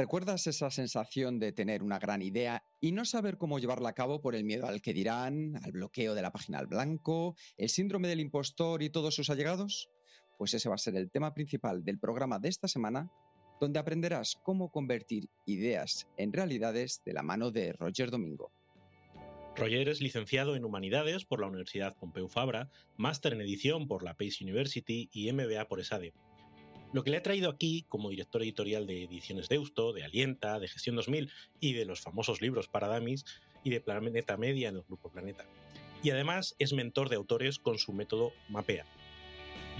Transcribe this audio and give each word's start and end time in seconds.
¿Recuerdas 0.00 0.46
esa 0.46 0.70
sensación 0.70 1.38
de 1.38 1.52
tener 1.52 1.82
una 1.82 1.98
gran 1.98 2.22
idea 2.22 2.64
y 2.80 2.92
no 2.92 3.04
saber 3.04 3.36
cómo 3.36 3.58
llevarla 3.58 3.90
a 3.90 3.94
cabo 3.94 4.22
por 4.22 4.34
el 4.34 4.44
miedo 4.44 4.66
al 4.66 4.80
que 4.80 4.94
dirán, 4.94 5.60
al 5.62 5.72
bloqueo 5.72 6.14
de 6.14 6.22
la 6.22 6.32
página 6.32 6.58
al 6.58 6.68
blanco, 6.68 7.36
el 7.58 7.68
síndrome 7.68 8.08
del 8.08 8.20
impostor 8.20 8.82
y 8.82 8.88
todos 8.88 9.14
sus 9.14 9.28
allegados? 9.28 9.90
Pues 10.38 10.54
ese 10.54 10.70
va 10.70 10.76
a 10.76 10.78
ser 10.78 10.96
el 10.96 11.10
tema 11.10 11.34
principal 11.34 11.84
del 11.84 11.98
programa 11.98 12.38
de 12.38 12.48
esta 12.48 12.66
semana, 12.66 13.10
donde 13.60 13.78
aprenderás 13.78 14.38
cómo 14.42 14.70
convertir 14.70 15.28
ideas 15.44 16.08
en 16.16 16.32
realidades 16.32 17.02
de 17.04 17.12
la 17.12 17.22
mano 17.22 17.50
de 17.50 17.74
Roger 17.74 18.10
Domingo. 18.10 18.54
Roger 19.54 19.86
es 19.90 20.00
licenciado 20.00 20.56
en 20.56 20.64
Humanidades 20.64 21.26
por 21.26 21.42
la 21.42 21.46
Universidad 21.46 21.94
Pompeu 21.98 22.26
Fabra, 22.26 22.70
máster 22.96 23.34
en 23.34 23.42
edición 23.42 23.86
por 23.86 24.02
la 24.02 24.14
Pace 24.14 24.42
University 24.42 25.10
y 25.12 25.30
MBA 25.30 25.68
por 25.68 25.78
ESADE. 25.78 26.14
Lo 26.92 27.04
que 27.04 27.10
le 27.10 27.18
ha 27.18 27.22
traído 27.22 27.50
aquí 27.50 27.84
como 27.88 28.10
director 28.10 28.42
editorial 28.42 28.84
de 28.84 29.04
Ediciones 29.04 29.48
Deusto, 29.48 29.92
de 29.92 30.02
Alienta, 30.02 30.58
de 30.58 30.66
Gestión 30.66 30.96
2000 30.96 31.30
y 31.60 31.72
de 31.74 31.84
los 31.84 32.00
famosos 32.00 32.40
libros 32.40 32.66
para 32.66 32.88
Damis 32.88 33.24
y 33.62 33.70
de 33.70 33.80
Planeta 33.80 34.36
Media 34.36 34.70
en 34.70 34.76
el 34.76 34.82
Grupo 34.82 35.08
Planeta. 35.08 35.44
Y 36.02 36.10
además 36.10 36.56
es 36.58 36.72
mentor 36.72 37.08
de 37.08 37.14
autores 37.14 37.60
con 37.60 37.78
su 37.78 37.92
método 37.92 38.32
Mapea. 38.48 38.86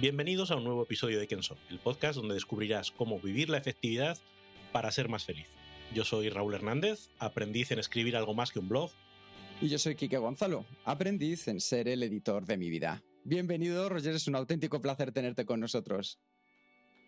Bienvenidos 0.00 0.52
a 0.52 0.56
un 0.56 0.62
nuevo 0.62 0.84
episodio 0.84 1.19
de 1.19 1.27
Kenso, 1.27 1.58
el 1.69 1.80
podcast 1.80 2.14
donde 2.14 2.34
descubrirás 2.34 2.92
cómo 2.92 3.19
vivir 3.19 3.50
la 3.50 3.58
efectividad 3.58 4.17
para 4.70 4.92
ser 4.92 5.08
más 5.08 5.24
feliz. 5.24 5.48
Yo 5.92 6.05
soy 6.05 6.28
Raúl 6.28 6.55
Hernández, 6.55 7.08
aprendiz 7.19 7.72
en 7.72 7.80
escribir 7.80 8.17
algo 8.17 8.34
más 8.34 8.52
que 8.52 8.61
un 8.61 8.69
blog. 8.69 8.92
Y 9.61 9.69
yo 9.69 9.80
soy 9.80 9.97
Quique 9.97 10.19
Gonzalo, 10.19 10.64
aprendiz 10.84 11.48
en 11.48 11.61
ser 11.61 11.89
el 11.89 12.05
editor 12.05 12.47
de 12.47 12.56
mi 12.56 12.70
vida. 12.70 13.02
Bienvenido, 13.24 13.89
Roger, 13.89 14.14
es 14.14 14.28
un 14.28 14.36
auténtico 14.36 14.80
placer 14.80 15.11
tenerte 15.11 15.45
con 15.45 15.58
nosotros. 15.58 16.20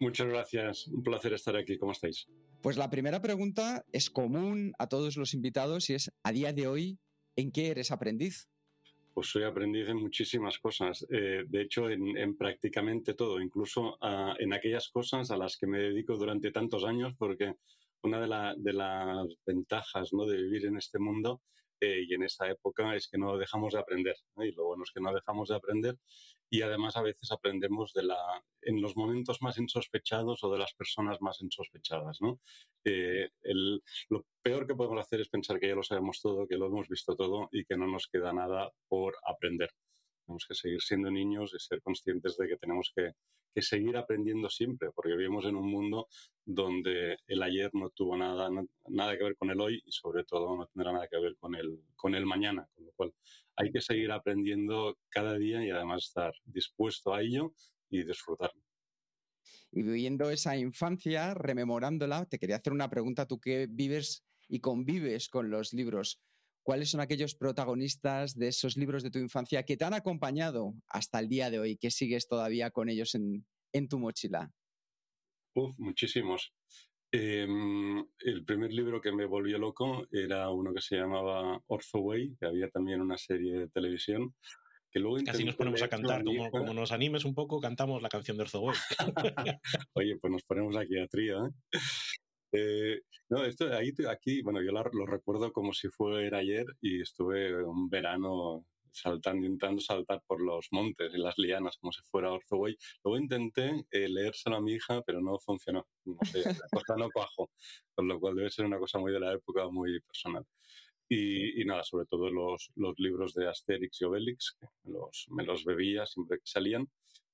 Muchas 0.03 0.27
gracias, 0.27 0.89
un 0.89 1.01
placer 1.05 1.33
estar 1.33 1.55
aquí. 1.55 1.79
¿Cómo 1.79 1.93
estáis? 1.93 2.27
Pues 2.61 2.77
la 2.77 2.91
primera 2.91 3.23
pregunta 3.23 3.85
es 3.93 4.11
común 4.11 4.73
a 4.81 4.89
todos 4.89 5.17
los 5.17 5.33
invitados 5.33 5.91
y 5.91 5.95
es, 5.95 6.11
a 6.25 6.33
día 6.33 6.53
de 6.53 6.67
hoy, 6.67 6.99
¿en 7.37 7.53
qué 7.53 7.69
eres 7.69 7.93
aprendiz? 7.93 8.49
Pues 9.15 9.29
soy 9.29 9.45
aprendiz 9.45 9.89
en 9.89 9.99
muchísimas 9.99 10.59
cosas, 10.59 11.07
eh, 11.09 11.45
de 11.47 11.63
hecho 11.63 11.89
en, 11.89 12.17
en, 12.19 12.37
prácticamente 12.37 13.15
todo, 13.15 13.41
incluso 13.41 13.97
uh, 14.03 14.35
en 14.41 14.53
aquellas 14.53 14.89
cosas 14.89 15.31
a 15.31 15.37
las 15.37 15.57
que 15.57 15.69
me 15.69 15.79
dedico 15.79 16.17
durante 16.17 16.51
tantos 16.51 16.83
años, 16.83 17.15
porque 17.17 17.55
una 18.03 18.21
de, 18.21 18.27
la, 18.27 18.57
de 18.59 18.73
las 18.73 19.29
ventajas 19.47 20.13
¿no? 20.13 20.27
de 20.27 20.43
vivir 20.43 20.67
en 20.67 20.79
este 20.79 20.99
mundo 20.99 21.43
y 21.87 22.15
en 22.15 22.23
esta 22.23 22.49
época 22.49 22.97
es 22.97 23.09
que 23.09 23.19
no 23.19 23.37
dejamos 23.37 23.73
de 23.75 23.81
aprender, 23.81 24.17
y 24.37 24.53
lo 24.53 24.67
bueno 24.67 24.85
es 24.85 24.93
que 24.93 25.01
no 25.01 25.13
dejamos 25.13 25.49
de 25.49 25.57
aprender 25.57 25.99
y 26.53 26.61
además 26.61 26.99
a 26.99 27.03
veces 27.03 27.33
aprendemos 27.33 27.95
de 27.95 28.03
la, 28.03 28.45
en 28.61 28.83
los 28.83 28.95
momentos 28.95 29.41
más 29.41 29.57
insospechados 29.57 30.45
o 30.45 30.53
de 30.53 30.59
las 30.59 30.75
personas 30.75 31.17
más 31.23 31.41
insospechadas. 31.41 32.21
¿no? 32.21 32.41
Eh, 32.85 33.31
el, 33.41 33.83
lo 34.11 34.27
peor 34.43 34.67
que 34.67 34.75
podemos 34.75 35.01
hacer 35.01 35.23
es 35.23 35.31
pensar 35.31 35.59
que 35.59 35.69
ya 35.69 35.75
lo 35.75 35.83
sabemos 35.83 36.21
todo, 36.21 36.47
que 36.47 36.59
lo 36.59 36.67
hemos 36.67 36.89
visto 36.89 37.15
todo 37.15 37.49
y 37.53 37.65
que 37.65 37.79
no 37.79 37.87
nos 37.87 38.07
queda 38.07 38.35
nada 38.35 38.71
por 38.87 39.17
aprender. 39.25 39.71
Tenemos 40.25 40.47
que 40.47 40.55
seguir 40.55 40.81
siendo 40.81 41.11
niños 41.11 41.53
y 41.55 41.59
ser 41.59 41.83
conscientes 41.83 42.37
de 42.37 42.49
que 42.49 42.57
tenemos 42.57 42.93
que, 42.95 43.13
seguir 43.61 43.97
aprendiendo 43.97 44.49
siempre, 44.49 44.91
porque 44.95 45.15
vivimos 45.15 45.45
en 45.45 45.57
un 45.57 45.71
mundo 45.71 46.09
donde 46.45 47.19
el 47.27 47.43
ayer 47.43 47.71
no 47.75 47.91
tuvo 47.91 48.17
nada, 48.17 48.49
nada 48.89 49.19
que 49.19 49.25
ver 49.25 49.37
con 49.37 49.51
el 49.51 49.61
hoy 49.61 49.83
y 49.85 49.93
sobre 49.93 50.25
todo 50.25 50.57
no 50.57 50.67
tendrá 50.67 50.93
nada 50.93 51.07
que 51.07 51.21
ver 51.21 51.37
con 51.39 51.55
el, 51.55 51.81
con 51.95 52.15
el 52.15 52.25
mañana, 52.25 52.67
con 52.75 52.87
lo 52.87 52.93
cual 52.93 53.15
hay 53.57 53.71
que 53.71 53.83
seguir 53.83 54.11
aprendiendo 54.11 54.97
cada 55.11 55.37
día 55.37 55.63
y 55.65 55.71
además 55.71 56.05
estar 56.05 56.33
dispuesto 56.45 57.13
a 57.13 57.21
ello 57.21 57.53
y 57.91 58.05
disfrutarlo. 58.05 58.63
Y 59.71 59.83
viviendo 59.83 60.31
esa 60.31 60.57
infancia, 60.57 61.35
rememorándola, 61.35 62.27
te 62.27 62.39
quería 62.39 62.57
hacer 62.57 62.73
una 62.73 62.91
pregunta, 62.91 63.27
tú 63.27 63.41
que 63.41 63.67
vives 63.69 64.25
y 64.49 64.61
convives 64.61 65.29
con 65.29 65.51
los 65.51 65.73
libros, 65.73 66.21
¿cuáles 66.63 66.91
son 66.91 67.01
aquellos 67.01 67.35
protagonistas 67.35 68.37
de 68.37 68.49
esos 68.49 68.77
libros 68.77 69.03
de 69.03 69.11
tu 69.11 69.19
infancia 69.19 69.65
que 69.65 69.77
te 69.77 69.85
han 69.85 69.95
acompañado 69.95 70.75
hasta 70.89 71.19
el 71.19 71.29
día 71.29 71.51
de 71.51 71.59
hoy, 71.59 71.77
que 71.77 71.91
sigues 71.91 72.27
todavía 72.27 72.71
con 72.71 72.89
ellos 72.89 73.15
en, 73.15 73.47
en 73.73 73.89
tu 73.89 73.99
mochila? 73.99 74.53
Uf, 75.55 75.79
muchísimos. 75.79 76.53
Eh, 77.15 77.47
el 78.21 78.45
primer 78.45 78.73
libro 78.73 78.99
que 78.99 79.13
me 79.13 79.27
volvió 79.27 79.59
loco 79.59 80.07
era 80.11 80.49
uno 80.49 80.73
que 80.73 80.81
se 80.81 80.97
llamaba 80.97 81.63
Orthoway, 81.67 82.35
que 82.41 82.47
había 82.47 82.71
también 82.71 83.03
una 83.03 83.19
serie 83.19 83.59
de 83.59 83.69
televisión. 83.69 84.35
Que 84.91 84.99
luego 84.99 85.19
Casi 85.25 85.45
nos 85.45 85.57
ponemos 85.57 85.83
a 85.83 85.89
cantar, 85.89 86.23
como, 86.23 86.51
como, 86.51 86.75
nos 86.75 86.93
animes 86.93 87.25
un 87.25 87.35
poco, 87.35 87.61
cantamos 87.61 88.03
la 88.03 88.09
canción 88.09 88.37
de 88.37 88.45
Orthoway. 88.45 88.77
Oye, 89.95 90.17
pues 90.21 90.31
nos 90.31 90.43
ponemos 90.43 90.77
aquí 90.77 90.99
a 90.99 91.07
trío, 91.07 91.47
¿eh? 91.47 91.51
Eh, 92.53 93.01
no, 93.31 93.45
esto 93.45 93.73
ahí, 93.75 93.93
aquí, 94.11 94.43
bueno, 94.43 94.61
yo 94.63 94.73
lo, 94.73 95.07
recuerdo 95.07 95.53
como 95.53 95.73
si 95.73 95.89
fuera 95.89 96.39
ayer 96.39 96.67
y 96.83 97.01
estuve 97.01 97.65
un 97.65 97.89
verano 97.89 98.67
saltando, 98.91 99.47
intentando 99.47 99.81
saltar 99.81 100.23
por 100.27 100.43
los 100.43 100.69
montes 100.71 101.15
y 101.15 101.19
las 101.19 101.39
lianas 101.39 101.79
como 101.79 101.93
si 101.93 102.03
fuera 102.03 102.31
Orthoway. 102.31 102.77
Luego 103.03 103.19
intenté 103.19 103.87
eh, 103.91 104.09
leérselo 104.09 104.57
a 104.57 104.61
mi 104.61 104.75
hija, 104.75 105.01
pero 105.03 105.21
no 105.23 105.39
funcionó. 105.39 105.87
No 106.05 106.19
sé, 106.31 106.45
la 106.45 106.69
cosa 106.71 106.97
no 106.97 107.11
cuajo, 107.11 107.51
con 107.95 108.07
lo 108.07 108.21
cual 108.21 108.37
debe 108.37 108.51
ser 108.51 108.67
una 108.67 108.79
cosa 108.79 108.99
muy 108.99 109.13
de 109.13 109.21
la 109.21 109.33
época, 109.33 109.69
muy 109.69 110.01
personal. 110.01 110.45
Y, 111.09 111.61
y, 111.61 111.65
nada, 111.65 111.85
sobre 111.85 112.07
todo 112.07 112.31
los, 112.31 112.71
los 112.77 112.95
libros 112.99 113.35
de 113.35 113.49
Asterix 113.49 114.01
y 114.01 114.05
Obelix, 114.05 114.57
los, 114.85 115.27
me 115.31 115.45
los 115.45 115.65
bebía 115.65 116.07
siempre 116.07 116.39
que 116.39 116.47
salían. 116.47 116.89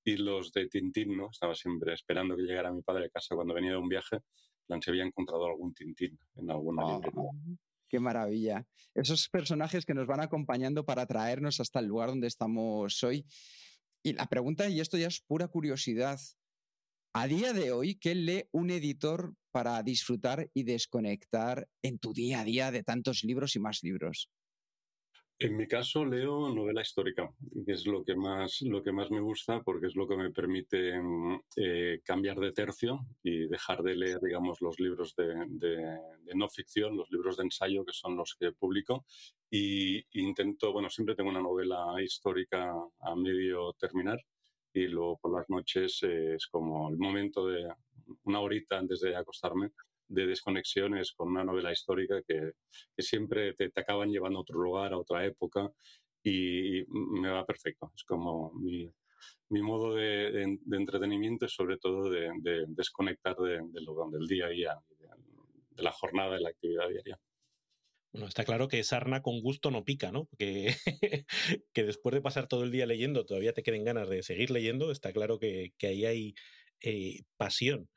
Y 0.04 0.16
los 0.16 0.52
de 0.52 0.68
Tintín, 0.68 1.16
¿no? 1.16 1.28
Estaba 1.30 1.54
siempre 1.54 1.92
esperando 1.92 2.36
que 2.36 2.42
llegara 2.42 2.72
mi 2.72 2.82
padre 2.82 3.06
a 3.06 3.10
casa 3.10 3.34
cuando 3.34 3.52
venía 3.52 3.72
de 3.72 3.76
un 3.76 3.88
viaje, 3.88 4.20
plan 4.68 4.80
si 4.80 4.90
había 4.90 5.04
encontrado 5.04 5.46
algún 5.46 5.74
Tintín 5.74 6.18
en 6.36 6.50
alguna 6.50 6.82
Ah, 6.84 6.94
librería. 6.94 7.30
Qué 7.88 7.98
maravilla. 7.98 8.66
Esos 8.94 9.28
personajes 9.30 9.84
que 9.86 9.94
nos 9.94 10.06
van 10.06 10.20
acompañando 10.20 10.84
para 10.84 11.06
traernos 11.06 11.58
hasta 11.58 11.80
el 11.80 11.86
lugar 11.86 12.10
donde 12.10 12.26
estamos 12.28 13.02
hoy. 13.02 13.24
Y 14.02 14.12
la 14.12 14.26
pregunta, 14.26 14.68
y 14.68 14.80
esto 14.80 14.96
ya 14.98 15.08
es 15.08 15.20
pura 15.22 15.48
curiosidad, 15.48 16.20
a 17.14 17.26
día 17.26 17.52
de 17.54 17.72
hoy, 17.72 17.96
¿qué 17.96 18.14
lee 18.14 18.44
un 18.52 18.70
editor 18.70 19.34
para 19.50 19.82
disfrutar 19.82 20.50
y 20.54 20.64
desconectar 20.64 21.66
en 21.82 21.98
tu 21.98 22.12
día 22.12 22.40
a 22.40 22.44
día 22.44 22.70
de 22.70 22.82
tantos 22.84 23.24
libros 23.24 23.56
y 23.56 23.60
más 23.60 23.82
libros? 23.82 24.30
En 25.40 25.56
mi 25.56 25.68
caso 25.68 26.04
leo 26.04 26.52
novela 26.52 26.82
histórica, 26.82 27.32
que 27.64 27.72
es 27.72 27.86
lo 27.86 28.02
que 28.02 28.16
más, 28.16 28.60
lo 28.62 28.82
que 28.82 28.90
más 28.90 29.08
me 29.12 29.20
gusta 29.20 29.62
porque 29.62 29.86
es 29.86 29.94
lo 29.94 30.08
que 30.08 30.16
me 30.16 30.32
permite 30.32 31.00
eh, 31.56 32.00
cambiar 32.02 32.40
de 32.40 32.50
tercio 32.50 33.06
y 33.22 33.46
dejar 33.46 33.84
de 33.84 33.94
leer, 33.94 34.18
digamos, 34.20 34.60
los 34.60 34.80
libros 34.80 35.14
de, 35.14 35.26
de, 35.48 35.76
de, 36.24 36.34
no 36.34 36.48
ficción, 36.48 36.96
los 36.96 37.08
libros 37.12 37.36
de 37.36 37.44
ensayo, 37.44 37.84
que 37.84 37.92
son 37.92 38.16
los 38.16 38.34
que 38.34 38.50
publico. 38.50 39.06
Y, 39.48 39.98
y 39.98 40.22
intento, 40.24 40.72
bueno, 40.72 40.90
siempre 40.90 41.14
tengo 41.14 41.30
una 41.30 41.40
novela 41.40 41.94
histórica 42.02 42.74
a 42.98 43.14
medio 43.14 43.72
terminar 43.74 44.18
y 44.72 44.88
luego 44.88 45.18
por 45.18 45.32
las 45.38 45.48
noches 45.48 46.00
eh, 46.02 46.34
es 46.34 46.48
como 46.48 46.90
el 46.90 46.98
momento 46.98 47.46
de 47.46 47.72
una 48.24 48.40
horita 48.40 48.78
antes 48.78 49.00
de 49.00 49.14
acostarme 49.14 49.70
de 50.08 50.26
desconexiones 50.26 51.12
con 51.12 51.28
una 51.28 51.44
novela 51.44 51.72
histórica 51.72 52.22
que, 52.22 52.52
siempre 52.98 53.52
te, 53.54 53.70
te, 53.70 53.80
acaban 53.80 54.10
llevando 54.10 54.38
a 54.38 54.42
otro 54.42 54.58
lugar, 54.60 54.92
a 54.92 54.98
otra 54.98 55.24
época, 55.24 55.70
y 56.22 56.84
me 56.88 57.30
va 57.30 57.46
perfecto. 57.46 57.92
Es 57.94 58.04
como 58.04 58.52
mi, 58.54 58.92
mi 59.50 59.62
modo 59.62 59.94
de, 59.94 60.58
entretenimiento 60.72 61.46
y 61.46 61.48
sobre 61.48 61.78
todo 61.78 62.10
de, 62.10 62.30
de 62.40 62.64
desconectar 62.68 63.36
de, 63.36 63.60
lo, 63.80 64.10
del 64.10 64.26
día 64.26 64.46
a 64.46 64.50
día, 64.50 64.74
de, 65.70 65.82
la 65.82 65.92
jornada, 65.92 66.34
de 66.34 66.40
la 66.40 66.50
actividad 66.50 66.88
diaria. 66.88 67.18
Bueno, 68.12 68.26
está 68.26 68.44
claro 68.44 68.68
que 68.68 68.82
sarna 68.84 69.22
con 69.22 69.40
gusto 69.40 69.70
no 69.70 69.84
pica, 69.84 70.10
¿no? 70.10 70.28
Que, 70.38 70.74
que 71.72 71.84
después 71.84 72.14
de 72.14 72.22
pasar 72.22 72.48
todo 72.48 72.64
el 72.64 72.72
día 72.72 72.86
leyendo 72.86 73.26
todavía 73.26 73.52
te 73.52 73.62
queden 73.62 73.84
ganas 73.84 74.08
de 74.08 74.22
seguir 74.22 74.50
leyendo, 74.50 74.90
está 74.90 75.12
claro 75.12 75.38
que, 75.38 75.72
que 75.78 75.88
ahí 75.88 76.04
hay 76.04 76.34
eh, 76.80 77.22
pasión. 77.36 77.88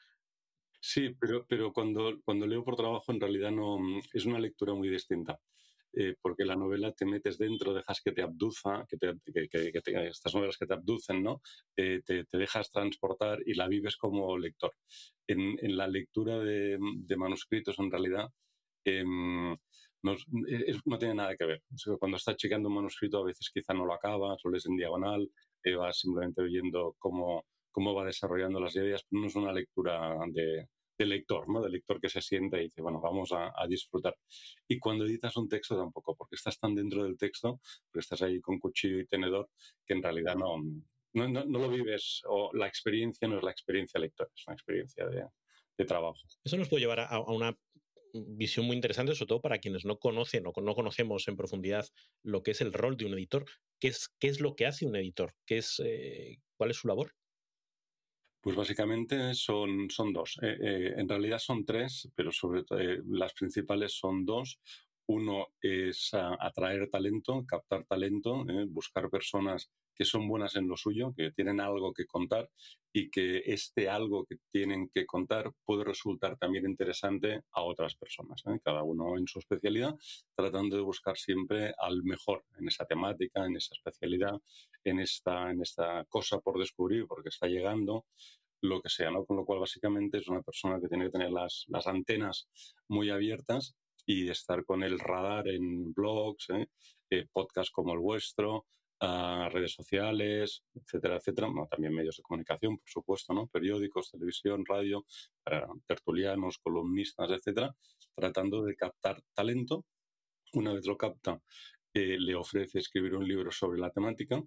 Sí, 0.84 1.12
pero, 1.20 1.46
pero 1.48 1.72
cuando, 1.72 2.20
cuando 2.26 2.48
leo 2.48 2.64
por 2.64 2.76
trabajo 2.76 3.12
en 3.12 3.22
realidad 3.22 3.52
no 3.52 3.78
es 4.14 4.26
una 4.26 4.40
lectura 4.40 4.74
muy 4.74 4.90
distinta. 4.90 5.40
eh, 5.94 6.16
porque 6.22 6.46
la 6.46 6.56
novela 6.56 6.94
te 6.94 7.06
metes 7.06 7.38
dentro, 7.38 7.74
dejas 7.74 8.02
que 8.02 8.14
te 8.14 8.22
abduza, 8.24 8.86
que, 8.90 8.98
estas 10.10 10.36
novelas 10.36 10.58
que 10.58 10.66
te 10.66 10.74
abducen, 10.74 11.24
¿no? 11.24 11.42
Eh, 11.78 12.02
te, 12.06 12.26
dejas 12.32 12.72
transportar 12.72 13.40
y 13.46 13.56
la 13.56 13.68
vives 13.68 13.98
como 13.98 14.38
lector. 14.38 14.74
En, 15.28 15.58
la 15.78 15.88
lectura 15.88 16.40
de, 16.40 16.78
manuscritos, 17.18 17.78
en 17.80 17.92
realidad, 17.92 18.30
em, 18.86 19.56
no, 20.04 20.98
tiene 21.00 21.16
nada 21.16 21.36
que 21.36 21.46
ver. 21.46 21.64
Cuando 22.00 22.18
estás 22.18 22.38
chequeando 22.38 22.70
un 22.70 22.76
manuscrito, 22.76 23.20
a 23.20 23.26
veces 23.26 23.50
quizá 23.54 23.74
no 23.74 23.86
lo 23.86 23.94
acabas, 23.94 24.40
lo 24.44 24.52
lees 24.52 24.66
en 24.68 24.78
diagonal, 24.78 25.30
vas 25.78 26.00
simplemente 26.00 26.42
oyendo 26.42 26.96
cómo, 27.00 27.46
cómo 27.72 27.94
va 27.94 28.06
desarrollando 28.06 28.60
las 28.60 28.76
ideas, 28.76 29.06
no 29.12 29.28
es 29.28 29.36
una 29.36 29.52
lectura 29.52 30.18
de, 30.30 30.68
de 31.02 31.06
lector, 31.06 31.50
¿no? 31.50 31.62
De 31.62 31.70
lector 31.70 32.00
que 32.00 32.10
se 32.10 32.22
sienta 32.22 32.60
y 32.60 32.66
dice, 32.66 32.82
bueno, 32.82 33.02
vamos 33.02 33.32
a, 33.34 33.52
disfrutar. 33.68 34.16
Y 34.68 34.80
cuando 34.80 35.06
editas 35.06 35.36
un 35.38 35.48
texto 35.50 35.78
tampoco, 35.78 36.16
porque 36.16 36.36
estás 36.36 36.60
tan 36.60 36.76
dentro 36.76 37.04
del 37.04 37.18
texto, 37.18 37.60
porque 37.90 38.00
estás 38.00 38.22
ahí 38.22 38.40
con 38.40 38.60
cuchillo 38.60 39.00
y 39.00 39.08
tenedor, 39.08 39.50
que 39.86 39.94
en 39.94 40.04
realidad 40.04 40.36
no, 40.36 40.58
no, 41.14 41.28
no, 41.28 41.60
lo 41.60 41.70
vives, 41.70 42.22
o 42.28 42.52
la 42.54 42.68
experiencia 42.68 43.28
no 43.28 43.38
es 43.38 43.44
la 43.44 43.52
experiencia 43.52 44.00
lector, 44.00 44.32
es 44.36 44.48
una 44.48 44.56
experiencia 44.56 45.08
de, 45.08 45.26
de 45.78 45.86
trabajo. 45.86 46.20
Eso 46.44 46.58
nos 46.58 46.70
puede 46.70 46.82
llevar 46.82 47.02
a, 47.02 47.20
una 47.20 47.58
visión 48.14 48.66
muy 48.66 48.76
interesante, 48.76 49.16
sobre 49.16 49.30
todo 49.30 49.42
para 49.42 49.60
quienes 49.60 49.86
no 49.86 49.98
conocen 49.98 50.46
o 50.46 50.62
no 50.62 50.76
conocemos 50.76 51.28
en 51.28 51.38
profundidad 51.38 51.88
lo 52.24 52.44
que 52.44 52.52
es 52.52 52.62
el 52.62 52.74
rol 52.74 52.98
de 52.98 53.06
un 53.06 53.14
editor. 53.14 53.46
¿Qué 53.80 53.88
es, 53.88 54.10
qué 54.20 54.28
es 54.28 54.42
lo 54.42 54.56
que 54.56 54.66
hace 54.66 54.86
un 54.86 54.96
editor? 54.96 55.34
¿Qué 55.46 55.58
es, 55.60 55.82
eh, 55.84 56.38
¿Cuál 56.58 56.72
es 56.72 56.78
su 56.78 56.88
labor? 56.88 57.14
Pues 58.42 58.56
básicamente 58.56 59.36
son, 59.36 59.90
son 59.92 60.14
dos. 60.14 60.40
Eh, 60.42 60.58
eh, 60.60 60.94
en 60.98 61.08
realidad 61.08 61.38
son 61.38 61.64
tres, 61.64 62.10
pero 62.16 62.32
sobre 62.32 62.62
eh, 62.72 63.00
las 63.08 63.34
principales 63.34 63.94
son 63.94 64.26
dos. 64.26 64.60
Uno 65.08 65.50
es 65.62 66.12
atraer 66.14 66.90
talento, 66.90 67.44
captar 67.46 67.84
talento, 67.86 68.46
buscar 68.70 69.10
personas 69.10 69.70
que 69.94 70.06
son 70.06 70.28
buenas 70.28 70.56
en 70.56 70.68
lo 70.68 70.78
suyo, 70.78 71.14
que 71.16 71.32
tienen 71.32 71.60
algo 71.60 71.94
que 71.94 72.06
contar 72.06 72.50
y 72.94 73.10
que 73.10 73.44
este 73.46 73.90
algo 73.90 74.26
que 74.26 74.38
tienen 74.50 74.90
que 74.90 75.06
contar 75.06 75.52
puede 75.66 75.84
resultar 75.84 76.38
también 76.38 76.66
interesante 76.66 77.42
a 77.52 77.62
otras 77.62 77.96
personas, 77.96 78.44
cada 78.64 78.84
uno 78.84 79.18
en 79.18 79.28
su 79.28 79.40
especialidad, 79.40 79.96
tratando 80.34 80.78
de 80.78 80.82
buscar 80.82 81.18
siempre 81.18 81.74
al 81.78 82.04
mejor 82.04 82.46
en 82.58 82.70
esa 82.70 82.86
temática, 82.86 83.46
en 83.46 83.58
esa 83.58 83.76
especialidad, 83.76 84.42
en 84.84 85.00
esta, 85.00 85.52
en 85.52 85.62
esta 85.62 86.06
cosa 86.06 86.40
por 86.40 86.60
descubrir, 86.60 87.06
porque 87.08 87.30
está 87.30 87.48
llegando 87.48 88.06
lo 88.62 88.82
que 88.82 88.90
sea, 88.90 89.12
¿no? 89.12 89.26
Con 89.26 89.38
lo 89.38 89.46
cual, 89.46 89.60
básicamente, 89.60 90.20
es 90.20 90.28
una 90.28 90.42
persona 90.42 90.80
que 90.80 90.88
tiene 90.88 91.06
que 91.06 91.12
tener 91.12 91.32
las, 91.32 91.66
las 91.68 91.88
antenas 91.88 92.48
muy 92.88 93.10
abiertas 93.10 93.76
y 94.06 94.30
estar 94.30 94.66
con 94.66 94.84
el 94.84 95.00
radar 95.00 95.48
en 95.48 95.94
blogs, 95.94 96.50
¿eh? 96.52 96.68
Eh, 97.10 97.26
podcasts 97.32 97.72
como 97.72 97.94
el 97.94 98.00
vuestro, 98.00 98.66
redes 99.02 99.74
sociales, 99.74 100.64
etcétera, 100.76 101.18
etcétera. 101.18 101.48
también 101.70 101.94
medios 101.94 102.18
de 102.18 102.24
comunicación, 102.24 102.78
por 102.78 102.90
supuesto, 102.90 103.34
¿no? 103.34 103.48
Periódicos, 103.48 104.12
televisión, 104.12 104.64
radio, 104.66 105.06
tertulianos, 105.88 106.60
columnistas, 106.60 107.32
etcétera, 107.32 107.76
tratando 108.16 108.64
de 108.64 108.76
captar 108.76 109.22
talento. 109.34 109.86
Una 110.54 110.74
vez 110.74 110.86
lo 110.86 110.98
capta, 110.98 111.42
eh, 111.94 112.18
le 112.20 112.36
ofrece 112.36 112.80
escribir 112.80 113.16
un 113.16 113.28
libro 113.28 113.52
sobre 113.52 113.80
la 113.80 113.92
temática, 113.92 114.42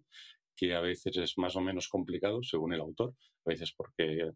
que 0.57 0.75
a 0.75 0.81
veces 0.81 1.17
es 1.17 1.39
más 1.39 1.57
o 1.57 1.61
menos 1.61 1.89
complicado, 1.89 2.43
según 2.43 2.73
el 2.73 2.81
autor, 2.81 3.15
a 3.45 3.51
veces 3.51 3.73
porque 3.77 4.31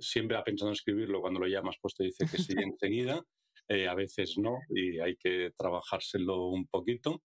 siempre 0.00 0.36
ha 0.36 0.44
pensado 0.44 0.70
en 0.70 0.74
escribirlo, 0.74 1.20
cuando 1.20 1.40
lo 1.40 1.46
llamas 1.46 1.76
pues 1.80 1.94
te 1.94 2.04
dice 2.04 2.26
que 2.30 2.38
sí 2.38 2.54
enseguida, 2.72 3.24
eh, 3.68 3.88
a 3.88 3.94
veces 3.94 4.38
no, 4.38 4.58
y 4.70 5.00
hay 5.00 5.16
que 5.16 5.52
trabajárselo 5.56 6.48
un 6.48 6.66
poquito. 6.66 7.22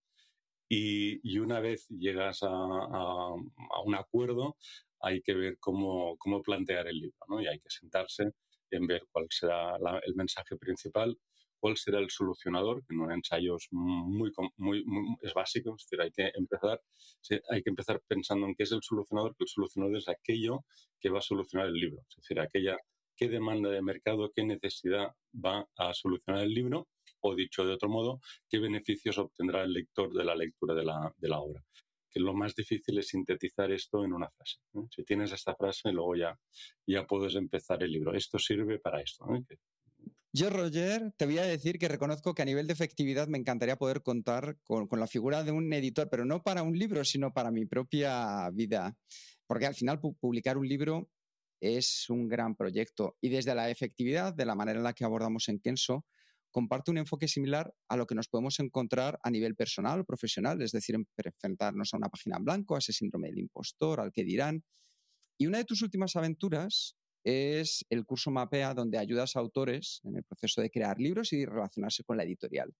Y, 0.70 1.38
una 1.40 1.60
vez 1.60 1.88
llegas 1.90 2.40
a, 2.44 3.34
un 3.84 3.96
acuerdo, 3.96 4.56
hay 5.02 5.22
que 5.22 5.34
ver 5.34 5.58
cómo, 5.60 6.16
cómo 6.18 6.42
plantear 6.42 6.88
el 6.88 6.98
libro, 6.98 7.18
¿no? 7.28 7.42
Y 7.42 7.48
hay 7.48 7.60
que 7.60 7.70
sentarse 7.70 8.32
en 8.72 8.88
ver 8.88 9.04
cuál 9.12 9.28
será 9.30 9.76
el 10.06 10.16
mensaje 10.16 10.56
principal, 10.56 11.18
cuál 11.62 11.78
será 11.78 12.00
el 12.00 12.10
solucionador, 12.10 12.84
que 12.84 12.94
en 12.94 13.02
un 13.02 13.12
ensayo 13.12 13.56
es 13.56 13.68
muy, 13.72 14.32
muy, 14.58 14.84
es 15.22 15.34
básico, 15.34 15.76
es 15.78 15.86
decir, 15.86 16.02
hay 16.02 16.12
que 16.12 16.32
empezar, 16.36 16.82
hay 17.50 17.62
que 17.62 17.70
empezar 17.70 18.02
pensando 18.08 18.48
en 18.48 18.56
qué 18.56 18.64
es 18.64 18.72
el 18.74 18.82
solucionador, 18.82 19.36
que 19.38 19.46
el 19.46 19.48
solucionador 19.48 19.98
es 19.98 20.10
aquello 20.10 20.66
que 21.00 21.10
va 21.10 21.20
a 21.20 21.22
solucionar 21.22 21.68
el 21.68 21.76
libro, 21.76 22.04
es 22.10 22.16
decir, 22.18 22.40
aquella 22.40 22.78
qué 23.16 23.30
demanda 23.30 23.70
de 23.70 23.82
mercado, 23.84 24.32
qué 24.36 24.44
necesidad 24.44 25.16
va 25.34 25.68
a 25.78 25.94
solucionar 25.94 26.44
el 26.44 26.54
libro, 26.54 26.88
o 27.22 27.36
dicho 27.36 27.64
de 27.64 27.74
otro 27.74 27.88
modo, 27.88 28.20
qué 28.50 28.58
beneficios 28.58 29.20
obtendrá 29.20 29.62
el 29.64 29.74
lector 29.74 30.12
de 30.12 30.26
la 30.26 30.36
lectura 30.36 30.74
de 30.74 30.84
la, 30.84 31.14
de 31.18 31.30
la 31.30 31.40
obra. 31.40 31.64
Que 32.10 32.20
lo 32.20 32.34
más 32.34 32.56
difícil 32.56 32.98
es 32.98 33.10
sintetizar 33.10 33.72
esto 33.72 34.04
en 34.04 34.14
una 34.14 34.28
frase. 34.28 34.58
Si 34.90 35.04
tienes 35.04 35.32
esta 35.32 35.56
frase, 35.56 35.92
luego 35.92 36.16
ya, 36.16 36.38
ya 36.86 37.06
puedes 37.06 37.36
empezar 37.36 37.82
el 37.84 37.92
libro. 37.92 38.14
Esto 38.14 38.38
sirve 38.38 38.80
para 38.80 39.02
esto. 39.02 39.26
Yo, 40.34 40.50
Roger, 40.50 41.12
te 41.18 41.26
voy 41.26 41.40
a 41.40 41.44
decir 41.44 41.78
que 41.78 41.90
reconozco 41.90 42.34
que 42.34 42.42
a 42.42 42.46
nivel 42.46 42.66
de 42.66 42.72
efectividad 42.72 43.28
me 43.28 43.38
encantaría 43.38 43.76
poder 43.76 44.02
contar 44.02 44.58
con, 44.64 44.88
la 44.90 45.08
figura 45.08 45.44
de 45.44 45.52
un 45.52 45.72
editor, 45.74 46.10
pero 46.10 46.24
no 46.24 46.42
para 46.42 46.64
un 46.64 46.80
libro, 46.80 47.04
sino 47.04 47.34
para 47.34 47.52
mi 47.52 47.66
propia 47.66 48.50
vida. 48.52 48.96
Porque 49.46 49.66
al 49.66 49.76
final 49.76 50.00
publicar 50.00 50.58
un 50.58 50.70
libro 50.70 51.12
es 51.60 52.10
un 52.10 52.30
gran 52.30 52.56
proyecto. 52.56 53.18
Y 53.20 53.28
desde 53.28 53.54
la 53.54 53.70
efectividad, 53.70 54.34
de 54.34 54.46
la 54.46 54.56
manera 54.56 54.80
en 54.80 54.86
la 54.86 54.94
que 54.94 55.04
abordamos 55.04 55.50
en 55.50 55.60
Kenso, 55.60 56.06
comparte 56.50 56.92
un 56.92 57.00
enfoque 57.00 57.28
similar 57.28 57.74
a 57.90 57.98
lo 57.98 58.08
que 58.08 58.16
nos 58.16 58.30
podemos 58.30 58.58
encontrar 58.62 59.20
a 59.24 59.30
nivel 59.30 59.56
personal 59.56 60.00
o 60.00 60.06
profesional, 60.06 60.62
es 60.62 60.72
decir, 60.72 60.96
enfrentarnos 60.96 61.94
a 61.94 61.98
una 61.98 62.08
página 62.08 62.38
en 62.38 62.46
blanco, 62.46 62.76
a 62.76 62.80
ese 62.80 62.94
síndrome 62.94 63.28
del 63.28 63.40
impostor, 63.40 64.00
al 64.00 64.14
que 64.14 64.24
dirán. 64.24 64.64
Y 65.38 65.48
una 65.48 65.58
de 65.58 65.66
tus 65.66 65.82
últimas 65.82 66.16
aventuras 66.16 66.96
es 67.24 67.86
el 67.90 68.06
curso 68.06 68.32
Mapea, 68.32 68.74
donde 68.74 68.98
ayudas 68.98 69.36
a 69.36 69.40
autores 69.40 70.02
en 70.04 70.18
el 70.18 70.24
proceso 70.24 70.62
de 70.62 70.70
crear 70.70 71.00
libros 71.00 71.34
y 71.34 71.46
relacionarse 71.46 72.04
con 72.04 72.18
la 72.18 72.24
editorial. 72.24 72.74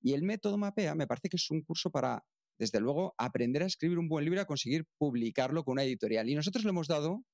Y 0.00 0.14
el 0.14 0.22
método 0.22 0.58
Mapea 0.58 0.94
me 0.94 1.06
parece 1.06 1.28
que 1.28 1.36
es 1.36 1.50
un 1.50 1.62
curso 1.62 1.90
para, 1.90 2.24
desde 2.58 2.80
luego, 2.80 3.14
aprender 3.18 3.62
a 3.62 3.66
escribir 3.66 3.98
un 3.98 4.08
buen 4.08 4.24
libro 4.24 4.40
y 4.40 4.42
a 4.42 4.46
conseguir 4.46 4.86
publicarlo 4.96 5.64
con 5.64 5.72
una 5.72 5.84
editorial. 5.84 6.28
Y 6.28 6.34
nosotros 6.34 6.64
le 6.64 6.70
hemos 6.70 6.88
dado 6.88 7.24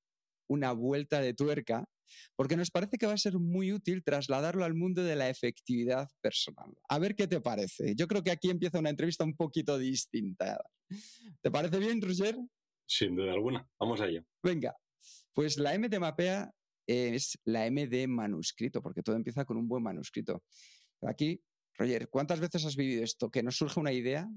una 0.49 0.71
vuelta 0.71 1.21
de 1.21 1.33
tuerca 1.33 1.87
porque 2.35 2.55
nos 2.55 2.71
parece 2.71 2.97
que 2.97 3.05
va 3.05 3.13
a 3.13 3.17
ser 3.17 3.37
muy 3.37 3.73
útil 3.73 4.03
trasladarlo 4.03 4.63
al 4.63 4.73
mundo 4.73 5.03
de 5.03 5.15
la 5.15 5.29
efectividad 5.29 6.09
personal. 6.21 6.73
A 6.87 6.99
ver 6.99 7.15
qué 7.15 7.27
te 7.27 7.41
parece. 7.41 7.95
Yo 7.95 8.07
creo 8.07 8.23
que 8.23 8.31
aquí 8.31 8.49
empieza 8.49 8.79
una 8.79 8.89
entrevista 8.89 9.23
un 9.23 9.35
poquito 9.35 9.77
distinta. 9.77 10.57
¿Te 11.41 11.51
parece 11.51 11.79
bien, 11.79 12.01
Roger? 12.01 12.37
Sin 12.85 13.15
duda 13.15 13.33
alguna. 13.33 13.69
Vamos 13.79 13.99
a 13.99 14.07
ello. 14.07 14.23
Venga, 14.41 14.73
pues 15.37 15.59
la 15.59 15.75
M 15.75 15.87
de 15.87 15.99
mapea 15.99 16.51
es 16.87 17.37
la 17.43 17.67
M 17.67 17.85
de 17.85 18.07
manuscrito, 18.07 18.81
porque 18.81 19.03
todo 19.03 19.15
empieza 19.15 19.45
con 19.45 19.57
un 19.57 19.67
buen 19.67 19.83
manuscrito. 19.83 20.41
Aquí, 21.03 21.39
Roger, 21.75 22.09
¿cuántas 22.09 22.39
veces 22.39 22.65
has 22.65 22.75
vivido 22.75 23.03
esto? 23.03 23.29
Que 23.29 23.43
nos 23.43 23.55
surge 23.55 23.79
una 23.79 23.93
idea 23.93 24.27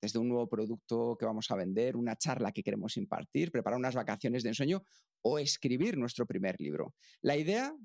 desde 0.00 0.18
un 0.18 0.30
nuevo 0.30 0.48
producto 0.48 1.18
que 1.18 1.26
vamos 1.26 1.50
a 1.50 1.54
vender, 1.54 1.98
una 1.98 2.16
charla 2.16 2.50
que 2.50 2.62
queremos 2.62 2.96
impartir, 2.96 3.52
preparar 3.52 3.78
unas 3.78 3.94
vacaciones 3.94 4.42
de 4.42 4.48
ensueño 4.48 4.82
o 5.20 5.38
escribir 5.38 5.98
nuestro 5.98 6.24
primer 6.24 6.58
libro. 6.62 6.94
La 7.20 7.36
idea 7.36 7.76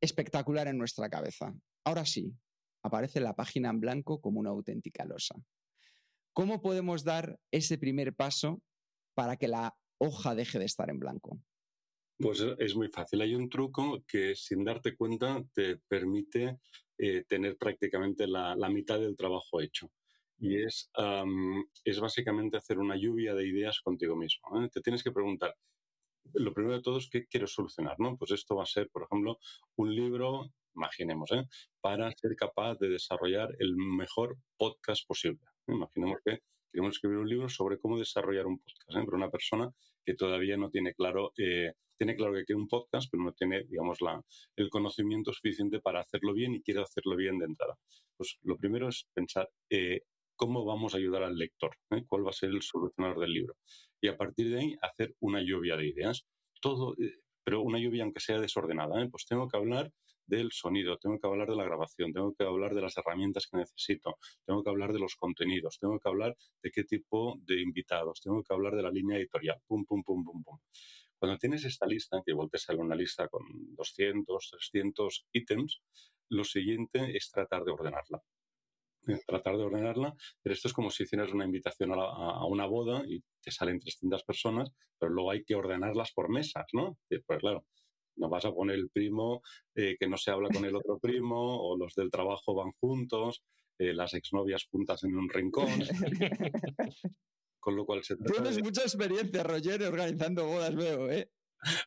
espectacular 0.00 0.66
en 0.66 0.78
nuestra 0.78 1.08
cabeza. 1.08 1.54
Ahora 1.84 2.04
sí, 2.04 2.34
aparece 2.82 3.20
la 3.20 3.36
página 3.36 3.70
en 3.70 3.78
blanco 3.78 4.20
como 4.20 4.40
una 4.40 4.50
auténtica 4.50 5.04
losa. 5.04 5.36
¿Cómo 6.32 6.60
podemos 6.60 7.04
dar 7.04 7.38
ese 7.52 7.78
primer 7.78 8.16
paso 8.16 8.60
para 9.14 9.36
que 9.36 9.46
la 9.46 9.76
hoja 9.98 10.34
deje 10.34 10.58
de 10.58 10.64
estar 10.64 10.90
en 10.90 10.98
blanco? 10.98 11.40
Pues 12.22 12.44
es 12.58 12.76
muy 12.76 12.88
fácil. 12.88 13.20
Hay 13.20 13.34
un 13.34 13.48
truco 13.48 14.04
que 14.06 14.36
sin 14.36 14.64
darte 14.64 14.96
cuenta 14.96 15.42
te 15.52 15.78
permite 15.88 16.58
eh, 16.96 17.24
tener 17.26 17.56
prácticamente 17.56 18.26
la, 18.28 18.54
mitad 18.70 19.00
del 19.00 19.16
trabajo 19.16 19.60
hecho. 19.60 19.90
Y 20.38 20.62
es, 20.62 20.90
es 21.84 22.00
básicamente 22.00 22.56
hacer 22.56 22.78
una 22.78 22.96
lluvia 22.96 23.34
de 23.34 23.46
ideas 23.46 23.80
contigo 23.80 24.16
mismo. 24.16 24.62
¿eh? 24.62 24.68
Te 24.72 24.80
tienes 24.80 25.02
que 25.02 25.12
preguntar, 25.12 25.54
lo 26.34 26.52
primero 26.52 26.76
de 26.76 26.82
todo 26.82 26.98
es 26.98 27.08
qué 27.10 27.26
quiero 27.26 27.46
solucionar, 27.46 27.96
¿no? 27.98 28.16
Pues 28.16 28.30
esto 28.32 28.56
va 28.56 28.64
a 28.64 28.66
ser, 28.66 28.88
por 28.90 29.04
ejemplo, 29.04 29.38
un 29.76 29.94
libro, 29.94 30.52
imaginemos, 30.74 31.30
¿eh? 31.32 31.46
para 31.80 32.10
ser 32.12 32.34
capaz 32.36 32.76
de 32.78 32.88
desarrollar 32.88 33.54
el 33.58 33.76
mejor 33.76 34.36
podcast 34.56 35.06
posible. 35.06 35.40
Imaginemos 35.68 36.18
que 36.24 36.40
queremos 36.72 36.96
escribir 36.96 37.18
un 37.18 37.28
libro 37.28 37.48
sobre 37.48 37.78
cómo 37.78 37.98
desarrollar 37.98 38.46
un 38.46 38.58
podcast, 38.58 38.90
¿eh? 38.96 39.02
pero 39.04 39.16
una 39.16 39.30
persona 39.30 39.70
que 40.02 40.14
todavía 40.14 40.56
no 40.56 40.70
tiene 40.70 40.94
claro, 40.94 41.32
eh, 41.36 41.74
tiene 41.96 42.16
claro 42.16 42.32
que 42.32 42.44
quiere 42.44 42.60
un 42.60 42.68
podcast, 42.68 43.08
pero 43.10 43.22
no 43.22 43.32
tiene, 43.32 43.64
digamos, 43.64 44.00
la, 44.00 44.24
el 44.56 44.70
conocimiento 44.70 45.32
suficiente 45.32 45.80
para 45.80 46.00
hacerlo 46.00 46.32
bien 46.32 46.54
y 46.54 46.62
quiere 46.62 46.80
hacerlo 46.80 47.14
bien 47.14 47.38
de 47.38 47.44
entrada. 47.44 47.78
Pues 48.16 48.38
lo 48.42 48.56
primero 48.56 48.88
es 48.88 49.06
pensar 49.12 49.50
eh, 49.70 50.00
cómo 50.34 50.64
vamos 50.64 50.94
a 50.94 50.96
ayudar 50.96 51.22
al 51.22 51.36
lector, 51.36 51.76
¿eh? 51.90 52.04
cuál 52.06 52.26
va 52.26 52.30
a 52.30 52.34
ser 52.34 52.50
el 52.50 52.62
solucionador 52.62 53.20
del 53.20 53.32
libro. 53.32 53.56
Y 54.00 54.08
a 54.08 54.16
partir 54.16 54.50
de 54.50 54.58
ahí 54.58 54.76
hacer 54.80 55.14
una 55.20 55.42
lluvia 55.42 55.76
de 55.76 55.86
ideas. 55.86 56.26
Todo, 56.60 56.96
pero 57.44 57.60
una 57.60 57.78
lluvia 57.78 58.02
aunque 58.02 58.20
sea 58.20 58.40
desordenada. 58.40 59.06
Pues 59.08 59.26
tengo 59.26 59.48
que 59.48 59.56
hablar 59.56 59.92
del 60.36 60.50
sonido, 60.50 60.96
tengo 60.98 61.18
que 61.18 61.26
hablar 61.26 61.48
de 61.48 61.56
la 61.56 61.64
grabación, 61.64 62.12
tengo 62.12 62.34
que 62.34 62.44
hablar 62.44 62.74
de 62.74 62.80
las 62.80 62.96
herramientas 62.96 63.46
que 63.46 63.58
necesito, 63.58 64.16
tengo 64.46 64.62
que 64.64 64.70
hablar 64.70 64.92
de 64.92 64.98
los 64.98 65.14
contenidos, 65.14 65.78
tengo 65.78 65.98
que 65.98 66.08
hablar 66.08 66.34
de 66.62 66.70
qué 66.70 66.84
tipo 66.84 67.38
de 67.44 67.60
invitados, 67.60 68.20
tengo 68.22 68.42
que 68.42 68.54
hablar 68.54 68.74
de 68.74 68.82
la 68.82 68.90
línea 68.90 69.18
editorial, 69.18 69.60
pum, 69.66 69.84
pum, 69.84 70.02
pum, 70.02 70.24
pum, 70.24 70.42
pum. 70.42 70.58
Cuando 71.18 71.38
tienes 71.38 71.64
esta 71.64 71.86
lista, 71.86 72.22
que 72.24 72.32
igual 72.32 72.48
te 72.50 72.58
sale 72.58 72.80
una 72.80 72.96
lista 72.96 73.28
con 73.28 73.42
200, 73.76 74.50
300 74.50 75.26
ítems, 75.32 75.82
lo 76.30 76.44
siguiente 76.44 77.16
es 77.16 77.30
tratar 77.30 77.64
de 77.64 77.72
ordenarla. 77.72 78.22
Eh, 79.08 79.20
tratar 79.26 79.56
de 79.56 79.64
ordenarla, 79.64 80.14
pero 80.42 80.54
esto 80.54 80.68
es 80.68 80.74
como 80.74 80.90
si 80.90 81.02
hicieras 81.02 81.32
una 81.32 81.44
invitación 81.44 81.92
a, 81.92 82.46
una 82.46 82.66
boda 82.66 83.02
y 83.06 83.20
te 83.40 83.50
salen 83.50 83.80
300 83.80 84.22
personas, 84.24 84.70
pero 84.98 85.12
luego 85.12 85.30
hay 85.32 85.44
que 85.44 85.56
ordenarlas 85.56 86.12
por 86.12 86.30
mesas, 86.30 86.66
¿no? 86.72 86.96
Pues 87.08 87.40
claro, 87.40 87.66
no 88.16 88.28
vas 88.28 88.44
a 88.44 88.52
poner 88.52 88.76
el 88.76 88.90
primo 88.90 89.42
eh, 89.74 89.96
que 89.98 90.08
no 90.08 90.16
se 90.16 90.30
habla 90.30 90.48
con 90.52 90.64
el 90.64 90.76
otro 90.76 90.98
primo, 90.98 91.60
o 91.62 91.76
los 91.76 91.94
del 91.94 92.10
trabajo 92.10 92.54
van 92.54 92.72
juntos, 92.72 93.42
eh, 93.78 93.92
las 93.94 94.14
exnovias 94.14 94.64
juntas 94.70 95.02
en 95.04 95.16
un 95.16 95.28
rincón. 95.28 95.68
Con 97.58 97.76
lo 97.76 97.86
cual 97.86 98.02
se 98.02 98.16
Tienes 98.16 98.60
mucha 98.60 98.82
experiencia, 98.82 99.44
Roger, 99.44 99.84
organizando 99.84 100.46
bodas, 100.46 100.74
veo, 100.74 101.08
¿eh? 101.10 101.30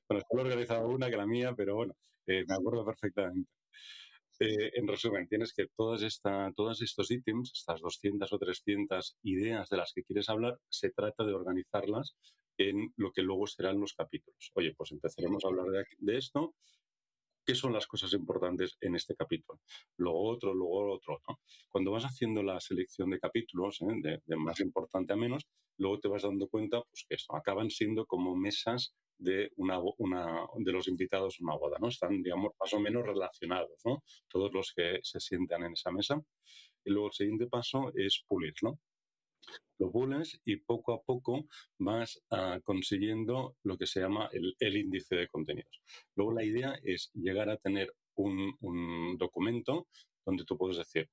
Bueno, 0.07 0.23
solo 0.29 0.41
he 0.41 0.45
organizado 0.45 0.87
una 0.87 1.09
que 1.09 1.17
la 1.17 1.25
mía, 1.25 1.53
pero 1.55 1.75
bueno, 1.75 1.93
eh, 2.27 2.45
me 2.47 2.55
acuerdo 2.55 2.85
perfectamente. 2.85 3.51
Eh, 4.39 4.71
en 4.73 4.87
resumen, 4.87 5.27
tienes 5.27 5.53
que 5.53 5.67
todas 5.67 6.01
esta, 6.01 6.51
todos 6.55 6.81
estos 6.81 7.09
ítems, 7.11 7.51
estas 7.53 7.81
200 7.81 8.31
o 8.31 8.37
300 8.37 9.17
ideas 9.23 9.69
de 9.69 9.77
las 9.77 9.93
que 9.93 10.03
quieres 10.03 10.29
hablar, 10.29 10.59
se 10.69 10.89
trata 10.89 11.23
de 11.23 11.33
organizarlas 11.33 12.15
en 12.57 12.93
lo 12.97 13.11
que 13.11 13.21
luego 13.21 13.47
serán 13.47 13.79
los 13.79 13.93
capítulos. 13.93 14.51
Oye, 14.53 14.73
pues 14.75 14.91
empezaremos 14.91 15.43
a 15.43 15.47
hablar 15.47 15.67
de, 15.67 15.85
de 15.99 16.17
esto 16.17 16.55
qué 17.45 17.55
son 17.55 17.73
las 17.73 17.85
cosas 17.87 18.11
importantes 18.13 18.77
en 18.81 18.95
este 18.95 19.15
capítulo. 19.15 19.61
Luego 19.97 20.27
otro, 20.29 20.53
luego 20.53 20.93
otro. 20.93 21.21
¿no? 21.27 21.39
Cuando 21.69 21.91
vas 21.91 22.03
haciendo 22.03 22.41
la 22.41 22.59
selección 22.59 23.11
de 23.11 23.19
capítulos, 23.19 23.81
¿eh? 23.81 24.21
de, 24.25 24.35
más 24.35 24.59
importante 24.59 25.13
a 25.13 25.15
menos, 25.15 25.45
luego 25.77 25.99
te 25.99 26.07
vas 26.07 26.23
dando 26.23 26.47
cuenta 26.47 26.81
pues, 26.81 27.05
que 27.07 27.15
esto 27.15 27.35
acaban 27.35 27.69
siendo 27.69 28.05
como 28.05 28.35
mesas 28.35 28.95
de, 29.17 29.51
una, 29.55 29.79
una, 29.97 30.47
de 30.57 30.71
los 30.71 30.87
invitados 30.87 31.37
a 31.39 31.43
una 31.43 31.55
boda, 31.55 31.77
¿no? 31.79 31.87
Están, 31.87 32.21
digamos, 32.21 32.51
más 32.59 32.73
o 32.73 32.79
menos 32.79 33.05
relacionados, 33.05 33.79
¿no? 33.85 34.03
Todos 34.27 34.51
los 34.51 34.73
que 34.75 34.99
se 35.03 35.19
sientan 35.19 35.63
en 35.63 35.73
esa 35.73 35.91
mesa. 35.91 36.21
Y 36.83 36.89
luego 36.89 37.07
el 37.07 37.13
siguiente 37.13 37.47
paso 37.47 37.91
es 37.95 38.23
pulir, 38.27 38.53
¿no? 38.61 38.79
Lo 39.79 39.91
pules 39.91 40.39
y 40.45 40.57
poco 40.57 40.93
a 40.93 41.01
poco 41.01 41.47
vas 41.77 42.21
ah, 42.31 42.59
consiguiendo 42.63 43.57
lo 43.63 43.77
que 43.77 43.87
se 43.87 43.99
llama 43.99 44.29
el, 44.31 44.77
índice 44.77 45.15
de 45.15 45.27
contenidos. 45.27 45.81
Luego 46.15 46.33
la 46.33 46.43
idea 46.43 46.75
es 46.83 47.11
llegar 47.13 47.49
a 47.49 47.57
tener 47.57 47.93
un, 48.15 49.17
documento 49.17 49.87
donde 50.25 50.45
tú 50.45 50.57
puedes 50.57 50.77
decir, 50.77 51.09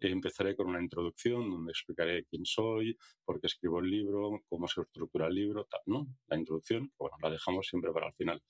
empezaré 0.00 0.54
con 0.54 0.68
una 0.68 0.82
introducción 0.82 1.50
donde 1.50 1.72
explicaré 1.72 2.24
quién 2.24 2.44
soy, 2.44 2.96
por 3.24 3.40
qué 3.40 3.46
escribo 3.46 3.80
el 3.80 3.90
libro, 3.90 4.42
cómo 4.48 4.68
se 4.68 4.80
estructura 4.82 5.26
el 5.26 5.34
libro, 5.34 5.64
tal, 5.64 5.80
¿no? 5.86 6.06
La 6.28 6.36
introducción, 6.36 6.92
bueno, 6.98 7.16
la 7.22 7.30
dejamos 7.30 7.66
siempre 7.66 7.92
para 7.92 8.08
el 8.08 8.12
final. 8.12 8.42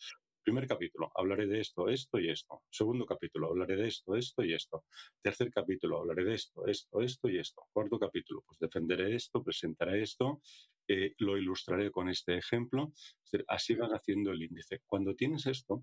Primer 0.45 0.69
capítulo, 0.69 1.11
hablaré 1.15 1.47
de 1.47 1.63
esto, 1.63 1.89
esto 1.89 2.21
y 2.21 2.29
esto. 2.29 2.65
Segundo 2.69 3.07
capítulo, 3.07 3.49
hablaré 3.49 3.77
de 3.77 3.89
esto, 3.89 4.15
esto 4.15 4.45
y 4.45 4.53
esto. 4.53 4.85
Tercer 5.19 5.51
capítulo, 5.51 6.01
hablaré 6.01 6.23
de 6.23 6.35
esto, 6.35 6.67
esto, 6.67 7.01
esto 7.01 7.31
y 7.31 7.39
esto. 7.39 7.63
Cuarto 7.73 7.99
capítulo, 7.99 8.43
pues 8.47 8.59
defenderé 8.59 9.15
esto, 9.17 9.43
presentaré 9.43 10.03
esto, 10.03 10.43
eh, 10.87 11.15
lo 11.17 11.39
ilustraré 11.39 11.91
con 11.91 12.11
este 12.11 12.37
ejemplo. 12.37 12.93
así 13.49 13.75
vas 13.75 13.91
haciendo 13.93 14.33
el 14.33 14.43
índice. 14.43 14.83
Cuando 14.87 15.15
tienes 15.15 15.47
esto, 15.47 15.83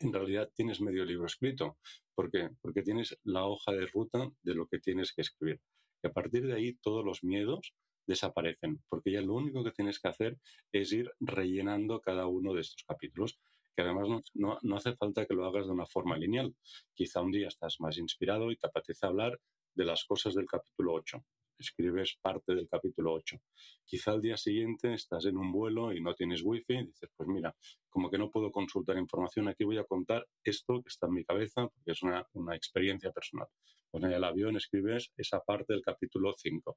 en 0.00 0.14
realidad 0.14 0.50
tienes 0.54 0.80
medio 0.80 1.04
libro 1.04 1.26
escrito. 1.26 1.76
¿Por 2.14 2.30
qué? 2.30 2.48
Porque 2.62 2.82
tienes 2.82 3.18
la 3.22 3.44
hoja 3.44 3.72
de 3.72 3.84
ruta 3.84 4.30
de 4.42 4.54
lo 4.54 4.66
que 4.66 4.78
tienes 4.78 5.12
que 5.12 5.20
escribir. 5.20 5.60
Y 6.02 6.06
a 6.06 6.12
partir 6.14 6.46
de 6.46 6.54
ahí 6.54 6.72
todos 6.80 7.04
los 7.04 7.22
miedos 7.22 7.74
desaparecen, 8.06 8.82
porque 8.88 9.12
ya 9.12 9.20
lo 9.20 9.34
único 9.34 9.62
que 9.62 9.72
tienes 9.72 10.00
que 10.00 10.08
hacer 10.08 10.38
es 10.72 10.90
ir 10.92 11.12
rellenando 11.20 12.00
cada 12.00 12.26
uno 12.26 12.54
de 12.54 12.62
estos 12.62 12.82
capítulos 12.84 13.38
que 13.74 13.82
además 13.82 14.08
no, 14.34 14.58
no, 14.62 14.76
hace 14.76 14.94
falta 14.94 15.26
que 15.26 15.34
lo 15.34 15.44
hagas 15.46 15.66
de 15.66 15.72
una 15.72 15.86
forma 15.86 16.16
lineal. 16.16 16.54
Quizá 16.92 17.20
un 17.20 17.32
día 17.32 17.48
estás 17.48 17.80
más 17.80 17.98
inspirado 17.98 18.50
y 18.50 18.56
te 18.56 18.66
apetece 18.66 19.06
hablar 19.06 19.40
de 19.74 19.84
las 19.84 20.04
cosas 20.04 20.34
del 20.34 20.46
capítulo 20.46 20.94
8. 20.94 21.24
Escribes 21.58 22.18
parte 22.20 22.54
del 22.54 22.68
capítulo 22.68 23.12
8. 23.14 23.36
Quizá 23.84 24.12
al 24.12 24.20
día 24.20 24.36
siguiente 24.36 24.94
estás 24.94 25.24
en 25.26 25.36
un 25.36 25.52
vuelo 25.52 25.92
y 25.92 26.00
no 26.00 26.14
tienes 26.14 26.42
wifi 26.42 26.74
y 26.74 26.86
dices, 26.86 27.10
pues 27.16 27.28
mira, 27.28 27.54
como 27.88 28.10
que 28.10 28.18
no 28.18 28.30
puedo 28.30 28.50
consultar 28.50 28.98
información, 28.98 29.48
aquí 29.48 29.64
voy 29.64 29.78
a 29.78 29.84
contar 29.84 30.26
esto 30.42 30.82
que 30.82 30.88
está 30.88 31.06
en 31.06 31.14
mi 31.14 31.24
cabeza 31.24 31.68
porque 31.68 31.92
es 31.92 32.02
una, 32.02 32.26
una 32.32 32.56
experiencia 32.56 33.12
personal. 33.12 33.48
Pues 33.90 34.02
en 34.04 34.12
el 34.12 34.24
avión 34.24 34.56
escribes 34.56 35.12
esa 35.16 35.40
parte 35.40 35.72
del 35.72 35.82
capítulo 35.82 36.32
5. 36.36 36.76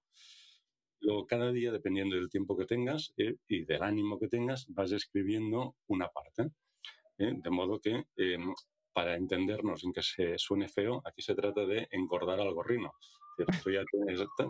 Luego, 1.02 1.28
cada 1.28 1.52
día, 1.52 1.72
dependiendo 1.72 2.16
del 2.16 2.30
tiempo 2.30 2.58
que 2.58 2.66
tengas 2.66 3.14
eh, 3.18 3.36
y 3.48 3.66
del 3.66 3.84
ánimo 3.84 4.20
que 4.20 4.28
tengas, 4.28 4.66
vas 4.70 4.92
escribiendo 4.92 5.76
una 5.88 6.10
parte. 6.10 6.52
¿Eh? 7.18 7.34
De 7.36 7.50
modo 7.50 7.80
que, 7.80 8.06
em, 8.16 8.54
para 8.94 9.16
entendernos 9.16 9.84
en 9.84 9.92
que 9.94 10.02
se 10.02 10.38
suene 10.38 10.68
feo, 10.68 11.02
aquí 11.06 11.22
se 11.22 11.36
trata 11.36 11.66
de 11.66 11.88
engordar 11.92 12.40
al 12.40 12.54
gorrino. 12.54 12.94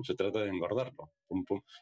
se 0.03 0.15
trata 0.15 0.39
de 0.39 0.49
engordarlo. 0.49 1.11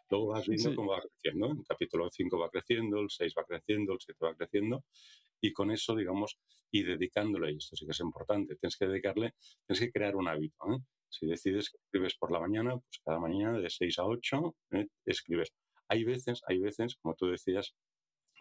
Luego 0.10 0.28
vas 0.28 0.48
viendo 0.48 0.76
cómo 0.76 0.92
va 0.92 1.02
creciendo. 1.02 1.52
El 1.52 1.64
capítulo 1.64 2.10
5 2.10 2.40
va 2.40 2.50
creciendo, 2.50 3.00
el 3.00 3.12
6 3.12 3.34
va 3.38 3.44
creciendo, 3.44 3.94
el 3.94 4.00
7 4.00 4.26
va 4.26 4.34
creciendo. 4.36 4.84
Y 5.40 5.54
con 5.54 5.70
eso, 5.70 5.96
digamos, 5.96 6.40
y 6.72 6.82
dedicándole, 6.82 7.52
y 7.52 7.58
esto 7.58 7.76
sí 7.76 7.86
que 7.86 7.92
es 7.92 8.00
importante, 8.00 8.56
tienes 8.56 8.78
que 8.78 8.88
dedicarle, 8.88 9.36
tienes 9.68 9.80
que 9.80 9.92
crear 9.92 10.16
un 10.16 10.28
hábito. 10.28 10.66
¿eh? 10.74 10.80
Si 11.08 11.28
decides 11.28 11.70
que 11.70 11.78
escribes 11.78 12.16
por 12.16 12.32
la 12.32 12.40
mañana, 12.40 12.72
pues 12.72 13.00
cada 13.04 13.20
mañana 13.20 13.60
de 13.60 13.70
6 13.70 14.00
a 14.00 14.06
8 14.06 14.56
¿eh? 14.72 14.88
escribes. 15.06 15.54
Hay 15.88 16.04
veces, 16.04 16.42
hay 16.48 16.58
veces, 16.58 16.96
como 16.96 17.14
tú 17.14 17.28
decías, 17.28 17.76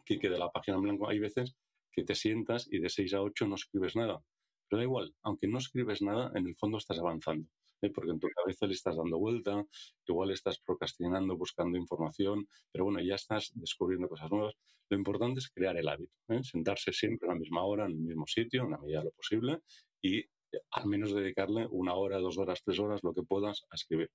que 0.06 0.16
de 0.16 0.38
la 0.38 0.50
página 0.50 0.78
en 0.78 0.82
blanco, 0.82 1.08
hay 1.08 1.18
veces 1.18 1.54
que 1.94 2.04
te 2.04 2.14
sientas 2.14 2.68
y 2.70 2.78
de 2.78 2.90
6 2.90 3.14
a 3.14 3.22
8 3.22 3.46
no 3.46 3.54
escribes 3.54 3.96
nada. 3.96 4.22
Pero 4.68 4.78
da 4.78 4.84
igual, 4.84 5.14
aunque 5.22 5.46
no 5.46 5.58
escribes 5.58 6.02
nada, 6.02 6.32
en 6.34 6.46
el 6.46 6.54
fondo 6.54 6.78
estás 6.78 6.98
avanzando, 6.98 7.48
¿eh? 7.82 7.90
porque 7.90 8.10
en 8.10 8.20
tu 8.20 8.28
cabeza 8.28 8.66
le 8.66 8.74
estás 8.74 8.96
dando 8.96 9.18
vuelta, 9.18 9.64
igual 10.06 10.30
estás 10.30 10.58
procrastinando, 10.58 11.36
buscando 11.36 11.78
información, 11.78 12.48
pero 12.72 12.84
bueno, 12.84 13.00
ya 13.00 13.14
estás 13.14 13.52
descubriendo 13.54 14.08
cosas 14.08 14.30
nuevas. 14.30 14.54
Lo 14.90 14.96
importante 14.96 15.40
es 15.40 15.48
crear 15.50 15.76
el 15.76 15.88
hábito, 15.88 16.12
¿eh? 16.28 16.42
sentarse 16.42 16.92
siempre 16.92 17.28
a 17.28 17.32
la 17.32 17.38
misma 17.38 17.64
hora, 17.64 17.86
en 17.86 17.92
el 17.92 18.00
mismo 18.00 18.26
sitio, 18.26 18.64
en 18.64 18.70
la 18.70 18.78
medida 18.78 18.98
de 19.00 19.04
lo 19.06 19.12
posible, 19.12 19.60
y 20.02 20.18
eh, 20.18 20.28
al 20.72 20.86
menos 20.86 21.14
dedicarle 21.14 21.66
una 21.70 21.94
hora, 21.94 22.18
dos 22.18 22.38
horas, 22.38 22.62
tres 22.64 22.78
horas, 22.78 23.02
lo 23.02 23.12
que 23.12 23.22
puedas 23.22 23.64
a 23.70 23.76
escribir. 23.76 24.10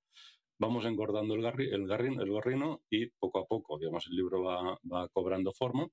Vamos 0.59 0.85
engordando 0.85 1.35
el, 1.35 1.45
el, 1.45 1.89
el 1.89 2.29
gorrino 2.29 2.81
y 2.89 3.07
poco 3.11 3.39
a 3.39 3.45
poco, 3.45 3.79
digamos, 3.79 4.07
el 4.07 4.17
libro 4.17 4.43
va 4.43 5.07
cobrando 5.13 5.53
forma 5.53 5.89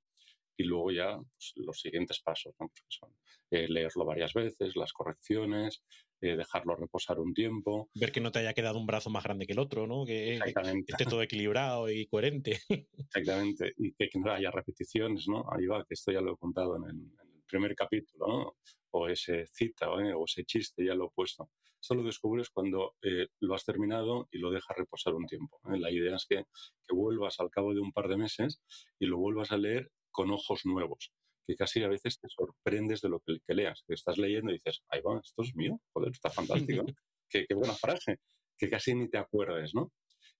y 0.57 0.65
luego 0.65 0.91
ya 0.91 1.17
pues, 1.17 1.53
los 1.57 1.81
siguientes 1.81 2.21
pasos, 2.21 2.55
¿no? 2.59 2.71
son 2.89 3.11
eh, 3.51 3.69
leerlo 3.69 4.05
varias 4.05 4.33
veces, 4.35 4.75
las 4.75 4.93
correcciones, 4.93 5.85
eh, 6.21 6.37
dejarlo 6.37 6.75
reposar 6.75 7.21
un 7.21 7.33
tiempo. 7.33 7.91
Ver 7.95 8.11
que 8.11 8.21
no 8.21 8.33
te 8.33 8.41
haya 8.41 8.55
quedado 8.55 8.79
un 8.79 8.87
brazo 8.87 9.09
más 9.09 9.23
grande 9.23 9.47
que 9.47 9.53
el 9.53 9.61
otro, 9.61 9.87
¿no? 9.87 10.05
Que 10.05 10.41
esté 10.89 11.05
todo 11.05 11.23
equilibrado 11.23 11.89
y 11.89 12.07
coherente. 12.07 12.59
Exactamente, 12.99 13.73
y 13.77 13.93
que, 13.93 14.11
no 14.19 14.33
haya 14.33 14.51
repeticiones, 14.51 15.29
¿no? 15.29 15.45
Ahí 15.53 15.67
va, 15.67 15.85
que 15.85 15.95
esto 15.95 16.11
ya 16.11 16.21
lo 16.21 16.33
he 16.33 16.37
contado 16.37 16.77
en 16.77 16.85
el, 16.91 17.13
primer 17.49 17.77
capítulo, 17.77 18.27
¿no? 18.27 18.57
O 18.91 19.07
ese 19.09 19.47
cita 19.47 19.87
¿eh? 20.01 20.13
o 20.13 20.25
ese 20.25 20.45
chiste, 20.45 20.85
ya 20.85 20.97
lo 20.97 21.07
he 21.07 21.11
puesto. 21.15 21.49
Eso 21.81 21.95
lo 21.95 22.03
descubres 22.03 22.51
cuando 22.51 22.97
lo 23.39 23.55
has 23.55 23.65
terminado 23.65 24.29
y 24.33 24.39
lo 24.39 24.51
dejas 24.51 24.77
reposar 24.77 25.15
un 25.15 25.27
tiempo. 25.27 25.61
La 25.63 25.93
idea 25.93 26.17
es 26.17 26.27
que, 26.27 26.39
que 26.39 26.95
vuelvas 26.95 27.39
al 27.39 27.51
cabo 27.51 27.73
de 27.73 27.79
un 27.79 27.93
par 27.93 28.09
de 28.09 28.17
meses 28.17 28.61
y 28.99 29.07
lo 29.07 29.19
vuelvas 29.19 29.53
a 29.53 29.59
leer 29.59 29.93
con 30.17 30.31
ojos 30.31 30.65
nuevos, 30.65 31.13
que 31.45 31.55
casi 31.57 31.83
a 31.83 31.89
veces 31.89 32.19
te 32.19 32.27
sorprendes 32.31 33.03
de 33.03 33.11
lo 33.11 33.21
que, 33.21 33.55
leas, 33.55 33.85
que 33.87 33.93
estás 33.93 34.17
leyendo 34.17 34.51
y 34.51 34.55
dices, 34.55 34.83
ahí 34.89 35.03
va, 35.03 35.21
esto 35.23 35.43
es 35.43 35.55
mío, 35.55 35.79
joder, 35.93 36.11
está 36.11 36.31
fantástico, 36.31 36.87
qué, 37.29 37.47
buena 37.55 37.75
frase, 37.75 38.21
que 38.57 38.71
casi 38.71 38.95
ni 38.95 39.11
te 39.11 39.19
acuerdes, 39.19 39.75
¿no? 39.75 39.93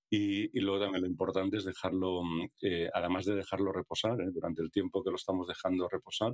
Y, 0.09 0.59
luego 0.61 0.81
también 0.81 1.03
lo 1.03 1.11
importante 1.11 1.59
es 1.59 1.65
dejarlo, 1.65 2.23
eh, 2.63 2.89
además 2.95 3.27
de 3.27 3.35
dejarlo 3.35 3.71
reposar, 3.71 4.19
¿eh? 4.23 4.31
durante 4.33 4.63
el 4.63 4.71
tiempo 4.71 5.05
que 5.05 5.11
lo 5.11 5.17
estamos 5.17 5.47
dejando 5.47 5.91
reposar, 5.91 6.33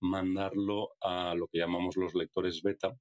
mandarlo 0.00 0.90
a 1.00 1.34
lo 1.34 1.46
que 1.46 1.58
llamamos 1.58 1.96
los 1.96 2.14
lectores 2.14 2.60
beta, 2.62 2.94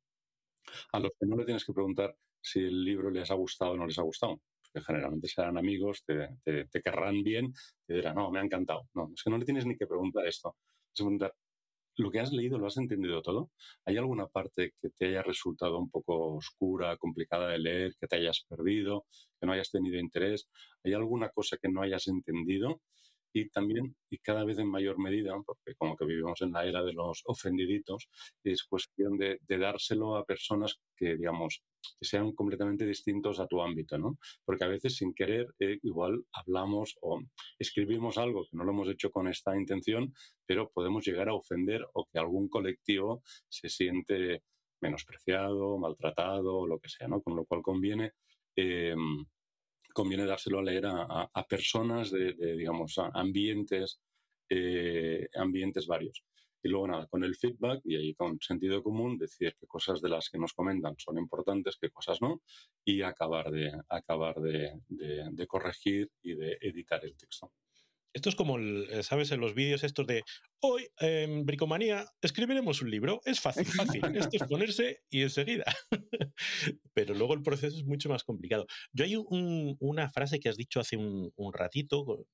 a 0.93 0.99
los 1.01 1.11
que 1.19 1.25
no 1.25 1.35
le 1.35 1.43
tienes 1.43 1.65
que 1.65 1.73
preguntar 1.73 2.15
si 2.39 2.59
el 2.59 2.85
libro 2.85 3.09
les 3.09 3.29
ha 3.29 3.35
gustado 3.35 3.71
o 3.71 3.77
no 3.77 3.87
les 3.87 3.99
ha 3.99 4.03
gustado 4.03 4.39
que 4.73 4.81
generalmente 4.81 5.27
serán 5.27 5.57
amigos, 5.57 6.03
te, 6.05 6.29
te, 6.43 6.81
querrán 6.81 7.23
bien, 7.23 7.53
te 7.85 7.95
dirán, 7.95 8.15
no, 8.15 8.31
me 8.31 8.39
ha 8.39 8.43
encantado. 8.43 8.87
No, 8.93 9.11
es 9.13 9.23
que 9.23 9.29
no 9.29 9.37
le 9.37 9.45
tienes 9.45 9.65
ni 9.65 9.77
que 9.77 9.87
preguntar 9.87 10.27
esto. 10.27 10.55
Es 10.93 11.01
preguntar, 11.01 11.33
¿lo 11.97 12.11
que 12.11 12.19
has 12.19 12.31
leído 12.31 12.57
lo 12.57 12.67
has 12.67 12.77
entendido 12.77 13.21
todo? 13.21 13.51
¿Hay 13.85 13.97
alguna 13.97 14.27
parte 14.27 14.73
que 14.81 14.89
te 14.89 15.07
haya 15.07 15.23
resultado 15.23 15.79
un 15.79 15.89
poco 15.89 16.35
oscura, 16.35 16.97
complicada 16.97 17.49
de 17.49 17.59
leer, 17.59 17.95
que 17.99 18.07
te 18.07 18.17
hayas 18.17 18.45
perdido, 18.47 19.05
que 19.39 19.45
no 19.47 19.53
hayas 19.53 19.71
tenido 19.71 19.99
interés? 19.99 20.47
¿Hay 20.83 20.93
alguna 20.93 21.29
cosa 21.29 21.57
que 21.57 21.69
no 21.69 21.81
hayas 21.81 22.07
entendido? 22.07 22.81
y 23.33 23.49
también, 23.49 23.95
y 24.09 24.17
cada 24.19 24.43
vez 24.43 24.59
en 24.59 24.67
mayor 24.67 24.99
medida, 24.99 25.33
porque 25.45 25.75
como 25.75 25.95
que 25.95 26.05
vivimos 26.05 26.41
en 26.41 26.51
la 26.51 26.65
era 26.65 26.83
de 26.83 26.93
los 26.93 27.21
ofendiditos, 27.25 28.09
es 28.43 28.63
cuestión 28.63 29.17
de, 29.17 29.39
dárselo 29.47 30.15
a 30.15 30.25
personas 30.25 30.79
que, 30.95 31.15
digamos, 31.15 31.63
que 31.99 32.05
sean 32.05 32.31
completamente 32.33 32.85
distintos 32.85 33.39
a 33.39 33.47
tu 33.47 33.61
ámbito, 33.61 33.97
¿no? 33.97 34.17
Porque 34.45 34.63
a 34.63 34.67
veces 34.67 34.95
sin 34.95 35.13
querer 35.13 35.47
eh, 35.59 35.79
igual 35.83 36.25
hablamos 36.33 36.97
o 37.01 37.21
escribimos 37.59 38.17
algo 38.17 38.43
que 38.43 38.57
no 38.57 38.63
lo 38.63 38.71
hemos 38.71 38.89
hecho 38.89 39.11
con 39.11 39.27
esta 39.27 39.55
intención, 39.57 40.13
pero 40.45 40.71
podemos 40.71 41.05
llegar 41.05 41.29
a 41.29 41.33
ofender 41.33 41.85
o 41.93 42.07
que 42.11 42.19
algún 42.19 42.49
colectivo 42.49 43.23
se 43.49 43.69
siente 43.69 44.43
menospreciado, 44.81 45.77
maltratado, 45.77 46.65
lo 46.67 46.79
que 46.79 46.89
sea, 46.89 47.07
¿no? 47.07 47.21
Con 47.21 47.35
lo 47.35 47.45
cual 47.45 47.61
conviene 47.61 48.13
eh, 48.55 48.95
conviene 49.93 50.25
dárselo 50.25 50.59
a 50.59 50.63
leer 50.63 50.85
a, 50.87 51.47
personas 51.47 52.11
de, 52.11 52.33
digamos, 52.55 52.97
ambientes, 53.13 53.99
eh, 54.49 55.27
ambientes 55.35 55.87
varios. 55.87 56.23
Y 56.63 56.69
luego 56.69 56.87
nada, 56.87 57.07
con 57.07 57.23
el 57.23 57.35
feedback 57.35 57.81
y 57.83 57.95
ahí 57.95 58.13
con 58.13 58.39
sentido 58.39 58.83
común, 58.83 59.17
decir 59.17 59.55
qué 59.59 59.67
cosas 59.67 60.01
de 60.01 60.09
las 60.09 60.29
que 60.29 60.37
nos 60.37 60.53
comentan 60.53 60.95
son 60.97 61.17
importantes, 61.17 61.77
qué 61.79 61.89
cosas 61.89 62.21
no, 62.21 62.41
y 62.85 63.01
acabar 63.01 63.51
de, 63.51 63.71
acabar 63.89 64.35
de, 64.35 64.79
de 64.87 65.47
corregir 65.47 66.09
y 66.21 66.35
de 66.35 66.57
editar 66.61 67.03
el 67.03 67.15
texto. 67.15 67.51
Esto 68.13 68.27
es 68.27 68.35
como, 68.35 68.59
eh, 68.59 69.03
¿sabes? 69.03 69.31
En 69.31 69.39
los 69.39 69.53
vídeos 69.53 69.83
estos 69.83 70.05
de 70.05 70.23
hoy 70.59 70.87
en 70.99 71.45
Bricomanía 71.45 72.05
escribiremos 72.21 72.81
un 72.81 72.91
libro. 72.91 73.21
Es 73.25 73.39
fácil, 73.39 73.65
fácil. 73.65 74.01
Esto 74.15 74.37
es 74.37 74.43
ponerse 74.43 75.01
y 75.09 75.21
enseguida. 75.21 75.63
Pero 76.93 77.13
luego 77.13 77.33
el 77.33 77.41
proceso 77.41 77.77
es 77.77 77.85
mucho 77.85 78.09
más 78.09 78.23
complicado. 78.23 78.67
Yo 78.91 79.05
hay 79.05 79.15
una 79.79 80.09
frase 80.09 80.39
que 80.39 80.49
has 80.49 80.57
dicho 80.57 80.81
hace 80.81 80.97
un, 80.97 81.31
ratito 81.53 82.25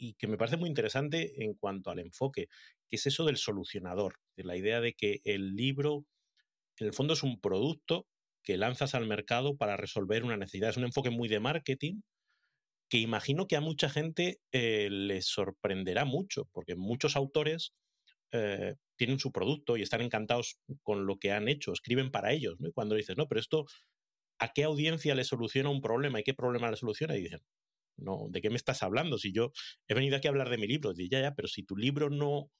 y 0.00 0.14
que 0.14 0.26
me 0.26 0.38
parece 0.38 0.56
muy 0.56 0.68
interesante 0.68 1.44
en 1.44 1.54
cuanto 1.54 1.90
al 1.90 1.98
enfoque, 1.98 2.48
que 2.88 2.96
es 2.96 3.06
eso 3.06 3.26
del 3.26 3.36
solucionador, 3.36 4.16
de 4.34 4.44
la 4.44 4.56
idea 4.56 4.80
de 4.80 4.94
que 4.94 5.20
el 5.24 5.54
libro, 5.54 6.06
en 6.78 6.86
el 6.86 6.94
fondo, 6.94 7.12
es 7.12 7.22
un 7.22 7.38
producto 7.38 8.06
que 8.42 8.56
lanzas 8.56 8.94
al 8.94 9.06
mercado 9.06 9.56
para 9.58 9.76
resolver 9.76 10.24
una 10.24 10.38
necesidad. 10.38 10.70
Es 10.70 10.78
un 10.78 10.84
enfoque 10.84 11.10
muy 11.10 11.28
de 11.28 11.38
marketing, 11.38 12.00
que 12.88 12.98
imagino 12.98 13.46
que 13.46 13.56
a 13.56 13.60
mucha 13.60 13.90
gente 13.90 14.40
eh, 14.52 14.88
les 14.90 15.26
sorprenderá 15.26 16.06
mucho, 16.06 16.48
porque 16.52 16.76
muchos 16.76 17.14
autores 17.14 17.74
eh, 18.32 18.76
tienen 18.96 19.18
su 19.18 19.32
producto 19.32 19.76
y 19.76 19.82
están 19.82 20.00
encantados 20.00 20.58
con 20.82 21.04
lo 21.06 21.18
que 21.18 21.32
han 21.32 21.48
hecho, 21.48 21.72
escriben 21.72 22.10
para 22.10 22.32
ellos. 22.32 22.58
¿no? 22.58 22.72
cuando 22.72 22.94
dices, 22.94 23.18
no, 23.18 23.28
pero 23.28 23.40
esto, 23.40 23.66
¿a 24.38 24.52
qué 24.54 24.64
audiencia 24.64 25.14
le 25.14 25.24
soluciona 25.24 25.68
un 25.68 25.82
problema 25.82 26.20
y 26.20 26.22
qué 26.22 26.32
problema 26.32 26.70
le 26.70 26.76
soluciona? 26.76 27.16
Y 27.16 27.22
dicen, 27.22 27.40
no, 27.96 28.26
¿de 28.30 28.40
qué 28.40 28.50
me 28.50 28.56
estás 28.56 28.82
hablando? 28.82 29.18
Si 29.18 29.32
yo 29.32 29.52
he 29.88 29.94
venido 29.94 30.16
aquí 30.16 30.28
a 30.28 30.30
hablar 30.30 30.50
de 30.50 30.58
mi 30.58 30.66
libro, 30.66 30.92
digo, 30.92 31.08
ya, 31.10 31.20
ya, 31.20 31.34
pero 31.34 31.48
si 31.48 31.62
tu 31.62 31.76
libro 31.76 32.10
no 32.10 32.50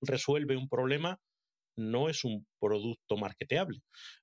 resuelve 0.00 0.56
un 0.56 0.68
problema, 0.68 1.20
no 1.76 2.08
es 2.08 2.24
un 2.24 2.46
producto 2.58 3.16
marketeable. 3.16 3.80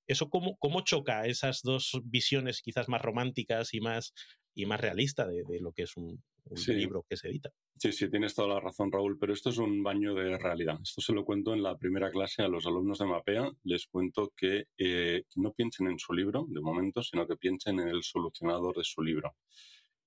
¿Eso 0.08 0.30
cómo, 0.30 0.58
cómo 0.58 0.82
choca 0.82 1.28
esas 1.28 1.62
dos 1.62 2.02
visiones 2.04 2.62
quizás 2.62 2.90
más 2.90 3.02
románticas 3.02 3.74
y 3.74 3.82
más 3.82 4.14
y 4.56 4.66
más 4.66 4.80
realista 4.80 5.28
de, 5.28 5.44
lo 5.60 5.72
que 5.72 5.84
es 5.84 5.98
un, 5.98 6.24
libro 6.68 7.06
que 7.10 7.18
se 7.18 7.30
edita. 7.30 7.50
Sí, 7.78 7.92
sí, 7.92 8.10
tienes 8.10 8.36
toda 8.36 8.50
la 8.50 8.60
razón, 8.60 8.92
Raúl, 8.92 9.18
pero 9.18 9.34
esto 9.34 9.50
es 9.50 9.58
un 9.58 9.82
baño 9.82 10.14
de 10.14 10.38
realidad. 10.38 10.78
Esto 10.82 11.02
se 11.02 11.14
lo 11.14 11.26
cuento 11.26 11.54
en 11.54 11.64
la 11.64 11.78
primera 11.78 12.12
clase 12.12 12.44
a 12.44 12.48
los 12.48 12.66
alumnos 12.66 13.00
de 13.00 13.06
Mapea. 13.06 13.50
Les 13.64 13.88
cuento 13.88 14.32
que 14.36 14.66
eh, 14.78 15.24
no 15.36 15.54
piensen 15.54 15.88
en 15.88 16.00
su 16.00 16.14
libro, 16.14 16.46
de 16.50 16.62
momento, 16.62 17.02
sino 17.02 17.26
que 17.28 17.38
piensen 17.38 17.80
en 17.80 17.88
el 17.88 18.04
solucionador 18.04 18.76
de 18.76 18.84
su 18.84 19.02
libro. 19.02 19.36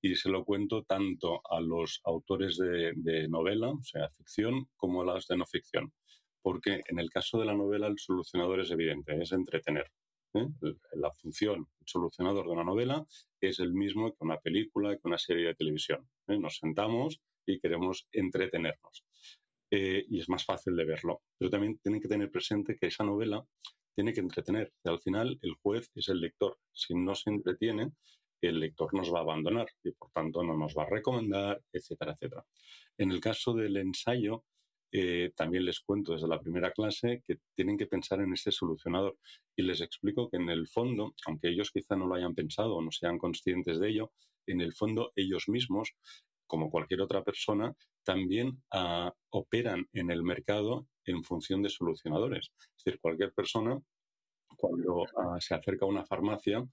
Y 0.07 0.15
se 0.15 0.29
lo 0.29 0.45
cuento 0.45 0.85
tanto 0.85 1.43
a 1.51 1.61
los 1.61 2.01
autores 2.05 2.57
de, 2.59 2.93
de 2.95 3.27
novela, 3.27 3.71
o 3.71 3.83
sea, 3.83 4.09
ficción, 4.11 4.69
como 4.77 5.03
a 5.03 5.05
los 5.05 5.27
de 5.27 5.37
no 5.37 5.45
ficción. 5.47 5.93
Porque 6.41 6.81
en 6.87 7.01
el 7.01 7.11
caso 7.11 7.41
de 7.41 7.45
la 7.45 7.55
novela 7.55 7.89
el 7.89 7.99
solucionador 7.99 8.61
es 8.61 8.71
evidente, 8.71 9.21
es 9.21 9.33
entretener. 9.33 9.91
¿eh? 10.35 10.47
La 10.93 11.11
función 11.11 11.67
solucionador 11.85 12.47
de 12.47 12.53
una 12.53 12.63
novela 12.63 13.05
es 13.41 13.59
el 13.59 13.73
mismo 13.73 14.13
que 14.13 14.19
una 14.21 14.39
película, 14.39 14.95
que 14.95 15.09
una 15.09 15.19
serie 15.19 15.49
de 15.49 15.55
televisión. 15.57 16.09
¿eh? 16.29 16.39
Nos 16.39 16.59
sentamos 16.59 17.21
y 17.45 17.59
queremos 17.59 18.07
entretenernos. 18.13 19.05
Eh, 19.73 20.05
y 20.09 20.21
es 20.21 20.29
más 20.29 20.45
fácil 20.45 20.76
de 20.76 20.85
verlo. 20.85 21.23
Pero 21.37 21.50
también 21.50 21.78
tienen 21.78 22.00
que 22.00 22.09
tener 22.09 22.30
presente 22.30 22.76
que 22.76 22.87
esa 22.87 23.02
novela 23.02 23.45
tiene 23.93 24.13
que 24.13 24.21
entretener. 24.21 24.73
Y 24.85 24.89
al 24.89 25.00
final, 25.00 25.37
el 25.43 25.54
juez 25.54 25.91
es 25.97 26.09
el 26.11 26.21
lector. 26.21 26.59
Si 26.73 26.95
no 26.95 27.17
se 27.17 27.30
entretiene, 27.30 27.91
el 28.41 28.61
lector 28.61 28.93
nos 28.95 29.13
va 29.13 29.19
a 29.19 29.23
abandonar 29.23 29.69
y 29.83 29.93
por 29.93 30.11
tanto 30.11 30.43
no 30.43 30.57
nos 30.57 30.75
va 30.77 30.85
a 30.85 30.91
recomendar, 30.91 31.63
etcétera, 31.73 32.13
etcétera. 32.13 32.45
En 32.99 33.11
el 33.11 33.21
caso 33.21 33.55
del 33.55 33.77
ensayo, 33.77 34.45
eh, 34.93 35.33
también 35.37 35.65
les 35.65 35.81
cuento 35.81 36.13
desde 36.13 36.29
la 36.29 36.41
primera 36.41 36.71
clase 36.71 37.23
que 37.27 37.39
tienen 37.55 37.77
que 37.77 37.87
pensar 37.87 38.21
en 38.21 38.33
este 38.33 38.53
solucionador 38.53 39.19
y 39.57 39.63
les 39.63 39.81
explico 39.81 40.31
que 40.31 40.37
en 40.37 40.49
el 40.49 40.69
fondo, 40.69 41.15
aunque 41.27 41.49
ellos 41.49 41.71
quizá 41.71 41.97
no 41.97 42.07
lo 42.07 42.15
hayan 42.15 42.35
pensado 42.35 42.77
o 42.77 42.83
no 42.83 42.91
sean 42.93 43.19
conscientes 43.19 43.81
de 43.81 43.89
ello, 43.89 44.13
en 44.47 44.61
el 44.61 44.73
fondo 44.73 45.13
ellos 45.17 45.49
mismos, 45.49 45.95
como 46.47 46.71
cualquier 46.71 47.01
otra 47.01 47.25
persona, 47.25 47.75
también 48.05 48.63
ah, 48.71 49.13
operan 49.31 49.89
en 49.93 50.11
el 50.11 50.23
mercado 50.23 50.87
en 51.05 51.25
función 51.25 51.63
de 51.63 51.71
solucionadores. 51.71 52.53
Es 52.59 52.85
decir, 52.85 53.01
cualquier 53.01 53.33
persona 53.33 53.81
cuando 54.57 55.05
ah, 55.17 55.41
se 55.41 55.55
acerca 55.55 55.85
a 55.85 55.89
una 55.89 56.05
farmacia 56.05 56.65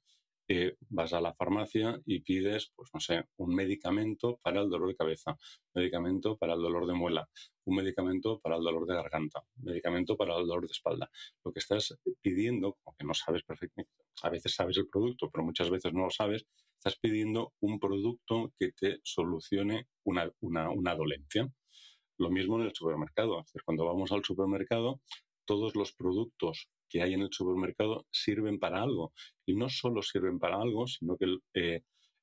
eh, 0.48 0.76
vas 0.90 1.14
a 1.14 1.22
la 1.22 1.34
farmacia 1.34 2.02
y 2.06 2.20
pides, 2.20 2.72
pues 2.76 2.90
no 2.94 3.00
sé, 3.00 3.26
un 3.38 3.56
medicamento 3.56 4.40
para 4.42 4.62
el 4.62 4.70
dolor 4.70 4.90
de 4.90 4.96
cabeza, 4.96 5.38
medicamento 5.74 6.38
para 6.38 6.54
el 6.54 6.62
dolor 6.62 6.86
de 6.86 6.94
muela, 6.94 7.30
un 7.66 7.78
medicamento 7.78 8.40
para 8.40 8.58
el 8.58 8.64
dolor 8.64 8.86
de 8.86 8.96
garganta, 8.96 9.44
medicamento 9.58 10.18
para 10.18 10.38
el 10.38 10.46
dolor 10.46 10.68
de 10.68 10.72
espalda. 10.72 11.10
Lo 11.44 11.54
que 11.54 11.60
estás 11.60 11.98
pidiendo, 12.22 12.78
aunque 12.86 13.06
no 13.06 13.14
sabes 13.14 13.44
perfectamente, 13.44 13.94
a 14.22 14.30
veces 14.30 14.54
sabes 14.54 14.78
el 14.78 14.90
producto, 14.90 15.30
pero 15.32 15.44
muchas 15.44 15.70
veces 15.70 15.94
no 15.94 16.06
lo 16.06 16.10
sabes, 16.10 16.46
estás 16.78 16.98
pidiendo 16.98 17.54
un 17.62 17.80
producto 17.80 18.52
que 18.58 18.74
te 18.74 19.00
solucione 19.04 19.88
una, 20.04 20.30
una, 20.42 20.70
una 20.70 20.96
dolencia. 20.96 21.50
Lo 22.18 22.30
mismo 22.30 22.60
en 22.60 22.68
el 22.68 22.76
supermercado. 22.76 23.40
Es 23.40 23.46
decir, 23.46 23.64
cuando 23.64 23.86
vamos 23.86 24.12
al 24.12 24.24
supermercado, 24.24 25.02
todos 25.46 25.76
los 25.76 25.94
productos 25.94 26.70
que 26.94 27.02
hay 27.02 27.16
en 27.16 27.22
el 27.22 27.30
supermercado 27.32 28.06
sirven 28.12 28.60
para 28.60 28.84
algo. 28.84 29.14
Y 29.48 29.56
no 29.56 29.68
solo 29.68 30.04
sirven 30.04 30.38
para 30.38 30.58
algo, 30.62 30.86
sino 30.86 31.18
que 31.18 31.26
eh, 31.56 31.82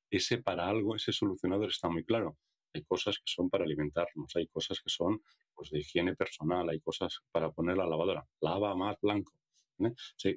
ese 0.09 0.37
para 0.37 0.69
algo, 0.69 0.95
ese 0.95 1.11
solucionador 1.11 1.69
está 1.69 1.89
muy 1.89 2.05
claro. 2.05 2.37
Hay 2.73 2.83
cosas 2.85 3.17
que 3.17 3.25
son 3.25 3.49
para 3.49 3.65
alimentarnos, 3.65 4.33
hay 4.33 4.47
cosas 4.47 4.79
que 4.79 4.89
son 4.89 5.21
pues, 5.53 5.71
de 5.71 5.79
higiene 5.79 6.15
personal, 6.15 6.69
hay 6.69 6.79
cosas 6.79 7.19
para 7.33 7.51
poner 7.51 7.75
la 7.75 7.85
lavadora. 7.85 8.25
Lava 8.39 8.73
más 8.73 8.95
blanco. 9.01 9.33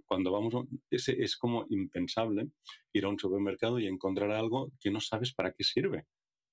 cuando 0.04 0.32
vamos, 0.32 0.66
ese 0.90 1.12
es 1.22 1.36
como 1.36 1.66
impensable 1.70 2.48
ir 2.92 3.04
a 3.04 3.10
un 3.10 3.18
supermercado 3.20 3.78
y 3.78 3.86
encontrar 3.86 4.32
algo 4.32 4.72
que 4.80 4.90
no 4.90 5.00
sabes 5.00 5.32
para 5.32 5.52
qué 5.52 5.62
sirve. 5.62 6.06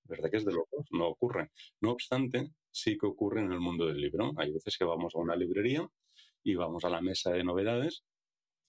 ¿Verdad 0.04 0.30
que 0.30 0.38
es 0.38 0.46
de 0.46 0.54
locos? 0.54 0.86
No 0.92 1.08
ocurre. 1.08 1.50
No 1.80 1.92
obstante, 1.94 2.52
sí 2.70 2.96
que 2.96 3.08
ocurre 3.08 3.42
en 3.42 3.52
el 3.52 3.60
mundo 3.60 3.88
del 3.88 4.00
libro. 4.00 4.34
Hay 4.38 4.52
veces 4.52 4.78
que 4.78 4.86
vamos 4.86 5.16
a 5.16 5.20
una 5.20 5.36
librería 5.36 5.90
y 6.44 6.56
vamos 6.56 6.84
a 6.86 6.90
la 6.90 7.02
mesa 7.02 7.32
de 7.32 7.44
novedades 7.44 8.04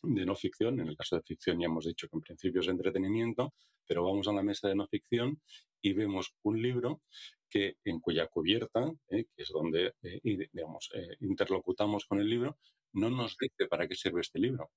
de 0.03 0.27
no 0.27 0.35
ficción. 0.35 0.81
En 0.81 0.89
el 0.89 0.97
caso 0.97 1.17
de 1.17 1.23
ficción 1.23 1.61
ya 1.61 1.67
hemos 1.67 1.87
dicho 1.87 2.09
que 2.09 2.17
en 2.17 2.23
principio 2.23 2.61
es 2.61 2.69
entretenimiento, 2.69 3.55
pero 3.87 4.05
vamos 4.05 4.29
a 4.29 4.33
la 4.33 4.43
mesa 4.43 4.69
de 4.69 4.75
no 4.75 4.87
ficción 4.87 5.41
y 5.81 5.93
vemos 5.93 6.35
un 6.43 6.61
libro 6.61 7.03
que 7.49 7.77
en 7.85 8.01
cuya 8.01 8.27
cubierta, 8.29 8.91
eh, 9.09 9.27
que 9.35 9.43
es 9.43 9.49
donde 9.51 9.95
eh, 10.03 10.21
digamos, 10.23 10.91
eh, 10.95 11.17
interlocutamos 11.21 12.07
con 12.07 12.21
el 12.21 12.29
libro, 12.29 12.59
no 12.95 13.11
nos 13.11 13.37
dice 13.39 13.69
para 13.69 13.87
qué 13.87 13.95
sirve 13.95 14.21
este 14.21 14.39
libro. 14.39 14.71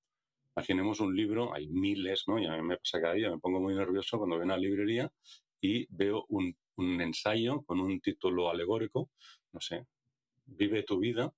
Imaginemos 0.54 1.00
un 1.00 1.14
libro, 1.14 1.54
hay 1.54 1.68
miles, 1.68 2.24
¿no? 2.26 2.38
Y 2.38 2.46
a 2.46 2.56
mí 2.56 2.62
me 2.62 2.78
pasa 2.78 3.00
cada 3.00 3.14
día, 3.14 3.30
me 3.30 3.38
pongo 3.38 3.60
muy 3.60 3.74
nervioso 3.74 4.18
cuando 4.18 4.36
veo 4.36 4.44
una 4.44 4.56
librería 4.56 5.12
y 5.60 5.86
veo 5.90 6.24
un, 6.28 6.56
un 6.76 7.00
ensayo 7.00 7.62
con 7.62 7.80
un 7.80 8.00
título 8.00 8.50
alegórico, 8.50 9.10
no 9.52 9.60
sé, 9.60 9.86
vive 10.46 10.82
tu 10.82 10.98
vida, 10.98 11.32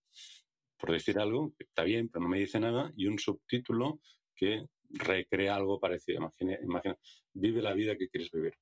por 0.78 0.92
decir 0.92 1.18
algo, 1.18 1.54
que 1.56 1.64
está 1.64 1.82
bien, 1.84 2.08
pero 2.08 2.22
no 2.22 2.28
me 2.28 2.38
dice 2.38 2.60
nada, 2.60 2.92
y 2.96 3.06
un 3.06 3.18
subtítulo 3.18 4.00
que 4.34 4.66
recrea 4.90 5.56
algo 5.56 5.80
parecido. 5.80 6.18
Imagina, 6.18 6.58
imagina, 6.62 6.96
vive 7.34 7.62
la 7.62 7.74
vida 7.74 7.96
que 7.96 8.08
quieres 8.08 8.30
vivir. 8.30 8.54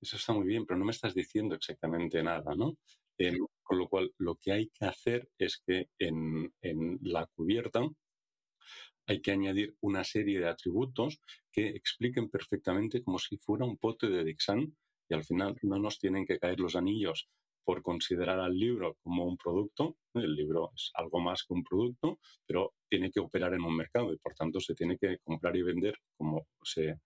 Eso 0.00 0.16
está 0.16 0.32
muy 0.32 0.46
bien, 0.46 0.66
pero 0.66 0.78
no 0.78 0.84
me 0.84 0.92
estás 0.92 1.14
diciendo 1.14 1.54
exactamente 1.54 2.22
nada, 2.22 2.54
¿no? 2.54 2.76
Em, 3.16 3.38
con 3.62 3.78
lo 3.78 3.88
cual, 3.88 4.12
lo 4.18 4.36
que 4.36 4.52
hay 4.52 4.68
que 4.68 4.84
hacer 4.84 5.28
es 5.38 5.62
que 5.64 5.88
en, 5.98 6.52
en 6.60 6.98
la 7.02 7.26
cubierta 7.26 7.88
hay 9.06 9.20
que 9.20 9.30
añadir 9.32 9.76
una 9.80 10.04
serie 10.04 10.40
de 10.40 10.48
atributos 10.48 11.20
que 11.52 11.68
expliquen 11.68 12.30
perfectamente 12.30 13.02
como 13.02 13.18
si 13.18 13.36
fuera 13.36 13.64
un 13.64 13.76
pote 13.76 14.08
de 14.08 14.24
Dixon 14.24 14.76
y 15.08 15.14
al 15.14 15.24
final 15.24 15.56
no 15.62 15.78
nos 15.78 15.98
tienen 15.98 16.24
que 16.24 16.38
caer 16.38 16.60
los 16.60 16.74
anillos 16.74 17.28
por 17.64 17.82
considerar 17.82 18.38
al 18.40 18.56
libro 18.56 18.96
como 19.02 19.24
un 19.24 19.36
producto. 19.36 19.96
El 20.14 20.34
libro 20.34 20.70
es 20.74 20.90
algo 20.94 21.20
más 21.20 21.44
que 21.44 21.54
un 21.54 21.64
producto, 21.64 22.18
pero 22.46 22.74
tiene 22.88 23.10
que 23.10 23.20
operar 23.20 23.54
en 23.54 23.62
un 23.62 23.76
mercado 23.76 24.12
y 24.12 24.18
por 24.18 24.34
tanto 24.34 24.60
se 24.60 24.74
tiene 24.74 24.96
que 24.98 25.18
comprar 25.24 25.56
y 25.56 25.62
vender 25.62 25.96
como 26.16 26.46
se, 26.62 27.00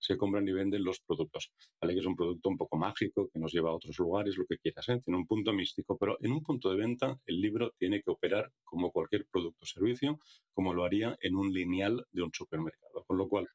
se 0.00 0.16
compran 0.16 0.48
y 0.48 0.52
venden 0.52 0.82
los 0.82 1.00
productos. 1.00 1.52
¿vale? 1.80 1.94
Que 1.94 2.00
es 2.00 2.06
un 2.06 2.16
producto 2.16 2.48
un 2.48 2.56
poco 2.56 2.76
mágico, 2.76 3.28
que 3.32 3.38
nos 3.38 3.52
lleva 3.52 3.70
a 3.70 3.74
otros 3.74 3.98
lugares, 3.98 4.36
lo 4.36 4.46
que 4.46 4.58
quieras. 4.58 4.88
¿eh? 4.88 5.00
Tiene 5.04 5.18
un 5.18 5.26
punto 5.26 5.52
místico, 5.52 5.96
pero 5.96 6.16
en 6.20 6.32
un 6.32 6.42
punto 6.42 6.70
de 6.70 6.76
venta 6.76 7.18
el 7.26 7.40
libro 7.40 7.72
tiene 7.78 8.00
que 8.00 8.10
operar 8.10 8.50
como 8.64 8.90
cualquier 8.90 9.26
producto 9.30 9.60
o 9.62 9.66
servicio, 9.66 10.18
como 10.52 10.74
lo 10.74 10.84
haría 10.84 11.16
en 11.20 11.36
un 11.36 11.52
lineal 11.52 12.06
de 12.10 12.22
un 12.22 12.30
supermercado. 12.32 13.04
Con 13.06 13.18
lo 13.18 13.28
cual, 13.28 13.48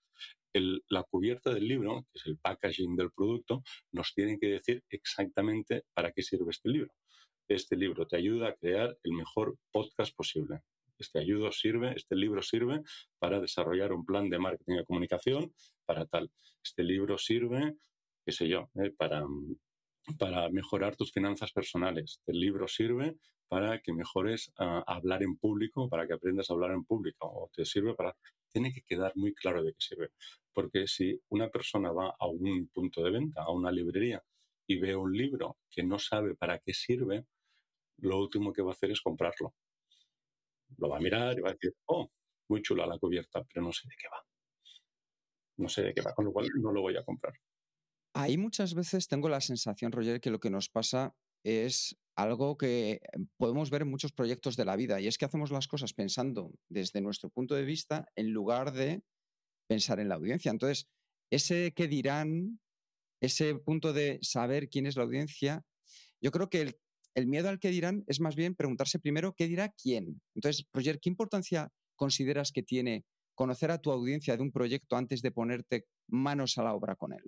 la 0.61 1.03
cubierta 1.03 1.53
del 1.53 1.67
libro, 1.67 2.05
que 2.11 2.19
es 2.19 2.25
el 2.25 2.37
packaging 2.37 2.95
del 2.95 3.11
producto, 3.11 3.63
nos 3.91 4.13
tiene 4.13 4.37
que 4.39 4.47
decir 4.47 4.83
exactamente 4.89 5.83
para 5.93 6.11
qué 6.11 6.23
sirve 6.23 6.51
este 6.51 6.69
libro. 6.69 6.93
Este 7.47 7.75
libro 7.75 8.07
te 8.07 8.17
ayuda 8.17 8.49
a 8.49 8.55
crear 8.55 8.97
el 9.03 9.13
mejor 9.13 9.57
podcast 9.71 10.15
posible. 10.15 10.61
Este 10.97 11.19
ayudo 11.19 11.51
sirve, 11.51 11.93
este 11.95 12.15
libro 12.15 12.41
sirve 12.41 12.81
para 13.19 13.39
desarrollar 13.39 13.91
un 13.91 14.05
plan 14.05 14.29
de 14.29 14.39
marketing 14.39 14.79
y 14.79 14.85
comunicación 14.85 15.53
para 15.85 16.05
tal. 16.05 16.31
Este 16.63 16.83
libro 16.83 17.17
sirve, 17.17 17.75
qué 18.25 18.31
sé 18.31 18.47
yo, 18.47 18.69
eh, 18.75 18.91
para, 18.97 19.25
para 20.17 20.49
mejorar 20.49 20.95
tus 20.95 21.11
finanzas 21.11 21.51
personales. 21.51 22.19
Este 22.19 22.33
libro 22.33 22.67
sirve 22.67 23.17
para 23.47 23.79
que 23.79 23.93
mejores 23.93 24.51
a 24.57 24.83
hablar 24.87 25.21
en 25.21 25.37
público, 25.37 25.89
para 25.89 26.07
que 26.07 26.13
aprendas 26.13 26.49
a 26.49 26.53
hablar 26.53 26.71
en 26.71 26.83
público, 26.83 27.27
o 27.27 27.49
te 27.53 27.65
sirve 27.65 27.93
para... 27.93 28.15
Tiene 28.55 28.71
que 28.71 28.83
quedar 28.83 29.11
muy 29.17 29.33
claro 29.33 29.61
de 29.61 29.73
qué 29.73 29.81
sirve. 29.81 30.11
Porque 30.53 30.87
si 30.87 31.19
una 31.27 31.49
persona 31.49 31.91
va 31.91 32.15
a 32.17 32.25
un 32.25 32.69
punto 32.73 33.03
de 33.03 33.11
venta, 33.11 33.43
a 33.43 33.51
una 33.51 33.69
librería, 33.69 34.23
y 34.65 34.79
ve 34.79 34.95
un 34.95 35.11
libro 35.11 35.57
que 35.69 35.83
no 35.83 35.99
sabe 35.99 36.35
para 36.35 36.59
qué 36.59 36.73
sirve, 36.73 37.25
lo 37.97 38.17
último 38.17 38.53
que 38.53 38.61
va 38.61 38.69
a 38.69 38.73
hacer 38.73 38.91
es 38.91 39.01
comprarlo. 39.01 39.55
Lo 40.77 40.87
va 40.87 40.95
a 40.95 41.01
mirar 41.01 41.37
y 41.37 41.41
va 41.41 41.49
a 41.49 41.53
decir, 41.53 41.75
oh, 41.87 42.09
muy 42.47 42.61
chula 42.61 42.87
la 42.87 42.97
cubierta, 42.97 43.43
pero 43.43 43.65
no 43.65 43.73
sé 43.73 43.89
de 43.89 43.95
qué 43.97 44.07
va. 44.07 44.25
No 45.57 45.67
sé 45.67 45.83
de 45.83 45.93
qué 45.93 46.01
va, 46.01 46.13
con 46.13 46.23
lo 46.23 46.31
cual 46.31 46.47
no 46.55 46.71
lo 46.71 46.81
voy 46.81 46.95
a 46.95 47.03
comprar. 47.03 47.33
Ahí 48.13 48.37
muchas 48.37 48.73
veces 48.73 49.09
tengo 49.09 49.27
la 49.27 49.41
sensación, 49.41 49.91
Roger, 49.91 50.21
que 50.21 50.29
lo 50.29 50.39
que 50.39 50.49
nos 50.49 50.69
pasa 50.69 51.13
es 51.45 51.95
algo 52.17 52.57
que 52.57 52.99
podemos 53.37 53.69
ver 53.69 53.83
en 53.83 53.89
muchos 53.89 54.11
proyectos 54.11 54.55
de 54.55 54.65
la 54.65 54.75
vida 54.75 54.99
y 54.99 55.07
es 55.07 55.17
que 55.17 55.25
hacemos 55.25 55.51
las 55.51 55.67
cosas 55.67 55.93
pensando 55.93 56.51
desde 56.69 57.01
nuestro 57.01 57.29
punto 57.29 57.55
de 57.55 57.63
vista 57.63 58.05
en 58.15 58.31
lugar 58.31 58.71
de 58.71 59.03
pensar 59.67 59.99
en 59.99 60.09
la 60.09 60.15
audiencia. 60.15 60.51
Entonces, 60.51 60.87
ese 61.31 61.73
que 61.73 61.87
dirán, 61.87 62.59
ese 63.21 63.55
punto 63.55 63.93
de 63.93 64.19
saber 64.21 64.69
quién 64.69 64.85
es 64.85 64.95
la 64.95 65.03
audiencia, 65.03 65.63
yo 66.21 66.31
creo 66.31 66.49
que 66.49 66.61
el 66.61 66.79
el 67.15 67.27
miedo 67.27 67.49
al 67.49 67.59
que 67.59 67.69
dirán 67.69 68.03
es 68.07 68.19
más 68.19 68.35
bien 68.35 68.55
preguntarse 68.55 68.99
primero 68.99 69.33
qué 69.33 69.47
dirá 69.47 69.69
quién. 69.69 70.21
Entonces, 70.35 70.65
Roger, 70.73 70.99
¿qué 70.99 71.09
importancia 71.09 71.71
consideras 71.95 72.51
que 72.51 72.61
tiene 72.61 73.05
conocer 73.35 73.71
a 73.71 73.79
tu 73.79 73.91
audiencia 73.91 74.35
de 74.35 74.43
un 74.43 74.51
proyecto 74.51 74.97
antes 74.97 75.21
de 75.21 75.31
ponerte 75.31 75.85
manos 76.07 76.57
a 76.57 76.63
la 76.63 76.73
obra 76.73 76.95
con 76.95 77.13
él? 77.13 77.23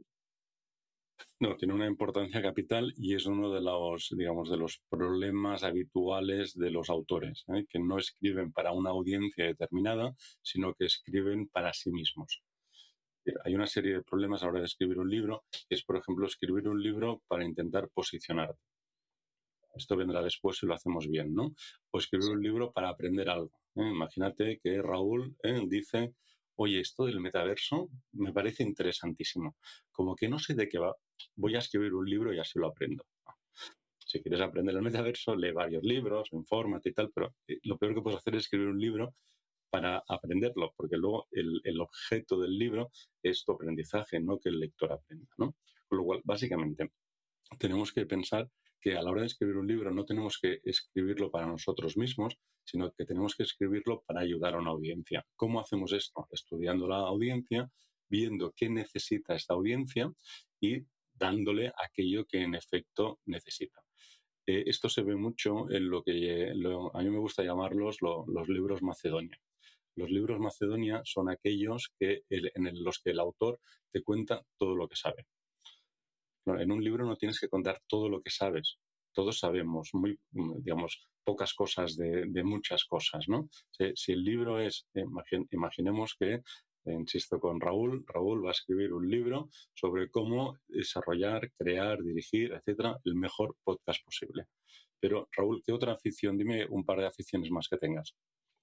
No, 1.40 1.56
tiene 1.56 1.74
una 1.74 1.86
importancia 1.86 2.42
capital 2.42 2.94
y 2.98 3.16
es 3.16 3.26
uno 3.26 3.54
de 3.54 3.62
los, 3.62 4.10
digamos, 4.16 4.50
de 4.50 4.58
los 4.58 4.82
problemas 4.90 5.64
habituales 5.64 6.54
de 6.56 6.72
los 6.72 6.90
autores, 6.90 7.44
¿eh? 7.50 7.66
que 7.70 7.80
no 7.80 7.98
escriben 7.98 8.52
para 8.52 8.72
una 8.72 8.90
audiencia 8.90 9.46
determinada, 9.46 10.16
sino 10.42 10.74
que 10.74 10.86
escriben 10.86 11.48
para 11.48 11.74
sí 11.74 11.92
mismos. 11.92 12.42
Hay 13.44 13.56
una 13.56 13.68
serie 13.68 13.94
de 13.94 14.04
problemas 14.04 14.42
a 14.42 14.46
la 14.46 14.52
hora 14.52 14.60
de 14.62 14.68
escribir 14.68 15.00
un 15.00 15.10
libro, 15.10 15.44
que 15.52 15.76
es, 15.76 15.84
por 15.84 15.98
ejemplo, 15.98 16.26
escribir 16.26 16.68
un 16.68 16.82
libro 16.82 17.22
para 17.28 17.46
intentar 17.46 17.90
posicionarte 17.90 18.62
esto 19.78 19.96
vendrá 19.96 20.22
después 20.22 20.58
si 20.58 20.66
lo 20.66 20.74
hacemos 20.74 21.08
bien, 21.08 21.34
¿no? 21.34 21.54
O 21.92 22.00
escribir 22.00 22.30
un 22.30 22.42
libro 22.42 22.72
para 22.72 22.90
aprender 22.90 23.30
algo. 23.30 23.52
¿eh? 23.76 23.90
Imagínate 23.90 24.58
que 24.58 24.82
Raúl 24.82 25.36
¿eh? 25.44 25.62
dice, 25.68 26.14
oye, 26.58 26.80
esto 26.82 27.06
del 27.06 27.20
metaverso 27.20 27.90
me 28.14 28.34
parece 28.34 28.64
interesantísimo. 28.64 29.56
Como 29.92 30.16
que 30.16 30.28
no 30.28 30.40
sé 30.40 30.54
de 30.54 30.68
qué 30.68 30.80
va, 30.80 30.96
voy 31.36 31.56
a 31.56 31.60
escribir 31.60 31.94
un 31.94 32.10
libro 32.10 32.34
y 32.34 32.40
así 32.40 32.60
lo 32.60 32.68
aprendo. 32.68 33.06
Si 34.00 34.22
quieres 34.22 34.42
aprender 34.42 34.76
el 34.76 34.82
metaverso, 34.82 35.36
lee 35.36 35.52
varios 35.52 35.84
libros, 35.84 36.30
infórmate 36.32 36.90
y 36.90 36.94
tal, 36.94 37.12
pero 37.14 37.36
eh, 37.48 37.60
lo 37.64 37.78
peor 37.78 37.94
que 37.94 38.02
puedes 38.02 38.20
hacer 38.20 38.36
es 38.36 38.44
escribir 38.44 38.70
un 38.70 38.80
libro 38.80 39.14
para 39.70 40.02
aprenderlo, 40.08 40.74
porque 40.78 40.96
luego 40.96 41.28
el, 41.32 41.82
objeto 41.82 42.40
del 42.40 42.58
libro 42.58 42.90
es 43.22 43.44
tu 43.44 43.52
aprendizaje, 43.52 44.20
no 44.20 44.40
que 44.40 44.50
el 44.50 44.60
lector 44.60 44.94
aprenda, 44.94 45.28
¿no? 45.38 45.56
Con 45.88 45.98
lo 45.98 46.06
cual, 46.06 46.22
básicamente, 46.24 46.90
tenemos 47.60 47.92
que 47.92 48.06
pensar 48.06 48.50
que 48.80 48.96
a 48.96 49.02
la 49.02 49.12
hora 49.12 49.22
de 49.22 49.28
escribir 49.28 49.58
un 49.58 49.68
libro 49.68 49.92
no 49.92 50.06
tenemos 50.06 50.38
que 50.40 50.60
escribirlo 50.64 51.32
para 51.32 51.48
nosotros 51.48 51.98
mismos, 51.98 52.38
sino 52.64 52.92
que 52.92 53.06
tenemos 53.06 53.36
que 53.36 53.44
escribirlo 53.44 54.04
para 54.06 54.22
ayudar 54.22 54.56
a 54.56 54.60
una 54.60 54.72
audiencia. 54.72 55.26
¿Cómo 55.36 55.60
hacemos 55.60 55.94
esto? 55.94 56.28
Estudiando 56.32 56.88
la 56.88 56.98
audiencia, 56.98 57.72
viendo 58.10 58.54
qué 58.56 58.70
necesita 58.70 59.36
esta 59.36 59.54
audiencia 59.54 60.12
y 60.60 60.84
dándole 61.14 61.72
aquello 61.84 62.26
que 62.26 62.42
en 62.42 62.56
efecto 62.56 63.20
necesita. 63.26 63.82
Eh, 64.46 64.64
esto 64.68 64.90
se 64.90 65.04
ve 65.04 65.16
mucho 65.16 65.70
en 65.70 65.90
lo 65.90 66.04
que 66.04 66.52
a 66.52 67.02
mí 67.02 67.10
me 67.10 67.20
gusta 67.20 67.44
llamarlos 67.44 67.98
los 68.02 68.48
libros 68.48 68.82
Macedonia. 68.82 69.40
Los 69.96 70.12
libros 70.12 70.40
Macedonia 70.40 71.02
son 71.06 71.30
aquellos 71.30 71.92
que 71.98 72.22
en 72.30 72.84
los 72.84 73.00
que 73.00 73.12
el 73.12 73.20
autor 73.20 73.60
te 73.90 74.04
cuenta 74.04 74.46
todo 74.58 74.76
lo 74.76 74.88
que 74.88 74.96
sabe. 74.96 75.26
En 76.56 76.72
un 76.72 76.84
libro 76.84 77.06
no 77.06 77.18
tienes 77.18 77.40
que 77.40 77.50
contar 77.50 77.82
todo 77.88 78.10
lo 78.10 78.22
que 78.22 78.30
sabes. 78.30 78.78
Todos 79.14 79.40
sabemos 79.40 79.90
muy, 79.94 80.18
mm, 80.32 80.62
digamos, 80.64 81.08
pocas 81.24 81.54
cosas 81.54 81.98
de, 81.98 82.44
muchas 82.44 82.86
cosas, 82.86 83.26
¿no? 83.28 83.50
Si, 83.96 84.14
el 84.14 84.24
libro 84.24 84.60
es, 84.60 84.88
imaginemos 85.52 86.16
que, 86.18 86.42
insisto 86.86 87.38
con 87.40 87.60
Raúl, 87.60 88.06
Raúl 88.08 88.46
va 88.46 88.50
a 88.50 88.52
escribir 88.54 88.94
un 88.94 89.10
libro 89.10 89.50
sobre 89.74 90.10
cómo 90.10 90.58
desarrollar, 90.70 91.52
crear, 91.52 92.02
dirigir, 92.02 92.54
etcétera, 92.54 92.98
el 93.04 93.16
mejor 93.16 93.58
podcast 93.64 94.06
posible. 94.06 94.46
Pero, 95.02 95.28
Raúl, 95.34 95.62
¿qué 95.66 95.74
otra 95.74 95.94
afición? 95.94 96.38
Dime 96.38 96.66
un 96.70 96.86
par 96.86 97.00
de 97.00 97.08
aficiones 97.08 97.52
más 97.52 97.68
que 97.68 97.78
tengas. 97.78 98.16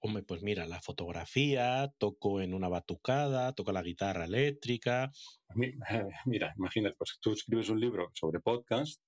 Hombre, 0.05 0.21
pues 0.21 0.43
mira, 0.43 0.67
la 0.67 0.79
fotografía, 0.81 1.91
toco 1.97 2.39
en 2.39 2.53
una 2.53 2.69
batucada, 2.69 3.53
toco 3.53 3.71
la 3.71 3.81
guitarra 3.81 4.25
eléctrica. 4.25 5.11
Mira, 6.27 6.53
imagínate, 6.55 6.95
pues 6.95 7.17
tú 7.19 7.33
escribes 7.33 7.69
un 7.69 7.79
libro 7.79 8.11
sobre 8.13 8.39
podcast 8.39 9.01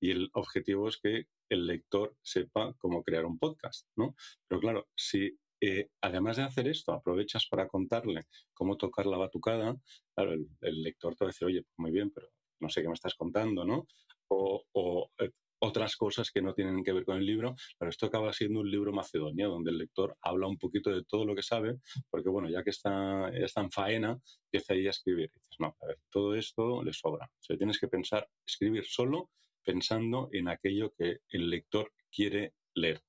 y 0.00 0.10
el 0.10 0.28
objetivo 0.32 0.88
es 0.88 0.98
que 0.98 1.26
el 1.48 1.68
lector 1.68 2.16
sepa 2.20 2.74
cómo 2.78 3.04
crear 3.04 3.26
un 3.26 3.38
podcast, 3.38 3.86
¿no? 3.94 4.16
Pero 4.48 4.60
claro, 4.60 4.88
si 4.96 5.38
eh, 5.60 5.90
además 6.00 6.36
de 6.38 6.42
hacer 6.42 6.66
esto, 6.66 6.94
aprovechas 6.94 7.46
para 7.46 7.68
contarle 7.68 8.24
cómo 8.52 8.76
tocar 8.76 9.06
la 9.06 9.18
batucada, 9.18 9.76
claro, 10.16 10.32
el, 10.32 10.82
lector 10.82 11.14
te 11.14 11.26
va 11.26 11.28
a 11.28 11.32
decir, 11.32 11.46
oye, 11.46 11.62
pues 11.62 11.78
muy 11.78 11.92
bien, 11.92 12.10
pero 12.10 12.26
no 12.58 12.68
sé 12.68 12.82
qué 12.82 12.88
me 12.88 12.94
estás 12.94 13.14
contando, 13.14 13.64
¿no? 13.64 13.86
O, 14.26 15.12
eh, 15.20 15.30
otras 15.60 15.96
cosas 15.96 16.30
que 16.30 16.42
no 16.42 16.54
tienen 16.54 16.82
que 16.82 16.92
ver 16.92 17.04
con 17.04 17.18
el 17.18 17.26
libro, 17.26 17.54
pero 17.78 17.90
esto 17.90 18.06
acaba 18.06 18.32
siendo 18.32 18.60
un 18.60 18.70
libro 18.70 18.92
Macedonia, 18.92 19.46
donde 19.46 19.70
el 19.70 19.78
lector 19.78 20.16
habla 20.22 20.46
un 20.46 20.58
poquito 20.58 20.90
de 20.90 21.04
todo 21.04 21.24
lo 21.24 21.34
que 21.34 21.42
sabe, 21.42 21.78
porque 22.10 22.28
bueno, 22.28 22.48
ya 22.48 22.62
que 22.64 22.70
está 22.70 23.30
en 23.30 23.70
faena, 23.70 24.18
empieza 24.46 24.72
ahí 24.72 24.86
a 24.86 24.90
escribir. 24.90 25.30
dices, 25.32 25.56
no, 25.58 25.76
a 25.80 25.86
ver, 25.86 25.98
todo 26.10 26.34
esto 26.34 26.82
le 26.82 26.92
sobra. 26.92 27.26
O 27.26 27.42
sea, 27.42 27.56
tienes 27.56 27.78
que 27.78 27.88
pensar, 27.88 28.28
escribir 28.46 28.84
solo 28.86 29.30
pensando 29.62 30.28
en 30.32 30.48
aquello 30.48 30.92
que 30.96 31.18
el 31.28 31.50
lector 31.50 31.92
quiere 32.10 32.54
leer. 32.74 33.02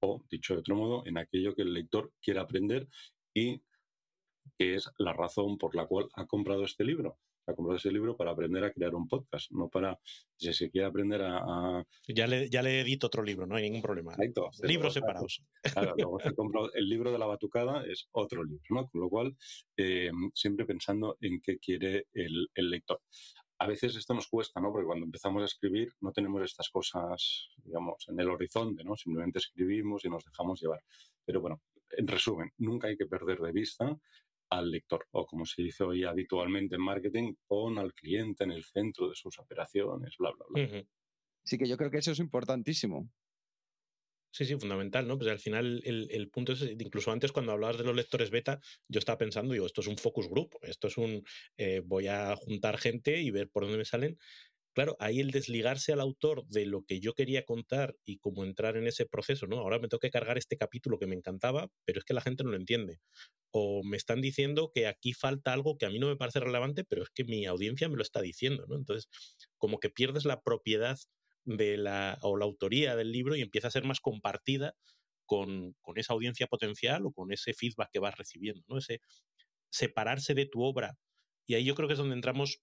O, 0.00 0.24
dicho 0.30 0.54
de 0.54 0.60
otro 0.60 0.76
modo, 0.76 1.02
en 1.06 1.18
aquello 1.18 1.54
que 1.54 1.62
el 1.62 1.74
lector 1.74 2.12
quiere 2.22 2.40
aprender 2.40 2.88
y 3.34 3.62
que 4.56 4.76
es 4.76 4.88
la 4.98 5.12
razón 5.12 5.58
por 5.58 5.74
la 5.74 5.86
cual 5.86 6.08
ha 6.14 6.26
comprado 6.26 6.64
este 6.64 6.84
libro 6.84 7.18
a 7.46 7.54
comprar 7.54 7.76
ese 7.76 7.90
libro 7.90 8.16
para 8.16 8.32
aprender 8.32 8.64
a 8.64 8.72
crear 8.72 8.94
un 8.94 9.08
podcast, 9.08 9.50
no 9.52 9.68
para, 9.68 9.98
si 10.36 10.52
se 10.52 10.70
quiere 10.70 10.86
aprender 10.86 11.22
a... 11.22 11.84
Ya, 12.08 12.26
le, 12.26 12.48
ya 12.50 12.62
le 12.62 12.80
edito 12.80 13.06
otro 13.06 13.22
libro, 13.22 13.46
no 13.46 13.56
hay 13.56 13.64
ningún 13.64 13.82
problema. 13.82 14.12
Exacto. 14.12 14.50
Libros 14.62 14.94
separados. 14.94 15.42
Claro, 15.62 15.94
el 16.74 16.88
libro 16.88 17.12
de 17.12 17.18
la 17.18 17.26
batucada 17.26 17.84
es 17.84 18.08
otro 18.12 18.44
libro, 18.44 18.64
¿no? 18.70 18.88
Con 18.88 19.00
lo 19.00 19.08
cual, 19.08 19.36
eh, 19.76 20.10
siempre 20.34 20.66
pensando 20.66 21.16
en 21.20 21.40
qué 21.40 21.58
quiere 21.58 22.06
el, 22.12 22.48
el 22.54 22.70
lector 22.70 23.00
a 23.58 23.66
veces 23.66 23.96
esto 23.96 24.14
nos 24.14 24.28
cuesta, 24.28 24.60
¿no? 24.60 24.70
Porque 24.70 24.86
cuando 24.86 25.06
empezamos 25.06 25.42
a 25.42 25.46
escribir 25.46 25.92
no 26.00 26.12
tenemos 26.12 26.42
estas 26.42 26.68
cosas, 26.68 27.48
digamos, 27.56 28.04
en 28.08 28.20
el 28.20 28.28
horizonte, 28.28 28.84
¿no? 28.84 28.96
Simplemente 28.96 29.38
escribimos 29.38 30.04
y 30.04 30.10
nos 30.10 30.24
dejamos 30.24 30.60
llevar. 30.60 30.82
Pero 31.24 31.40
bueno, 31.40 31.62
en 31.90 32.06
resumen, 32.06 32.52
nunca 32.58 32.88
hay 32.88 32.96
que 32.96 33.06
perder 33.06 33.38
de 33.38 33.52
vista 33.52 33.98
al 34.50 34.70
lector, 34.70 35.06
o 35.12 35.26
como 35.26 35.44
se 35.44 35.62
dice 35.62 35.84
hoy 35.84 36.04
habitualmente 36.04 36.76
en 36.76 36.82
marketing, 36.82 37.34
pon 37.46 37.78
al 37.78 37.92
cliente 37.92 38.44
en 38.44 38.52
el 38.52 38.64
centro 38.64 39.08
de 39.08 39.14
sus 39.14 39.38
operaciones, 39.38 40.14
bla, 40.18 40.32
bla, 40.32 40.46
bla. 40.48 40.84
Sí, 41.44 41.58
que 41.58 41.68
yo 41.68 41.76
creo 41.76 41.90
que 41.90 41.98
eso 41.98 42.12
es 42.12 42.18
importantísimo. 42.18 43.08
Sí, 44.36 44.44
sí, 44.44 44.54
fundamental, 44.56 45.08
¿no? 45.08 45.16
Pues 45.16 45.30
al 45.30 45.38
final 45.38 45.80
el, 45.84 46.28
punto 46.28 46.52
es, 46.52 46.60
incluso 46.62 47.10
antes 47.10 47.32
cuando 47.32 47.52
hablabas 47.52 47.78
de 47.78 47.84
los 47.84 47.96
lectores 47.96 48.28
beta, 48.28 48.60
yo 48.86 48.98
estaba 48.98 49.16
pensando, 49.16 49.54
digo, 49.54 49.64
esto 49.64 49.80
es 49.80 49.86
un 49.86 49.96
focus 49.96 50.28
group, 50.28 50.58
esto 50.60 50.88
es 50.88 50.98
un, 50.98 51.24
eh, 51.56 51.80
voy 51.82 52.08
a 52.08 52.36
juntar 52.36 52.76
gente 52.76 53.18
y 53.18 53.30
ver 53.30 53.48
por 53.48 53.62
dónde 53.62 53.78
me 53.78 53.86
salen, 53.86 54.18
claro, 54.76 54.94
ahí 55.00 55.20
el 55.20 55.30
desligarse 55.30 55.94
al 55.94 56.00
autor 56.00 56.46
de 56.48 56.66
lo 56.66 56.84
que 56.84 57.00
yo 57.00 57.14
quería 57.14 57.46
contar 57.46 57.96
y 58.04 58.18
cómo 58.18 58.44
entrar 58.44 58.76
en 58.76 58.86
ese 58.86 59.06
proceso, 59.06 59.46
¿no? 59.46 59.56
Ahora 59.56 59.78
me 59.78 59.88
tengo 59.88 60.00
que 60.00 60.10
cargar 60.10 60.36
este 60.36 60.58
capítulo 60.58 60.98
que 60.98 61.06
me 61.06 61.14
encantaba, 61.14 61.68
pero 61.86 61.98
es 61.98 62.04
que 62.04 62.12
la 62.12 62.20
gente 62.20 62.44
no 62.44 62.50
lo 62.50 62.58
entiende. 62.58 63.00
O 63.52 63.82
me 63.82 63.96
están 63.96 64.20
diciendo 64.20 64.70
que 64.74 64.86
aquí 64.86 65.14
falta 65.14 65.54
algo 65.54 65.78
que 65.78 65.86
a 65.86 65.88
mí 65.88 65.98
no 65.98 66.08
me 66.08 66.16
parece 66.16 66.40
relevante, 66.40 66.84
pero 66.84 67.04
es 67.04 67.08
que 67.08 67.24
mi 67.24 67.46
audiencia 67.46 67.88
me 67.88 67.96
lo 67.96 68.02
está 68.02 68.20
diciendo, 68.20 68.66
¿no? 68.68 68.76
Entonces, 68.76 69.08
como 69.56 69.80
que 69.80 69.88
pierdes 69.88 70.26
la 70.26 70.42
propiedad 70.42 70.98
de 71.44 71.78
la, 71.78 72.18
o 72.20 72.36
la 72.36 72.44
autoría 72.44 72.96
del 72.96 73.12
libro 73.12 73.34
y 73.34 73.40
empieza 73.40 73.68
a 73.68 73.70
ser 73.70 73.84
más 73.84 74.00
compartida 74.00 74.74
con, 75.24 75.74
con, 75.80 75.98
esa 75.98 76.12
audiencia 76.12 76.48
potencial 76.48 77.06
o 77.06 77.12
con 77.12 77.32
ese 77.32 77.54
feedback 77.54 77.88
que 77.92 77.98
vas 77.98 78.18
recibiendo, 78.18 78.62
¿no? 78.68 78.76
Ese 78.76 79.00
separarse 79.70 80.34
de 80.34 80.44
tu 80.44 80.62
obra. 80.62 80.98
Y 81.46 81.54
ahí 81.54 81.64
yo 81.64 81.74
creo 81.74 81.88
que 81.88 81.94
es 81.94 81.98
donde 81.98 82.14
entramos 82.14 82.60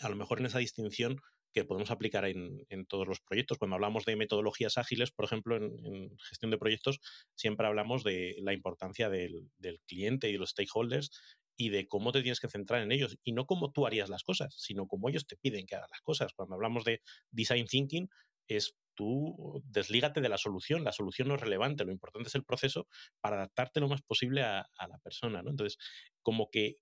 a 0.00 0.08
lo 0.08 0.16
mejor 0.16 0.40
en 0.40 0.46
esa 0.46 0.58
distinción 0.58 1.20
que 1.52 1.64
podemos 1.64 1.90
aplicar 1.90 2.24
en, 2.26 2.86
todos 2.86 3.06
los 3.06 3.20
proyectos. 3.20 3.58
Cuando 3.58 3.74
hablamos 3.76 4.04
de 4.04 4.16
metodologías 4.16 4.78
ágiles, 4.78 5.10
por 5.10 5.24
ejemplo, 5.24 5.56
en, 5.56 6.16
gestión 6.18 6.50
de 6.50 6.58
proyectos, 6.58 7.00
siempre 7.34 7.66
hablamos 7.66 8.04
de 8.04 8.36
la 8.42 8.52
importancia 8.52 9.08
del, 9.08 9.50
cliente 9.86 10.28
y 10.28 10.32
de 10.32 10.38
los 10.38 10.50
stakeholders 10.50 11.10
y 11.56 11.70
de 11.70 11.88
cómo 11.88 12.12
te 12.12 12.22
tienes 12.22 12.40
que 12.40 12.48
centrar 12.48 12.82
en 12.82 12.92
ellos 12.92 13.18
y 13.24 13.32
no 13.32 13.46
cómo 13.46 13.72
tú 13.72 13.86
harías 13.86 14.08
las 14.08 14.22
cosas, 14.22 14.54
sino 14.56 14.86
cómo 14.86 15.08
ellos 15.08 15.26
te 15.26 15.36
piden 15.36 15.66
que 15.66 15.74
hagas 15.74 15.90
las 15.90 16.00
cosas. 16.02 16.32
Cuando 16.34 16.54
hablamos 16.54 16.84
de 16.84 17.00
design 17.30 17.66
thinking, 17.66 18.08
es 18.46 18.76
tú 18.94 19.62
deslígate 19.64 20.20
de 20.20 20.28
la 20.28 20.38
solución, 20.38 20.84
la 20.84 20.92
solución 20.92 21.28
no 21.28 21.34
es 21.34 21.40
relevante, 21.40 21.84
lo 21.84 21.92
importante 21.92 22.28
es 22.28 22.34
el 22.34 22.44
proceso 22.44 22.88
para 23.20 23.36
adaptarte 23.36 23.80
lo 23.80 23.88
más 23.88 24.02
posible 24.02 24.42
a, 24.42 24.68
a 24.76 24.88
la 24.88 24.98
persona. 24.98 25.42
¿no? 25.42 25.50
Entonces, 25.50 25.78
como 26.22 26.50
que 26.50 26.76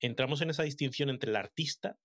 entramos 0.00 0.40
en 0.40 0.50
esa 0.50 0.62
distinción 0.62 1.10
entre 1.10 1.30
el 1.30 1.36
artista 1.36 1.98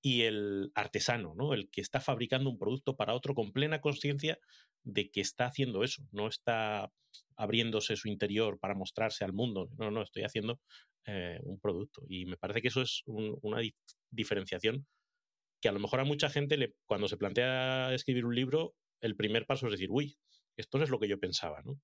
y 0.00 0.22
el 0.22 0.70
artesano, 0.74 1.34
¿no? 1.34 1.54
El 1.54 1.70
que 1.70 1.80
está 1.80 2.00
fabricando 2.00 2.50
un 2.50 2.58
producto 2.58 2.96
para 2.96 3.14
otro 3.14 3.34
con 3.34 3.52
plena 3.52 3.80
conciencia 3.80 4.38
de 4.84 5.10
que 5.10 5.20
está 5.20 5.46
haciendo 5.46 5.82
eso, 5.82 6.02
no 6.12 6.28
está 6.28 6.90
abriéndose 7.36 7.96
su 7.96 8.08
interior 8.08 8.58
para 8.58 8.74
mostrarse 8.74 9.24
al 9.24 9.32
mundo, 9.32 9.70
no, 9.78 9.90
no, 9.90 10.02
estoy 10.02 10.24
haciendo 10.24 10.60
eh, 11.06 11.38
un 11.42 11.58
producto. 11.60 12.02
Y 12.08 12.26
me 12.26 12.36
parece 12.36 12.62
que 12.62 12.68
eso 12.68 12.82
es 12.82 13.02
una 13.06 13.60
diferenciación 14.10 14.86
que 15.60 15.68
a 15.68 15.72
lo 15.72 15.80
mejor 15.80 16.00
a 16.00 16.04
mucha 16.04 16.30
gente 16.30 16.56
le, 16.56 16.74
cuando 16.86 17.08
se 17.08 17.16
plantea 17.16 17.92
escribir 17.92 18.24
un 18.24 18.34
libro, 18.34 18.74
el 19.00 19.16
primer 19.16 19.46
paso 19.46 19.66
es 19.66 19.72
decir, 19.72 19.90
uy, 19.90 20.16
esto 20.56 20.78
no 20.78 20.84
es 20.84 20.90
lo 20.90 20.98
que 20.98 21.08
yo 21.08 21.18
pensaba, 21.18 21.62
¿no? 21.62 21.80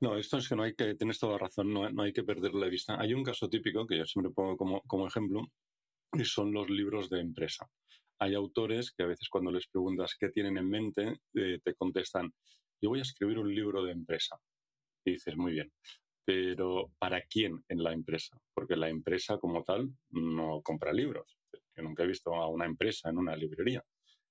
No, 0.00 0.16
esto 0.18 0.36
es 0.36 0.48
que 0.48 0.56
no 0.56 0.62
hay 0.62 0.74
que, 0.74 0.94
tienes 0.94 1.18
toda 1.18 1.38
razón, 1.38 1.72
no, 1.72 1.88
no 1.90 2.02
hay 2.02 2.12
que 2.12 2.22
perderle 2.22 2.60
la 2.60 2.68
vista. 2.68 3.00
Hay 3.00 3.14
un 3.14 3.24
caso 3.24 3.48
típico 3.48 3.86
que 3.86 3.96
yo 3.96 4.04
siempre 4.04 4.30
pongo 4.30 4.56
como, 4.56 4.82
como 4.82 5.06
ejemplo, 5.06 5.50
y 6.12 6.24
son 6.24 6.52
los 6.52 6.68
libros 6.70 7.10
de 7.10 7.20
empresa. 7.20 7.68
Hay 8.18 8.34
autores 8.34 8.92
que 8.92 9.02
a 9.02 9.06
veces 9.06 9.28
cuando 9.28 9.50
les 9.50 9.66
preguntas 9.66 10.16
qué 10.18 10.30
tienen 10.30 10.56
en 10.56 10.68
mente, 10.68 11.20
eh, 11.34 11.60
te 11.62 11.74
contestan, 11.74 12.32
yo 12.80 12.90
voy 12.90 13.00
a 13.00 13.02
escribir 13.02 13.38
un 13.38 13.54
libro 13.54 13.84
de 13.84 13.92
empresa. 13.92 14.40
Y 15.04 15.12
dices, 15.12 15.36
muy 15.36 15.52
bien, 15.52 15.72
pero 16.24 16.92
¿para 16.98 17.22
quién 17.22 17.64
en 17.68 17.82
la 17.82 17.92
empresa? 17.92 18.40
Porque 18.54 18.76
la 18.76 18.88
empresa 18.88 19.38
como 19.38 19.62
tal 19.62 19.90
no 20.10 20.60
compra 20.62 20.92
libros. 20.92 21.38
Yo 21.76 21.82
nunca 21.82 22.02
he 22.02 22.06
visto 22.06 22.34
a 22.34 22.48
una 22.48 22.64
empresa 22.64 23.10
en 23.10 23.18
una 23.18 23.36
librería. 23.36 23.84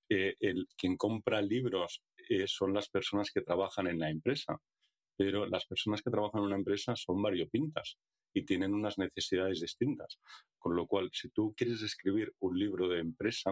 Eh, 0.09 0.35
el, 0.39 0.67
quien 0.77 0.97
compra 0.97 1.41
libros 1.41 2.03
eh, 2.29 2.47
son 2.47 2.73
las 2.73 2.89
personas 2.89 3.31
que 3.31 3.41
trabajan 3.41 3.87
en 3.87 3.99
la 3.99 4.09
empresa, 4.09 4.59
pero 5.17 5.45
las 5.45 5.65
personas 5.65 6.01
que 6.01 6.11
trabajan 6.11 6.41
en 6.41 6.47
una 6.47 6.55
empresa 6.55 6.95
son 6.95 7.21
variopintas 7.21 7.97
y 8.33 8.43
tienen 8.43 8.73
unas 8.73 8.97
necesidades 8.97 9.61
distintas. 9.61 10.19
Con 10.57 10.75
lo 10.75 10.87
cual, 10.87 11.09
si 11.13 11.29
tú 11.29 11.53
quieres 11.55 11.81
escribir 11.81 12.33
un 12.39 12.59
libro 12.59 12.87
de 12.89 12.99
empresa, 12.99 13.51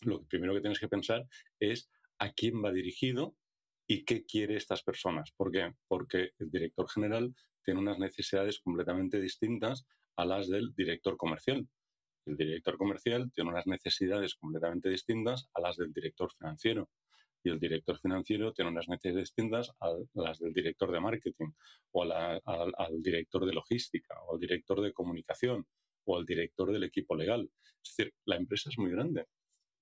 lo 0.00 0.24
primero 0.24 0.54
que 0.54 0.60
tienes 0.60 0.78
que 0.78 0.88
pensar 0.88 1.26
es 1.58 1.90
a 2.18 2.32
quién 2.32 2.62
va 2.62 2.72
dirigido 2.72 3.36
y 3.86 4.04
qué 4.04 4.24
quiere 4.24 4.56
estas 4.56 4.82
personas. 4.82 5.32
¿Por 5.36 5.50
qué? 5.50 5.72
Porque 5.88 6.32
el 6.38 6.50
director 6.50 6.88
general 6.88 7.34
tiene 7.64 7.80
unas 7.80 7.98
necesidades 7.98 8.60
completamente 8.60 9.20
distintas 9.20 9.86
a 10.16 10.24
las 10.24 10.48
del 10.48 10.74
director 10.74 11.16
comercial. 11.16 11.66
El 12.26 12.36
director 12.36 12.76
comercial 12.76 13.30
tiene 13.32 13.50
unas 13.50 13.66
necesidades 13.66 14.34
completamente 14.34 14.88
distintas 14.88 15.48
a 15.54 15.60
las 15.60 15.76
del 15.76 15.92
director 15.92 16.30
financiero 16.32 16.88
y 17.42 17.50
el 17.50 17.58
director 17.58 17.98
financiero 17.98 18.52
tiene 18.52 18.70
unas 18.70 18.88
necesidades 18.88 19.24
distintas 19.24 19.72
a 19.80 19.92
las 20.14 20.38
del 20.38 20.52
director 20.52 20.90
de 20.92 21.00
marketing 21.00 21.50
o 21.92 22.02
al 22.04 23.02
director 23.02 23.44
de 23.46 23.52
logística 23.52 24.14
o 24.26 24.34
al 24.34 24.40
director 24.40 24.80
de 24.80 24.92
comunicación 24.92 25.66
o 26.04 26.16
al 26.16 26.24
director 26.24 26.72
del 26.72 26.84
equipo 26.84 27.14
legal. 27.16 27.50
Es 27.82 27.96
decir, 27.96 28.14
la 28.24 28.36
empresa 28.36 28.70
es 28.70 28.78
muy 28.78 28.90
grande. 28.90 29.26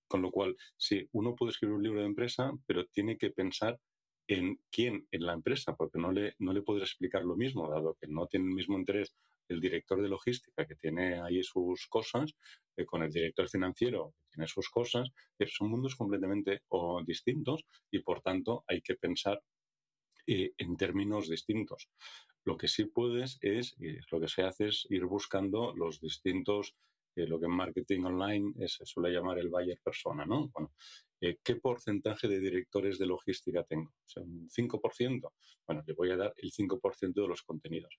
Con 0.08 0.22
lo 0.22 0.30
cual, 0.30 0.56
sí, 0.76 1.08
uno 1.12 1.36
puede 1.36 1.52
escribir 1.52 1.76
un 1.76 1.82
libro 1.84 2.00
de 2.00 2.06
empresa, 2.06 2.52
pero 2.66 2.86
tiene 2.86 3.16
que 3.16 3.30
pensar 3.30 3.78
en 4.26 4.60
quién 4.70 5.06
en 5.10 5.26
la 5.26 5.34
empresa, 5.34 5.76
porque 5.76 5.98
no 5.98 6.12
le, 6.12 6.34
no 6.38 6.52
le 6.52 6.62
podrá 6.62 6.84
explicar 6.84 7.24
lo 7.24 7.36
mismo, 7.36 7.70
dado 7.70 7.96
que 8.00 8.08
no 8.08 8.26
tiene 8.26 8.46
el 8.46 8.54
mismo 8.54 8.78
interés 8.78 9.14
el 9.50 9.60
director 9.60 10.00
de 10.00 10.08
logística 10.08 10.66
que 10.66 10.76
tiene 10.76 11.20
ahí 11.20 11.42
sus 11.42 11.86
cosas, 11.88 12.34
eh, 12.76 12.86
con 12.86 13.02
el 13.02 13.10
director 13.10 13.48
financiero 13.48 14.14
que 14.18 14.26
tiene 14.34 14.46
sus 14.46 14.70
cosas, 14.70 15.10
pero 15.36 15.50
son 15.50 15.70
mundos 15.70 15.96
completamente 15.96 16.62
distintos 17.04 17.64
y 17.90 17.98
por 18.00 18.22
tanto 18.22 18.64
hay 18.68 18.80
que 18.80 18.94
pensar 18.94 19.42
eh, 20.26 20.52
en 20.56 20.76
términos 20.76 21.28
distintos. 21.28 21.90
Lo 22.44 22.56
que 22.56 22.68
sí 22.68 22.86
puedes 22.86 23.38
es, 23.42 23.76
lo 24.10 24.20
que 24.20 24.28
se 24.28 24.42
hace 24.42 24.68
es 24.68 24.86
ir 24.88 25.04
buscando 25.04 25.74
los 25.74 26.00
distintos, 26.00 26.74
eh, 27.16 27.26
lo 27.26 27.38
que 27.38 27.46
en 27.46 27.52
marketing 27.52 28.04
online 28.04 28.68
se 28.68 28.86
suele 28.86 29.12
llamar 29.12 29.38
el 29.38 29.50
buyer 29.50 29.78
persona, 29.82 30.24
¿no? 30.24 30.50
¿qué 31.44 31.56
porcentaje 31.56 32.28
de 32.28 32.40
directores 32.40 32.98
de 32.98 33.04
logística 33.04 33.62
tengo? 33.64 33.92
¿Un 34.16 34.48
5%? 34.48 35.32
Bueno, 35.66 35.82
le 35.86 35.92
voy 35.92 36.10
a 36.12 36.16
dar 36.16 36.34
el 36.38 36.50
5% 36.50 37.12
de 37.12 37.28
los 37.28 37.42
contenidos. 37.42 37.98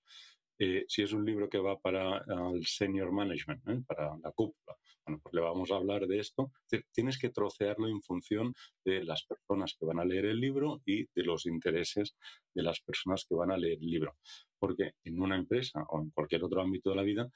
Eh, 0.58 0.84
si 0.88 1.02
es 1.02 1.12
un 1.12 1.24
libro 1.24 1.48
que 1.48 1.58
va 1.58 1.78
para 1.78 2.24
el 2.54 2.66
senior 2.66 3.10
management, 3.10 3.68
¿eh? 3.68 3.82
para 3.86 4.16
la 4.22 4.30
cúpula, 4.32 4.76
bueno, 5.04 5.20
pues 5.22 5.34
le 5.34 5.40
vamos 5.40 5.70
a 5.70 5.76
hablar 5.76 6.06
de 6.06 6.20
esto. 6.20 6.52
Tienes 6.92 7.18
que 7.18 7.30
trocearlo 7.30 7.88
en 7.88 8.00
función 8.00 8.54
de 8.84 9.02
las 9.04 9.24
personas 9.24 9.74
que 9.78 9.86
van 9.86 9.98
a 9.98 10.04
leer 10.04 10.26
el 10.26 10.40
libro 10.40 10.80
y 10.86 11.06
de 11.14 11.24
los 11.24 11.46
intereses 11.46 12.14
de 12.54 12.62
las 12.62 12.80
personas 12.80 13.24
que 13.28 13.34
van 13.34 13.50
a 13.50 13.56
leer 13.56 13.78
el 13.80 13.90
libro. 13.90 14.16
Porque 14.58 14.92
en 15.02 15.20
una 15.20 15.36
empresa 15.36 15.84
o 15.88 16.00
en 16.00 16.10
cualquier 16.10 16.44
otro 16.44 16.60
ámbito 16.60 16.90
de 16.90 16.96
la 16.96 17.02
vida, 17.02 17.30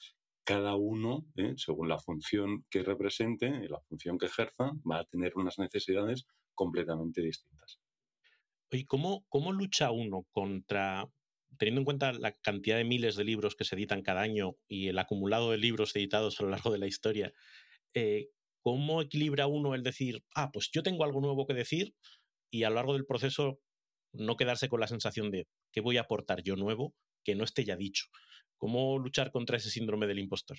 cada 0.44 0.76
uno, 0.76 1.26
¿eh? 1.36 1.54
según 1.56 1.88
la 1.88 1.98
función 1.98 2.64
que 2.70 2.84
represente 2.84 3.68
la 3.68 3.80
función 3.80 4.16
que 4.16 4.26
ejerza, 4.26 4.72
va 4.88 5.00
a 5.00 5.04
tener 5.04 5.32
unas 5.34 5.58
necesidades 5.58 6.24
completamente 6.54 7.20
distintas. 7.20 7.80
¿Y 8.70 8.84
cómo 8.84 9.52
lucha 9.52 9.90
uno 9.90 10.26
contra 10.32 11.08
teniendo 11.58 11.80
en 11.80 11.84
cuenta 11.84 12.12
la 12.12 12.32
cantidad 12.32 12.76
de 12.76 12.84
miles 12.84 13.16
de 13.16 13.24
libros 13.24 13.56
que 13.56 13.64
se 13.64 13.74
editan 13.76 14.02
cada 14.02 14.22
año 14.22 14.56
y 14.68 14.88
el 14.88 14.98
acumulado 14.98 15.50
de 15.50 15.58
libros 15.58 15.94
editados 15.96 16.40
a 16.40 16.44
lo 16.44 16.50
largo 16.50 16.70
de 16.70 16.78
la 16.78 16.86
historia, 16.86 17.32
eh, 17.94 18.28
¿cómo 18.60 19.02
equilibra 19.02 19.46
uno 19.46 19.74
el 19.74 19.82
decir, 19.82 20.24
ah, 20.34 20.50
pues 20.52 20.70
yo 20.72 20.82
tengo 20.82 21.04
algo 21.04 21.20
nuevo 21.20 21.46
que 21.46 21.54
decir 21.54 21.94
y 22.50 22.64
a 22.64 22.68
lo 22.70 22.76
largo 22.76 22.94
del 22.94 23.06
proceso 23.06 23.60
no 24.12 24.36
quedarse 24.36 24.68
con 24.68 24.80
la 24.80 24.88
sensación 24.88 25.30
de 25.30 25.46
qué 25.72 25.80
voy 25.80 25.96
a 25.98 26.02
aportar 26.02 26.42
yo 26.42 26.56
nuevo 26.56 26.94
que 27.24 27.34
no 27.34 27.44
esté 27.44 27.64
ya 27.64 27.76
dicho? 27.76 28.06
¿Cómo 28.56 28.98
luchar 28.98 29.30
contra 29.30 29.56
ese 29.56 29.70
síndrome 29.70 30.06
del 30.06 30.18
impostor? 30.18 30.58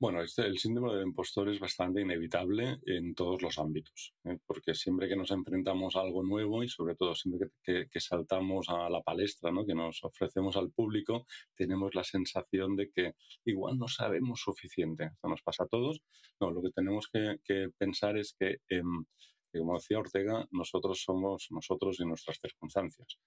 Bueno, 0.00 0.22
este, 0.22 0.42
el 0.46 0.58
síndrome 0.58 0.94
del 0.94 1.08
impostor 1.08 1.48
es 1.48 1.58
bastante 1.58 2.00
inevitable 2.00 2.78
en 2.86 3.16
todos 3.16 3.42
los 3.42 3.58
ámbitos, 3.58 4.14
¿eh? 4.24 4.38
porque 4.46 4.72
siempre 4.72 5.08
que 5.08 5.16
nos 5.16 5.32
enfrentamos 5.32 5.96
a 5.96 6.02
algo 6.02 6.22
nuevo 6.22 6.62
y 6.62 6.68
sobre 6.68 6.94
todo 6.94 7.16
siempre 7.16 7.50
que, 7.64 8.00
saltamos 8.00 8.68
a 8.68 8.88
la 8.90 9.02
palestra, 9.02 9.50
¿no? 9.50 9.66
que 9.66 9.74
nos 9.74 10.04
ofrecemos 10.04 10.56
al 10.56 10.70
público, 10.70 11.26
tenemos 11.52 11.96
la 11.96 12.04
sensación 12.04 12.76
de 12.76 12.90
que 12.90 13.14
igual 13.44 13.76
no 13.76 13.88
sabemos 13.88 14.40
suficiente. 14.40 15.06
Esto 15.06 15.28
nos 15.28 15.42
pasa 15.42 15.64
a 15.64 15.68
todos. 15.68 16.00
No, 16.40 16.52
lo 16.52 16.62
que 16.62 16.70
tenemos 16.70 17.08
que, 17.12 17.70
pensar 17.76 18.16
es 18.16 18.36
que, 18.38 18.58
em, 18.68 19.04
que, 19.52 19.58
como 19.58 19.74
decía 19.74 19.98
Ortega, 19.98 20.46
nosotros 20.52 21.02
somos 21.02 21.48
nosotros 21.50 21.98
y 21.98 22.04
nuestras 22.04 22.38
circunstancias 22.40 23.18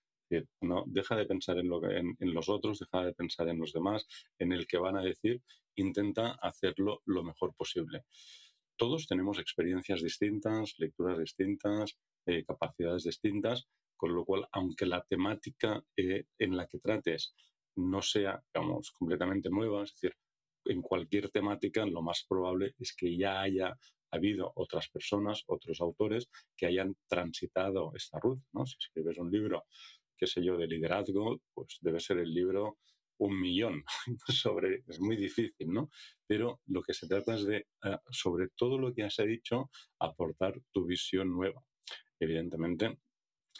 no 0.61 0.83
deja 0.87 1.15
de 1.15 1.25
pensar 1.25 1.57
en, 1.57 1.69
lo 1.69 1.81
en, 1.89 2.15
los 2.19 2.49
otros, 2.49 2.79
deja 2.79 3.03
de 3.03 3.13
pensar 3.13 3.47
en 3.49 3.59
los 3.59 3.73
demás, 3.73 4.07
en 4.39 4.51
el 4.51 4.67
que 4.67 4.77
van 4.77 4.97
a 4.97 5.01
decir, 5.01 5.41
intenta 5.75 6.31
hacerlo 6.41 7.01
lo 7.05 7.23
mejor 7.23 7.53
posible. 7.55 8.05
Todos 8.77 9.07
tenemos 9.07 9.39
experiencias 9.39 10.01
distintas, 10.01 10.75
lecturas 10.77 11.19
distintas, 11.19 11.97
eh, 12.25 12.43
capacidades 12.45 13.03
distintas, 13.03 13.67
con 13.95 14.15
lo 14.15 14.25
cual, 14.25 14.47
aunque 14.51 14.85
la 14.85 15.03
temática 15.03 15.83
eh, 15.95 16.25
en 16.39 16.57
la 16.57 16.67
que 16.67 16.79
trates 16.79 17.33
no 17.75 18.01
sea, 18.01 18.43
digamos, 18.53 18.91
completamente 18.91 19.49
nueva, 19.49 19.83
es 19.83 19.93
decir, 19.93 20.15
en 20.65 20.81
cualquier 20.81 21.29
temática 21.29 21.85
lo 21.85 22.01
más 22.01 22.25
probable 22.27 22.75
es 22.79 22.95
que 22.95 23.15
ya 23.17 23.41
haya 23.41 23.77
habido 24.11 24.51
otras 24.55 24.89
personas, 24.89 25.43
otros 25.47 25.79
autores 25.79 26.29
que 26.55 26.65
hayan 26.65 26.95
transitado 27.07 27.93
esta 27.95 28.19
ruta. 28.19 28.43
¿no? 28.53 28.65
Si 28.65 28.75
escribes 28.79 29.17
un 29.17 29.31
libro 29.31 29.65
qué 30.21 30.27
sé 30.27 30.43
yo, 30.43 30.55
de 30.55 30.67
liderazgo, 30.67 31.41
pues 31.51 31.79
debe 31.81 31.99
ser 31.99 32.19
el 32.19 32.31
libro 32.31 32.77
un 33.21 33.39
millón 33.39 33.83
sobre, 34.27 34.83
es 34.87 34.99
muy 34.99 35.15
difícil, 35.15 35.71
¿no? 35.71 35.89
Pero 36.27 36.61
lo 36.67 36.81
que 36.81 36.93
se 36.93 37.07
trata 37.07 37.35
es 37.35 37.45
de, 37.45 37.67
eh, 37.83 37.97
sobre 38.09 38.49
todo 38.55 38.79
lo 38.79 38.93
que 38.93 39.03
has 39.03 39.17
dicho, 39.17 39.69
aportar 39.99 40.59
tu 40.71 40.85
visión 40.85 41.31
nueva. 41.31 41.63
Evidentemente, 42.19 42.99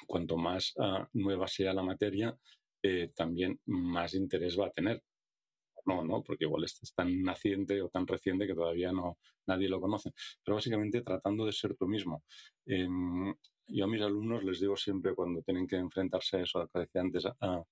cuanto 0.08 0.38
más 0.38 0.74
ah, 0.80 1.08
nueva 1.14 1.48
sea 1.48 1.74
la 1.74 1.84
materia, 1.84 2.36
eh, 2.82 3.12
también 3.16 3.60
más 3.66 4.16
interés 4.16 4.60
va 4.60 4.68
a 4.68 4.72
tener. 4.72 5.04
No, 5.86 6.04
no, 6.04 6.24
porque 6.24 6.46
igual 6.46 6.64
este 6.64 6.80
es 6.84 6.94
tan 6.94 7.22
naciente 7.22 7.82
o 7.82 7.90
tan 7.90 8.06
reciente 8.08 8.48
que 8.48 8.54
todavía 8.56 8.92
no 8.92 9.18
nadie 9.48 9.70
lo 9.70 9.82
conoce. 9.82 10.12
Pero 10.44 10.56
básicamente 10.56 11.02
tratando 11.02 11.46
de 11.46 11.54
ser 11.54 11.76
tú 11.76 11.88
mismo. 11.88 12.24
Em, 12.66 13.34
yo 13.68 13.86
a 13.86 13.88
mis 13.88 14.02
alumnos 14.02 14.44
les 14.44 14.60
digo 14.60 14.76
siempre 14.76 15.14
cuando 15.16 15.42
tienen 15.44 15.68
que 15.68 15.78
enfrentarse 15.78 16.38
a 16.38 16.42
eso 16.44 16.68
que 16.74 16.80
decía 16.80 17.02
antes, 17.02 17.26
a, 17.26 17.64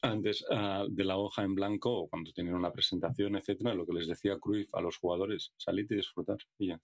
antes 0.00 0.44
ah, 0.50 0.84
de 0.88 1.04
la 1.04 1.16
hoja 1.16 1.42
en 1.42 1.54
blanco 1.54 1.92
o 1.92 2.08
cuando 2.08 2.32
tienen 2.32 2.54
una 2.54 2.72
presentación, 2.72 3.36
etcétera, 3.36 3.74
lo 3.74 3.86
que 3.86 3.94
les 3.94 4.08
decía 4.08 4.38
Cruyff 4.38 4.74
a 4.74 4.80
los 4.80 4.96
jugadores, 4.96 5.52
salid 5.56 5.86
y 5.90 5.96
disfrutar. 5.96 6.38
Y 6.58 6.68
ya, 6.68 6.80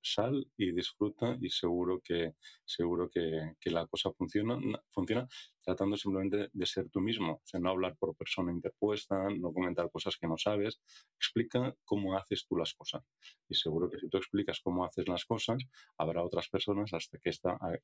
sal 0.00 0.46
y 0.56 0.72
disfruta 0.72 1.36
y 1.40 1.50
seguro 1.50 2.00
que, 2.02 2.34
seguro 2.64 3.08
que, 3.08 3.54
que 3.60 3.70
la 3.70 3.86
cosa 3.86 4.12
funciona, 4.12 4.58
funciona 4.90 5.28
tratando 5.64 5.96
simplemente 5.96 6.50
de 6.52 6.66
ser 6.66 6.90
tú 6.90 7.00
mismo, 7.00 7.42
no 7.60 7.70
hablar 7.70 7.96
por 7.96 8.14
persona 8.16 8.52
interpuesta, 8.52 9.28
no 9.30 9.52
comentar 9.52 9.90
cosas 9.90 10.16
que 10.16 10.26
no 10.26 10.36
sabes, 10.36 10.80
explica 11.16 11.74
cómo 11.84 12.16
haces 12.16 12.46
tú 12.46 12.56
las 12.56 12.74
cosas. 12.74 13.02
Y 13.48 13.54
seguro 13.54 13.90
que 13.90 13.98
si 13.98 14.08
tú 14.08 14.18
explicas 14.18 14.60
cómo 14.62 14.84
haces 14.84 15.08
las 15.08 15.24
cosas, 15.24 15.62
habrá 15.96 16.22
otras 16.22 16.48
personas 16.48 16.92
hasta 16.92 17.18
que 17.18 17.30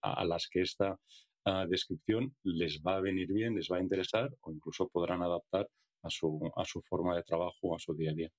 a, 0.03 0.25
las 0.25 0.49
que 0.49 0.61
esta 0.63 0.99
ah, 1.47 1.67
descripción 1.69 2.37
les 2.43 2.83
va 2.83 2.97
a 2.97 3.01
venir 3.01 3.33
bien, 3.33 3.55
les 3.55 3.69
va 3.71 3.79
a 3.79 3.83
interesar 3.83 4.31
o 4.43 4.53
incluso 4.53 4.89
podrán 4.89 5.23
adaptar 5.23 5.69
a 6.03 6.11
su, 6.11 6.51
a 6.57 6.65
su 6.65 6.81
forma 6.83 7.17
de 7.17 7.23
trabajo, 7.23 7.75
a 7.75 7.79
su 7.79 7.95
día 7.95 8.11
a 8.11 8.15
día. 8.15 8.31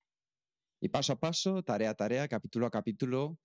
Y 0.82 0.90
paso 0.90 1.14
a 1.14 1.20
paso, 1.20 1.62
tarea 1.62 1.92
a 1.92 1.96
tarea, 1.96 2.28
capítulo 2.28 2.66
a 2.66 2.72
capítulo, 2.72 3.38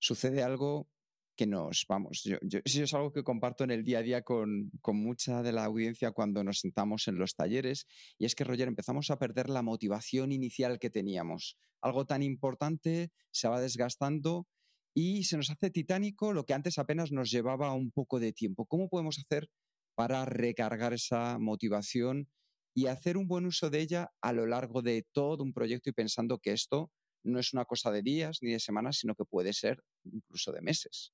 sucede 0.00 0.42
algo 0.42 0.88
que 1.36 1.46
nos, 1.46 1.86
vamos, 1.88 2.22
yo, 2.24 2.36
eso 2.64 2.82
es 2.82 2.92
algo 2.92 3.12
que 3.12 3.22
comparto 3.22 3.64
en 3.64 3.70
el 3.70 3.84
día 3.84 4.00
a 4.00 4.02
día 4.02 4.22
con, 4.22 4.70
con, 4.82 4.96
mucha 4.96 5.42
de 5.42 5.52
la 5.52 5.64
audiencia 5.64 6.10
cuando 6.10 6.44
nos 6.44 6.58
sentamos 6.58 7.08
en 7.08 7.16
los 7.16 7.34
talleres, 7.34 7.86
y 8.18 8.26
es 8.26 8.34
que, 8.34 8.44
Roger, 8.44 8.68
empezamos 8.68 9.10
a 9.10 9.18
perder 9.18 9.48
la 9.48 9.62
motivación 9.62 10.32
inicial 10.32 10.78
que 10.78 10.90
teníamos. 10.90 11.56
Algo 11.80 12.04
tan 12.04 12.22
importante 12.22 13.12
se 13.30 13.48
va 13.48 13.60
desgastando 13.60 14.46
y 14.92 15.24
se 15.24 15.36
nos 15.36 15.50
hace 15.50 15.70
titánico 15.70 16.32
lo 16.32 16.44
que 16.44 16.52
antes 16.52 16.78
apenas 16.78 17.12
nos 17.12 17.30
llevaba 17.30 17.72
un 17.72 17.92
poco 17.92 18.20
de 18.20 18.32
tiempo. 18.32 18.66
¿Cómo 18.66 18.88
podemos 18.88 19.18
hacer 19.18 19.48
para 19.94 20.24
recargar 20.24 20.92
esa 20.92 21.38
motivación 21.38 22.28
y 22.74 22.86
hacer 22.86 23.16
un 23.16 23.28
buen 23.28 23.46
uso 23.46 23.70
de 23.70 23.80
ella 23.80 24.10
a 24.20 24.32
lo 24.32 24.46
largo 24.46 24.82
de 24.82 25.06
todo 25.12 25.42
un 25.42 25.52
proyecto 25.52 25.90
y 25.90 25.92
pensando 25.92 26.38
que 26.38 26.52
esto 26.52 26.90
no 27.24 27.38
es 27.38 27.52
una 27.52 27.64
cosa 27.64 27.90
de 27.90 28.02
días 28.02 28.38
ni 28.42 28.52
de 28.52 28.60
semanas, 28.60 28.98
sino 28.98 29.14
que 29.14 29.24
puede 29.24 29.52
ser 29.52 29.82
incluso 30.04 30.52
de 30.52 30.62
meses? 30.62 31.12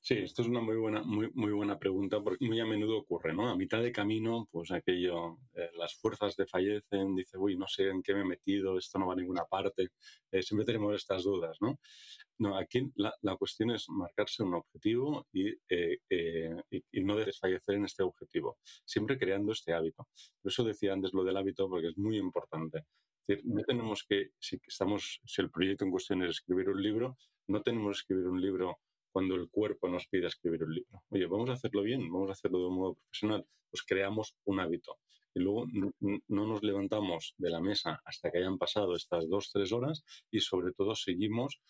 Sí, 0.00 0.14
esto 0.14 0.42
es 0.42 0.48
una 0.48 0.60
muy 0.60 0.76
buena, 0.76 1.02
muy, 1.02 1.30
muy 1.34 1.52
buena 1.52 1.78
pregunta 1.78 2.20
porque 2.22 2.44
muy 2.44 2.58
a 2.60 2.66
menudo 2.66 2.98
ocurre, 2.98 3.32
¿no? 3.32 3.48
A 3.48 3.56
mitad 3.56 3.82
de 3.82 3.92
camino, 3.92 4.46
pues 4.50 4.70
aquello, 4.70 5.38
eh, 5.54 5.70
las 5.76 5.94
fuerzas 5.94 6.36
desfallecen, 6.36 7.14
dice, 7.14 7.38
uy, 7.38 7.56
no 7.56 7.66
sé 7.68 7.88
en 7.88 8.02
qué 8.02 8.14
me 8.14 8.20
he 8.20 8.24
metido, 8.24 8.78
esto 8.78 8.98
no 8.98 9.06
va 9.06 9.14
a 9.14 9.16
ninguna 9.16 9.44
parte, 9.44 9.90
eh, 10.30 10.42
siempre 10.42 10.66
tenemos 10.66 10.94
estas 10.94 11.24
dudas, 11.24 11.56
¿no? 11.60 11.78
No, 12.38 12.56
aquí 12.56 12.92
la, 12.96 13.36
cuestión 13.36 13.70
es 13.70 13.88
marcarse 13.88 14.42
un 14.42 14.54
objetivo 14.54 15.26
y, 15.32 15.50
eh, 15.68 15.98
y, 16.08 16.84
y, 16.92 17.04
no 17.04 17.16
desfallecer 17.16 17.76
en 17.76 17.84
este 17.84 18.02
objetivo, 18.02 18.58
siempre 18.84 19.18
creando 19.18 19.52
este 19.52 19.72
hábito. 19.72 20.08
Por 20.42 20.50
eso 20.50 20.64
decía 20.64 20.92
antes 20.92 21.12
lo 21.12 21.24
del 21.24 21.36
hábito 21.36 21.68
porque 21.68 21.88
es 21.88 21.98
muy 21.98 22.18
importante. 22.18 22.78
Es 23.26 23.36
decir, 23.36 23.44
no 23.46 23.62
tenemos 23.62 24.04
que, 24.08 24.30
si 24.40 24.60
estamos, 24.66 25.20
si 25.24 25.42
el 25.42 25.50
proyecto 25.50 25.84
en 25.84 25.92
cuestión 25.92 26.22
es 26.24 26.30
escribir 26.30 26.68
un 26.70 26.82
libro, 26.82 27.16
no 27.46 27.62
tenemos 27.62 27.98
que 27.98 28.14
escribir 28.14 28.26
un 28.28 28.40
libro 28.40 28.80
cuando 29.12 29.34
el 29.34 29.48
cuerpo 29.50 29.88
nos 29.88 30.06
pide 30.08 30.26
escribir 30.26 30.64
un 30.64 30.74
libro. 30.74 31.02
Oye, 31.10 31.26
vamos 31.26 31.50
a 31.50 31.52
hacerlo 31.54 31.82
bien, 31.82 32.10
vamos 32.10 32.30
a 32.30 32.32
hacerlo 32.32 32.60
de 32.60 32.66
un 32.66 32.76
modo 32.76 32.94
profesional, 32.94 33.46
pues 33.70 33.82
creamos 33.84 34.34
un 34.44 34.60
hábito. 34.60 34.98
Y 35.34 35.40
luego 35.40 35.66
no 35.70 36.46
nos 36.46 36.62
levantamos 36.62 37.34
de 37.38 37.50
la 37.50 37.60
mesa 37.60 38.00
hasta 38.04 38.30
que 38.30 38.38
hayan 38.38 38.58
pasado 38.58 38.96
estas 38.96 39.28
dos, 39.28 39.50
tres 39.52 39.72
horas 39.72 40.04
y 40.30 40.40
sobre 40.40 40.72
todo 40.72 40.94
seguimos, 40.94 41.60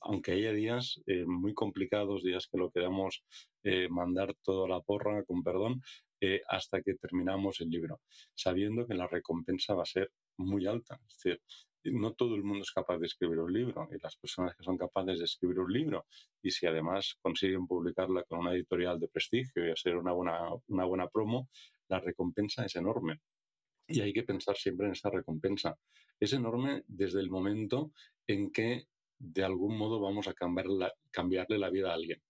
aunque 0.00 0.32
haya 0.32 0.52
días 0.52 1.00
eh, 1.06 1.24
muy 1.26 1.52
complicados, 1.54 2.22
días 2.22 2.46
que 2.46 2.58
lo 2.58 2.70
queramos 2.70 3.24
eh, 3.64 3.88
mandar 3.88 4.34
toda 4.42 4.68
la 4.68 4.80
porra, 4.80 5.24
con 5.24 5.42
perdón, 5.42 5.82
eh, 6.20 6.42
hasta 6.48 6.80
que 6.82 6.94
terminamos 6.94 7.60
el 7.60 7.70
libro, 7.70 8.00
sabiendo 8.34 8.86
que 8.86 8.94
la 8.94 9.08
recompensa 9.08 9.74
va 9.74 9.82
a 9.82 9.86
ser 9.86 10.12
muy 10.38 10.66
alta. 10.66 11.00
Es 11.08 11.16
decir, 11.16 11.42
no 11.84 12.12
todo 12.12 12.34
el 12.34 12.42
mundo 12.42 12.62
es 12.62 12.70
capaz 12.70 12.98
de 12.98 13.06
escribir 13.06 13.38
un 13.38 13.52
libro 13.52 13.88
y 13.90 14.02
las 14.02 14.16
personas 14.16 14.56
que 14.56 14.64
son 14.64 14.76
capaces 14.76 15.18
de 15.18 15.24
escribir 15.24 15.60
un 15.60 15.72
libro 15.72 16.06
y 16.42 16.50
si 16.50 16.66
además 16.66 17.16
consiguen 17.20 17.66
publicarla 17.66 18.24
con 18.24 18.40
una 18.40 18.52
editorial 18.52 18.98
de 18.98 19.08
prestigio 19.08 19.66
y 19.66 19.70
hacer 19.70 19.96
una 19.96 20.12
buena, 20.12 20.40
una 20.68 20.84
buena 20.84 21.08
promo, 21.08 21.48
la 21.88 22.00
recompensa 22.00 22.64
es 22.64 22.76
enorme. 22.76 23.20
Y 23.86 24.00
hay 24.00 24.12
que 24.12 24.22
pensar 24.22 24.56
siempre 24.56 24.86
en 24.86 24.92
esa 24.92 25.10
recompensa. 25.10 25.78
Es 26.20 26.32
enorme 26.32 26.84
desde 26.86 27.20
el 27.20 27.30
momento 27.30 27.92
en 28.26 28.50
que 28.50 28.88
de 29.18 29.44
algún 29.44 29.76
modo 29.76 30.00
vamos 30.00 30.28
a 30.28 30.34
cambiar 30.34 30.66
cambiarle 31.10 31.58
la 31.58 31.70
vida 31.70 31.90
a 31.90 31.94
alguien. 31.94 32.22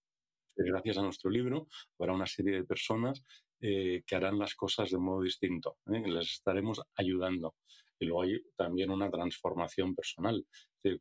Gracias 0.55 0.97
a 0.97 1.03
nuestro 1.03 1.29
libro 1.29 1.67
habrá 1.97 2.13
una 2.13 2.27
serie 2.27 2.53
de 2.53 2.63
personas 2.63 3.23
eh, 3.61 4.03
que 4.05 4.15
harán 4.15 4.39
las 4.39 4.55
cosas 4.55 4.89
de 4.89 4.97
modo 4.97 5.21
distinto. 5.21 5.77
¿eh? 5.87 6.01
Les 6.05 6.31
estaremos 6.31 6.81
ayudando. 6.95 7.55
Y 7.99 8.05
luego 8.05 8.23
hay 8.23 8.41
también 8.55 8.91
una 8.91 9.09
transformación 9.09 9.95
personal. 9.95 10.45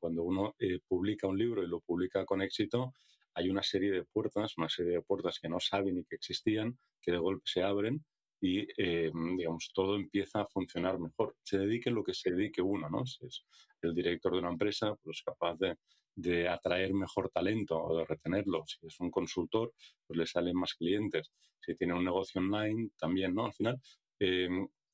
cuando 0.01 0.25
uno 0.25 0.55
eh, 0.59 0.81
publica 0.87 1.27
un 1.29 1.39
libro 1.39 1.63
y 1.63 1.69
lo 1.69 1.81
publica 1.81 2.25
con 2.25 2.43
éxito, 2.43 2.95
hay 3.35 3.51
una 3.51 3.63
serie 3.63 3.93
de 3.93 4.05
puertas, 4.05 4.59
una 4.59 4.69
serie 4.69 4.93
de 4.95 5.03
puertas 5.03 5.39
que 5.39 5.49
no 5.49 5.61
saben 5.61 5.95
ni 5.95 6.05
que 6.05 6.17
existían, 6.17 6.79
que 7.01 7.13
de 7.13 7.19
golpe 7.19 7.45
se 7.45 7.63
abren 7.63 8.05
y, 8.41 8.67
eh, 8.77 9.11
digamos, 9.37 9.71
todo 9.73 9.97
empieza 9.97 10.41
a 10.43 10.47
funcionar 10.47 10.99
mejor. 10.99 11.37
Se 11.43 11.59
dedique 11.59 11.91
lo 11.91 12.03
que 12.03 12.15
se 12.15 12.31
dedique 12.33 12.63
uno, 12.63 12.89
¿no? 12.91 13.07
Si 13.07 13.27
es 13.27 13.45
el 13.83 13.95
director 13.95 14.33
de 14.33 14.41
una 14.41 14.51
empresa, 14.51 14.95
pues 15.03 15.23
capaz 15.23 15.59
de, 15.59 15.77
de 16.15 16.49
atraer 16.49 16.93
mejor 16.95 17.31
talento 17.31 17.81
o 17.81 17.97
de 17.97 18.05
retenerlo. 18.05 18.65
Si 18.67 18.85
es 18.87 18.99
un 19.01 19.11
consultor, 19.11 19.73
pues 20.07 20.19
le 20.19 20.27
salen 20.27 20.57
más 20.57 20.75
clientes. 20.75 21.31
Si 21.61 21.75
tiene 21.75 21.95
un 21.95 22.05
negocio 22.05 22.41
online, 22.41 22.91
también, 22.99 23.35
¿no? 23.35 23.47
Al 23.47 23.53
final, 23.53 23.81
eh, 24.19 24.49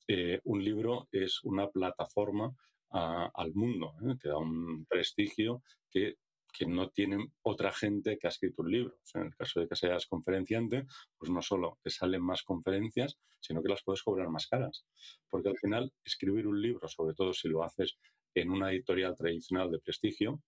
eh, 0.07 0.39
un 0.43 0.63
libro 0.63 1.07
es 1.11 1.43
una 1.43 1.69
plataforma 1.69 2.55
al 2.91 3.53
mundo, 3.53 3.93
¿eh? 4.07 4.15
te 4.21 4.29
da 4.29 4.37
un 4.37 4.85
prestigio 4.85 5.63
que, 5.89 6.15
que, 6.53 6.65
no 6.65 6.91
tiene 6.91 7.31
otra 7.41 7.73
gente 7.73 8.17
que 8.17 8.27
ha 8.27 8.29
escrito 8.29 8.61
un 8.61 8.71
libro. 8.71 8.95
en 9.15 9.23
el 9.23 9.35
caso 9.35 9.59
de 9.59 9.67
que 9.67 9.75
seas 9.75 10.05
conferenciante, 10.05 10.85
pues 11.17 11.29
no 11.29 11.41
solo 11.41 11.77
te 11.81 11.89
salen 11.89 12.21
más 12.21 12.43
conferencias, 12.43 13.17
sino 13.41 13.61
que 13.61 13.67
las 13.67 13.83
puedes 13.83 14.01
cobrar 14.01 14.29
más 14.29 14.47
caras. 14.47 14.85
Porque 15.29 15.49
al 15.49 15.57
final, 15.57 15.91
escribir 16.05 16.47
un 16.47 16.61
libro, 16.61 16.87
sobre 16.87 17.15
todo 17.15 17.33
si 17.33 17.49
lo 17.49 17.63
haces 17.63 17.97
en 18.33 18.49
una 18.49 18.71
editorial 18.71 19.15
tradicional 19.15 19.71
de 19.71 19.79
prestigio, 19.79 20.41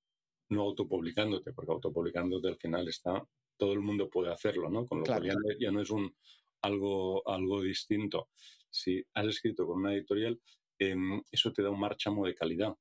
no 0.50 0.62
autopublicándote, 0.62 1.54
porque 1.54 1.72
autopublicándote 1.72 2.48
al 2.48 2.58
final 2.58 2.88
está, 2.88 3.24
todo 3.58 3.74
el 3.74 3.82
mundo 3.82 4.10
puede 4.10 4.32
hacerlo, 4.32 4.70
¿no? 4.70 4.86
Con 4.86 5.00
lo 5.00 5.06
cual 5.06 5.24
ya, 5.60 5.72
no 5.72 5.82
es 5.82 5.90
un, 5.90 6.16
algo, 6.62 7.28
algo 7.28 7.62
distinto 7.62 8.30
si 8.70 9.04
has 9.14 9.26
escrito 9.28 9.66
con 9.66 9.80
una 9.80 9.94
editorial, 9.94 10.40
em, 10.80 11.22
eso 11.32 11.52
te 11.52 11.64
da 11.64 11.70
un 11.70 11.80
marchamo 11.80 12.26
de 12.26 12.36
calidad. 12.36 12.76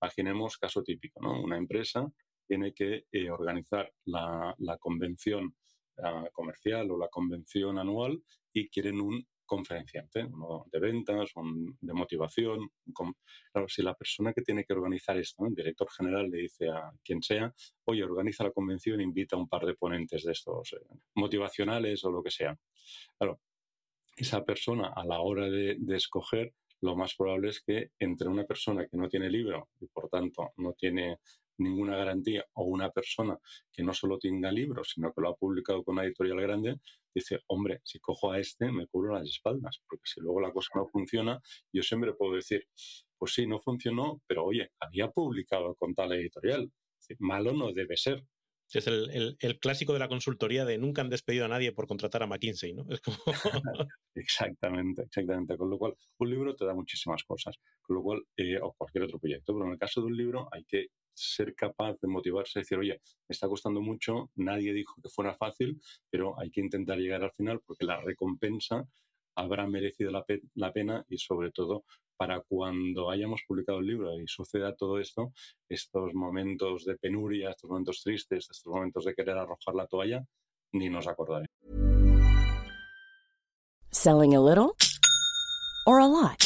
imaginemos 0.00 0.56
caso 0.56 0.82
típico, 0.82 1.20
¿no? 1.20 1.42
Una 1.42 1.58
empresa 1.58 2.10
tiene 2.46 2.72
que 2.72 3.04
eh, 3.12 3.30
organizar 3.30 3.92
la, 4.06 4.54
convención 4.80 5.54
comercial 6.32 6.90
o 6.90 6.98
la 6.98 7.08
convención 7.08 7.78
anual 7.78 8.22
y 8.52 8.68
quieren 8.68 9.00
un 9.00 9.26
conferenciante, 9.46 10.24
uno 10.24 10.66
de 10.70 10.80
ventas, 10.80 11.30
de 11.80 11.92
motivación. 11.92 12.68
claro, 13.52 13.68
si 13.68 13.82
la 13.82 13.94
persona 13.94 14.32
que 14.32 14.42
tiene 14.42 14.64
que 14.64 14.74
organizar 14.74 15.16
esto, 15.16 15.46
el 15.46 15.54
director 15.54 15.88
general, 15.90 16.30
le 16.30 16.38
dice 16.38 16.68
a 16.68 16.92
quien 17.02 17.22
sea, 17.22 17.54
oye, 17.84 18.04
organiza 18.04 18.44
la 18.44 18.50
convención, 18.50 19.00
invita 19.00 19.36
a 19.36 19.38
un 19.38 19.48
par 19.48 19.64
de 19.64 19.74
ponentes 19.74 20.24
de 20.24 20.32
estos 20.32 20.72
eh, 20.72 20.96
motivacionales 21.14 22.04
o 22.04 22.10
lo 22.10 22.22
que 22.22 22.30
sea. 22.30 22.58
Claro, 23.18 23.40
esa 24.16 24.44
persona 24.44 24.92
a 24.94 25.04
la 25.04 25.20
hora 25.20 25.48
de, 25.48 25.76
escoger, 25.90 26.54
lo 26.80 26.96
más 26.96 27.14
probable 27.14 27.50
es 27.50 27.60
que 27.60 27.90
entre 27.98 28.28
una 28.28 28.44
persona 28.44 28.86
que 28.86 28.96
no 28.96 29.08
tiene 29.08 29.30
libro 29.30 29.68
y 29.80 29.86
por 29.86 30.08
tanto 30.08 30.52
no 30.56 30.72
tiene 30.72 31.18
ninguna 31.58 31.96
garantía 31.96 32.44
o 32.54 32.64
una 32.64 32.90
persona 32.90 33.38
que 33.72 33.82
no 33.82 33.94
solo 33.94 34.18
tenga 34.18 34.52
libro, 34.52 34.84
sino 34.84 35.12
que 35.12 35.20
lo 35.20 35.30
ha 35.30 35.36
publicado 35.36 35.82
con 35.82 35.94
una 35.94 36.04
editorial 36.04 36.40
grande, 36.40 36.76
dice, 37.14 37.40
hombre, 37.46 37.80
si 37.84 37.98
cojo 37.98 38.32
a 38.32 38.38
este 38.38 38.70
me 38.70 38.86
cubro 38.86 39.14
las 39.14 39.28
espaldas, 39.28 39.80
porque 39.88 40.04
si 40.04 40.20
luego 40.20 40.40
la 40.40 40.52
cosa 40.52 40.70
no 40.74 40.86
funciona, 40.86 41.40
yo 41.72 41.82
siempre 41.82 42.12
puedo 42.12 42.34
decir, 42.34 42.68
pues 43.18 43.32
sí, 43.32 43.46
no 43.46 43.58
funcionó, 43.58 44.20
pero 44.26 44.44
oye, 44.44 44.70
había 44.80 45.10
publicado 45.10 45.74
con 45.76 45.94
tal 45.94 46.12
editorial. 46.12 46.70
Malo 47.18 47.52
no 47.52 47.72
debe 47.72 47.96
ser. 47.96 48.24
Es 48.72 48.86
el, 48.88 49.58
clásico 49.60 49.92
de 49.92 50.00
la 50.00 50.08
consultoría 50.08 50.64
de 50.64 50.76
nunca 50.76 51.00
han 51.00 51.08
despedido 51.08 51.44
a 51.44 51.48
nadie 51.48 51.70
por 51.72 51.86
contratar 51.86 52.24
a 52.24 52.26
McKinsey, 52.26 52.74
¿no? 52.74 52.84
exactamente, 54.14 55.02
exactamente. 55.02 55.56
Con 55.56 55.70
lo 55.70 55.78
cual, 55.78 55.94
un 56.18 56.30
libro 56.30 56.56
te 56.56 56.64
da 56.66 56.74
muchísimas 56.74 57.22
cosas. 57.22 57.56
Con 57.80 57.96
lo 57.96 58.02
cual, 58.02 58.26
eh, 58.36 58.58
o 58.60 58.72
cualquier 58.72 59.04
otro 59.04 59.20
proyecto, 59.20 59.54
pero 59.54 59.66
en 59.66 59.72
el 59.72 59.78
caso 59.78 60.00
de 60.00 60.08
un 60.08 60.16
libro 60.16 60.48
hay 60.50 60.64
que 60.64 60.88
ser 61.16 61.54
capaz 61.54 61.98
de 62.00 62.08
motivarse 62.08 62.60
decir, 62.60 62.78
oye, 62.78 63.00
me 63.28 63.32
está 63.32 63.48
costando 63.48 63.80
mucho, 63.80 64.30
nadie 64.36 64.72
dijo 64.72 65.00
que 65.02 65.08
fuera 65.08 65.34
fácil, 65.34 65.80
pero 66.10 66.38
hay 66.38 66.50
que 66.50 66.60
intentar 66.60 66.98
llegar 66.98 67.22
al 67.22 67.32
final 67.32 67.60
porque 67.66 67.84
la 67.84 68.00
recompensa 68.00 68.86
habrá 69.34 69.66
merecido 69.66 70.10
la, 70.10 70.24
la 70.54 70.72
pena 70.72 71.04
y 71.08 71.18
sobre 71.18 71.50
todo 71.50 71.84
para 72.16 72.40
cuando 72.40 73.10
hayamos 73.10 73.42
publicado 73.46 73.78
el 73.78 73.86
libro 73.86 74.18
y 74.18 74.26
suceda 74.26 74.74
todo 74.74 74.98
esto, 74.98 75.32
estos 75.68 76.14
momentos 76.14 76.84
de 76.84 76.96
penuria, 76.96 77.50
estos 77.50 77.70
momentos 77.70 78.02
tristes, 78.02 78.48
estos 78.50 78.72
momentos 78.72 79.04
de 79.04 79.14
querer 79.14 79.36
arrojar 79.36 79.74
la 79.74 79.86
toalla, 79.86 80.24
ni 80.72 80.88
nos 80.88 81.06
acordaremos. 81.06 81.50
Selling 83.90 84.34
a 84.34 84.40
little 84.40 84.76
or 85.86 86.00
a 86.00 86.06
lot? 86.06 86.45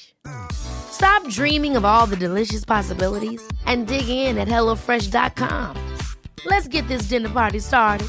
Stop 0.91 1.27
dreaming 1.29 1.75
of 1.75 1.83
all 1.83 2.05
the 2.05 2.15
delicious 2.15 2.63
possibilities 2.63 3.41
and 3.65 3.87
dig 3.87 4.07
in 4.07 4.37
at 4.37 4.47
HelloFresh.com. 4.47 5.75
Let's 6.45 6.67
get 6.67 6.87
this 6.87 7.09
dinner 7.09 7.29
party 7.29 7.59
started. 7.59 8.07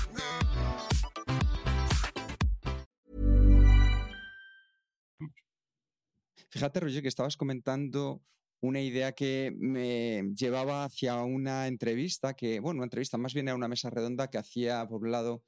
Fíjate, 6.50 6.80
Roger, 6.80 7.00
que 7.00 7.08
estabas 7.08 7.36
comentando 7.36 8.22
una 8.60 8.80
idea 8.80 9.12
que 9.12 9.52
me 9.56 10.22
llevaba 10.34 10.84
hacia 10.84 11.16
una 11.22 11.66
entrevista 11.66 12.34
que, 12.34 12.60
bueno, 12.60 12.78
una 12.78 12.86
entrevista 12.86 13.16
más 13.16 13.32
bien 13.32 13.48
a 13.48 13.54
una 13.54 13.68
mesa 13.68 13.88
redonda 13.88 14.28
que 14.28 14.38
hacía 14.38 14.86
por 14.86 15.02
un 15.02 15.12
lado 15.12 15.42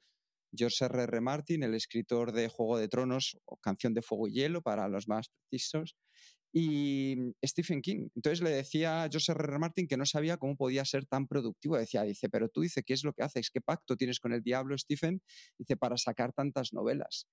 George 0.51 0.83
R. 0.85 1.03
R. 1.03 1.21
Martin, 1.21 1.63
el 1.63 1.75
escritor 1.75 2.31
de 2.31 2.49
Juego 2.49 2.77
de 2.77 2.87
Tronos 2.87 3.37
o 3.45 3.57
Canción 3.57 3.93
de 3.93 4.01
Fuego 4.01 4.27
y 4.27 4.33
Hielo 4.33 4.61
para 4.61 4.87
los 4.87 5.07
más 5.07 5.29
precisos, 5.29 5.95
y 6.57 7.15
mm, 7.17 7.31
Stephen 7.45 7.81
King. 7.81 8.07
Entonces 8.15 8.41
le 8.41 8.49
decía 8.49 9.03
a 9.03 9.09
Joseph 9.11 9.37
R. 9.37 9.59
Martin 9.59 9.87
que 9.87 9.97
no 9.97 10.05
sabía 10.05 10.37
cómo 10.37 10.55
podía 10.55 10.85
ser 10.85 11.05
tan 11.05 11.27
productivo. 11.27 11.77
Decía, 11.77 12.03
dice, 12.03 12.29
pero 12.29 12.47
tú 12.47 12.61
dice, 12.61 12.81
¿qué 12.81 12.93
es 12.93 13.03
lo 13.03 13.11
que 13.11 13.23
haces? 13.23 13.51
¿Qué 13.51 13.59
pacto 13.59 13.97
tienes 13.97 14.21
con 14.21 14.31
el 14.31 14.41
diablo, 14.41 14.77
Stephen? 14.77 15.21
Dice, 15.59 15.75
para 15.75 15.97
sacar 15.97 16.31
tantas 16.31 16.71
novelas. 16.71 17.27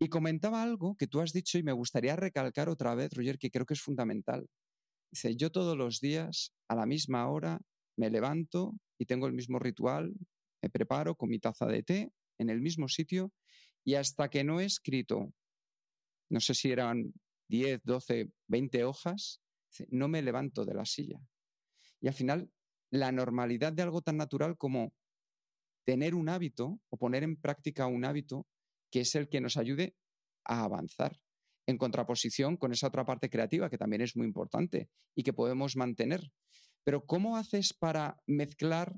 Y 0.00 0.08
comentaba 0.08 0.62
algo 0.62 0.96
que 0.96 1.06
tú 1.06 1.20
has 1.20 1.32
dicho 1.32 1.58
y 1.58 1.62
me 1.62 1.72
gustaría 1.72 2.16
recalcar 2.16 2.68
otra 2.68 2.96
vez, 2.96 3.12
Roger, 3.14 3.38
que 3.38 3.50
creo 3.50 3.66
que 3.66 3.74
es 3.74 3.80
fundamental. 3.80 4.48
Dice, 5.12 5.36
yo 5.36 5.50
todos 5.52 5.76
los 5.76 6.00
días, 6.00 6.52
a 6.68 6.74
la 6.74 6.86
misma 6.86 7.28
hora, 7.28 7.60
me 7.96 8.10
levanto 8.10 8.74
y 8.98 9.06
tengo 9.06 9.28
el 9.28 9.32
mismo 9.32 9.60
ritual, 9.60 10.12
me 10.60 10.70
preparo 10.70 11.14
con 11.14 11.28
mi 11.28 11.38
taza 11.38 11.66
de 11.66 11.84
té 11.84 12.10
en 12.38 12.50
el 12.50 12.60
mismo 12.60 12.88
sitio 12.88 13.32
y 13.84 13.94
hasta 13.94 14.28
que 14.28 14.42
no 14.42 14.60
he 14.60 14.64
escrito, 14.64 15.32
no 16.30 16.40
sé 16.40 16.54
si 16.54 16.70
eran 16.70 17.12
10, 17.48 17.82
12, 17.84 18.32
20 18.46 18.84
hojas, 18.84 19.40
no 19.88 20.08
me 20.08 20.22
levanto 20.22 20.64
de 20.64 20.74
la 20.74 20.84
silla. 20.84 21.20
Y 22.00 22.08
al 22.08 22.14
final, 22.14 22.50
la 22.90 23.12
normalidad 23.12 23.72
de 23.72 23.82
algo 23.82 24.02
tan 24.02 24.16
natural 24.16 24.56
como 24.56 24.92
tener 25.84 26.14
un 26.14 26.28
hábito 26.28 26.80
o 26.90 26.96
poner 26.98 27.22
en 27.22 27.36
práctica 27.36 27.86
un 27.86 28.04
hábito 28.04 28.46
que 28.90 29.00
es 29.00 29.14
el 29.14 29.28
que 29.28 29.40
nos 29.40 29.56
ayude 29.56 29.96
a 30.44 30.64
avanzar, 30.64 31.20
en 31.66 31.78
contraposición 31.78 32.56
con 32.56 32.72
esa 32.72 32.88
otra 32.88 33.04
parte 33.04 33.28
creativa 33.28 33.68
que 33.68 33.78
también 33.78 34.02
es 34.02 34.16
muy 34.16 34.26
importante 34.26 34.88
y 35.14 35.22
que 35.22 35.32
podemos 35.32 35.76
mantener. 35.76 36.32
Pero 36.84 37.04
¿cómo 37.04 37.36
haces 37.36 37.74
para 37.74 38.16
mezclar 38.26 38.94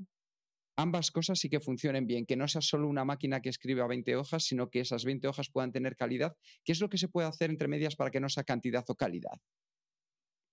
ambas 0.81 1.11
cosas 1.11 1.45
y 1.45 1.49
que 1.49 1.61
funcionen 1.61 2.07
bien, 2.07 2.27
que 2.27 2.37
no 2.37 2.49
sea 2.49 2.61
solo 2.61 2.89
una 2.89 3.05
máquina 3.05 3.41
que 3.41 3.49
escribe 3.49 3.83
a 3.83 3.87
20 3.87 4.17
hojas, 4.17 4.45
sino 4.45 4.71
que 4.71 4.81
esas 4.81 5.05
20 5.05 5.29
hojas 5.29 5.51
puedan 5.51 5.73
tener 5.73 5.97
calidad. 5.97 6.37
¿Qué 6.65 6.73
es 6.73 6.81
lo 6.81 6.89
que 6.89 6.99
se 6.99 7.09
puede 7.09 7.29
hacer 7.29 7.51
entre 7.51 7.69
medias 7.69 7.97
para 7.97 8.11
que 8.11 8.21
no 8.21 8.29
sea 8.29 8.45
cantidad 8.45 8.85
o 8.89 8.95
calidad? 8.95 9.41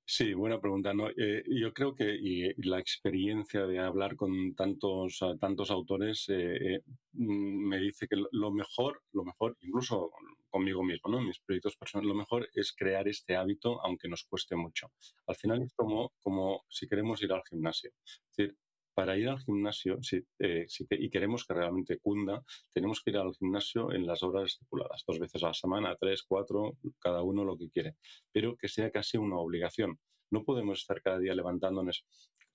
Sí, 0.09 0.33
buena 0.33 0.61
pregunta. 0.61 0.93
Eh, 1.17 1.43
yo 1.47 1.73
creo 1.73 1.93
que 1.93 2.15
y, 2.15 2.53
la 2.65 2.79
experiencia 2.79 3.67
de 3.67 3.79
hablar 3.79 4.15
con 4.15 4.55
tantos, 4.55 5.19
tantos 5.37 5.69
autores 5.69 6.29
eh, 6.29 6.75
eh, 6.75 6.81
mm, 7.11 7.67
me 7.67 7.77
dice 7.77 8.07
que 8.07 8.15
lo 8.31 8.51
mejor, 8.51 9.03
lo 9.11 9.25
mejor, 9.25 9.57
incluso 9.59 10.11
conmigo 10.49 10.81
mismo, 10.81 11.11
¿no? 11.11 11.21
mis 11.21 11.39
proyectos 11.39 11.75
personales, 11.75 12.07
lo 12.07 12.15
mejor 12.15 12.47
es 12.53 12.73
crear 12.73 13.05
este 13.09 13.35
hábito, 13.35 13.83
aunque 13.83 14.07
nos 14.07 14.23
cueste 14.23 14.55
mucho. 14.55 14.93
Al 15.27 15.35
final 15.35 15.61
es 15.61 15.73
como, 15.73 16.13
como 16.21 16.63
si 16.69 16.87
queremos 16.87 17.21
ir 17.21 17.33
al 17.33 17.43
gimnasio. 17.49 17.91
Es 18.05 18.21
decir, 18.33 18.57
para 18.97 19.15
ir 19.15 19.29
al 19.29 19.37
gimnasio, 19.37 20.01
si, 20.01 20.25
eh, 20.39 20.65
y 20.89 21.09
queremos 21.11 21.45
que 21.45 21.53
realmente 21.53 21.99
cunda, 21.99 22.43
tenemos 22.73 23.03
que 23.03 23.11
ir 23.11 23.17
al 23.17 23.31
gimnasio 23.35 23.93
en 23.93 24.07
las 24.07 24.23
horas 24.23 24.45
estipuladas, 24.45 25.03
dos 25.05 25.19
veces 25.19 25.43
a 25.43 25.49
la 25.49 25.53
semana, 25.53 25.95
tres, 25.99 26.23
cuatro, 26.27 26.75
cada 26.97 27.21
uno 27.21 27.45
lo 27.45 27.55
que 27.55 27.69
quiere, 27.69 27.93
pero 28.31 28.57
que 28.57 28.67
sea 28.67 28.89
casi 28.89 29.19
una 29.19 29.37
obligación. 29.37 29.99
No 30.31 30.43
podemos 30.43 30.79
estar 30.79 30.99
cada 31.03 31.19
día 31.19 31.35
levantándonos. 31.35 32.05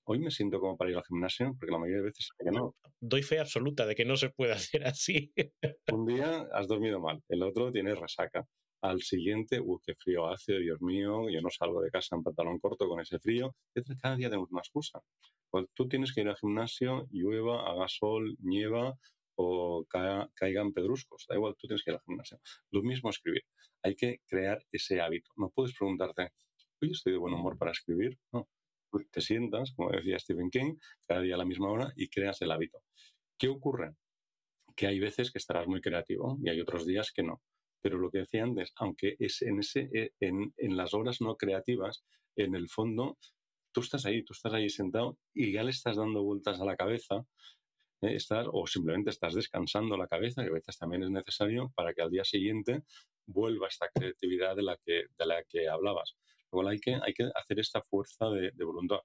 Hoy 0.03 0.19
me 0.19 0.31
siento 0.31 0.59
como 0.59 0.75
para 0.75 0.91
ir 0.91 0.97
al 0.97 1.05
gimnasio, 1.05 1.55
porque 1.57 1.71
la 1.71 1.79
mayoría 1.79 1.99
de 1.99 2.07
veces 2.07 2.27
que 2.37 2.51
no. 2.51 2.75
Doy 2.99 3.23
fe 3.23 3.39
absoluta 3.39 3.85
de 3.85 3.95
que 3.95 4.03
no 4.03 4.17
se 4.17 4.29
puede 4.29 4.51
hacer 4.75 4.85
así. 4.85 5.31
Un 5.93 6.05
día 6.05 6.45
has 6.51 6.67
dormido 6.67 6.99
mal, 6.99 7.23
el 7.29 7.41
otro 7.41 7.71
tienes 7.71 7.97
resaca. 7.97 8.45
Al 8.83 9.01
siguiente, 9.01 9.61
uy, 9.61 9.79
qué 9.85 9.95
frío 9.95 10.27
hace, 10.27 10.59
Dios 10.59 10.81
mío, 10.81 11.29
yo 11.29 11.41
no 11.41 11.49
salgo 11.49 11.81
de 11.81 11.89
casa 11.89 12.17
en 12.17 12.23
pantalón 12.23 12.59
corto 12.59 12.85
con 12.85 12.99
ese 12.99 13.17
frío. 13.17 13.55
Cada 14.01 14.17
día 14.17 14.29
tenemos 14.29 14.51
una 14.51 14.59
excusa. 14.59 15.01
Pues 15.49 15.67
tú 15.73 15.87
tienes 15.87 16.13
que 16.13 16.19
ir 16.19 16.27
al 16.27 16.35
gimnasio, 16.35 17.07
llueva, 17.09 17.65
haga 17.65 17.87
sol, 17.87 18.35
nieva 18.39 18.97
o 19.35 19.85
caigan 20.35 20.73
pedruscos. 20.73 21.25
Da 21.29 21.35
igual, 21.35 21.55
tú 21.57 21.67
tienes 21.67 21.81
que 21.81 21.91
ir 21.91 21.95
al 21.95 22.01
gimnasio. 22.01 22.39
Lo 22.71 22.83
mismo 22.83 23.09
escribir. 23.09 23.43
Hay 23.83 23.95
que 23.95 24.19
crear 24.27 24.61
ese 24.69 24.99
hábito. 24.99 25.31
No 25.37 25.49
puedes 25.49 25.73
preguntarte, 25.77 26.33
hoy 26.81 26.91
estoy 26.91 27.13
de 27.13 27.19
buen 27.19 27.33
humor 27.33 27.57
para 27.57 27.71
escribir. 27.71 28.19
No. 28.33 28.49
te 29.11 29.21
sientas, 29.21 29.71
como 29.77 29.91
decía 29.91 30.19
Stephen 30.19 30.49
King, 30.49 30.75
cada 31.07 31.21
día 31.21 31.35
a 31.35 31.37
la 31.37 31.45
misma 31.45 31.71
hora 31.71 31.93
y 31.95 32.09
creas 32.09 32.41
el 32.41 32.51
hábito. 32.51 32.83
¿Qué 33.37 33.47
ocurre? 33.47 33.95
Que 34.75 34.87
hay 34.87 34.99
veces 34.99 35.31
que 35.31 35.39
estarás 35.39 35.67
muy 35.67 35.79
creativo 35.79 36.37
y 36.43 36.49
hay 36.49 36.59
otros 36.59 36.85
días 36.85 37.13
que 37.13 37.23
no. 37.23 37.41
Pero 37.83 37.99
lo 37.99 38.09
que 38.09 38.19
decía 38.19 38.43
antes, 38.43 38.71
aunque 38.77 39.15
es 39.19 39.43
en, 39.43 39.59
ese, 39.59 39.89
eh, 39.93 40.13
en, 40.19 40.53
en 40.57 40.77
las 40.77 40.95
horas 40.95 41.21
no 41.21 41.35
creativas, 41.35 42.03
en 42.35 42.55
el 42.55 42.69
fondo 42.69 43.19
tú 43.73 43.81
estás 43.81 44.05
ahí, 44.05 44.23
tú 44.23 44.33
estás 44.33 44.53
ahí 44.53 44.69
sentado 44.69 45.17
y 45.33 45.51
ya 45.51 45.63
le 45.63 45.71
estás 45.71 45.97
dando 45.97 46.23
vueltas 46.23 46.61
a 46.61 46.65
la 46.65 46.77
cabeza, 46.77 47.25
¿eh? 48.01 48.17
o 48.51 48.67
simplemente 48.67 49.09
estás 49.09 49.33
descansando 49.33 49.97
la 49.97 50.07
cabeza, 50.07 50.43
que 50.43 50.49
a 50.49 50.53
veces 50.53 50.77
también 50.77 51.03
es 51.03 51.09
necesario 51.09 51.71
para 51.75 51.93
que 51.93 52.01
al 52.01 52.11
día 52.11 52.23
siguiente 52.23 52.83
vuelva 53.25 53.67
esta 53.67 53.89
creatividad 53.93 54.55
de 54.55 54.63
la 54.63 54.77
que, 54.77 55.05
de 55.17 55.25
la 55.25 55.43
que 55.43 55.67
hablabas. 55.67 56.15
Luego 56.51 56.69
hay 56.69 56.79
que, 56.79 56.95
hay 57.01 57.13
que 57.13 57.29
hacer 57.35 57.59
esta 57.59 57.81
fuerza 57.81 58.29
de, 58.29 58.51
voluntad. 58.63 58.99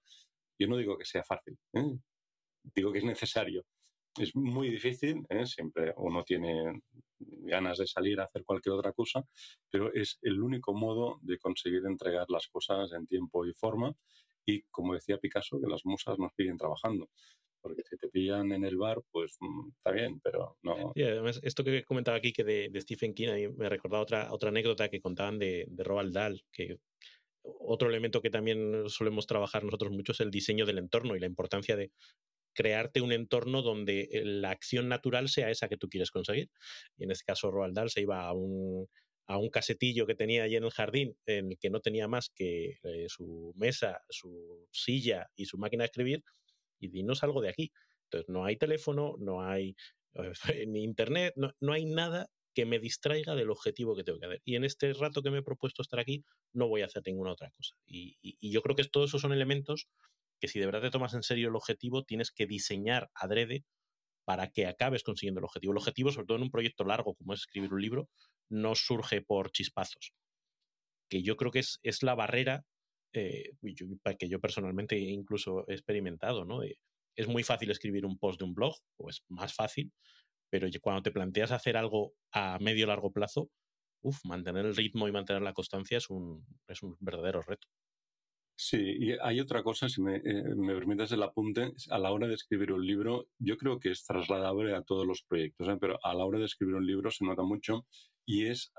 Yo 0.58 0.68
no 0.68 0.76
digo 0.76 0.98
que 0.98 1.04
sea 1.04 1.24
fácil, 1.24 1.58
¿eh? 1.72 1.98
digo 2.74 2.92
que 2.92 2.98
es 2.98 3.04
necesario. 3.04 3.64
Es 4.18 4.34
muy 4.34 4.70
difícil, 4.70 5.24
¿eh? 5.30 5.46
siempre 5.46 5.94
uno 5.96 6.24
tiene 6.24 6.82
ganas 7.18 7.78
de 7.78 7.86
salir 7.86 8.20
a 8.20 8.24
hacer 8.24 8.44
cualquier 8.44 8.74
otra 8.74 8.92
cosa, 8.92 9.24
pero 9.70 9.92
es 9.92 10.18
el 10.22 10.42
único 10.42 10.74
modo 10.74 11.18
de 11.22 11.38
conseguir 11.38 11.82
entregar 11.86 12.26
las 12.28 12.48
cosas 12.48 12.92
en 12.92 13.06
tiempo 13.06 13.46
y 13.46 13.52
forma 13.52 13.94
y 14.48 14.62
como 14.70 14.94
decía 14.94 15.18
Picasso, 15.18 15.60
que 15.60 15.66
las 15.66 15.84
musas 15.84 16.18
nos 16.18 16.32
siguen 16.34 16.56
trabajando. 16.56 17.10
porque 17.60 17.82
si 17.82 17.96
te 17.96 18.08
pillan 18.08 18.52
en 18.52 18.64
el 18.64 18.78
bar, 18.78 19.02
pues 19.10 19.36
mm, 19.40 19.70
está 19.76 19.90
bien, 19.90 20.20
pero 20.20 20.56
no. 20.62 20.92
Y 20.94 21.02
además, 21.02 21.40
esto 21.42 21.64
que 21.64 21.84
comentaba 21.84 22.16
aquí 22.16 22.32
que 22.32 22.44
de, 22.44 22.80
Stephen 22.80 23.12
King, 23.14 23.52
me 23.56 23.68
recordado 23.68 24.02
otra, 24.04 24.32
otra 24.32 24.48
anécdota 24.48 24.88
que 24.88 25.00
contaban 25.00 25.38
de, 25.38 25.66
de 25.68 25.84
Roald 25.84 26.14
Dahl, 26.14 26.44
que 26.52 26.78
otro 27.42 27.88
elemento 27.88 28.22
que 28.22 28.30
también 28.30 28.88
solemos 28.88 29.26
trabajar 29.26 29.64
nosotros 29.64 29.90
mucho 29.90 30.12
es 30.12 30.20
el 30.20 30.30
diseño 30.30 30.66
del 30.66 30.78
entorno 30.78 31.16
y 31.16 31.20
la 31.20 31.26
importancia 31.26 31.76
de 31.76 31.90
crearte 32.58 33.00
un 33.00 33.12
entorno 33.12 33.62
donde 33.62 34.08
eh, 34.10 34.24
la 34.24 34.50
acción 34.50 34.88
natural 34.88 35.28
sea 35.28 35.48
esa 35.48 35.68
que 35.68 35.76
tú 35.76 35.88
quieres 35.88 36.10
conseguir. 36.10 36.50
Y 36.96 37.04
en 37.04 37.12
este 37.12 37.24
caso, 37.24 37.52
Roald 37.52 37.76
Dahl 37.76 37.88
se 37.88 38.00
iba 38.00 38.26
a 38.26 38.32
un, 38.32 38.88
a 39.28 39.38
un 39.38 39.48
casetillo 39.48 40.06
que 40.06 40.16
tenía 40.16 40.42
allí 40.42 40.56
en 40.56 40.64
el 40.64 40.72
jardín, 40.72 41.16
en 41.26 41.52
el 41.52 41.58
que 41.58 41.70
no 41.70 41.78
tenía 41.78 42.08
más 42.08 42.30
que 42.34 42.80
eh, 42.82 43.06
su 43.06 43.52
mesa, 43.54 44.00
su 44.08 44.66
silla 44.72 45.30
y 45.36 45.44
su 45.44 45.56
máquina 45.56 45.84
de 45.84 45.86
escribir, 45.86 46.24
y 46.80 47.04
no 47.04 47.14
salgo 47.14 47.40
de 47.40 47.50
aquí. 47.50 47.70
Entonces, 48.06 48.28
no 48.28 48.44
hay 48.44 48.56
teléfono, 48.56 49.14
no 49.20 49.40
hay 49.40 49.76
ni 50.66 50.82
internet, 50.82 51.34
no, 51.36 51.52
no 51.60 51.74
hay 51.74 51.84
nada 51.84 52.28
que 52.54 52.66
me 52.66 52.80
distraiga 52.80 53.36
del 53.36 53.50
objetivo 53.50 53.94
que 53.94 54.02
tengo 54.02 54.18
que 54.18 54.26
hacer. 54.26 54.42
Y 54.44 54.56
en 54.56 54.64
este 54.64 54.92
rato 54.94 55.22
que 55.22 55.30
me 55.30 55.38
he 55.38 55.42
propuesto 55.42 55.80
estar 55.80 56.00
aquí, 56.00 56.24
no 56.52 56.66
voy 56.66 56.82
a 56.82 56.86
hacer 56.86 57.04
ninguna 57.06 57.30
otra 57.30 57.52
cosa. 57.52 57.76
Y, 57.86 58.16
y 58.20 58.50
yo 58.50 58.62
creo 58.62 58.74
que 58.74 58.82
todos 58.82 59.10
esos 59.10 59.20
son 59.20 59.32
elementos 59.32 59.86
que 60.40 60.48
si 60.48 60.58
de 60.58 60.66
verdad 60.66 60.82
te 60.82 60.90
tomas 60.90 61.14
en 61.14 61.22
serio 61.22 61.48
el 61.48 61.56
objetivo, 61.56 62.04
tienes 62.04 62.30
que 62.30 62.46
diseñar 62.46 63.10
adrede 63.14 63.64
para 64.24 64.50
que 64.50 64.66
acabes 64.66 65.02
consiguiendo 65.02 65.40
el 65.40 65.44
objetivo. 65.44 65.72
El 65.72 65.78
objetivo, 65.78 66.12
sobre 66.12 66.26
todo 66.26 66.36
en 66.36 66.44
un 66.44 66.50
proyecto 66.50 66.84
largo 66.84 67.14
como 67.14 67.34
es 67.34 67.40
escribir 67.40 67.72
un 67.72 67.80
libro, 67.80 68.08
no 68.50 68.74
surge 68.74 69.22
por 69.22 69.50
chispazos. 69.50 70.12
Que 71.08 71.22
yo 71.22 71.36
creo 71.36 71.50
que 71.50 71.60
es, 71.60 71.80
es 71.82 72.02
la 72.02 72.14
barrera 72.14 72.64
eh, 73.12 73.52
que 74.18 74.28
yo 74.28 74.40
personalmente 74.40 74.98
incluso 74.98 75.64
he 75.68 75.72
experimentado, 75.72 76.44
¿no? 76.44 76.60
es 77.16 77.26
muy 77.26 77.42
fácil 77.42 77.70
escribir 77.70 78.06
un 78.06 78.18
post 78.18 78.38
de 78.38 78.44
un 78.44 78.54
blog, 78.54 78.76
o 78.96 79.10
es 79.10 79.24
más 79.28 79.54
fácil, 79.54 79.92
pero 80.50 80.68
cuando 80.80 81.02
te 81.02 81.10
planteas 81.10 81.50
hacer 81.50 81.76
algo 81.76 82.14
a 82.32 82.58
medio 82.60 82.86
largo 82.86 83.12
plazo, 83.12 83.50
uf, 84.02 84.24
mantener 84.24 84.66
el 84.66 84.76
ritmo 84.76 85.08
y 85.08 85.12
mantener 85.12 85.42
la 85.42 85.52
constancia 85.52 85.98
es 85.98 86.10
un, 86.10 86.46
es 86.68 86.82
un 86.82 86.96
verdadero 87.00 87.42
reto. 87.42 87.66
Sí, 88.60 88.96
y 88.98 89.12
hay 89.22 89.38
otra 89.38 89.62
cosa, 89.62 89.88
si 89.88 90.02
me, 90.02 90.16
eh, 90.16 90.42
permites 90.66 91.12
el 91.12 91.22
apunte, 91.22 91.74
a 91.90 91.98
la 91.98 92.10
hora 92.10 92.26
de 92.26 92.34
escribir 92.34 92.72
un 92.72 92.84
libro, 92.84 93.28
yo 93.38 93.56
creo 93.56 93.78
que 93.78 93.92
es 93.92 94.04
trasladable 94.04 94.74
a 94.74 94.82
todos 94.82 95.06
los 95.06 95.22
proyectos, 95.22 95.68
¿eh? 95.68 95.76
pero 95.80 96.04
a 96.04 96.12
la 96.12 96.24
hora 96.24 96.40
de 96.40 96.46
escribir 96.46 96.74
un 96.74 96.84
libro 96.84 97.12
se 97.12 97.24
nota 97.24 97.44
mucho 97.44 97.86
y 98.26 98.46
es 98.46 98.72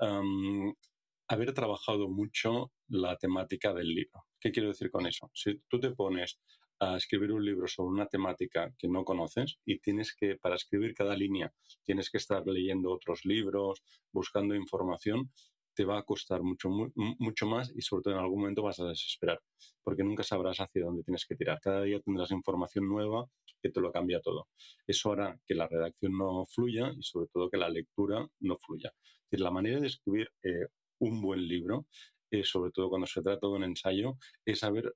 haber 1.28 1.54
trabajado 1.54 2.10
mucho 2.10 2.72
la 2.88 3.16
temática 3.16 3.72
del 3.72 3.94
libro. 3.94 4.26
¿Qué 4.38 4.52
quiero 4.52 4.68
decir 4.68 4.90
con 4.90 5.06
eso? 5.06 5.30
Si 5.32 5.62
tú 5.66 5.80
te 5.80 5.92
pones 5.92 6.38
a 6.78 6.98
escribir 6.98 7.32
un 7.32 7.42
libro 7.42 7.66
sobre 7.66 7.94
una 7.94 8.06
temática 8.06 8.74
que 8.76 8.86
no 8.86 9.02
conoces 9.06 9.60
y 9.64 9.78
tienes 9.78 10.14
que, 10.14 10.36
para 10.36 10.56
escribir 10.56 10.92
cada 10.92 11.16
línea, 11.16 11.54
tienes 11.84 12.10
que 12.10 12.18
estar 12.18 12.46
leyendo 12.46 12.92
otros 12.92 13.24
libros, 13.24 13.82
buscando 14.12 14.54
información, 14.54 15.30
te 15.74 15.84
va 15.84 15.98
a 15.98 16.02
costar 16.02 16.42
mucho, 16.42 16.68
mucho 16.94 17.46
más 17.46 17.72
y 17.74 17.82
sobre 17.82 18.02
todo 18.02 18.14
en 18.14 18.20
algún 18.20 18.40
momento 18.40 18.62
vas 18.62 18.80
a 18.80 18.86
desesperar, 18.86 19.40
porque 19.82 20.02
nunca 20.04 20.22
sabrás 20.22 20.58
hacia 20.58 20.84
dónde 20.84 21.02
tienes 21.02 21.26
que 21.26 21.36
tirar. 21.36 21.58
Cada 21.60 21.82
día 21.82 22.00
tendrás 22.00 22.30
información 22.30 22.88
nueva 22.88 23.26
que 23.62 23.70
te 23.70 23.80
lo 23.80 23.92
cambia 23.92 24.20
todo. 24.20 24.48
Eso 24.86 25.12
hará 25.12 25.38
que 25.46 25.54
la 25.54 25.68
redacción 25.68 26.16
no 26.16 26.44
fluya 26.46 26.92
y 26.96 27.02
sobre 27.02 27.28
todo 27.32 27.50
que 27.50 27.58
la 27.58 27.68
lectura 27.68 28.26
no 28.40 28.56
fluya. 28.56 28.92
Es 29.30 29.40
la 29.40 29.50
manera 29.50 29.80
de 29.80 29.86
escribir 29.86 30.28
eh, 30.42 30.66
un 30.98 31.20
buen 31.20 31.46
libro 31.46 31.86
eh, 32.32 32.44
sobre 32.44 32.70
todo 32.70 32.88
cuando 32.88 33.06
se 33.08 33.22
trata 33.22 33.48
de 33.48 33.52
un 33.52 33.64
ensayo, 33.64 34.16
es 34.44 34.62
haber 34.62 34.94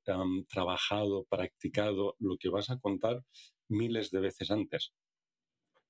trabajado, 0.49 1.25
practicado 1.29 2.15
lo 2.21 2.37
que 2.39 2.49
vas 2.49 2.71
a 2.71 2.79
contar 2.79 3.25
miles 3.69 4.11
de 4.11 4.21
veces 4.21 4.51
antes. 4.51 4.93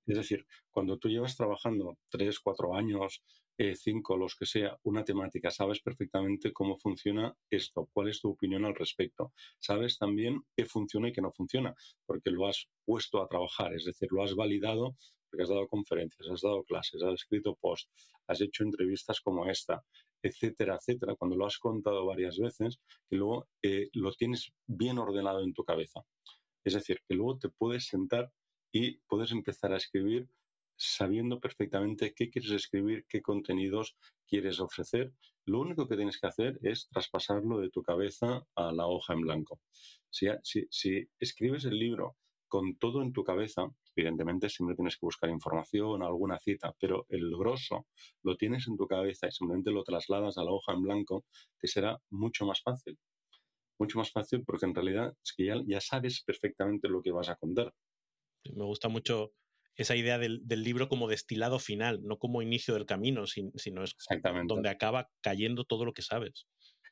Es 0.06 0.16
decir, 0.16 0.46
cuando 0.70 0.98
tú 0.98 1.08
llevas 1.08 1.36
trabajando 1.36 1.98
tres, 2.10 2.40
cuatro 2.40 2.74
años, 2.74 3.22
eh, 3.56 3.76
cinco, 3.76 4.16
los 4.16 4.34
que 4.34 4.46
sea, 4.46 4.78
una 4.82 5.04
temática, 5.04 5.50
sabes 5.50 5.80
perfectamente 5.80 6.52
cómo 6.52 6.76
funciona 6.76 7.36
esto, 7.50 7.88
cuál 7.92 8.08
es 8.08 8.20
tu 8.20 8.30
opinión 8.30 8.64
al 8.64 8.74
respecto. 8.74 9.32
Sabes 9.60 9.98
también 9.98 10.42
qué 10.56 10.66
funciona 10.66 11.08
y 11.08 11.12
qué 11.12 11.22
no 11.22 11.30
funciona, 11.32 11.74
porque 12.04 12.30
lo 12.30 12.46
has 12.46 12.68
puesto 12.84 13.22
a 13.22 13.28
trabajar, 13.28 13.72
es 13.74 13.84
decir, 13.84 14.08
lo 14.10 14.22
has 14.22 14.34
validado 14.34 14.96
porque 15.30 15.42
has 15.42 15.48
dado 15.48 15.66
conferencias, 15.66 16.28
has 16.30 16.42
dado 16.42 16.62
clases, 16.62 17.02
has 17.02 17.14
escrito 17.14 17.56
posts, 17.60 17.90
has 18.28 18.40
hecho 18.40 18.62
entrevistas 18.62 19.20
como 19.20 19.46
esta, 19.50 19.84
etcétera, 20.22 20.76
etcétera, 20.76 21.16
cuando 21.16 21.36
lo 21.36 21.46
has 21.46 21.58
contado 21.58 22.06
varias 22.06 22.38
veces, 22.38 22.78
que 23.08 23.16
luego 23.16 23.48
eh, 23.62 23.88
lo 23.94 24.12
tienes 24.12 24.52
bien 24.66 24.98
ordenado 24.98 25.42
en 25.42 25.52
tu 25.52 25.64
cabeza. 25.64 26.02
Es 26.64 26.74
decir, 26.74 27.00
que 27.08 27.14
luego 27.14 27.38
te 27.38 27.48
puedes 27.48 27.86
sentar 27.86 28.30
y 28.74 28.98
puedes 29.06 29.30
empezar 29.30 29.72
a 29.72 29.76
escribir 29.76 30.28
sabiendo 30.76 31.38
perfectamente 31.38 32.12
qué 32.12 32.28
quieres 32.28 32.50
escribir, 32.50 33.06
qué 33.08 33.22
contenidos 33.22 33.96
quieres 34.26 34.58
ofrecer. 34.58 35.12
Lo 35.44 35.60
único 35.60 35.86
que 35.86 35.94
tienes 35.94 36.18
que 36.18 36.26
hacer 36.26 36.58
es 36.60 36.88
traspasarlo 36.88 37.60
de 37.60 37.70
tu 37.70 37.84
cabeza 37.84 38.44
a 38.56 38.72
la 38.72 38.88
hoja 38.88 39.12
en 39.12 39.20
blanco. 39.20 39.60
Si, 40.10 40.26
si, 40.70 41.08
escribes 41.20 41.64
el 41.66 41.78
libro 41.78 42.16
con 42.48 42.76
todo 42.76 43.00
en 43.02 43.12
tu 43.12 43.22
cabeza, 43.22 43.68
evidentemente 43.94 44.48
siempre 44.48 44.74
tienes 44.74 44.96
que 44.96 45.06
buscar 45.06 45.30
información, 45.30 46.02
alguna 46.02 46.40
cita, 46.40 46.74
pero 46.80 47.06
el 47.10 47.30
grosso 47.30 47.86
lo 48.24 48.36
tienes 48.36 48.66
en 48.66 48.76
tu 48.76 48.88
cabeza 48.88 49.28
y 49.28 49.30
simplemente 49.30 49.70
lo 49.70 49.84
trasladas 49.84 50.36
a 50.36 50.42
la 50.42 50.50
hoja 50.50 50.72
en 50.72 50.82
blanco, 50.82 51.24
te 51.60 51.68
será 51.68 51.96
mucho 52.10 52.44
más 52.44 52.60
fácil. 52.60 52.98
Mucho 53.78 53.98
más 53.98 54.10
fácil 54.10 54.42
porque 54.44 54.66
en 54.66 54.74
realidad 54.74 55.14
es 55.22 55.32
que 55.32 55.62
ya 55.64 55.80
sabes 55.80 56.24
perfectamente 56.24 56.88
lo 56.88 57.02
que 57.02 57.12
vas 57.12 57.28
a 57.28 57.36
contar. 57.36 57.72
Me 58.52 58.64
gusta 58.64 58.88
mucho 58.88 59.32
esa 59.76 59.96
idea 59.96 60.18
del, 60.18 60.42
libro 60.48 60.88
como 60.88 61.08
destilado 61.08 61.58
final, 61.58 62.00
no 62.02 62.18
como 62.18 62.42
inicio 62.42 62.74
del 62.74 62.86
camino, 62.86 63.26
sino 63.26 63.84
es 63.84 63.96
donde 64.46 64.68
acaba 64.68 65.10
cayendo 65.20 65.64
todo 65.64 65.84
lo 65.84 65.92
que 65.92 66.02
sabes. 66.02 66.46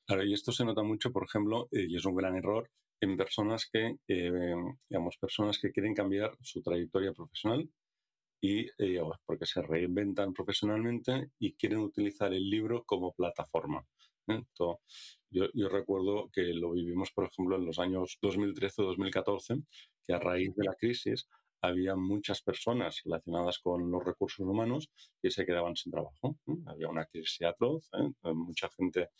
Claro, 0.07 0.25
y 0.25 0.35
esto 0.35 0.51
se 0.53 0.65
nota 0.65 0.83
mucho, 0.83 1.13
por 1.13 1.25
ejemplo, 1.25 1.69
eh, 1.71 1.87
y 1.89 1.97
es 1.97 2.05
un 2.05 2.17
gran 2.17 2.35
error, 2.35 2.71
en 3.01 3.17
personas 3.17 3.69
que, 3.73 3.97
eh, 4.09 4.55
digamos, 4.89 5.17
personas 5.17 5.59
que 5.59 5.71
quieren 5.71 5.95
cambiar 5.95 6.37
su 6.41 6.63
trayectoria 6.63 7.13
profesional 7.13 7.69
y 8.41 8.67
eh, 8.79 9.01
porque 9.25 9.47
se 9.47 9.63
reinventan 9.63 10.33
profesionalmente 10.33 11.31
y 11.39 11.55
quieren 11.55 11.79
utilizar 11.79 12.33
el 12.33 12.49
libro 12.49 12.85
como 12.85 13.13
plataforma. 13.13 13.87
yo, 15.31 15.49
yo, 15.55 15.69
recuerdo 15.69 16.31
que 16.33 16.55
lo 16.55 16.73
vivimos, 16.73 17.11
por 17.13 17.27
ejemplo, 17.27 17.57
en 17.57 17.67
los 17.67 17.79
años 17.79 18.19
2013 18.23 18.83
o 18.83 18.87
2014, 18.87 19.57
que 20.05 20.13
a 20.13 20.19
raíz 20.19 20.55
de 20.55 20.65
la 20.65 20.75
crisis 20.75 21.29
había 21.63 21.95
muchas 21.95 22.43
personas 22.43 23.01
relacionadas 23.05 23.61
con 23.61 23.91
los 23.91 24.05
recursos 24.05 24.45
humanos 24.45 24.91
que 25.23 25.31
se 25.31 25.47
quedaban 25.47 25.77
sin 25.77 25.93
trabajo. 25.93 26.37
Había 26.67 26.89
una 26.89 27.07
crisis 27.07 27.43
atroz, 27.43 27.89
¿eh? 27.93 28.33
mucha 28.35 28.69
gente 28.77 29.11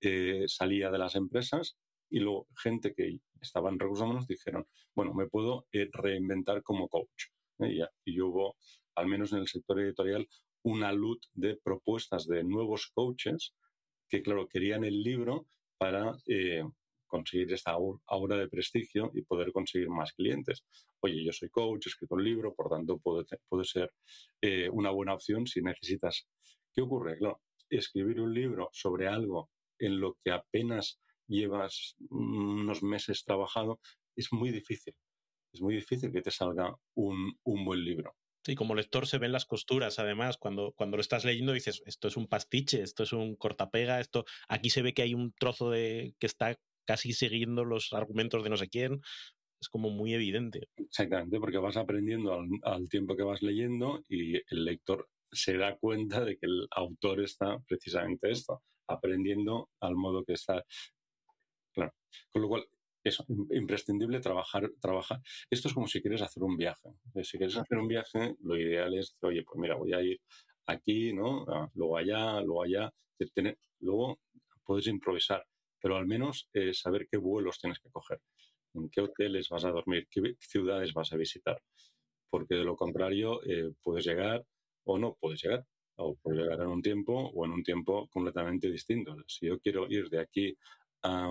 eh, 0.00 0.44
salía 0.48 0.90
de 0.90 0.98
las 0.98 1.14
empresas 1.14 1.76
y 2.10 2.18
luego 2.18 2.48
gente 2.56 2.92
que 2.92 3.20
estaba 3.40 3.70
en 3.70 3.78
recursos 3.78 4.04
humanos 4.04 4.26
dijeron, 4.26 4.66
bueno, 4.94 5.14
me 5.14 5.28
puedo 5.28 5.66
eh, 5.72 5.88
reinventar 5.92 6.62
como 6.62 6.88
coach. 6.88 7.26
Y, 7.60 7.80
y 8.04 8.20
hubo, 8.20 8.56
al 8.96 9.06
menos 9.06 9.32
en 9.32 9.38
el 9.38 9.48
sector 9.48 9.80
editorial, 9.80 10.28
una 10.64 10.92
luz 10.92 11.20
de 11.32 11.56
propuestas 11.56 12.26
de 12.26 12.42
nuevos 12.42 12.90
coaches 12.92 13.54
que, 14.08 14.22
claro, 14.22 14.48
querían 14.48 14.84
el 14.84 15.02
libro 15.02 15.46
para 15.78 16.16
conseguir 17.12 17.52
esta 17.52 17.76
aura 18.06 18.36
de 18.36 18.48
prestigio 18.48 19.10
y 19.14 19.22
poder 19.22 19.52
conseguir 19.52 19.90
más 19.90 20.12
clientes. 20.14 20.64
Oye, 21.00 21.22
yo 21.22 21.32
soy 21.32 21.50
coach, 21.50 21.86
he 21.86 21.90
escrito 21.90 22.14
un 22.14 22.24
libro, 22.24 22.54
por 22.54 22.70
tanto 22.70 22.98
puede, 22.98 23.26
puede 23.48 23.64
ser 23.64 23.92
eh, 24.40 24.70
una 24.70 24.90
buena 24.90 25.12
opción 25.12 25.46
si 25.46 25.60
necesitas. 25.60 26.26
¿Qué 26.72 26.80
ocurre? 26.80 27.18
Claro, 27.18 27.42
escribir 27.68 28.18
un 28.20 28.32
libro 28.32 28.70
sobre 28.72 29.08
algo 29.08 29.50
en 29.78 30.00
lo 30.00 30.16
que 30.24 30.30
apenas 30.30 30.98
llevas 31.28 31.96
unos 32.08 32.82
meses 32.82 33.24
trabajado 33.24 33.78
es 34.16 34.32
muy 34.32 34.50
difícil. 34.50 34.94
Es 35.52 35.60
muy 35.60 35.74
difícil 35.74 36.10
que 36.12 36.22
te 36.22 36.30
salga 36.30 36.74
un, 36.94 37.38
un 37.44 37.64
buen 37.66 37.84
libro. 37.84 38.14
Sí, 38.44 38.56
como 38.56 38.74
lector 38.74 39.06
se 39.06 39.18
ven 39.18 39.30
las 39.30 39.46
costuras, 39.46 40.00
además, 40.00 40.36
cuando, 40.36 40.72
cuando 40.76 40.96
lo 40.96 41.00
estás 41.00 41.24
leyendo 41.24 41.52
dices, 41.52 41.80
esto 41.86 42.08
es 42.08 42.16
un 42.16 42.26
pastiche, 42.26 42.82
esto 42.82 43.04
es 43.04 43.12
un 43.12 43.36
cortapega, 43.36 44.00
esto, 44.00 44.24
aquí 44.48 44.68
se 44.68 44.82
ve 44.82 44.94
que 44.94 45.02
hay 45.02 45.14
un 45.14 45.32
trozo 45.32 45.70
de 45.70 46.16
que 46.18 46.26
está 46.26 46.58
casi 46.84 47.12
siguiendo 47.12 47.64
los 47.64 47.92
argumentos 47.92 48.42
de 48.42 48.50
no 48.50 48.56
sé 48.56 48.68
quién. 48.68 49.00
Es 49.60 49.68
como 49.68 49.90
muy 49.90 50.12
evidente. 50.12 50.68
Exactamente, 50.76 51.38
porque 51.38 51.58
vas 51.58 51.76
aprendiendo 51.76 52.36
al, 52.62 52.88
tiempo 52.88 53.16
que 53.16 53.22
vas 53.22 53.42
leyendo 53.42 54.04
y 54.08 54.36
el 54.36 54.64
lector 54.64 55.08
se 55.30 55.56
da 55.56 55.76
cuenta 55.76 56.24
de 56.24 56.36
que 56.36 56.46
el 56.46 56.66
autor 56.72 57.20
está 57.20 57.58
precisamente 57.68 58.30
esto, 58.30 58.62
aprendiendo 58.88 59.70
al 59.80 59.94
modo 59.94 60.24
que 60.24 60.32
está. 60.32 60.64
Claro. 61.72 61.94
Con 62.30 62.42
lo 62.42 62.48
cual, 62.48 62.66
es 63.04 63.22
imprescindible 63.50 64.20
trabajar, 64.20 64.70
trabajar. 64.80 65.20
Esto 65.50 65.68
es 65.68 65.74
como 65.74 65.86
si 65.86 66.00
quieres 66.00 66.22
hacer 66.22 66.42
un 66.42 66.56
viaje. 66.56 66.90
Si 67.22 67.38
quieres 67.38 67.56
hacer 67.56 67.78
un 67.78 67.88
viaje, 67.88 68.36
lo 68.40 68.56
ideal 68.56 68.94
es, 68.94 69.16
oye, 69.22 69.42
pues 69.42 69.60
mira, 69.60 69.76
voy 69.76 69.92
a 69.92 70.02
ir 70.02 70.20
aquí, 70.66 71.12
¿no? 71.12 71.44
Ah, 71.48 71.70
luego 71.74 71.96
allá, 71.96 72.40
luego 72.40 72.62
allá. 72.62 72.92
Luego 73.80 74.20
puedes 74.64 74.86
improvisar 74.86 75.44
pero 75.82 75.96
al 75.96 76.06
menos 76.06 76.48
eh, 76.54 76.72
saber 76.74 77.06
qué 77.10 77.18
vuelos 77.18 77.58
tienes 77.60 77.80
que 77.80 77.90
coger. 77.90 78.20
en 78.74 78.88
qué 78.90 79.02
hoteles 79.02 79.48
vas 79.50 79.64
a 79.64 79.70
dormir, 79.70 80.08
qué 80.10 80.36
ciudades 80.38 80.94
vas 80.94 81.12
a 81.12 81.16
visitar. 81.16 81.62
Porque 82.30 82.54
de 82.54 82.64
lo 82.64 82.76
contrario, 82.76 83.42
eh, 83.44 83.72
puedes 83.82 84.06
llegar 84.06 84.44
o 84.84 84.98
no 84.98 85.16
puedes 85.20 85.42
llegar. 85.42 85.66
O 85.96 86.16
puedes 86.16 86.40
llegar 86.40 86.60
en 86.60 86.68
un 86.68 86.82
tiempo 86.82 87.12
o 87.34 87.44
en 87.44 87.52
un 87.52 87.62
tiempo 87.62 88.08
completamente 88.08 88.70
distinto. 88.70 89.14
Si 89.26 89.46
yo 89.46 89.60
quiero 89.60 89.86
ir 89.90 90.08
de 90.08 90.20
aquí 90.20 90.56
a, 91.02 91.30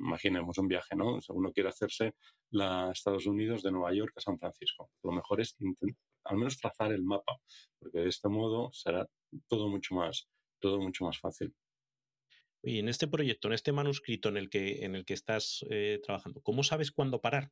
imaginemos 0.00 0.58
un 0.58 0.68
viaje, 0.68 0.96
¿no? 0.96 1.18
uno 1.28 1.52
quiere 1.52 1.68
hacerse 1.68 2.14
la 2.50 2.90
Estados 2.92 3.26
Unidos 3.26 3.62
de 3.62 3.70
Nueva 3.72 3.92
York 3.94 4.12
a 4.16 4.20
San 4.20 4.38
Francisco. 4.38 4.90
Lo 5.02 5.12
mejor 5.12 5.40
es 5.40 5.56
al 6.24 6.36
menos 6.36 6.58
trazar 6.58 6.92
el 6.92 7.02
mapa, 7.02 7.38
porque 7.78 8.00
de 8.00 8.08
este 8.08 8.28
modo 8.28 8.70
será 8.72 9.06
todo 9.48 9.68
mucho 9.68 9.94
más, 9.94 10.28
todo 10.60 10.80
mucho 10.80 11.04
más 11.04 11.18
fácil. 11.18 11.54
Y 12.62 12.78
en 12.78 12.88
este 12.88 13.08
proyecto, 13.08 13.48
en 13.48 13.54
este 13.54 13.72
manuscrito 13.72 14.28
en 14.28 14.36
el 14.36 14.48
que, 14.48 14.84
en 14.84 14.94
el 14.94 15.04
que 15.04 15.14
estás 15.14 15.64
eh, 15.70 16.00
trabajando, 16.02 16.40
¿cómo 16.42 16.62
sabes 16.62 16.92
cuándo 16.92 17.20
parar? 17.20 17.50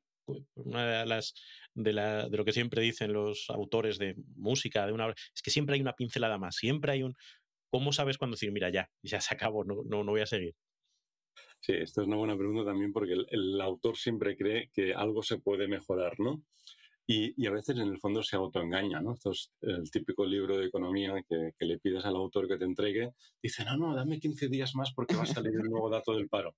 Una 0.54 1.00
de 1.00 1.06
las 1.06 1.34
de, 1.74 1.92
la, 1.92 2.28
de 2.28 2.36
lo 2.36 2.44
que 2.44 2.52
siempre 2.52 2.82
dicen 2.82 3.12
los 3.12 3.50
autores 3.50 3.98
de 3.98 4.14
música, 4.36 4.86
de 4.86 4.92
una 4.92 5.08
es 5.08 5.42
que 5.42 5.50
siempre 5.50 5.74
hay 5.74 5.80
una 5.80 5.94
pincelada 5.94 6.38
más, 6.38 6.56
siempre 6.56 6.92
hay 6.92 7.02
un. 7.02 7.16
¿Cómo 7.72 7.92
sabes 7.92 8.18
cuándo 8.18 8.34
decir, 8.34 8.52
mira, 8.52 8.70
ya, 8.70 8.88
ya 9.02 9.20
se 9.20 9.34
acabó, 9.34 9.64
no, 9.64 9.82
no, 9.84 10.04
no 10.04 10.12
voy 10.12 10.20
a 10.20 10.26
seguir? 10.26 10.54
Sí, 11.61 11.72
esto 11.74 12.00
es 12.00 12.06
una 12.06 12.16
buena 12.16 12.36
pregunta 12.36 12.64
también 12.64 12.92
porque 12.92 13.12
el, 13.12 13.61
autor 13.61 13.96
siempre 13.96 14.36
cree 14.36 14.70
que 14.72 14.94
algo 14.94 15.22
se 15.22 15.38
puede 15.38 15.68
mejorar, 15.68 16.18
¿no? 16.18 16.42
Y, 17.12 17.44
a 17.44 17.50
veces 17.50 17.76
en 17.76 17.88
el 17.88 17.98
fondo 17.98 18.22
se 18.22 18.36
autoengaña, 18.36 19.00
¿no? 19.00 19.14
Esto 19.14 19.32
es 19.32 19.50
el 19.62 19.90
típico 19.90 20.24
libro 20.24 20.56
de 20.56 20.66
economía 20.66 21.12
que, 21.28 21.52
le 21.58 21.78
pides 21.80 22.04
al 22.04 22.14
autor 22.14 22.46
que 22.46 22.56
te 22.56 22.64
entregue. 22.64 23.14
Dice, 23.42 23.64
no, 23.64 23.76
no, 23.76 23.96
dame 23.96 24.20
15 24.20 24.46
días 24.46 24.76
más 24.76 24.92
porque 24.94 25.16
va 25.16 25.24
a 25.24 25.26
salir 25.26 25.56
el 25.56 25.68
nuevo 25.68 25.90
dato 25.90 26.14
del 26.14 26.28
paro. 26.28 26.54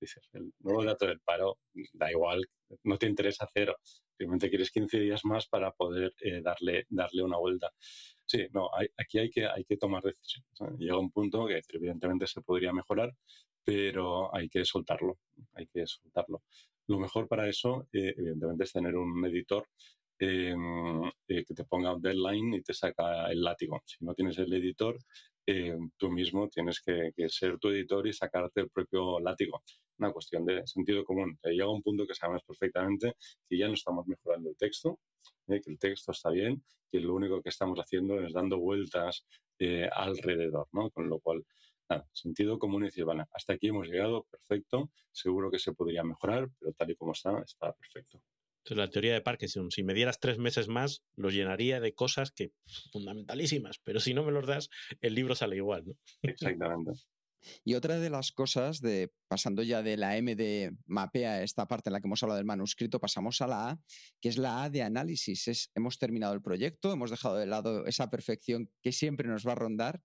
Dices, 0.00 0.28
el 0.32 0.52
nuevo 0.58 0.82
dato 0.82 1.06
del 1.06 1.20
paro, 1.20 1.58
da 1.92 2.10
igual, 2.10 2.44
no 2.82 2.98
te 2.98 3.06
interesa 3.06 3.48
cero. 3.54 3.76
Simplemente 4.18 4.50
quieres 4.50 4.72
15 4.72 4.98
días 4.98 5.24
más 5.24 5.46
para 5.46 5.70
poder 5.70 6.12
eh, 6.20 6.42
darle, 6.42 6.84
darle 6.88 7.22
una 7.22 7.36
vuelta. 7.36 7.70
Sí, 8.26 8.48
no, 8.52 8.70
aquí 8.96 9.20
hay 9.20 9.30
que, 9.30 9.46
hay 9.46 9.62
que 9.62 9.76
tomar 9.76 10.02
decisiones. 10.02 10.80
Llega 10.80 10.98
un 10.98 11.12
punto 11.12 11.46
que 11.46 11.62
evidentemente 11.68 12.26
se 12.26 12.40
podría 12.42 12.72
mejorar, 12.72 13.14
pero 13.62 14.34
hay 14.34 14.48
que 14.48 14.64
soltarlo, 14.64 15.20
hay 15.54 15.68
que 15.68 15.86
soltarlo. 15.86 16.42
Lo 16.92 16.98
mejor 16.98 17.26
para 17.26 17.48
eso, 17.48 17.88
eh, 17.90 18.12
evidentemente, 18.18 18.64
es 18.64 18.72
tener 18.72 18.94
un 18.96 19.24
editor 19.24 19.66
em, 20.18 21.04
eh, 21.26 21.42
que 21.46 21.54
te 21.54 21.64
ponga 21.64 21.96
deadline 21.98 22.54
y 22.56 22.62
te 22.62 22.74
saca 22.74 23.30
el 23.32 23.42
látigo. 23.42 23.80
Si 23.86 24.04
no 24.04 24.12
tienes 24.14 24.36
el 24.38 24.52
editor, 24.52 24.98
eh, 25.46 25.74
tú 25.96 26.10
mismo 26.10 26.48
tienes 26.50 26.82
que, 26.82 27.12
ser 27.30 27.58
tu 27.58 27.70
editor 27.70 28.06
y 28.06 28.12
sacarte 28.12 28.60
el 28.60 28.68
propio 28.68 29.18
látigo. 29.20 29.62
Una 29.98 30.12
cuestión 30.12 30.44
de 30.44 30.66
sentido 30.66 31.02
común. 31.02 31.38
llega 31.44 31.70
un 31.70 31.82
punto 31.82 32.06
que 32.06 32.14
sabemos 32.14 32.42
perfectamente 32.44 33.14
que 33.48 33.56
ya 33.56 33.68
no 33.68 33.74
estamos 33.74 34.06
mejorando 34.06 34.50
el 34.50 34.56
texto, 34.58 34.98
que 35.46 35.62
el 35.64 35.78
texto 35.78 36.12
está 36.12 36.28
bien, 36.30 36.62
que 36.90 37.00
lo 37.00 37.14
único 37.14 37.40
que 37.42 37.48
estamos 37.48 37.78
haciendo 37.78 38.20
es 38.20 38.34
dando 38.34 38.58
vueltas 38.58 39.24
alrededor, 39.92 40.68
¿no? 40.72 40.90
Con 40.90 41.08
lo 41.08 41.20
cual 41.20 41.42
sentido 42.12 42.58
común 42.58 42.82
y 42.82 42.86
decir, 42.86 43.04
vale, 43.04 43.24
hasta 43.32 43.54
aquí 43.54 43.68
hemos 43.68 43.88
llegado, 43.88 44.24
perfecto, 44.30 44.90
seguro 45.10 45.50
que 45.50 45.58
se 45.58 45.72
podría 45.72 46.02
mejorar, 46.04 46.50
pero 46.58 46.72
tal 46.72 46.90
y 46.90 46.96
como 46.96 47.12
está, 47.12 47.40
está 47.40 47.72
perfecto. 47.72 48.22
Entonces, 48.64 48.76
la 48.76 48.90
teoría 48.90 49.14
de 49.14 49.20
Parkinson, 49.20 49.72
si 49.72 49.82
me 49.82 49.92
dieras 49.92 50.20
tres 50.20 50.38
meses 50.38 50.68
más, 50.68 51.02
los 51.16 51.34
llenaría 51.34 51.80
de 51.80 51.94
cosas 51.94 52.30
que 52.30 52.52
fundamentalísimas, 52.92 53.80
pero 53.82 53.98
si 53.98 54.14
no 54.14 54.22
me 54.22 54.30
los 54.30 54.46
das, 54.46 54.70
el 55.00 55.14
libro 55.14 55.34
sale 55.34 55.56
igual, 55.56 55.84
¿no? 55.86 55.94
Exactamente. 56.22 56.92
Y 57.64 57.74
otra 57.74 57.98
de 57.98 58.08
las 58.08 58.30
cosas, 58.30 58.80
de, 58.80 59.12
pasando 59.26 59.64
ya 59.64 59.82
de 59.82 59.96
la 59.96 60.16
M 60.16 60.36
de 60.36 60.76
mapea, 60.86 61.42
esta 61.42 61.66
parte 61.66 61.88
en 61.88 61.94
la 61.94 62.00
que 62.00 62.06
hemos 62.06 62.22
hablado 62.22 62.36
del 62.36 62.46
manuscrito, 62.46 63.00
pasamos 63.00 63.40
a 63.40 63.48
la 63.48 63.70
A, 63.70 63.80
que 64.20 64.28
es 64.28 64.38
la 64.38 64.62
A 64.62 64.70
de 64.70 64.82
análisis. 64.82 65.48
Es, 65.48 65.70
hemos 65.74 65.98
terminado 65.98 66.34
el 66.34 66.40
proyecto, 66.42 66.92
hemos 66.92 67.10
dejado 67.10 67.36
de 67.36 67.46
lado 67.46 67.84
esa 67.86 68.08
perfección 68.08 68.70
que 68.80 68.92
siempre 68.92 69.28
nos 69.28 69.44
va 69.44 69.52
a 69.52 69.56
rondar 69.56 70.00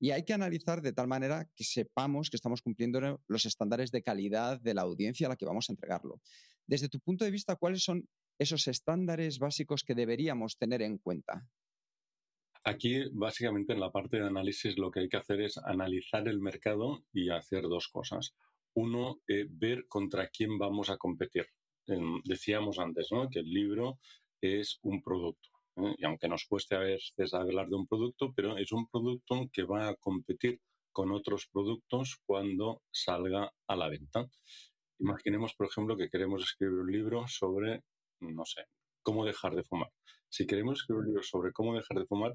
y 0.00 0.10
hay 0.10 0.24
que 0.24 0.32
analizar 0.32 0.80
de 0.80 0.92
tal 0.92 1.08
manera 1.08 1.50
que 1.56 1.64
sepamos 1.64 2.30
que 2.30 2.36
estamos 2.36 2.62
cumpliendo 2.62 3.20
los 3.26 3.46
estándares 3.46 3.90
de 3.90 4.02
calidad 4.02 4.60
de 4.60 4.74
la 4.74 4.82
audiencia 4.82 5.26
a 5.26 5.30
la 5.30 5.36
que 5.36 5.46
vamos 5.46 5.68
a 5.68 5.72
entregarlo. 5.72 6.20
Desde 6.66 6.88
tu 6.88 7.00
punto 7.00 7.24
de 7.24 7.30
vista, 7.30 7.56
¿cuáles 7.56 7.82
son 7.82 8.08
esos 8.38 8.68
estándares 8.68 9.38
básicos 9.38 9.82
que 9.82 9.94
deberíamos 9.94 10.56
tener 10.56 10.82
en 10.82 10.98
cuenta? 10.98 11.48
Aquí, 12.64 13.04
básicamente, 13.12 13.72
en 13.72 13.80
la 13.80 13.90
parte 13.90 14.18
de 14.18 14.26
análisis, 14.26 14.76
lo 14.76 14.90
que 14.90 15.00
hay 15.00 15.08
que 15.08 15.16
hacer 15.16 15.40
es 15.40 15.58
analizar 15.58 16.28
el 16.28 16.40
mercado 16.40 17.04
y 17.12 17.30
hacer 17.30 17.62
dos 17.62 17.88
cosas. 17.88 18.34
Uno, 18.74 19.20
eh, 19.26 19.46
ver 19.48 19.86
contra 19.88 20.28
quién 20.28 20.58
vamos 20.58 20.90
a 20.90 20.96
competir. 20.96 21.46
decíamos 22.24 22.78
antes 22.78 23.08
¿no? 23.10 23.30
que 23.30 23.38
el 23.38 23.48
libro 23.48 23.98
es 24.42 24.78
un 24.82 25.02
producto. 25.02 25.48
¿Eh? 25.86 25.94
y 25.98 26.04
aunque 26.04 26.28
nos 26.28 26.44
cueste 26.46 26.76
a 26.76 26.80
veces 26.80 27.34
hablar 27.34 27.68
de 27.68 27.76
un 27.76 27.86
producto, 27.86 28.32
pero 28.34 28.56
es 28.56 28.72
un 28.72 28.88
producto 28.88 29.48
que 29.52 29.64
va 29.64 29.88
a 29.88 29.94
competir 29.96 30.60
con 30.92 31.12
otros 31.12 31.48
productos 31.52 32.20
cuando 32.26 32.82
salga 32.90 33.52
a 33.66 33.76
la 33.76 33.88
venta. 33.88 34.28
Imaginemos, 34.98 35.54
por 35.54 35.68
ejemplo, 35.68 35.96
que 35.96 36.08
queremos 36.08 36.42
escribir 36.42 36.78
un 36.78 36.90
libro 36.90 37.28
sobre, 37.28 37.82
no 38.20 38.44
sé, 38.44 38.64
cómo 39.02 39.24
dejar 39.24 39.54
de 39.54 39.62
fumar. 39.62 39.90
Si 40.28 40.46
queremos 40.46 40.80
escribir 40.80 41.00
un 41.00 41.06
libro 41.06 41.22
sobre 41.22 41.52
cómo 41.52 41.74
dejar 41.74 41.98
de 41.98 42.06
fumar, 42.06 42.34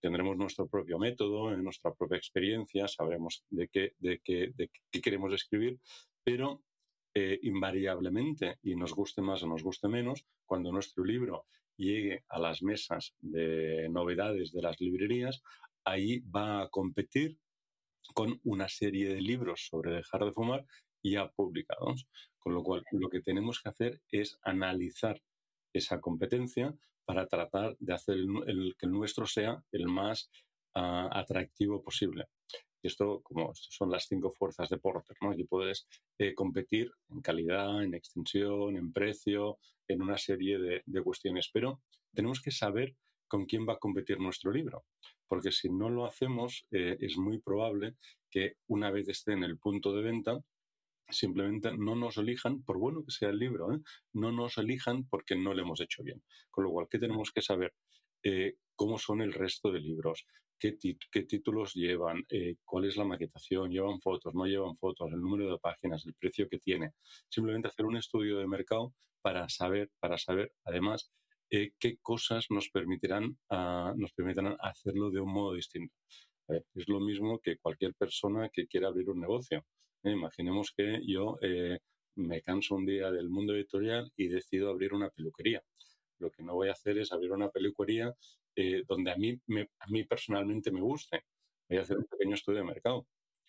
tendremos 0.00 0.36
nuestro 0.36 0.66
propio 0.66 0.98
método, 0.98 1.56
nuestra 1.56 1.94
propia 1.94 2.16
experiencia, 2.16 2.88
sabremos 2.88 3.44
de 3.50 3.68
qué, 3.68 3.92
de 3.98 4.20
qué, 4.24 4.52
de 4.56 4.70
qué 4.90 5.00
queremos 5.00 5.32
escribir, 5.32 5.78
pero 6.24 6.62
eh, 7.14 7.38
invariablemente, 7.42 8.58
y 8.62 8.74
nos 8.74 8.92
guste 8.92 9.22
más 9.22 9.42
o 9.44 9.46
nos 9.46 9.62
guste 9.62 9.86
menos, 9.86 10.26
cuando 10.46 10.72
nuestro 10.72 11.04
libro 11.04 11.46
llegue 11.76 12.24
a 12.28 12.38
las 12.38 12.62
mesas 12.62 13.14
de 13.20 13.88
novedades 13.90 14.52
de 14.52 14.62
las 14.62 14.80
librerías, 14.80 15.42
ahí 15.84 16.20
va 16.20 16.62
a 16.62 16.68
competir 16.68 17.38
con 18.14 18.40
una 18.44 18.68
serie 18.68 19.12
de 19.14 19.20
libros 19.20 19.66
sobre 19.70 19.92
dejar 19.94 20.24
de 20.24 20.32
fumar 20.32 20.66
ya 21.02 21.28
publicados. 21.30 22.06
Con 22.38 22.54
lo 22.54 22.62
cual, 22.62 22.84
lo 22.92 23.08
que 23.08 23.20
tenemos 23.20 23.60
que 23.60 23.70
hacer 23.70 24.00
es 24.10 24.38
analizar 24.42 25.22
esa 25.72 26.00
competencia 26.00 26.74
para 27.04 27.26
tratar 27.26 27.76
de 27.78 27.94
hacer 27.94 28.16
el, 28.16 28.74
que 28.78 28.86
el 28.86 28.92
nuestro 28.92 29.26
sea 29.26 29.62
el 29.72 29.86
más 29.86 30.30
ah, 30.74 31.08
atractivo 31.12 31.82
posible. 31.82 32.26
Y 32.84 32.88
esto, 32.88 33.22
como 33.22 33.50
son 33.54 33.90
las 33.90 34.04
cinco 34.06 34.30
fuerzas 34.30 34.68
de 34.68 34.76
Porter, 34.76 35.16
¿no? 35.22 35.30
Aquí 35.30 35.44
puedes 35.44 35.86
eh, 36.18 36.34
competir 36.34 36.92
en 37.08 37.22
calidad, 37.22 37.82
en 37.82 37.94
extensión, 37.94 38.76
en 38.76 38.92
precio, 38.92 39.58
en 39.88 40.02
una 40.02 40.18
serie 40.18 40.58
de, 40.58 41.02
cuestiones. 41.02 41.48
Pero 41.50 41.80
tenemos 42.12 42.42
que 42.42 42.50
saber 42.50 42.94
con 43.26 43.46
quién 43.46 43.66
va 43.66 43.72
a 43.72 43.78
competir 43.78 44.20
nuestro 44.20 44.52
libro. 44.52 44.84
Porque 45.26 45.50
si 45.50 45.70
no 45.70 45.88
lo 45.88 46.04
hacemos, 46.04 46.66
eh, 46.72 46.98
es 47.00 47.16
muy 47.16 47.38
probable 47.38 47.94
que 48.30 48.56
una 48.66 48.90
vez 48.90 49.08
esté 49.08 49.32
en 49.32 49.44
el 49.44 49.56
punto 49.56 49.94
de 49.94 50.02
venta, 50.02 50.38
simplemente 51.08 51.74
no 51.78 51.96
nos 51.96 52.18
elijan, 52.18 52.62
por 52.64 52.76
bueno 52.76 53.02
que 53.02 53.12
sea 53.12 53.30
el 53.30 53.38
libro, 53.38 53.72
¿eh? 53.72 53.80
no 54.12 54.30
nos 54.30 54.58
elijan 54.58 55.08
porque 55.08 55.36
no 55.36 55.54
lo 55.54 55.62
hemos 55.62 55.80
hecho 55.80 56.02
bien. 56.02 56.22
Con 56.50 56.64
lo 56.64 56.70
cual, 56.70 56.86
¿qué 56.90 56.98
tenemos 56.98 57.32
que 57.32 57.40
saber? 57.40 57.72
cómo 58.74 58.98
son 58.98 59.20
el 59.20 59.34
resto 59.34 59.70
de 59.70 59.80
libros, 59.80 60.24
qué, 60.58 60.72
títulos 61.22 61.74
llevan, 61.74 62.24
eh, 62.30 62.56
cuál 62.64 62.84
es 62.86 62.96
la 62.96 63.04
maquetación, 63.04 63.70
llevan 63.70 64.00
fotos, 64.00 64.34
no 64.34 64.46
llevan 64.46 64.76
fotos, 64.76 65.12
el 65.12 65.20
número 65.20 65.50
de 65.50 65.58
páginas, 65.58 66.06
el 66.06 66.14
precio 66.14 66.48
que 66.48 66.58
tiene. 66.58 66.92
Simplemente 67.28 67.68
hacer 67.68 67.86
un 67.86 67.96
estudio 67.96 68.38
de 68.38 68.46
mercado 68.46 68.94
para 69.22 69.48
saber, 69.48 69.90
para 70.00 70.18
saber 70.18 70.52
además 70.64 71.10
eh, 71.50 71.72
qué 71.78 71.98
cosas 71.98 72.46
nos 72.50 72.68
permitirán, 72.70 73.38
ah, 73.50 73.94
nos 73.96 74.12
permitirán 74.12 74.56
hacerlo 74.60 75.10
de 75.10 75.20
un 75.20 75.32
modo 75.32 75.54
distinto. 75.54 75.94
es 76.48 76.88
lo 76.88 77.00
mismo 77.00 77.40
que 77.40 77.58
cualquier 77.58 77.94
persona 77.94 78.50
que 78.50 78.66
quiera 78.66 78.88
abrir 78.88 79.08
un 79.10 79.20
negocio. 79.20 79.64
¿eh? 80.02 80.10
imaginemos 80.12 80.72
que 80.76 81.00
yo 81.06 81.36
me 82.16 82.42
canso 82.42 82.76
un 82.76 82.86
día 82.86 83.10
del 83.10 83.28
mundo 83.28 83.54
editorial 83.54 84.12
y 84.16 84.28
decido 84.28 84.70
abrir 84.70 84.94
una 84.94 85.10
peluquería. 85.10 85.62
Lo 86.18 86.30
que 86.30 86.42
no 86.42 86.54
voy 86.54 86.68
a 86.68 86.72
hacer 86.72 86.98
es 86.98 87.12
abrir 87.12 87.32
una 87.32 87.50
peluquería 87.50 88.14
eh, 88.56 88.82
donde 88.86 89.10
a 89.12 89.16
mí, 89.16 89.38
a 89.78 89.86
mí 89.88 90.04
personalmente 90.04 90.70
me 90.70 90.80
guste. 90.80 91.24
Voy 91.68 91.78
a 91.78 91.82
hacer 91.82 91.98
un 91.98 92.04
pequeño 92.04 92.34
estudio 92.34 92.58
de 92.60 92.64
mercado. 92.64 93.06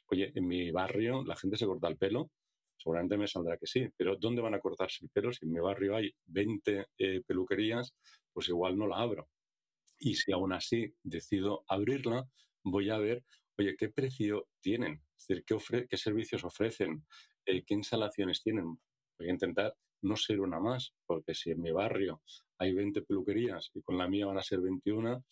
Oye, 0.07 0.31
en 0.35 0.47
mi 0.47 0.71
barrio 0.71 1.23
la 1.23 1.35
gente 1.35 1.57
se 1.57 1.65
corta 1.65 1.87
el 1.87 1.97
pelo, 1.97 2.31
seguramente 2.77 3.17
me 3.17 3.27
saldrá 3.27 3.57
que 3.57 3.67
sí, 3.67 3.87
pero 3.97 4.15
¿dónde 4.15 4.41
van 4.41 4.53
a 4.53 4.59
cortarse 4.59 5.03
el 5.03 5.09
pelo? 5.09 5.31
Si 5.31 5.45
en 5.45 5.51
mi 5.51 5.59
barrio 5.59 5.95
hay 5.95 6.13
20 6.25 6.87
eh, 6.97 7.21
peluquerías, 7.25 7.93
pues 8.31 8.49
igual 8.49 8.77
no 8.77 8.87
la 8.87 8.97
abro. 8.97 9.29
Y 9.99 10.15
si 10.15 10.31
aún 10.31 10.53
así 10.53 10.93
decido 11.03 11.63
abrirla, 11.67 12.29
voy 12.63 12.89
a 12.89 12.97
ver, 12.97 13.23
oye, 13.57 13.75
¿qué 13.77 13.89
precio 13.89 14.47
tienen? 14.59 15.01
Decir, 15.17 15.43
¿qué, 15.45 15.87
qué 15.87 15.97
servicios 15.97 16.43
ofrecen? 16.43 17.05
Eh, 17.45 17.63
¿Qué 17.65 17.73
instalaciones 17.73 18.41
tienen? 18.43 18.77
Voy 19.17 19.29
a 19.29 19.31
intentar 19.31 19.75
no 20.05 20.15
ser 20.15 20.39
una 20.39 20.59
más, 20.59 20.93
porque 21.05 21.33
si 21.33 21.51
en 21.51 21.61
mi 21.61 21.71
barrio 21.71 22.21
hay 22.57 22.73
20 22.73 23.01
peluquerías 23.01 23.71
y 23.73 23.81
con 23.81 23.97
la 23.97 24.07
mía 24.07 24.27
van 24.27 24.37
a 24.37 24.43
ser 24.43 24.61
21, 24.61 25.23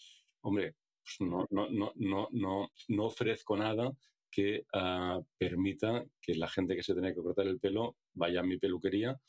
hombre, 0.41 0.75
pues 1.01 1.29
no, 1.29 1.47
no, 1.51 1.69
no, 1.69 1.91
no, 1.95 2.27
no, 2.31 2.71
no 2.87 3.05
ofrezco 3.05 3.57
nada 3.57 3.91
que 4.31 4.65
ah, 4.73 5.21
permita 5.37 6.03
que 6.19 6.35
la 6.35 6.47
gente 6.47 6.75
que 6.75 6.83
se 6.83 6.93
tiene 6.93 7.13
que 7.13 7.21
cortar 7.21 7.47
el 7.47 7.59
pelo 7.59 7.97
vaya 8.13 8.39
a 8.39 8.43
mi 8.43 8.57
peluquería 8.57 9.19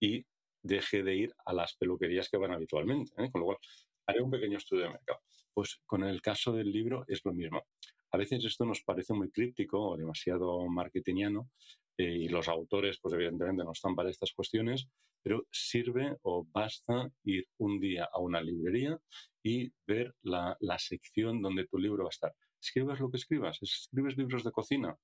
y 0.00 0.24
deje 0.62 1.02
de 1.02 1.14
ir 1.14 1.34
a 1.44 1.52
las 1.52 1.76
peluquerías 1.76 2.28
que 2.28 2.36
van 2.36 2.52
habitualmente. 2.52 3.12
¿eh? 3.16 3.30
Con 3.30 3.42
lo 3.42 3.46
cual, 3.46 3.58
haré 4.06 4.20
un 4.20 4.30
pequeño 4.30 4.58
estudio 4.58 4.84
de 4.84 4.90
mercado. 4.90 5.20
Pues 5.54 5.80
con 5.86 6.02
el 6.02 6.20
caso 6.20 6.52
del 6.52 6.72
libro 6.72 7.04
es 7.06 7.24
lo 7.24 7.32
mismo. 7.32 7.66
A 8.10 8.16
veces 8.16 8.44
esto 8.44 8.64
nos 8.64 8.82
parece 8.82 9.12
muy 9.12 9.30
críptico 9.30 9.80
o 9.80 9.96
demasiado 9.96 10.66
marketingiano 10.66 11.50
y 11.98 12.28
los 12.28 12.48
autores, 12.48 12.98
pues 13.02 13.14
evidentemente 13.14 13.64
no 13.64 13.72
están 13.72 13.94
para 13.94 14.08
estas 14.08 14.32
cuestiones, 14.32 14.88
pero 15.22 15.46
sirve 15.50 16.16
o 16.22 16.46
basta 16.50 17.10
ir 17.24 17.46
un 17.58 17.80
día 17.80 18.08
a 18.12 18.20
una 18.20 18.40
librería 18.40 18.98
y 19.42 19.72
ver 19.86 20.14
la, 20.22 20.56
la 20.60 20.78
sección 20.78 21.42
donde 21.42 21.66
tu 21.66 21.76
libro 21.76 22.04
va 22.04 22.08
a 22.08 22.16
estar. 22.16 22.34
Escribas 22.60 23.00
lo 23.00 23.10
que 23.10 23.16
escribas, 23.16 23.58
escribes 23.60 24.16
libros 24.16 24.44
de 24.44 24.52
cocina, 24.52 24.96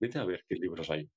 vete 0.00 0.18
a 0.18 0.24
ver 0.24 0.44
qué 0.48 0.56
libros 0.56 0.90
hay, 0.90 1.08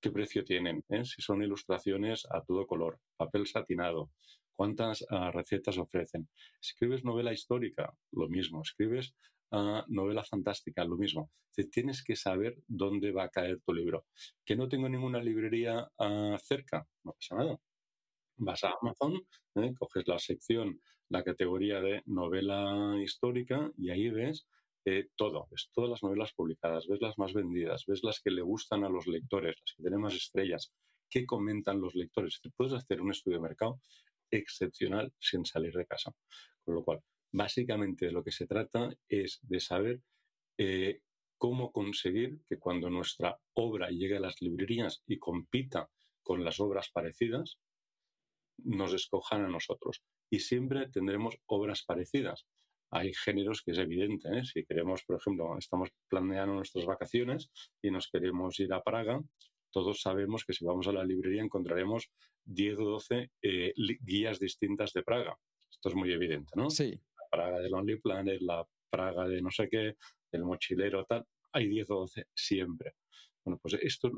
qué 0.00 0.10
precio 0.10 0.44
tienen, 0.44 0.84
¿eh? 0.88 1.04
si 1.04 1.20
son 1.20 1.42
ilustraciones 1.42 2.26
a 2.30 2.42
todo 2.42 2.66
color, 2.66 3.00
papel 3.16 3.46
satinado, 3.46 4.10
cuántas 4.54 5.04
ah, 5.10 5.30
recetas 5.30 5.78
ofrecen. 5.78 6.28
Escribes 6.60 7.04
novela 7.04 7.32
histórica, 7.32 7.92
lo 8.12 8.28
mismo. 8.28 8.62
Escribes 8.62 9.14
novela 9.50 10.24
fantástica, 10.24 10.84
lo 10.84 10.96
mismo. 10.96 11.30
tienes 11.70 12.02
que 12.02 12.16
saber 12.16 12.62
dónde 12.66 13.12
va 13.12 13.24
a 13.24 13.28
caer 13.30 13.60
tu 13.60 13.72
libro. 13.72 14.06
Que 14.44 14.56
no 14.56 14.68
tengo 14.68 14.88
ninguna 14.88 15.22
librería 15.22 15.90
ah, 15.98 16.38
cerca, 16.42 16.86
no 17.04 17.12
pasa 17.12 17.36
nada. 17.36 17.60
Vas 18.36 18.64
a 18.64 18.74
Amazon, 18.80 19.20
¿eh? 19.56 19.74
coges 19.78 20.08
la 20.08 20.18
sección, 20.18 20.80
la 21.10 21.22
categoría 21.22 21.80
de 21.80 22.02
novela 22.06 22.94
histórica 23.02 23.70
y 23.76 23.90
ahí 23.90 24.08
ves 24.08 24.46
eh, 24.86 25.08
todo, 25.14 25.46
ves 25.50 25.68
todas 25.74 25.90
las 25.90 26.02
novelas 26.02 26.32
publicadas, 26.32 26.86
ves 26.88 27.02
las 27.02 27.18
más 27.18 27.34
vendidas, 27.34 27.84
ves 27.86 28.02
las 28.02 28.20
que 28.20 28.30
le 28.30 28.40
gustan 28.40 28.84
a 28.84 28.88
los 28.88 29.06
lectores, 29.06 29.56
las 29.60 29.74
que 29.76 29.82
tienen 29.82 30.00
más 30.00 30.14
estrellas, 30.14 30.72
qué 31.10 31.26
comentan 31.26 31.80
los 31.80 31.94
lectores. 31.94 32.40
Te 32.40 32.50
puedes 32.50 32.72
hacer 32.72 33.02
un 33.02 33.10
estudio 33.10 33.38
de 33.38 33.42
mercado 33.42 33.80
excepcional 34.30 35.12
sin 35.18 35.44
salir 35.44 35.74
de 35.74 35.86
casa. 35.86 36.12
Con 36.64 36.76
lo 36.76 36.84
cual, 36.84 37.00
básicamente 37.32 38.10
lo 38.10 38.22
que 38.22 38.32
se 38.32 38.46
trata 38.46 38.90
es 39.08 39.40
de 39.42 39.60
saber 39.60 40.02
eh, 40.58 41.02
cómo 41.38 41.72
conseguir 41.72 42.40
que 42.46 42.58
cuando 42.58 42.90
nuestra 42.90 43.40
obra 43.54 43.88
llegue 43.88 44.16
a 44.16 44.20
las 44.20 44.40
librerías 44.40 45.02
y 45.06 45.18
compita 45.18 45.90
con 46.22 46.44
las 46.44 46.60
obras 46.60 46.90
parecidas, 46.90 47.58
nos 48.58 48.92
escojan 48.92 49.42
a 49.42 49.48
nosotros. 49.48 50.02
Y 50.30 50.40
siempre 50.40 50.88
tendremos 50.90 51.38
obras 51.46 51.82
parecidas 51.84 52.46
hay 52.90 53.14
géneros 53.14 53.62
que 53.62 53.70
es 53.70 53.78
evidente. 53.78 54.28
¿eh? 54.36 54.44
Si 54.44 54.64
queremos, 54.64 55.04
por 55.04 55.16
ejemplo, 55.16 55.56
estamos 55.58 55.90
planeando 56.08 56.54
nuestras 56.54 56.84
vacaciones 56.84 57.50
y 57.80 57.90
nos 57.90 58.08
queremos 58.08 58.58
ir 58.60 58.72
a 58.72 58.82
Praga, 58.82 59.22
todos 59.70 60.00
sabemos 60.00 60.44
que 60.44 60.52
si 60.52 60.64
vamos 60.64 60.88
a 60.88 60.92
la 60.92 61.04
librería 61.04 61.42
encontraremos 61.42 62.10
10 62.44 62.78
o 62.78 62.84
12 62.84 63.30
eh, 63.42 63.72
guías 64.00 64.40
distintas 64.40 64.92
de 64.92 65.04
Praga. 65.04 65.38
Esto 65.70 65.90
es 65.90 65.94
muy 65.94 66.12
evidente, 66.12 66.52
¿no? 66.56 66.68
Sí. 66.70 67.00
Praga 67.30 67.58
de 67.60 67.70
Lonely 67.70 68.00
Planet, 68.00 68.40
la 68.40 68.66
Praga 68.90 69.26
de 69.26 69.40
no 69.40 69.50
sé 69.50 69.68
qué, 69.68 69.94
el 70.32 70.44
mochilero, 70.44 71.04
tal. 71.04 71.24
Hay 71.52 71.68
10 71.68 71.90
o 71.90 71.94
12 72.00 72.26
siempre. 72.34 72.94
Bueno, 73.44 73.58
pues 73.62 73.74
esto, 73.80 74.10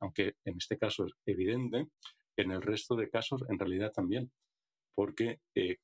aunque 0.00 0.34
en 0.44 0.56
este 0.56 0.76
caso 0.76 1.06
es 1.06 1.12
evidente, 1.26 1.86
en 2.36 2.50
el 2.50 2.62
resto 2.62 2.96
de 2.96 3.10
casos 3.10 3.42
en 3.48 3.58
realidad 3.58 3.92
también 3.92 4.30
porque 5.00 5.40
eh, 5.54 5.78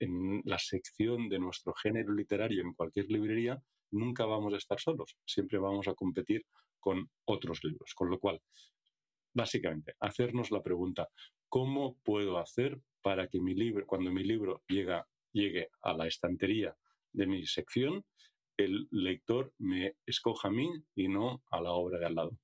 en, 0.00 0.42
la 0.44 0.58
sección 0.58 1.28
de 1.28 1.38
nuestro 1.38 1.72
género 1.72 2.12
literario 2.12 2.62
en 2.62 2.74
cualquier 2.74 3.06
librería 3.06 3.62
nunca 3.92 4.24
vamos 4.24 4.54
a 4.54 4.56
estar 4.56 4.80
solos, 4.80 5.16
siempre 5.24 5.58
vamos 5.58 5.86
a 5.86 5.94
competir 5.94 6.44
con 6.80 7.08
otros 7.26 7.62
libros. 7.62 7.94
Con 7.94 8.10
lo 8.10 8.18
cual, 8.18 8.40
básicamente, 9.32 9.94
hacernos 10.00 10.50
la 10.50 10.64
pregunta, 10.64 11.08
¿cómo 11.48 11.96
puedo 12.02 12.38
hacer 12.38 12.80
para 13.02 13.28
que 13.28 13.40
mi 13.40 13.54
libro, 13.54 13.86
cuando 13.86 14.10
mi 14.10 14.24
libro 14.24 14.64
llega, 14.68 15.06
llegue 15.32 15.68
a 15.82 15.92
la 15.92 16.06
estantería 16.06 16.76
de 17.12 17.26
mi 17.26 17.46
sección, 17.46 18.04
el 18.56 18.88
lector 18.90 19.52
me 19.58 19.96
escoja 20.06 20.48
a 20.48 20.50
mí 20.50 20.70
y 20.94 21.08
no 21.08 21.42
a 21.50 21.60
la 21.60 21.72
obra 21.72 21.98
de 21.98 22.06
al 22.06 22.14
lado? 22.14 22.38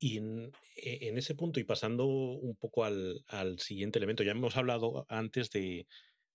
Y 0.00 0.18
e, 0.18 1.08
en, 1.08 1.18
ese 1.18 1.34
punto, 1.34 1.58
y 1.60 1.64
pasando 1.64 2.06
un 2.06 2.56
poco 2.56 2.84
al, 2.84 3.24
siguiente 3.58 3.98
elemento, 3.98 4.22
ya 4.22 4.32
hemos 4.32 4.56
hablado 4.56 5.06
antes 5.08 5.50
de, 5.50 5.86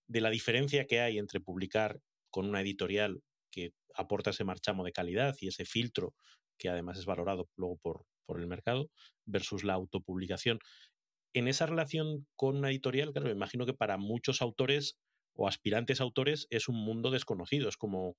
la 0.08 0.30
diferencia 0.30 0.86
que 0.86 1.00
hay 1.00 1.18
entre 1.18 1.40
publicar 1.40 2.00
con 2.30 2.46
una 2.46 2.60
editorial 2.60 3.22
que 3.50 3.72
aporta 3.94 4.30
ese 4.30 4.44
marchamo 4.44 4.84
de 4.84 4.92
calidad 4.92 5.34
y 5.40 5.48
ese 5.48 5.64
filtro 5.64 6.14
que 6.58 6.68
además 6.68 6.98
es 6.98 7.06
valorado 7.06 7.48
luego 7.56 7.78
por, 7.78 8.04
por 8.26 8.40
el 8.40 8.46
mercado, 8.46 8.90
versus 9.24 9.64
la 9.64 9.74
autopublicación. 9.74 10.58
En 11.32 11.48
esa 11.48 11.66
relación 11.66 12.26
con 12.36 12.56
una 12.56 12.70
editorial, 12.70 13.12
claro, 13.12 13.26
me 13.26 13.32
imagino 13.32 13.66
que 13.66 13.74
para 13.74 13.96
muchos 13.96 14.40
autores 14.40 14.98
o 15.34 15.48
aspirantes 15.48 16.00
autores 16.00 16.46
es 16.50 16.68
un 16.68 16.76
mundo 16.76 17.10
desconocido. 17.10 17.68
Es 17.68 17.76
como 17.76 18.16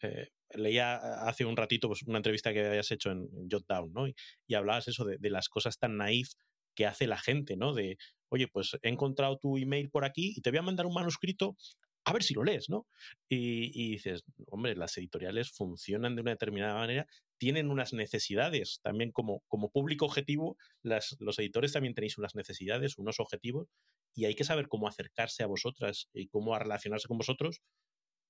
eh, 0.00 0.28
leía 0.54 0.96
hace 1.26 1.44
un 1.44 1.56
ratito 1.56 1.88
pues, 1.88 2.02
una 2.02 2.18
entrevista 2.18 2.52
que 2.52 2.66
habías 2.66 2.90
hecho 2.90 3.10
en, 3.10 3.28
Jotdown, 3.50 3.92
¿no? 3.92 4.06
Y, 4.08 4.14
hablabas 4.54 4.88
eso 4.88 5.04
de, 5.04 5.30
las 5.30 5.48
cosas 5.48 5.78
tan 5.78 5.96
naif 5.96 6.28
que 6.74 6.86
hace 6.86 7.06
la 7.06 7.18
gente, 7.18 7.56
¿no? 7.56 7.74
De, 7.74 7.98
oye, 8.28 8.48
pues 8.48 8.76
he 8.82 8.88
encontrado 8.88 9.38
tu 9.38 9.56
email 9.58 9.90
por 9.90 10.04
aquí 10.04 10.32
y 10.36 10.40
te 10.40 10.50
voy 10.50 10.58
a 10.58 10.62
mandar 10.62 10.86
un 10.86 10.94
manuscrito 10.94 11.56
a 12.04 12.12
ver 12.12 12.22
si 12.22 12.34
lo 12.34 12.42
lees, 12.42 12.68
¿no? 12.68 12.86
Y, 13.28 13.92
dices, 13.92 14.24
hombre, 14.48 14.74
las 14.74 14.96
editoriales 14.98 15.50
funcionan 15.52 16.16
de 16.16 16.22
una 16.22 16.32
determinada 16.32 16.74
manera, 16.74 17.06
tienen 17.38 17.70
unas 17.70 17.92
necesidades, 17.92 18.80
también 18.82 19.12
como, 19.12 19.42
como 19.46 19.70
público 19.70 20.06
objetivo, 20.06 20.56
las, 20.82 21.16
los 21.20 21.38
editores 21.38 21.72
también 21.72 21.94
tenéis 21.94 22.18
unas 22.18 22.34
necesidades, 22.34 22.98
unos 22.98 23.20
objetivos, 23.20 23.68
y 24.14 24.26
hay 24.26 24.34
que 24.34 24.44
saber 24.44 24.68
cómo 24.68 24.88
acercarse 24.88 25.42
a 25.42 25.46
vosotras 25.46 26.08
y 26.12 26.28
cómo 26.28 26.58
relacionarse 26.58 27.08
con 27.08 27.18
vosotros 27.18 27.62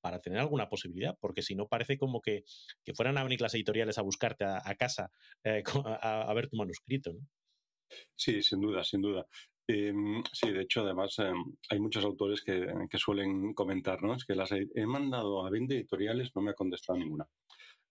para 0.03 0.21
tener 0.21 0.41
alguna 0.41 0.69
posibilidad, 0.69 1.17
porque 1.21 1.43
si 1.43 1.55
no 1.55 1.69
parece 1.69 1.97
como 1.97 2.21
que, 2.21 2.45
fueran 2.95 3.19
a 3.19 3.23
venir 3.23 3.41
las 3.41 3.55
editoriales 3.55 3.99
a 3.99 4.03
buscarte 4.03 4.45
a, 4.45 4.75
casa 4.75 5.11
eh, 5.45 5.63
a, 6.03 6.33
ver 6.35 6.49
tu 6.49 6.57
manuscrito, 6.57 7.13
¿no? 7.13 7.21
Sí, 8.17 8.43
sin 8.43 8.61
duda, 8.61 8.83
sin 8.85 9.03
duda. 9.03 9.27
Em, 9.69 10.23
sí, 10.33 10.51
de 10.51 10.63
hecho, 10.63 10.83
además, 10.83 11.19
em, 11.19 11.37
hay 11.69 11.79
muchos 11.79 12.05
autores 12.05 12.43
que, 12.43 12.99
suelen 12.99 13.55
comentar, 13.55 14.03
¿no? 14.03 14.15
Es 14.15 14.25
que 14.25 14.35
las 14.35 14.51
he, 14.53 14.87
mandado 14.87 15.47
a 15.47 15.51
20 15.51 15.75
editoriales, 15.75 16.31
no 16.35 16.43
me 16.43 16.51
ha 16.51 16.55
contestado 16.55 16.99
ninguna. 16.99 17.27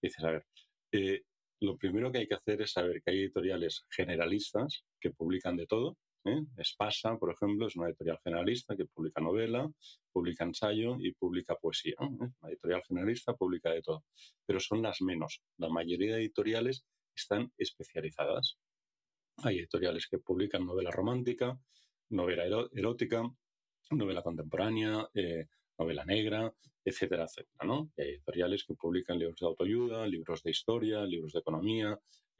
dices, 0.01 0.23
a 0.23 0.31
ver, 0.31 0.45
eh, 0.91 1.23
lo 1.61 1.77
primero 1.77 2.11
que 2.11 2.19
hay 2.19 2.27
que 2.27 2.35
hacer 2.35 2.61
es 2.61 2.71
saber 2.71 3.01
que 3.01 3.11
hay 3.11 3.19
editoriales 3.19 3.85
generalistas 3.89 4.83
que 4.99 5.11
publican 5.11 5.55
de 5.55 5.67
todo. 5.67 5.97
¿Eh? 6.25 6.43
Espasa, 6.57 7.17
por 7.17 7.31
ejemplo, 7.31 7.67
es 7.67 7.75
una 7.75 7.87
editorial 7.87 8.19
generalista 8.23 8.75
que 8.75 8.85
publica 8.85 9.21
novela, 9.21 9.69
publica 10.11 10.43
ensayo 10.43 10.97
y 10.99 11.13
publica 11.13 11.55
poesía. 11.55 11.95
¿eh? 11.99 12.47
Editorial 12.47 12.83
generalista 12.87 13.33
publica 13.33 13.71
de 13.71 13.81
todo. 13.81 14.03
Pero 14.45 14.59
son 14.59 14.81
las 14.81 15.01
menos. 15.01 15.41
La 15.57 15.69
mayoría 15.69 16.15
de 16.15 16.21
editoriales 16.21 16.85
están 17.15 17.51
especializadas. 17.57 18.57
Hay 19.37 19.59
editoriales 19.59 20.07
que 20.07 20.19
publican 20.19 20.65
novela 20.65 20.91
romántica, 20.91 21.59
novela 22.09 22.67
erótica, 22.73 23.23
novela 23.91 24.21
contemporánea, 24.21 25.09
eh, 25.13 25.47
novela 25.77 26.05
negra, 26.05 26.53
etcétera, 26.83 27.25
etcétera, 27.25 27.89
hay 27.97 28.09
editoriales 28.09 28.63
que 28.65 28.75
publican 28.75 29.17
libros 29.19 29.39
de 29.39 29.47
autoayuda, 29.47 30.07
libros 30.07 30.43
de 30.43 30.51
historia, 30.51 31.05
libros 31.05 31.33
de 31.33 31.39
economía, 31.39 31.99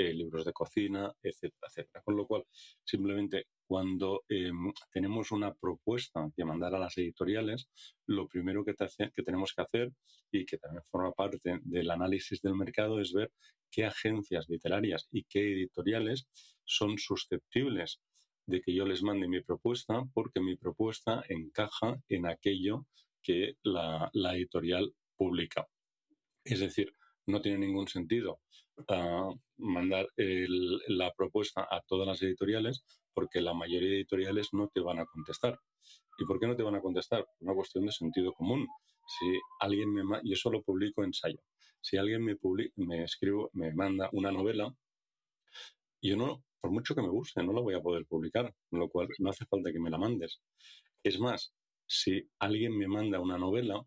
eh, 0.09 0.13
libros 0.13 0.45
de 0.45 0.53
cocina, 0.53 1.13
etcétera, 1.21 1.67
etcétera. 1.69 2.03
Con 2.03 2.15
lo 2.15 2.27
cual, 2.27 2.45
simplemente 2.83 3.47
cuando 3.65 4.23
em, 4.27 4.71
tenemos 4.91 5.31
una 5.31 5.53
propuesta 5.53 6.29
que 6.35 6.45
mandar 6.45 6.75
a 6.75 6.79
las 6.79 6.97
editoriales, 6.97 7.69
lo 8.05 8.27
primero 8.27 8.65
que, 8.65 8.75
que 8.75 9.23
tenemos 9.23 9.53
que 9.53 9.61
hacer 9.61 9.93
y 10.31 10.45
que 10.45 10.57
también 10.57 10.83
forma 10.85 11.11
parte 11.13 11.59
del 11.63 11.91
análisis 11.91 12.41
del 12.41 12.55
mercado 12.55 12.99
es 12.99 13.13
ver 13.13 13.31
qué 13.69 13.85
agencias 13.85 14.47
literarias 14.49 15.07
y 15.11 15.23
qué 15.23 15.53
editoriales 15.53 16.27
son 16.65 16.97
susceptibles 16.97 18.01
de 18.45 18.61
que 18.61 18.73
yo 18.73 18.85
les 18.85 19.03
mande 19.03 19.27
mi 19.27 19.41
propuesta 19.41 20.03
porque 20.13 20.41
mi 20.41 20.55
propuesta 20.55 21.23
encaja 21.29 22.01
en 22.09 22.27
aquello 22.27 22.85
que 23.21 23.55
la, 23.63 24.11
editorial 24.13 24.93
publica. 25.15 25.67
Es 26.43 26.59
decir, 26.59 26.93
no 27.27 27.41
tiene 27.41 27.59
ningún 27.59 27.87
sentido 27.87 28.41
ah, 28.89 29.29
mandar 29.57 30.07
la 30.17 31.11
propuesta 31.11 31.67
a 31.69 31.81
todas 31.87 32.07
las 32.07 32.21
editoriales 32.21 32.83
porque 33.13 33.41
la 33.41 33.53
mayoría 33.53 33.89
de 33.89 33.95
editoriales 33.97 34.49
no 34.53 34.69
te 34.69 34.81
van 34.81 34.99
a 34.99 35.05
contestar. 35.05 35.59
¿Y 36.17 36.25
por 36.25 36.39
qué 36.39 36.47
no 36.47 36.55
te 36.55 36.63
van 36.63 36.75
a 36.75 36.81
contestar? 36.81 37.25
Una 37.39 37.53
cuestión 37.53 37.85
de 37.85 37.91
sentido 37.91 38.33
común. 38.33 38.67
Si 39.07 39.39
alguien 39.59 39.93
me 39.93 40.03
yo 40.23 40.35
solo 40.35 40.61
publico 40.61 41.03
ensayo. 41.03 41.39
Si 41.81 41.97
alguien 41.97 42.23
me, 42.23 42.37
me 42.75 43.03
escribo, 43.03 43.49
me 43.53 43.73
manda 43.73 44.09
una 44.13 44.31
novela, 44.31 44.73
yo 46.01 46.15
no, 46.15 46.43
por 46.59 46.71
mucho 46.71 46.93
que 46.93 47.01
me 47.01 47.09
guste, 47.09 47.43
no 47.43 47.53
la 47.53 47.61
voy 47.61 47.73
a 47.73 47.81
poder 47.81 48.05
publicar, 48.05 48.53
con 48.69 48.79
lo 48.79 48.89
cual 48.89 49.07
no 49.17 49.31
hace 49.31 49.45
falta 49.45 49.71
que 49.71 49.79
me 49.79 49.89
la 49.89 49.97
mandes. 49.97 50.41
Es 51.03 51.19
más, 51.19 51.53
si 51.87 52.29
alguien 52.39 52.77
me 52.77 52.87
manda 52.87 53.19
una 53.19 53.37
novela, 53.37 53.83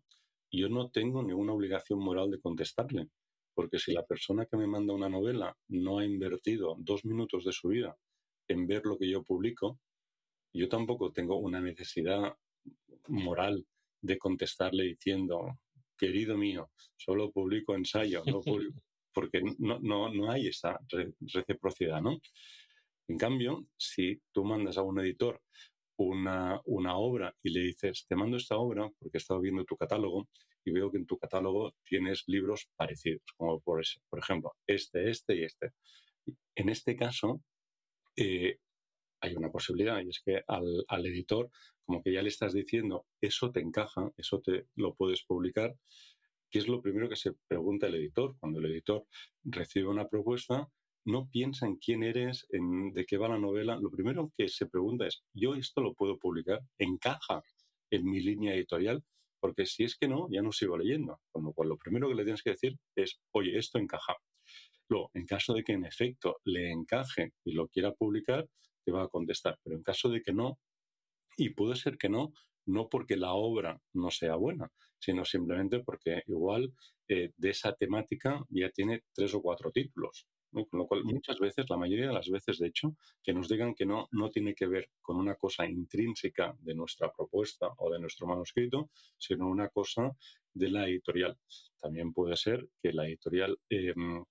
yo 0.51 0.69
no 0.69 0.89
tengo 0.91 1.23
ninguna 1.23 1.53
obligación 1.53 1.99
moral 1.99 2.31
de 2.31 2.39
contestarle, 2.39 3.09
porque 3.55 3.79
si 3.79 3.93
la 3.93 4.05
persona 4.05 4.45
que 4.45 4.57
me 4.57 4.67
manda 4.67 4.93
una 4.93 5.09
novela 5.09 5.57
no 5.69 5.99
ha 5.99 6.05
invertido 6.05 6.75
dos 6.77 7.05
minutos 7.05 7.45
de 7.45 7.53
su 7.53 7.69
vida 7.69 7.97
en 8.47 8.67
ver 8.67 8.85
lo 8.85 8.97
que 8.97 9.09
yo 9.09 9.23
publico, 9.23 9.79
yo 10.53 10.69
tampoco 10.69 11.11
tengo 11.11 11.37
una 11.37 11.61
necesidad 11.61 12.35
moral 13.07 13.65
de 14.01 14.17
contestarle 14.17 14.83
diciendo, 14.83 15.59
querido 15.97 16.37
mío, 16.37 16.69
solo 16.97 17.31
publico 17.31 17.75
ensayo, 17.75 18.23
no 18.25 18.41
porque 19.13 19.41
no, 19.59 19.79
no, 19.79 20.13
no 20.13 20.29
hay 20.29 20.47
esa 20.47 20.77
reciprocidad, 21.33 22.01
¿no? 22.01 22.19
En 23.07 23.17
cambio, 23.17 23.65
si 23.77 24.21
tú 24.33 24.43
mandas 24.43 24.77
a 24.77 24.81
un 24.81 24.99
editor 24.99 25.41
una, 25.97 26.59
una, 26.65 26.97
obra 26.97 27.35
y 27.41 27.51
le 27.51 27.61
dices, 27.61 28.05
te 28.07 28.15
mando 28.15 28.37
esta 28.37 28.57
obra 28.57 28.89
porque 28.99 29.17
he 29.17 29.19
estado 29.19 29.39
viendo 29.41 29.63
tu 29.65 29.77
catálogo 29.77 30.27
y 30.63 30.71
veo 30.71 30.91
que 30.91 30.97
en 30.97 31.05
tu 31.05 31.17
catálogo 31.17 31.73
tienes 31.83 32.23
libros 32.27 32.69
parecidos, 32.75 33.23
como 33.37 33.59
por, 33.61 33.83
por 34.09 34.19
ejemplo, 34.19 34.53
este, 34.67 35.09
este 35.09 35.35
y 35.35 35.43
este. 35.43 35.71
En 36.55 36.69
este 36.69 36.95
caso, 36.95 37.41
eh, 38.15 38.57
hay 39.21 39.35
una 39.35 39.51
posibilidad 39.51 40.01
y 40.01 40.09
es 40.09 40.21
que 40.23 40.43
al, 40.47 40.85
al, 40.87 41.05
editor, 41.05 41.49
como 41.85 42.01
que 42.01 42.13
ya 42.13 42.21
le 42.21 42.29
estás 42.29 42.53
diciendo, 42.53 43.05
eso 43.21 43.51
te 43.51 43.59
encaja, 43.59 44.11
eso 44.17 44.41
te 44.41 44.67
lo 44.75 44.95
puedes 44.95 45.23
publicar, 45.23 45.75
¿qué 46.49 46.59
es 46.59 46.67
lo 46.67 46.81
primero 46.81 47.09
que 47.09 47.15
se 47.15 47.33
pregunta 47.47 47.87
el 47.87 47.95
editor? 47.95 48.35
Cuando 48.39 48.59
el 48.59 48.65
editor 48.65 49.05
recibe 49.43 49.87
una 49.87 50.07
propuesta, 50.07 50.67
no 51.05 51.29
piensa 51.29 51.67
en 51.67 51.77
quién 51.77 52.03
eres, 52.03 52.47
en 52.49 52.91
de 52.91 53.05
qué 53.05 53.17
va 53.17 53.29
la 53.29 53.37
novela. 53.37 53.77
Lo 53.77 53.91
primero 53.91 54.31
que 54.35 54.47
se 54.49 54.65
pregunta 54.65 55.07
es, 55.07 55.23
¿yo 55.33 55.55
esto 55.55 55.81
lo 55.81 55.93
puedo 55.93 56.17
publicar? 56.17 56.61
¿Encaja 56.77 57.43
en 57.91 58.05
mi 58.05 58.19
línea 58.19 58.55
editorial? 58.55 59.03
Porque 59.39 59.65
si 59.67 59.83
es 59.83 59.95
que 59.95 60.07
no, 60.07 60.27
ya 60.31 60.41
no 60.41 60.51
sigo 60.51 60.77
leyendo. 60.77 61.21
Con 61.31 61.43
lo 61.43 61.53
cual, 61.53 61.69
lo 61.69 61.77
primero 61.77 62.09
que 62.09 62.15
le 62.15 62.23
tienes 62.23 62.41
que 62.41 62.51
decir 62.51 62.77
es, 62.95 63.19
oye, 63.31 63.57
esto 63.57 63.77
encaja. 63.77 64.15
Luego, 64.89 65.11
en 65.13 65.25
caso 65.25 65.53
de 65.53 65.63
que 65.63 65.73
en 65.73 65.85
efecto 65.85 66.37
le 66.43 66.71
encaje 66.71 67.33
y 67.43 67.53
lo 67.53 67.67
quiera 67.67 67.93
publicar, 67.93 68.47
te 68.83 68.91
va 68.91 69.03
a 69.03 69.07
contestar. 69.07 69.59
Pero 69.63 69.75
en 69.75 69.83
caso 69.83 70.09
de 70.09 70.21
que 70.21 70.33
no, 70.33 70.59
y 71.37 71.49
puede 71.49 71.75
ser 71.75 71.97
que 71.97 72.09
no, 72.09 72.33
no 72.65 72.89
porque 72.89 73.15
la 73.15 73.33
obra 73.33 73.79
no 73.93 74.09
sea 74.09 74.35
buena, 74.35 74.71
sino 74.99 75.23
simplemente 75.25 75.81
porque 75.81 76.23
igual 76.27 76.73
eh, 77.07 77.31
de 77.37 77.49
esa 77.49 77.73
temática 77.73 78.43
ya 78.49 78.69
tiene 78.69 79.03
tres 79.13 79.33
o 79.35 79.41
cuatro 79.41 79.71
títulos. 79.71 80.27
Con 80.63 80.79
lo 80.79 80.87
cual, 80.87 81.03
muchas 81.03 81.37
veces, 81.37 81.65
la 81.69 81.75
mayoría 81.75 82.07
de 82.07 82.13
las 82.13 82.29
veces, 82.29 82.59
de 82.59 82.67
hecho, 82.67 82.95
que 83.21 83.33
nos 83.33 83.49
digan 83.49 83.75
que 83.75 83.85
no, 83.85 84.07
no 84.11 84.31
tiene 84.31 84.53
que 84.53 84.67
ver 84.67 84.89
con 85.01 85.17
una 85.17 85.35
cosa 85.35 85.67
intrínseca 85.67 86.55
de 86.61 86.73
nuestra 86.73 87.11
propuesta 87.11 87.69
o 87.77 87.91
de 87.91 87.99
nuestro 87.99 88.25
manuscrito, 88.25 88.89
sino 89.17 89.47
una 89.49 89.67
cosa 89.67 90.15
de 90.53 90.69
la 90.69 90.87
editorial. 90.87 91.37
También 91.77 92.13
puede 92.13 92.37
ser 92.37 92.69
que 92.81 92.93
la 92.93 93.05
editorial 93.05 93.59
em, 93.69 94.23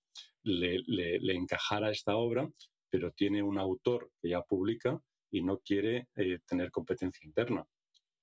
le, 0.45 0.83
le, 0.87 1.35
encajara 1.35 1.91
esta 1.91 2.17
obra, 2.17 2.51
pero 2.89 3.13
tiene 3.13 3.43
un 3.43 3.59
autor 3.59 4.11
que 4.21 4.31
ya 4.31 4.43
publica 4.43 5.01
y 5.31 5.43
no 5.43 5.59
quiere 5.59 6.09
eh, 6.17 6.39
tener 6.47 6.71
competencia 6.71 7.27
interna. 7.27 7.67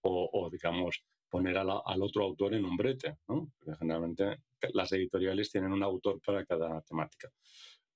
O, 0.04 0.49
digamos, 0.52 1.04
poner 1.30 1.56
al 1.58 2.02
otro 2.02 2.24
autor 2.24 2.56
en 2.56 2.66
un 2.66 2.76
brete, 2.76 3.20
¿no? 3.28 3.52
Porque 3.56 3.78
generalmente 3.78 4.41
las 4.74 4.91
editoriales 4.91 5.52
tienen 5.52 5.72
un 5.72 5.84
autor 5.84 6.20
para 6.26 6.43
cada 6.43 6.82
temática. 6.82 7.30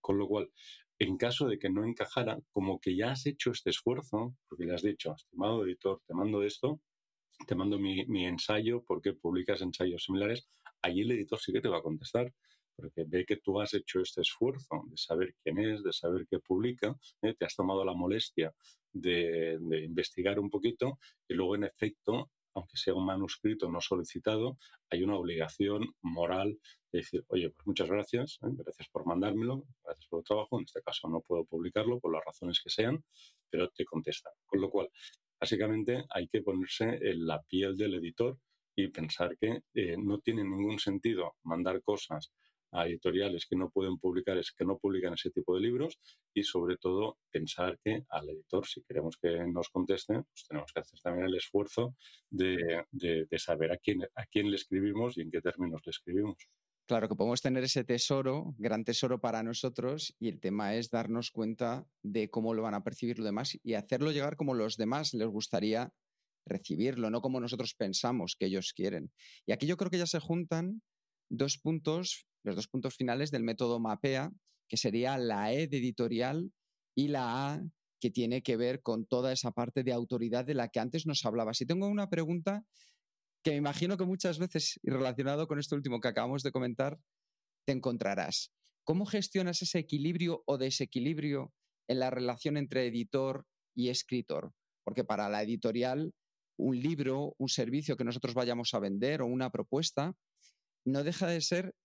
Con 0.06 0.20
lo 0.20 0.28
cual, 0.28 0.52
en 1.00 1.18
caso 1.18 1.48
de 1.48 1.58
que 1.58 1.68
no 1.68 1.84
encajara, 1.84 2.40
como 2.52 2.80
que 2.80 2.96
ya 2.96 3.14
has 3.14 3.26
hecho 3.26 3.50
este 3.50 3.72
esfuerzo, 3.72 4.36
porque 4.48 4.66
le 4.66 4.76
has 4.76 4.84
dicho, 4.84 5.16
estimado 5.16 5.66
editor, 5.66 6.00
te 6.06 6.14
mando 6.14 6.44
esto, 6.44 6.80
te 7.48 7.56
mando 7.56 7.80
mi, 7.80 8.26
ensayo 8.28 8.84
porque 8.84 9.14
publicas 9.14 9.62
ensayos 9.62 10.04
similares, 10.04 10.48
allí 10.84 11.02
el 11.02 11.14
editor 11.14 11.40
sí 11.40 11.52
que 11.52 11.60
te 11.60 11.70
va 11.70 11.80
a 11.80 11.82
contestar, 11.82 12.32
porque 12.76 13.04
ve 13.08 13.26
que 13.26 13.38
tú 13.38 13.60
has 13.60 13.74
hecho 13.74 14.00
este 14.00 14.22
esfuerzo 14.22 14.84
de 14.92 14.96
saber 14.96 15.34
quién 15.42 15.58
es, 15.58 15.82
de 15.82 15.92
saber 15.92 16.28
qué 16.30 16.38
publica, 16.38 16.96
¿eh? 17.24 17.34
te 17.34 17.46
has 17.46 17.56
tomado 17.56 17.84
la 17.84 17.96
molestia 17.96 18.54
de, 18.94 19.58
investigar 19.86 20.40
un 20.40 20.52
poquito 20.52 21.00
y 21.28 21.34
luego 21.34 21.56
en 21.56 21.64
efecto 21.64 22.30
aunque 22.56 22.78
sea 22.78 22.94
un 22.96 23.06
manuscrito 23.06 23.70
no 23.70 23.82
solicitado, 23.82 24.58
hay 24.90 25.04
una 25.04 25.16
obligación 25.16 25.94
moral 26.02 26.58
de 26.92 27.00
decir, 27.00 27.26
oye, 27.28 27.50
pues 27.50 27.68
muchas 27.68 27.90
gracias, 27.90 28.40
¿eh? 28.44 28.48
gracias 28.52 28.88
por 28.90 29.06
mandármelo, 29.06 29.64
gracias 29.84 30.08
por 30.08 30.20
el 30.20 30.26
trabajo, 30.26 30.58
en 30.58 30.66
este 30.66 30.82
caso 30.82 31.08
no 31.10 31.22
puedo 31.22 31.46
publicarlo 31.46 32.00
por 32.00 32.14
las 32.14 32.24
razones 32.26 32.62
que 32.64 32.70
sean, 32.70 33.04
pero 33.50 33.70
te 33.70 33.86
contestan. 33.86 34.34
Con 34.46 34.62
lo 34.62 34.70
cual, 34.70 34.90
básicamente 35.40 36.06
hay 36.10 36.28
que 36.28 36.42
ponerse 36.42 36.98
en 37.02 37.28
la 37.28 37.42
piel 37.44 37.76
del 37.76 37.96
editor 37.96 38.40
y 38.76 38.88
pensar 38.88 39.38
que 39.38 39.64
eh, 39.74 39.96
no 39.98 40.20
tiene 40.20 40.44
ningún 40.44 40.80
sentido 40.80 41.36
mandar 41.44 41.82
cosas 41.82 42.32
a 42.76 42.88
editoriales 42.88 43.46
que 43.46 43.56
no 43.56 43.70
pueden 43.70 43.98
publicar, 43.98 44.38
es 44.38 44.52
que 44.52 44.66
no 44.66 44.78
publican 44.78 45.14
ese 45.14 45.32
tipo 45.32 45.56
de 45.56 45.62
libros 45.62 45.98
y 46.34 46.44
sobre 46.44 46.78
todo 46.78 47.18
pensar 47.32 47.80
que 47.80 48.04
al 48.10 48.30
editor, 48.30 48.68
si 48.68 48.84
queremos 48.84 49.18
que 49.18 49.46
nos 49.48 49.70
conteste, 49.70 50.14
pues 50.14 50.46
tenemos 50.48 50.72
que 50.74 50.82
hacer 50.82 51.00
también 51.02 51.28
el 51.28 51.36
esfuerzo 51.36 51.96
de, 52.30 52.84
de, 52.92 53.40
saber 53.40 53.72
a 53.72 53.78
quién, 53.78 54.04
a 54.04 54.26
quién 54.26 54.50
le 54.50 54.58
escribimos 54.58 55.18
y 55.18 55.22
en 55.22 55.30
qué 55.30 55.42
términos 55.42 55.82
le 55.86 55.92
escribimos. 55.92 56.38
Claro 56.88 57.10
que 57.10 57.16
podemos 57.16 57.42
tener 57.42 57.64
ese 57.64 57.84
tesoro, 57.84 58.54
gran 58.60 58.84
tesoro 58.84 59.20
para 59.20 59.42
nosotros, 59.42 60.16
y 60.20 60.28
el 60.28 60.40
tema 60.40 60.76
es 60.76 60.92
darnos 60.92 61.32
cuenta 61.32 61.88
de 62.04 62.30
cómo 62.30 62.54
lo 62.54 62.62
van 62.62 62.76
a 62.76 62.84
percibir 62.84 63.18
los 63.18 63.26
demás 63.26 63.58
y 63.64 63.74
hacerlo 63.74 64.12
llegar 64.12 64.36
como 64.36 64.54
los 64.54 64.78
demás 64.78 65.16
les 65.16 65.28
gustaría 65.28 65.92
recibirlo, 66.46 67.10
no 67.10 67.22
como 67.22 67.40
nosotros 67.40 67.74
pensamos 67.74 68.36
que 68.38 68.46
ellos 68.46 68.74
quieren. 68.74 69.12
Y 69.48 69.52
aquí 69.52 69.66
yo 69.66 69.78
creo 69.78 69.90
que 69.90 69.98
ya 69.98 70.06
se 70.06 70.20
juntan 70.20 70.84
dos 71.30 71.58
puntos 71.58 72.28
los 72.46 72.56
dos 72.56 72.68
puntos 72.68 72.96
finales 72.96 73.32
del 73.32 73.44
método 73.44 73.80
MAPEA, 73.80 74.32
que 74.70 74.78
sería 74.78 75.18
la 75.18 75.52
E 75.54 75.68
de 75.68 75.78
editorial 75.78 76.52
y 76.96 77.10
la 77.10 77.54
A 77.54 77.64
que 78.00 78.12
tiene 78.12 78.44
que 78.44 78.58
ver 78.58 78.82
con 78.82 79.06
toda 79.06 79.32
esa 79.32 79.52
parte 79.52 79.84
de 79.84 79.94
autoridad 79.94 80.46
de 80.46 80.54
la 80.54 80.70
que 80.70 80.80
antes 80.80 81.06
nos 81.06 81.26
hablaba. 81.26 81.54
Si 81.54 81.66
tengo 81.66 81.88
una 81.88 82.10
pregunta 82.10 82.64
que 83.44 83.52
me 83.52 83.58
imagino 83.58 83.98
que 83.98 84.06
muchas 84.06 84.40
veces, 84.40 84.80
y 84.84 84.90
relacionado 84.90 85.48
con 85.48 85.60
esto 85.60 85.76
último 85.76 86.00
que 86.00 86.08
acabamos 86.08 86.44
de 86.44 86.52
comentar, 86.52 87.00
te 87.66 87.74
encontrarás. 87.74 88.52
¿Cómo 88.84 89.06
gestionas 89.06 89.62
ese 89.62 89.80
equilibrio 89.80 90.44
o 90.46 90.58
desequilibrio 90.58 91.52
en 91.88 92.00
la 92.00 92.10
relación 92.12 92.58
entre 92.58 92.86
editor 92.88 93.46
y 93.76 93.90
escritor? 93.90 94.54
Porque 94.84 95.04
para 95.04 95.30
la 95.30 95.42
editorial, 95.42 96.14
un 96.58 96.80
libro, 96.80 97.36
un 97.40 97.50
servicio 97.50 97.98
que 97.98 98.04
nosotros 98.04 98.36
vayamos 98.36 98.74
a 98.74 98.80
vender 98.80 99.22
o 99.22 99.28
una 99.28 99.50
propuesta, 99.50 100.14
no 100.86 101.04
deja 101.04 101.28
de 101.28 101.42
ser 101.42 101.76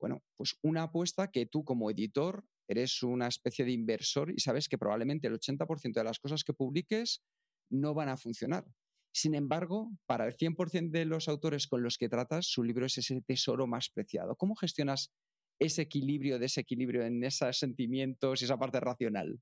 bueno, 0.00 0.22
pues 0.36 0.56
una 0.62 0.84
apuesta 0.84 1.30
que 1.30 1.46
tú 1.46 1.64
como 1.64 1.90
editor 1.90 2.44
eres 2.68 3.02
una 3.02 3.26
especie 3.26 3.64
de 3.64 3.72
inversor 3.72 4.30
y 4.30 4.40
sabes 4.40 4.68
que 4.68 4.78
probablemente 4.78 5.26
el 5.26 5.34
80% 5.34 5.94
de 5.94 6.04
las 6.04 6.18
cosas 6.18 6.44
que 6.44 6.52
publiques 6.52 7.22
no 7.70 7.94
van 7.94 8.08
a 8.08 8.16
funcionar. 8.16 8.64
Sin 9.12 9.34
embargo, 9.34 9.90
para 10.06 10.26
el 10.26 10.36
100% 10.36 10.90
de 10.90 11.04
los 11.04 11.28
autores 11.28 11.66
con 11.66 11.82
los 11.82 11.96
que 11.98 12.08
tratas, 12.08 12.46
su 12.46 12.62
libro 12.62 12.86
es 12.86 12.98
ese 12.98 13.20
tesoro 13.22 13.66
más 13.66 13.90
preciado. 13.90 14.36
¿Cómo 14.36 14.54
gestionas 14.54 15.12
ese 15.58 15.82
equilibrio, 15.82 16.38
desequilibrio 16.38 17.04
en 17.04 17.24
esos 17.24 17.58
sentimientos 17.58 18.40
y 18.40 18.44
esa 18.44 18.58
parte 18.58 18.80
racional? 18.80 19.40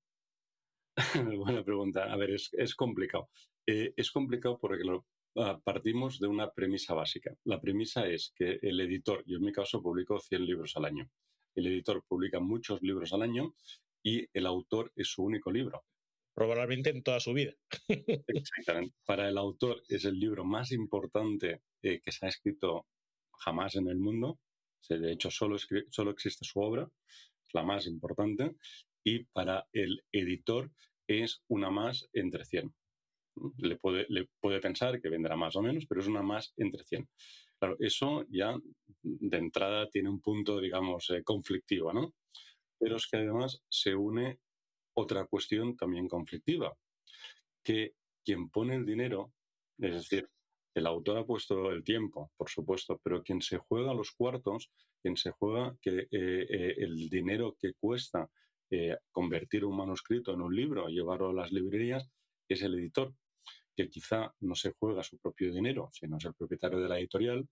Buena 1.37 1.63
pregunta. 1.63 2.05
A 2.05 2.17
ver, 2.17 2.31
es, 2.31 2.75
complicado. 2.75 3.29
Eh, 3.67 3.93
es 3.97 4.11
complicado 4.11 4.59
porque 4.59 4.85
lo, 4.85 5.07
partimos 5.65 6.19
de 6.19 6.27
una 6.27 6.51
premisa 6.51 6.95
básica. 6.95 7.37
La 7.45 7.61
premisa 7.61 8.07
es 8.07 8.33
que 8.35 8.59
el 8.63 8.81
editor, 8.81 9.23
yo 9.27 9.37
en 9.37 9.45
mi 9.45 9.53
caso 9.53 9.83
publico 9.83 10.19
100 10.19 10.47
libros 10.47 10.77
al 10.77 10.87
año, 10.87 11.11
el 11.55 11.67
editor 11.67 12.05
publica 12.07 12.41
muchos 12.41 12.81
libros 12.83 13.13
al 13.13 13.23
año 13.23 13.55
y 14.03 14.27
el 14.33 14.47
autor 14.47 14.93
es 14.95 15.09
su 15.09 15.25
único 15.25 15.51
libro. 15.51 15.85
Probablemente 16.35 16.91
en 16.91 17.03
toda 17.03 17.21
su 17.21 17.33
vida. 17.33 17.55
Exactamente. 18.29 18.95
Para 19.05 19.29
el 19.29 19.39
autor 19.39 19.83
es 19.89 20.05
el 20.05 20.19
libro 20.19 20.45
más 20.45 20.73
importante 20.73 21.63
eh, 21.83 22.01
que 22.03 22.13
se 22.13 22.27
ha 22.27 22.29
escrito 22.29 22.87
jamás 23.39 23.77
en 23.77 23.89
el 23.89 23.99
mundo. 23.99 24.39
De 24.89 25.13
hecho, 25.13 25.31
solo, 25.31 25.57
solo 25.91 26.11
existe 26.11 26.45
su 26.45 26.61
obra, 26.61 26.89
es 27.43 27.55
la 27.55 27.63
más 27.63 27.87
importante. 27.87 28.53
Y 29.03 29.25
para 29.25 29.67
el 29.73 30.05
editor 30.13 30.71
es 31.07 31.43
una 31.49 31.71
más 31.71 32.09
entre 32.13 32.45
100 32.45 32.75
le 33.59 33.77
puede, 33.77 34.07
le 34.09 34.29
puede 34.41 34.61
pensar 34.61 35.01
que 35.01 35.09
vendrá 35.09 35.37
más 35.37 35.57
o 35.57 35.63
menos, 35.63 35.87
pero 35.87 36.01
es 36.01 36.07
una 36.07 36.23
más 36.23 36.53
entre 36.57 36.85
100. 36.85 37.09
Claro, 37.59 37.77
eso 37.79 38.25
ya 38.29 38.57
de 39.03 39.37
entrada 39.39 39.89
tiene 39.89 40.11
un 40.11 40.21
punto, 40.21 40.61
digamos, 40.61 41.09
eh, 41.11 41.23
conflictivo, 41.23 41.93
¿no? 41.93 42.15
Pero 42.79 42.97
es 42.97 43.07
que 43.07 43.17
además 43.19 43.63
se 43.69 43.95
une 43.95 44.39
otra 44.95 45.27
cuestión 45.27 45.77
también 45.77 46.09
conflictiva, 46.09 46.77
que 47.63 47.95
quien 48.25 48.51
pone 48.51 48.75
el 48.75 48.85
dinero, 48.85 49.33
es 49.79 49.95
decir, 49.95 50.29
el 50.75 50.87
autor 50.87 51.19
ha 51.19 51.25
puesto 51.27 51.71
el 51.71 51.83
tiempo, 51.85 52.31
por 52.37 52.51
supuesto, 52.51 53.01
pero 53.03 53.23
quien 53.23 53.41
se 53.41 53.57
juega 53.57 53.95
los 53.95 54.13
cuartos, 54.13 54.71
quien 55.01 55.17
se 55.17 55.31
juega 55.31 55.77
que 55.81 56.01
eh, 56.01 56.09
eh, 56.11 56.75
el 56.79 57.09
dinero 57.09 57.57
que 57.59 57.73
cuesta 57.75 58.31
convertir 59.13 59.65
un 59.65 59.77
manuscrito 59.77 60.35
en 60.35 60.41
un 60.41 60.55
libro, 60.55 60.89
llevarlo 60.89 61.29
a 61.29 61.33
las 61.33 61.53
librerías, 61.53 62.11
es 62.49 62.63
el 62.63 62.75
editor 62.75 63.15
que 63.77 63.89
quizá 63.89 64.35
no 64.41 64.55
se 64.55 64.73
juega 64.73 65.03
su 65.03 65.19
propio 65.19 65.53
dinero, 65.53 65.91
sino 65.93 66.17
es 66.17 66.25
el 66.25 66.35
propietario 66.35 66.81
de 66.81 66.89
la 66.89 66.99
editorial, 66.99 67.47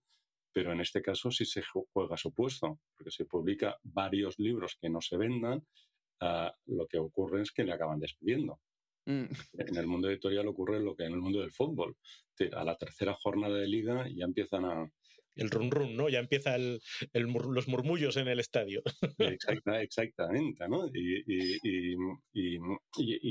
pero 0.51 0.71
en 0.71 0.81
este 0.81 1.01
caso 1.01 1.31
sí 1.31 1.45
se 1.45 1.61
juega 1.93 2.17
su 2.17 2.33
puesto, 2.33 2.79
porque 2.95 3.11
se 3.11 3.25
publica 3.25 3.77
varios 3.83 4.39
libros 4.39 4.77
que 4.81 4.89
no 4.89 5.01
se 5.01 5.17
vendan, 5.17 5.65
ah, 6.21 6.53
lo 6.65 6.87
que 6.87 6.97
ocurre 6.97 7.41
es 7.41 7.51
que 7.51 7.63
le 7.63 7.73
acaban 7.73 7.99
despidiendo. 7.99 8.59
Mm. 9.05 9.25
En 9.53 9.75
el 9.75 9.85
mundo 9.85 10.09
editorial 10.09 10.47
ocurre 10.47 10.79
lo 10.79 10.95
que 10.95 11.05
en 11.05 11.13
el 11.13 11.21
mundo 11.21 11.41
del 11.41 11.51
fútbol. 11.51 11.95
A 12.53 12.63
la 12.63 12.75
tercera 12.75 13.13
jornada 13.13 13.55
de 13.55 13.67
liga 13.67 14.07
ya 14.09 14.25
empiezan 14.25 14.65
a, 14.65 14.91
el 15.35 15.49
run 15.49 15.69
run, 15.69 15.95
¿no? 15.95 16.09
Ya 16.09 16.19
empieza 16.19 16.55
el, 16.55 16.81
los 17.13 17.67
murmullos 17.67 18.15
en 18.17 18.27
el 18.27 18.39
estadio. 18.39 18.81
exactamente, 19.81 20.67
¿no? 20.67 20.89
Y, 20.93 21.95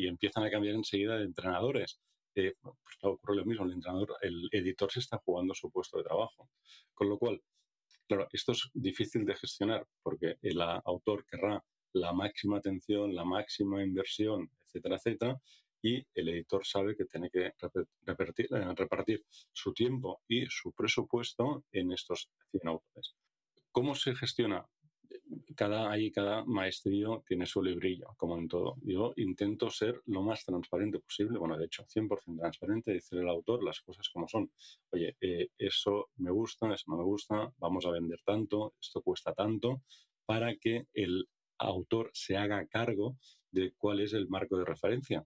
empiezan 0.06 0.44
a 0.44 0.50
cambiar 0.50 0.74
enseguida 0.74 1.16
de 1.16 1.24
entrenadores. 1.24 1.98
Eh, 2.34 2.54
pues 2.60 2.96
ocurre 3.02 3.36
lo 3.36 3.44
mismo, 3.44 3.64
el 3.64 3.72
entrenador, 3.72 4.16
el 4.22 4.48
editor 4.50 4.90
se 4.90 5.00
está 5.00 5.18
jugando 5.18 5.54
su 5.54 5.70
puesto 5.70 5.98
de 5.98 6.04
trabajo. 6.04 6.50
Con 6.92 7.08
lo 7.08 7.18
cual, 7.18 7.42
claro, 8.06 8.28
esto 8.32 8.52
es 8.52 8.70
difícil 8.74 9.24
de 9.24 9.34
gestionar 9.34 9.86
porque 10.02 10.36
el 10.42 10.60
autor 10.60 11.24
querrá 11.26 11.64
la 11.92 12.12
máxima 12.12 12.58
atención, 12.58 13.14
la 13.14 13.24
máxima 13.24 13.82
inversión, 13.82 14.50
etcétera, 14.66 14.96
etcétera, 14.96 15.40
y 15.80 16.04
el 16.14 16.28
editor 16.30 16.64
sabe 16.66 16.96
que 16.96 17.04
tiene 17.04 17.30
que 17.30 17.52
repartir, 18.06 18.46
eh, 18.50 18.74
repartir 18.74 19.24
su 19.52 19.72
tiempo 19.74 20.22
y 20.26 20.46
su 20.46 20.72
presupuesto 20.72 21.64
en 21.70 21.92
estos 21.92 22.30
100 22.50 22.68
autores. 22.68 23.14
¿Cómo 23.70 23.94
se 23.94 24.14
gestiona? 24.14 24.66
Cada, 25.54 25.90
ahí 25.90 26.10
cada 26.10 26.44
maestrío 26.44 27.22
tiene 27.26 27.46
su 27.46 27.62
librillo, 27.62 28.08
como 28.16 28.38
en 28.38 28.48
todo. 28.48 28.76
Yo 28.82 29.12
intento 29.16 29.70
ser 29.70 30.00
lo 30.06 30.22
más 30.22 30.44
transparente 30.44 30.98
posible, 31.00 31.38
bueno, 31.38 31.56
de 31.56 31.66
hecho, 31.66 31.84
100% 31.84 32.38
transparente, 32.38 32.92
decirle 32.92 33.24
al 33.24 33.30
autor 33.30 33.62
las 33.64 33.80
cosas 33.80 34.08
como 34.10 34.28
son. 34.28 34.50
Oye, 34.90 35.16
eh, 35.20 35.48
eso 35.58 36.10
me 36.16 36.30
gusta, 36.30 36.72
eso 36.72 36.84
no 36.88 36.96
me 36.96 37.04
gusta, 37.04 37.52
vamos 37.58 37.86
a 37.86 37.90
vender 37.90 38.20
tanto, 38.24 38.74
esto 38.80 39.02
cuesta 39.02 39.32
tanto, 39.32 39.82
para 40.26 40.56
que 40.56 40.86
el 40.94 41.28
autor 41.58 42.10
se 42.12 42.36
haga 42.36 42.66
cargo 42.66 43.16
de 43.50 43.72
cuál 43.76 44.00
es 44.00 44.12
el 44.12 44.28
marco 44.28 44.58
de 44.58 44.64
referencia 44.64 45.24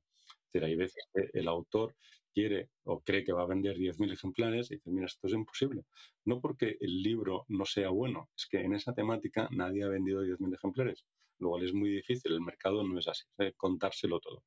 decir, 0.48 0.64
hay 0.64 0.76
veces 0.76 1.04
que 1.12 1.30
el 1.38 1.48
autor 1.48 1.94
quiere 2.33 2.70
o 2.85 3.01
cree 3.01 3.24
que 3.24 3.33
va 3.33 3.43
a 3.43 3.47
vender 3.47 3.76
10.000 3.76 4.12
ejemplares 4.12 4.70
y 4.70 4.76
dice, 4.76 4.91
mira, 4.91 5.07
esto 5.07 5.26
es 5.26 5.33
imposible. 5.33 5.85
No 6.24 6.41
porque 6.41 6.76
el 6.81 7.03
libro 7.03 7.45
no 7.49 7.64
sea 7.64 7.91
bueno, 7.91 8.31
es 8.37 8.47
que 8.47 8.61
en 8.61 8.74
esa 8.74 8.93
temática 8.95 9.49
nadie 9.51 9.85
ha 9.85 9.89
vendido 9.89 10.22
10.000 10.22 10.55
ejemplares, 10.55 11.05
lo 11.39 11.51
cual 11.51 11.64
es 11.64 11.72
muy 11.74 11.91
difícil, 11.91 12.33
el 12.33 12.41
mercado 12.41 12.83
no 12.85 12.99
es 12.99 13.09
así, 13.09 13.24
contárselo 13.57 14.20
todo. 14.20 14.45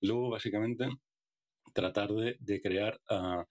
luego, 0.00 0.30
básicamente, 0.30 0.88
tratar 1.72 2.12
de, 2.12 2.60
crear 2.60 3.00
ah, 3.08 3.46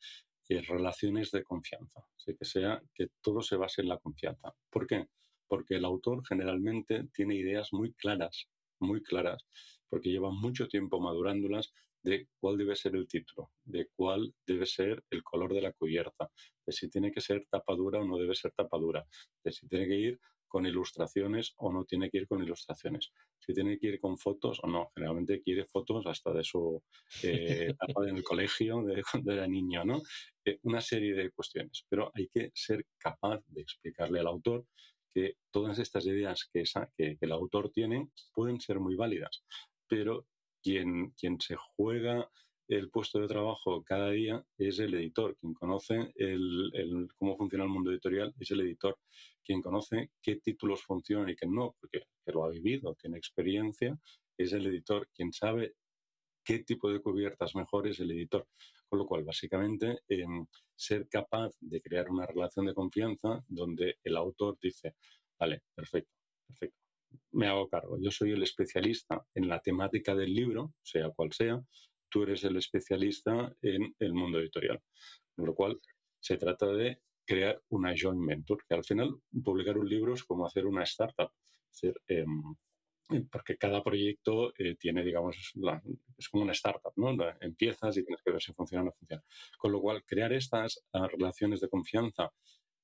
eh, 0.50 0.62
relaciones 0.62 1.32
de 1.32 1.44
confianza, 1.44 2.06
que 2.26 2.46
sea 2.46 2.82
que 2.94 3.08
todo 3.22 3.42
se 3.42 3.58
base 3.58 3.82
en 3.82 3.90
la 3.90 3.98
confianza. 3.98 4.54
¿Por 4.70 4.88
qué? 4.88 5.08
Porque 5.48 5.76
el 5.76 5.86
autor 5.86 6.24
generalmente 6.26 7.06
tiene 7.14 7.36
ideas 7.36 7.70
muy 7.74 7.94
claras, 7.94 8.48
muy 8.80 9.02
claras, 9.02 9.46
porque 9.90 10.10
lleva 10.10 10.32
mucho 10.32 10.68
tiempo 10.68 11.00
madurándolas 11.00 11.72
de 12.04 12.28
cuál 12.40 12.58
debe 12.58 12.76
ser 12.76 12.96
el 12.96 13.08
título, 13.08 13.52
de 13.64 13.88
cuál 13.96 14.34
debe 14.46 14.66
ser 14.66 15.04
el 15.10 15.24
color 15.24 15.54
de 15.54 15.62
la 15.62 15.72
cubierta, 15.72 16.30
de 16.66 16.74
si 16.74 16.90
tiene 16.90 17.12
que 17.12 17.22
ser 17.22 17.46
tapadura 17.46 18.00
o 18.00 18.06
no 18.06 18.18
debe 18.18 18.36
ser 18.36 18.52
tapadura, 18.52 19.06
de 19.44 19.52
si 19.52 19.68
tiene 19.68 19.88
que 19.88 19.96
ir 19.96 20.20
con 20.54 20.68
ilustraciones 20.68 21.56
o 21.58 21.74
no 21.74 21.84
tiene 21.84 22.12
que 22.12 22.20
ir 22.20 22.28
con 22.28 22.44
ilustraciones, 22.44 23.12
si 23.40 23.56
tiene 23.56 23.80
que 23.80 23.88
ir 23.88 24.00
con 24.00 24.20
fotos 24.20 24.60
o 24.62 24.68
no. 24.68 24.88
Generalmente 24.94 25.42
quiere 25.42 25.66
fotos 25.66 26.06
hasta 26.06 26.32
de 26.32 26.44
su 26.44 26.84
eh, 27.24 27.70
etapa 27.76 28.08
en 28.08 28.18
el 28.18 28.24
colegio, 28.24 28.84
de 28.84 29.02
cuando 29.12 29.32
era 29.32 29.48
niño, 29.48 29.84
¿no? 29.84 30.04
Eh, 30.46 30.60
una 30.62 30.80
serie 30.80 31.16
de 31.16 31.32
cuestiones, 31.32 31.86
pero 31.90 32.12
hay 32.14 32.28
que 32.28 32.52
ser 32.54 32.86
capaz 33.00 33.42
de 33.48 33.62
explicarle 33.62 34.20
al 34.20 34.28
autor 34.28 34.68
que 35.10 35.38
todas 35.50 35.80
estas 35.80 36.06
ideas 36.06 36.48
que, 36.54 36.64
que 36.96 37.18
el 37.20 37.32
autor 37.32 37.72
tiene 37.72 38.10
pueden 38.32 38.60
ser 38.60 38.80
muy 38.80 38.96
válidas, 38.96 39.44
pero 39.88 40.28
quien, 40.64 41.12
quien 41.12 41.40
se 41.40 41.56
juega 41.56 42.30
el 42.68 42.90
puesto 42.90 43.20
de 43.20 43.28
trabajo 43.28 43.84
cada 43.84 44.10
día 44.12 44.44
es 44.58 44.80
el 44.80 44.94
editor. 44.94 45.36
Quien 45.38 45.54
conoce 45.54 46.14
el, 46.16 47.10
cómo 47.18 47.38
funciona 47.38 47.66
el 47.66 47.70
mundo 47.70 47.92
editorial 47.92 48.34
es 48.40 48.52
el 48.52 48.62
editor. 48.62 48.98
Quien 49.44 49.62
conoce 49.62 50.12
qué 50.22 50.38
títulos 50.38 50.82
funcionan 50.82 51.30
y 51.30 51.36
qué 51.36 51.46
no, 51.46 51.76
porque 51.80 52.08
que 52.26 52.32
lo 52.32 52.46
ha 52.46 52.50
vivido, 52.50 52.96
tiene 52.96 53.18
experiencia, 53.18 54.00
es 54.38 54.54
el 54.54 54.66
editor. 54.66 55.10
Quien 55.14 55.34
sabe 55.34 55.76
qué 56.44 56.60
tipo 56.60 56.90
de 56.92 57.02
cubiertas 57.02 57.56
mejor 57.56 57.88
es 57.88 58.00
el 58.00 58.12
editor. 58.12 58.48
Con 58.88 59.00
lo 59.00 59.06
cual, 59.06 59.24
básicamente, 59.24 60.00
em, 60.08 60.46
ser 60.76 61.08
capaz 61.10 61.54
de 61.60 61.82
crear 61.82 62.10
una 62.10 62.26
relación 62.26 62.66
de 62.66 62.74
confianza 62.74 63.44
donde 63.48 63.98
el 64.04 64.16
autor 64.18 64.58
dice, 64.62 64.96
vale, 65.38 65.64
perfecto, 65.76 66.12
perfecto 66.48 66.83
me 67.32 67.48
hago 67.48 67.68
cargo. 67.70 67.98
Yo 68.02 68.12
soy 68.12 68.32
el 68.32 68.44
especialista 68.44 69.26
en 69.34 69.48
la 69.48 69.60
temática 69.60 70.16
del 70.16 70.34
libro, 70.34 70.74
sea 70.82 71.10
cual 71.12 71.32
sea, 71.34 71.62
tú 72.10 72.24
eres 72.24 72.44
el 72.44 72.58
especialista 72.58 73.56
en 73.62 73.96
el 74.00 74.14
mundo 74.14 74.40
editorial. 74.40 74.80
Con 75.36 75.46
lo 75.46 75.56
cual, 75.56 75.80
se 76.20 76.38
trata 76.38 76.68
de 76.68 77.02
crear 77.26 77.62
una 77.70 77.94
joint 78.00 78.26
venture, 78.26 78.64
que 78.68 78.76
al 78.76 78.84
final 78.84 79.16
publicar 79.44 79.78
un 79.78 79.90
libro 79.90 80.14
es 80.14 80.24
como 80.24 80.46
hacer 80.46 80.66
una 80.66 80.84
startup. 80.84 81.32
Em, 82.08 82.56
porque 83.30 83.58
cada 83.58 83.84
proyecto 83.84 84.54
eh, 84.58 84.76
tiene, 84.76 85.04
digamos, 85.04 85.36
es 86.18 86.30
como 86.30 86.44
una 86.44 86.54
startup, 86.54 86.94
¿no? 86.96 87.16
Empiezas 87.42 87.98
y 87.98 88.04
tienes 88.04 88.22
que 88.24 88.32
ver 88.32 88.42
si 88.42 88.54
funciona 88.54 88.84
o 88.84 88.86
no 88.86 88.92
funciona. 88.92 89.24
Con 89.58 89.72
lo 89.72 89.82
cual, 89.82 90.04
crear 90.06 90.32
estas 90.34 90.86
ah, 90.94 91.08
relaciones 91.08 91.60
de 91.60 91.70
confianza 91.70 92.32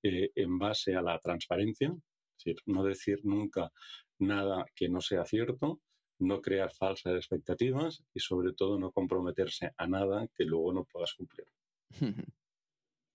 eh, 0.04 0.32
en 0.36 0.58
base 0.60 0.96
a 0.96 1.02
la 1.02 1.20
transparencia, 1.20 1.90
es 1.90 2.44
decir, 2.46 2.62
no 2.66 2.84
decir 2.84 3.20
nunca 3.24 3.72
nada 4.20 4.66
que 4.76 4.90
no 4.90 5.02
sea 5.02 5.26
cierto, 5.26 5.80
no 6.20 6.42
crear 6.42 6.72
falsas 6.74 7.16
expectativas 7.16 8.04
y 8.14 8.20
sobre 8.20 8.54
todo 8.54 8.78
no 8.78 8.92
comprometerse 8.92 9.72
a 9.78 9.88
nada 9.88 10.28
que 10.36 10.44
luego 10.44 10.74
no 10.74 10.86
puedas 10.86 11.14
cumplir. 11.14 11.48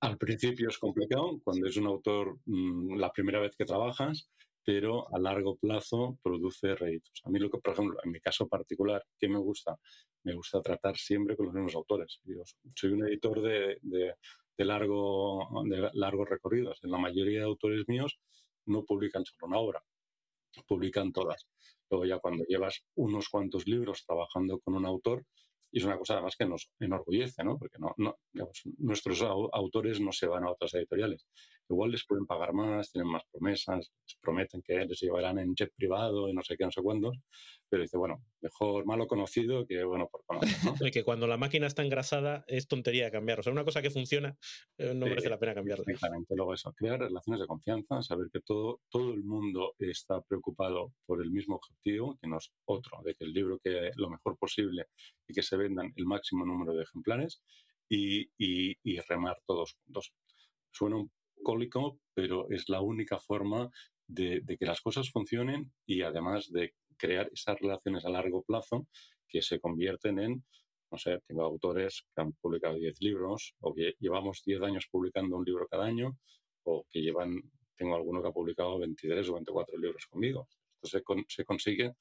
Al 0.01 0.19
principio 0.19 0.69
es 0.69 0.79
complicado, 0.79 1.41
cuando 1.43 1.67
es 1.67 1.77
un 1.77 1.87
autor 1.87 2.39
mm, 2.45 2.97
la 2.97 3.11
primera 3.11 3.41
vez 3.41 3.57
que 3.57 3.65
trabajas, 3.65 4.29
pero 4.65 5.15
a 5.15 5.19
largo 5.19 5.57
plazo 5.57 6.19
produce 6.23 6.75
réditos. 6.75 7.23
A 7.25 7.31
mí, 7.31 7.39
lo 7.39 7.51
que, 7.51 7.59
por 7.59 7.75
ejemplo, 7.75 7.99
en 8.03 8.11
mi 8.11 8.21
caso 8.21 8.49
particular, 8.49 9.05
¿qué 9.19 9.29
me 9.29 9.39
gusta? 9.39 9.79
Me 10.23 10.35
gusta 10.35 10.61
tratar 10.63 10.97
siempre 10.97 11.37
con 11.37 11.47
los 11.47 11.55
mismos 11.55 11.75
autores. 11.75 12.21
soy 12.75 12.93
un 12.93 13.07
editor 13.07 13.43
de, 13.43 13.79
de, 13.83 14.65
largo, 14.65 15.49
de 15.65 15.91
largos 15.93 16.29
recorridos. 16.29 16.81
En 16.83 16.91
la 16.91 16.99
mayoría 16.99 17.41
de 17.41 17.45
autores 17.45 17.87
míos 17.89 18.19
no 18.67 18.85
publican 18.85 19.25
solo 19.25 19.47
una 19.47 19.59
obra, 19.59 19.85
publican 20.63 21.13
todas. 21.13 21.47
Luego 21.91 22.05
ya 22.07 22.19
cuando 22.19 22.45
llevas 22.45 22.85
unos 22.95 23.29
cuantos 23.29 23.67
libros 23.67 24.05
trabajando 24.07 24.59
con 24.59 24.75
un 24.75 24.87
autor, 24.87 25.25
y 25.71 25.79
es 25.79 25.85
una 25.85 25.99
cosa 25.99 26.15
además 26.15 26.37
que 26.37 26.47
nos 26.47 26.71
enorgullece, 26.79 27.43
¿no? 27.43 27.59
Porque 27.59 27.79
no, 27.79 27.95
nuestros 28.79 29.23
autores 29.23 30.01
no 30.01 30.13
se 30.13 30.27
van 30.27 30.45
a 30.45 30.51
otras 30.53 30.73
editoriales. 30.75 31.27
Igual 31.69 31.93
les 31.93 32.05
pueden 32.07 32.27
pagar 32.27 32.53
más, 32.53 32.93
tienen 32.93 33.11
más 33.11 33.23
promesas, 33.31 33.91
les 34.07 34.17
prometen 34.21 34.63
que 34.63 34.85
les 34.85 35.01
llevarán 35.01 35.39
en 35.39 35.55
jet 35.55 35.73
privado 35.75 36.29
y 36.29 36.35
no 36.35 36.43
sé 36.43 36.57
qué, 36.57 36.65
no 36.65 36.71
sé 36.71 36.83
cuántos, 36.83 37.17
pero 37.69 37.83
dice, 37.83 37.97
bueno, 37.97 38.23
mejor 38.41 38.85
malo 38.87 39.07
conocido 39.07 39.67
que 39.67 39.83
bueno 39.85 40.09
por 40.11 40.25
conocer. 40.25 40.57
¿no? 40.65 40.75
y 40.89 40.91
que 40.91 41.05
cuando 41.05 41.27
la 41.27 41.37
máquina 41.37 41.67
está 41.67 41.83
engrasada 41.83 42.45
es 42.47 42.69
tontería 42.69 43.11
cambiar. 43.11 43.41
O 43.41 43.43
sea, 43.43 43.53
una 43.53 43.65
cosa 43.65 43.83
que 43.83 43.91
funciona 43.91 44.37
eh, 44.79 44.95
no 44.95 45.07
merece 45.07 45.31
la 45.31 45.39
pena 45.39 45.55
cambiar. 45.55 45.81
Exactamente, 45.81 46.35
luego 46.37 46.55
eso, 46.55 46.73
crear 46.73 47.01
relaciones 47.01 47.41
de 47.41 47.47
confianza, 47.47 48.03
saber 48.03 48.29
que 48.33 48.41
todo, 48.41 48.81
todo 48.91 49.13
el 49.13 49.25
mundo 49.25 49.75
está 49.79 50.21
preocupado 50.23 50.93
por 51.07 51.23
el 51.23 51.31
mismo 51.31 51.57
objetivo, 51.57 52.19
que 52.21 52.29
no 52.29 52.39
es 52.39 52.53
otro, 52.67 53.01
de 53.05 53.15
que 53.15 53.25
el 53.25 53.33
libro 53.33 53.59
quede 53.59 53.93
lo 53.97 54.11
mejor 54.11 54.37
posible 54.39 54.87
y 55.27 55.35
que 55.35 55.43
se 55.43 55.57
vendan 55.57 55.93
el 55.97 56.05
máximo 56.05 56.45
número 56.45 56.75
de 56.75 56.83
ejemplares 56.83 57.43
y, 57.89 58.31
y, 58.39 58.99
remar 59.09 59.37
todos 59.47 59.75
juntos. 59.85 60.13
Suena 60.71 60.97
un 60.97 61.11
pero 62.15 62.51
es 62.51 62.69
la 62.69 62.81
única 62.81 63.19
forma 63.19 63.71
de, 64.07 64.43
que 64.59 64.67
las 64.67 64.81
cosas 64.81 65.11
funcionen 65.11 65.73
y 65.87 66.03
además 66.03 66.51
de 66.51 66.75
crear 66.97 67.31
esas 67.33 67.59
relaciones 67.61 68.05
a 68.05 68.11
largo 68.11 68.43
plazo 68.43 68.87
que 69.29 69.43
se 69.43 69.59
convierten 69.59 70.19
en, 70.19 70.45
no 70.91 70.99
sé, 70.99 71.21
tengo 71.27 71.43
autores 71.43 72.05
que 72.15 72.21
han 72.21 72.33
publicado 72.35 72.77
10 72.77 73.01
libros 73.01 73.55
o 73.61 73.75
que 73.75 73.95
llevamos 73.99 74.43
10 74.45 74.63
años 74.63 74.89
publicando 74.91 75.37
un 75.37 75.45
libro 75.45 75.67
cada 75.69 75.85
año 75.85 76.19
o 76.65 76.87
que 76.91 77.01
llevan, 77.01 77.43
tengo 77.77 77.97
alguno 77.97 78.23
que 78.23 78.29
ha 78.29 78.33
publicado 78.33 78.79
23 78.79 79.29
o 79.29 79.35
24 79.35 79.79
libros 79.79 80.07
conmigo. 80.07 80.49
Esto 80.83 80.99
se, 81.29 81.45
consigue 81.45 81.93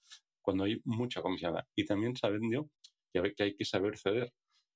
cuando 0.41 0.65
hay 0.65 0.79
mucha 0.85 1.21
confianza 1.21 1.65
y 1.75 1.85
también 1.85 2.15
sabiendo 2.15 2.69
que 3.11 3.43
hay 3.43 3.55
que 3.55 3.65
saber 3.65 3.97
ceder. 3.97 4.33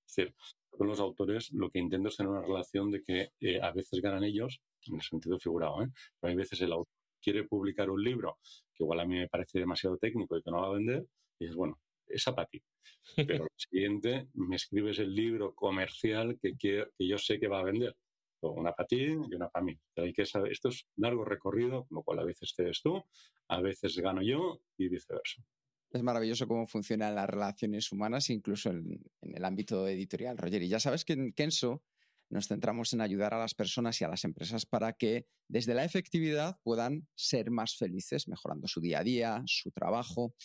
Es 0.08 0.16
decir, 0.16 0.34
con 0.70 0.88
los 0.88 1.00
autores 1.00 1.52
lo 1.52 1.70
que 1.70 1.80
intento 1.80 2.10
es 2.10 2.18
tener 2.18 2.32
una 2.32 2.42
relación 2.42 2.92
de 2.92 3.02
que 3.02 3.32
eh, 3.40 3.60
a 3.62 3.72
veces 3.72 4.02
ganan 4.02 4.24
ellos, 4.24 4.62
en 4.88 4.96
el 4.96 5.02
sentido 5.02 5.38
figurado, 5.38 5.84
¿eh? 5.84 5.90
pero 6.20 6.32
hay 6.32 6.36
veces 6.38 6.62
el 6.62 6.72
autor 6.72 6.94
quiere 7.22 7.44
publicar 7.44 7.90
un 7.90 8.02
libro 8.04 8.38
que 8.74 8.84
igual 8.84 9.00
a 9.00 9.06
mí 9.06 9.16
me 9.16 9.28
parece 9.28 9.60
demasiado 9.60 9.98
técnico 9.98 10.38
y 10.38 10.42
que 10.42 10.52
no 10.52 10.62
va 10.62 10.68
a 10.68 10.74
vender, 10.74 11.06
y 11.40 11.46
dices, 11.46 11.56
bueno, 11.56 11.80
esa 12.08 12.34
para 12.34 12.48
ti. 12.48 12.62
Pero 13.16 13.44
lo 13.44 13.50
siguiente, 13.56 14.30
me 14.34 14.56
escribes 14.56 15.00
el 15.00 15.14
libro 15.14 15.54
comercial 15.54 16.38
que, 16.40 16.56
que 16.56 16.88
yo 17.00 17.18
sé 17.18 17.40
que 17.40 17.48
va 17.48 17.60
a 17.60 17.64
vender. 17.64 17.96
Una 18.40 18.72
para 18.72 18.88
ti 18.88 19.02
y 19.02 19.36
una 19.36 19.50
para 19.50 19.66
mí. 19.66 19.78
hay 19.96 20.14
que 20.14 20.26
saber, 20.26 20.52
esto 20.52 20.70
es 20.70 20.86
largo 20.96 21.26
recorrido, 21.26 21.86
con 21.86 21.96
lo 21.98 22.04
cual 22.04 22.20
a 22.20 22.24
veces 22.24 22.54
te 22.56 22.64
ves 22.64 22.82
tú, 22.82 23.04
a 23.48 23.62
veces 23.62 23.98
gano 23.98 24.22
yo 24.22 24.62
y 24.78 24.88
viceversa. 24.88 25.42
Es 25.92 26.04
maravilloso 26.04 26.48
cómo 26.48 26.66
funcionan 26.68 27.16
las 27.16 27.30
relaciones 27.30 27.92
humanas, 27.92 28.30
incluso 28.30 28.70
en, 28.70 29.02
el 29.22 29.46
ámbito 29.46 29.88
editorial, 29.88 30.38
Roger. 30.38 30.62
Y 30.64 30.68
ya 30.68 30.80
sabes 30.80 31.06
que 31.06 31.14
en 31.14 31.32
Kenso 31.34 31.84
nos 32.30 32.48
centramos 32.48 32.92
en 32.94 33.02
ayudar 33.02 33.34
a 33.34 33.40
las 33.40 33.54
personas 33.54 34.00
y 34.02 34.04
a 34.04 34.10
las 34.10 34.26
empresas 34.26 34.66
para 34.66 34.94
que 34.94 35.28
desde 35.48 35.74
la 35.74 35.86
efectividad 35.86 36.60
puedan 36.62 37.08
ser 37.16 37.52
más 37.52 37.78
felices, 37.78 38.28
mejorando 38.28 38.68
su 38.68 38.82
día 38.82 39.00
a 39.00 39.04
día, 39.04 39.44
su 39.46 39.72
trabajo. 39.72 40.36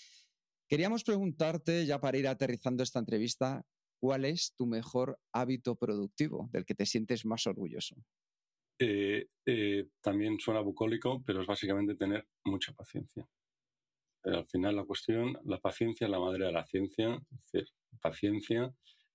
Queríamos 0.68 1.03
preguntarte, 1.03 1.84
ya 1.86 2.01
para 2.01 2.18
ir 2.18 2.28
aterrizando 2.28 2.84
esta 2.84 3.01
entrevista, 3.01 3.66
¿cuál 4.01 4.24
es 4.24 4.55
tu 4.57 4.66
mejor 4.66 5.18
hábito 5.32 5.74
productivo 5.74 6.49
del 6.53 6.64
que 6.64 6.76
te 6.76 6.86
sientes 6.86 7.24
más 7.24 7.49
orgulloso? 7.49 7.97
Eh, 8.78 9.28
eh, 9.47 9.88
también 10.01 10.38
suena 10.38 10.61
bucólico, 10.61 11.22
pero 11.24 11.40
es 11.43 11.47
básicamente 11.47 11.95
tener 11.95 12.26
mucha 12.45 12.72
paciencia. 12.72 13.28
Al 14.25 14.47
final 14.47 14.77
la 14.77 14.85
cuestión, 14.85 15.39
la 15.45 15.59
paciencia 15.59 16.07
es 16.07 16.11
la 16.11 16.20
madre 16.20 16.47
de 16.47 16.53
la 16.53 16.64
ciencia, 16.64 17.20
es 17.53 17.75
paciencia, 18.01 18.75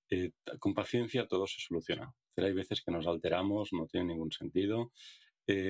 eh, 0.10 0.32
con 0.60 0.74
paciencia 0.74 1.28
todo 1.28 1.48
se 1.48 1.60
soluciona. 1.60 2.14
hay 2.38 2.54
veces 2.54 2.82
que 2.82 2.92
nos 2.92 3.08
alteramos, 3.08 3.74
no 3.74 3.88
tiene 3.88 4.08
ningún 4.08 4.32
sentido. 4.32 4.92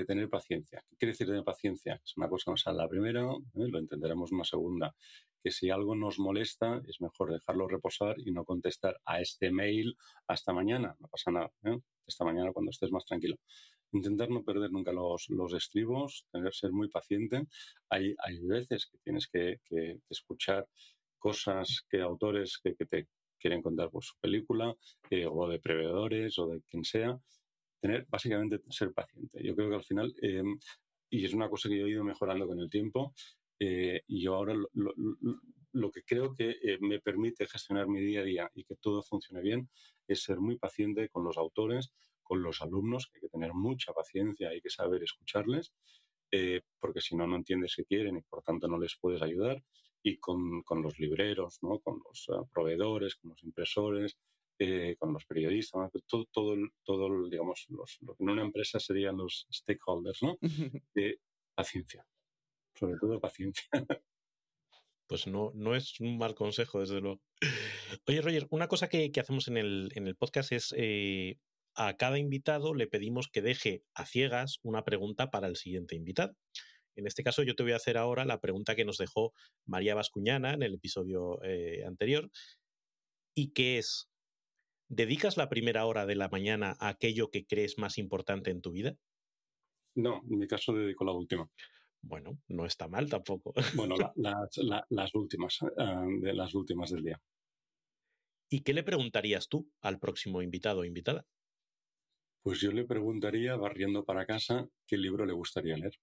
tener 0.07 0.27
paciencia. 0.27 0.83
¿Qué 0.87 0.95
quiere 0.95 1.11
decir 1.11 1.27
tener 1.27 1.43
paciencia? 1.43 2.01
Es 2.03 2.17
una 2.17 2.27
cosa 2.27 2.45
que 2.45 2.51
nos 2.51 2.61
sale 2.61 2.77
la 2.79 2.89
primera, 2.89 3.21
lo 3.53 3.77
entenderemos 3.79 4.31
una 4.31 4.43
segunda. 4.43 4.95
Que 5.39 5.51
si 5.51 5.69
algo 5.69 5.95
nos 5.95 6.17
molesta, 6.17 6.81
es 6.87 6.99
mejor 6.99 7.31
dejarlo 7.31 7.67
reposar 7.67 8.15
y 8.19 8.31
no 8.31 8.43
contestar 8.43 8.99
a 9.05 9.21
este 9.21 9.51
mail 9.51 9.95
hasta 10.27 10.51
mañana. 10.51 10.95
No 10.99 11.07
pasa 11.09 11.29
nada. 11.29 11.51
Esta 12.07 12.25
mañana 12.25 12.53
cuando 12.53 12.71
estés 12.71 12.91
más 12.91 13.05
tranquilo 13.05 13.37
intentar 13.91 14.29
no 14.29 14.43
perder 14.43 14.71
nunca 14.71 14.91
los, 14.91 15.29
los 15.29 15.53
estribos, 15.53 16.25
tener, 16.31 16.53
ser 16.53 16.71
muy 16.71 16.89
paciente. 16.89 17.43
Hay, 17.89 18.15
hay 18.19 18.39
veces 18.39 18.87
que 18.87 18.97
tienes 18.99 19.27
que, 19.27 19.59
escuchar 20.09 20.67
cosas 21.17 21.83
que 21.89 22.01
autores 22.01 22.59
que, 22.63 22.73
te 22.73 23.07
quieren 23.39 23.61
contar 23.61 23.89
por 23.89 24.03
su 24.03 24.15
película, 24.19 24.75
eh, 25.09 25.27
o 25.29 25.47
de 25.47 25.59
prevedores, 25.59 26.37
o 26.39 26.47
de 26.47 26.61
quien 26.61 26.83
sea. 26.83 27.19
Tener, 27.79 28.05
básicamente, 28.09 28.59
ser 28.69 28.91
paciente. 28.93 29.43
Yo 29.43 29.55
creo 29.55 29.69
que 29.69 29.75
al 29.75 29.83
final, 29.83 30.13
eh, 30.21 30.43
y 31.09 31.25
es 31.25 31.33
una 31.33 31.49
cosa 31.49 31.69
que 31.69 31.77
yo 31.77 31.85
he 31.85 31.91
ido 31.91 32.03
mejorando 32.03 32.47
con 32.47 32.59
el 32.59 32.69
tiempo, 32.69 33.13
eh, 33.59 34.01
y 34.07 34.21
yo 34.21 34.35
ahora 34.35 34.55
lo, 34.73 35.91
que 35.91 36.03
creo 36.03 36.33
que 36.33 36.55
me 36.81 36.99
permite 36.99 37.45
gestionar 37.45 37.87
mi 37.87 38.01
día 38.01 38.21
a 38.21 38.23
día 38.23 38.51
y 38.55 38.63
que 38.63 38.75
todo 38.75 39.03
funcione 39.03 39.41
bien 39.41 39.69
es 40.07 40.23
ser 40.23 40.39
muy 40.39 40.57
paciente 40.57 41.09
con 41.09 41.23
los 41.23 41.37
autores, 41.37 41.91
con 42.27 42.43
los 42.43 42.61
alumnos, 42.61 43.07
que 43.07 43.17
hay 43.17 43.21
que 43.21 43.29
tener 43.29 43.53
mucha 43.53 43.93
paciencia, 43.93 44.49
hay 44.49 44.61
que 44.61 44.69
saber 44.69 45.03
escucharles, 45.03 45.73
eh, 46.31 46.61
porque 46.79 47.01
si 47.01 47.15
no, 47.15 47.25
no 47.25 47.37
entiendes 47.37 47.75
qué 47.75 47.85
quieren 47.85 48.17
y 48.17 48.21
por 48.21 48.43
tanto 48.43 48.67
no 48.67 48.79
les 48.79 48.97
puedes 48.99 49.21
ayudar. 49.21 49.63
Y 50.03 50.19
con, 50.19 50.61
con 50.63 50.81
los 50.81 50.99
libreros, 50.99 51.57
¿no? 51.63 51.79
con 51.79 51.99
los 52.05 52.29
uh, 52.29 52.47
proveedores, 52.53 53.15
con 53.15 53.31
los 53.31 53.43
impresores, 53.43 54.17
eh, 54.59 54.95
con 54.97 55.11
los 55.11 55.25
periodistas, 55.25 55.91
todo, 56.07 56.25
todo, 56.31 56.55
todo 56.83 57.29
digamos, 57.29 57.65
los, 57.69 57.97
lo 58.01 58.15
que 58.15 58.23
en 58.23 58.29
una 58.29 58.41
empresa 58.41 58.79
serían 58.79 59.17
los 59.17 59.47
stakeholders, 59.51 60.23
¿no? 60.23 60.37
Eh, 60.95 61.17
paciencia, 61.53 62.05
sobre 62.75 62.97
todo 62.99 63.19
paciencia. 63.19 63.67
Pues 65.09 65.25
no, 65.25 65.51
no 65.55 65.73
es 65.73 66.01
un 66.01 66.17
mal 66.17 66.35
consejo, 66.35 66.81
desde 66.81 66.99
luego. 66.99 67.21
Oye, 68.07 68.21
Roger, 68.21 68.45
una 68.49 68.67
cosa 68.67 68.89
que, 68.89 69.09
que 69.09 69.21
hacemos 69.21 69.47
en 69.47 69.55
el, 69.55 69.89
en 69.95 70.05
el 70.05 70.17
podcast 70.17 70.51
es 70.51 70.75
a 71.77 71.95
cada 71.95 72.17
invitado 72.17 72.73
le 72.73 72.87
pedimos 72.87 73.29
que 73.29 73.41
deje 73.41 73.83
a 73.93 74.05
ciegas 74.05 74.59
una 74.63 74.83
pregunta 74.83 75.29
para 75.29 75.47
el 75.47 75.55
siguiente 75.55 75.95
invitado. 75.95 76.35
En 76.95 77.05
este 77.05 77.23
caso, 77.23 77.43
yo 77.43 77.55
te 77.55 77.61
voy 77.61 77.73
a 77.73 77.77
hacer 77.77 77.97
ahora 77.97 78.25
la 78.25 78.41
pregunta 78.41 78.75
que 78.75 78.83
nos 78.83 78.97
dejó 78.97 79.33
María 79.65 79.93
Vascuñana 79.93 80.53
en 80.53 80.63
el 80.63 80.73
episodio 80.73 81.41
eh, 81.43 81.85
anterior, 81.85 82.31
y 83.35 83.53
que 83.53 83.77
es, 83.77 84.09
¿dedicas 84.89 85.37
la 85.37 85.47
primera 85.47 85.85
hora 85.85 86.07
de 86.07 86.15
la 86.15 86.27
mañana 86.27 86.75
a 86.79 86.89
aquello 86.89 87.29
que 87.29 87.45
crees 87.45 87.77
más 87.77 87.99
importante 87.99 88.49
en 88.49 88.61
tu 88.61 88.71
vida? 88.71 88.97
No, 89.95 90.23
en 90.27 90.39
mi 90.39 90.47
caso 90.47 90.73
dedico 90.73 91.05
la 91.05 91.11
última. 91.11 91.47
Bueno, 92.01 92.39
no 92.47 92.65
está 92.65 92.87
mal 92.87 93.07
tampoco. 93.09 93.53
Bueno, 93.75 93.95
las 94.89 95.15
últimas, 95.15 95.59
ah, 95.77 96.05
de 96.19 96.33
las 96.33 96.55
últimas 96.55 96.89
del 96.89 97.03
día. 97.03 97.21
¿Y 98.49 98.61
qué 98.61 98.73
le 98.73 98.83
preguntarías 98.83 99.49
tú 99.49 99.69
al 99.81 99.99
próximo 99.99 100.41
invitado 100.41 100.79
o 100.79 100.85
invitada? 100.85 101.27
Pues 102.47 102.61
yo 102.61 102.71
le 102.71 102.85
preguntaría, 102.85 103.57
barriendo 103.57 104.05
para 104.05 104.25
casa, 104.25 104.69
qué 104.87 104.95
libro 104.95 105.25
le 105.25 105.33
gustaría 105.33 105.75
leer. 105.75 105.99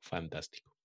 Fantástico. 0.00 0.76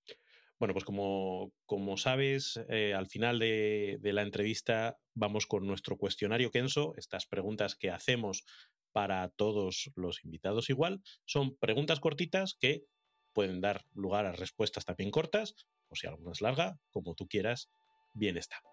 Bueno, 0.58 0.74
pues 0.74 0.84
como, 0.86 1.54
como 1.68 1.98
sabes, 1.98 2.60
eh, 2.68 2.96
al 2.96 3.06
final 3.06 3.38
de, 3.38 4.00
de, 4.02 4.12
la 4.12 4.24
entrevista 4.24 4.98
vamos 5.14 5.46
con 5.46 5.68
nuestro 5.68 5.98
cuestionario 5.98 6.50
Kenso. 6.50 6.96
Estas 6.98 7.28
preguntas 7.28 7.76
que 7.76 7.92
hacemos 7.92 8.44
para 8.92 9.30
todos 9.30 9.92
los 9.94 10.26
invitados 10.26 10.72
igual 10.72 11.04
son 11.26 11.56
preguntas 11.56 12.00
cortitas 12.00 12.58
que 12.60 12.86
pueden 13.34 13.62
dar 13.62 13.86
lugar 13.94 14.26
a 14.26 14.32
respuestas 14.32 14.84
también 14.84 15.12
cortas, 15.12 15.54
o 15.90 15.96
si 15.96 16.08
alguna 16.08 16.32
es 16.32 16.42
larga, 16.42 16.80
como 16.90 17.14
tú 17.14 17.28
quieras, 17.28 17.70
bien 18.16 18.36
está. 18.36 18.64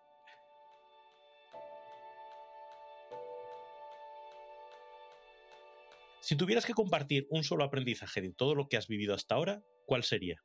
Si 6.26 6.34
tuvieras 6.34 6.66
que 6.66 6.74
compartir 6.74 7.28
un 7.30 7.44
solo 7.44 7.62
aprendizaje 7.62 8.20
de 8.20 8.32
todo 8.32 8.56
lo 8.56 8.66
que 8.68 8.76
has 8.76 8.88
vivido 8.88 9.14
hasta 9.14 9.36
ahora, 9.36 9.62
¿cuál 9.84 10.02
sería? 10.02 10.42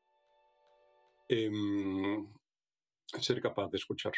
Eh, 1.27 1.49
ser 3.19 3.41
capaz 3.41 3.71
de 3.71 3.79
escuchar. 3.79 4.13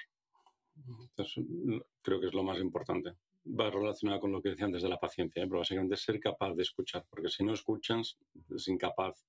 creo 2.02 2.20
que 2.20 2.28
es 2.28 2.34
lo 2.34 2.44
más 2.44 2.60
importante. 2.60 3.14
Va 3.48 3.72
relacionado 3.72 4.20
con 4.20 4.34
lo 4.34 4.42
que 4.42 4.50
decía 4.50 4.66
antes 4.66 4.84
de 4.84 4.90
la 4.90 5.00
paciencia, 5.00 5.42
¿eh? 5.42 5.48
pero 5.48 5.60
básicamente 5.60 5.96
ser 5.96 6.20
capaz 6.20 6.54
de 6.54 6.64
escuchar, 6.64 7.06
porque 7.10 7.30
si 7.30 7.46
no 7.46 7.54
escuchas, 7.54 8.18
es 8.54 8.68
incapaz, 8.68 9.24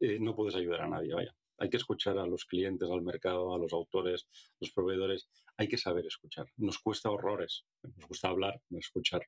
eh, 0.00 0.18
no 0.20 0.36
puedes 0.36 0.56
ayudar 0.56 0.82
a 0.82 0.88
nadie, 0.88 1.14
vaya. 1.14 1.34
Hay 1.56 1.70
que 1.70 1.78
escuchar 1.78 2.18
a 2.18 2.26
los 2.26 2.44
clientes, 2.44 2.90
al 2.90 3.00
mercado, 3.00 3.54
a 3.54 3.58
los 3.58 3.72
autores, 3.72 4.26
los 4.60 4.70
proveedores. 4.70 5.30
Hay 5.56 5.66
que 5.66 5.78
saber 5.78 6.04
escuchar. 6.04 6.44
Nos 6.58 6.78
cuesta 6.78 7.10
horrores. 7.10 7.64
Nos 7.82 8.06
gusta 8.06 8.28
hablar, 8.28 8.60
no 8.68 8.78
escuchar, 8.78 9.22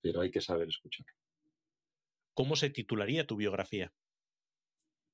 pero 0.00 0.20
hay 0.20 0.32
que 0.32 0.40
saber 0.40 0.66
escuchar. 0.66 1.06
¿Cómo 2.34 2.56
se 2.56 2.70
titularía 2.70 3.26
tu 3.26 3.36
biografía? 3.36 3.92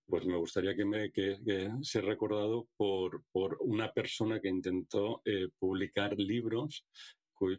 Pues 0.07 0.25
me 0.25 0.37
gustaría 0.37 0.75
que, 0.75 0.85
me, 0.85 1.13
que, 1.13 1.39
sea 1.83 2.03
recordado 2.03 2.69
por, 2.77 3.25
por, 3.31 3.59
una 3.61 3.93
persona 3.93 4.41
que 4.41 4.49
intentó 4.49 5.21
eh, 5.25 5.49
publicar 5.59 6.19
libros 6.19 6.87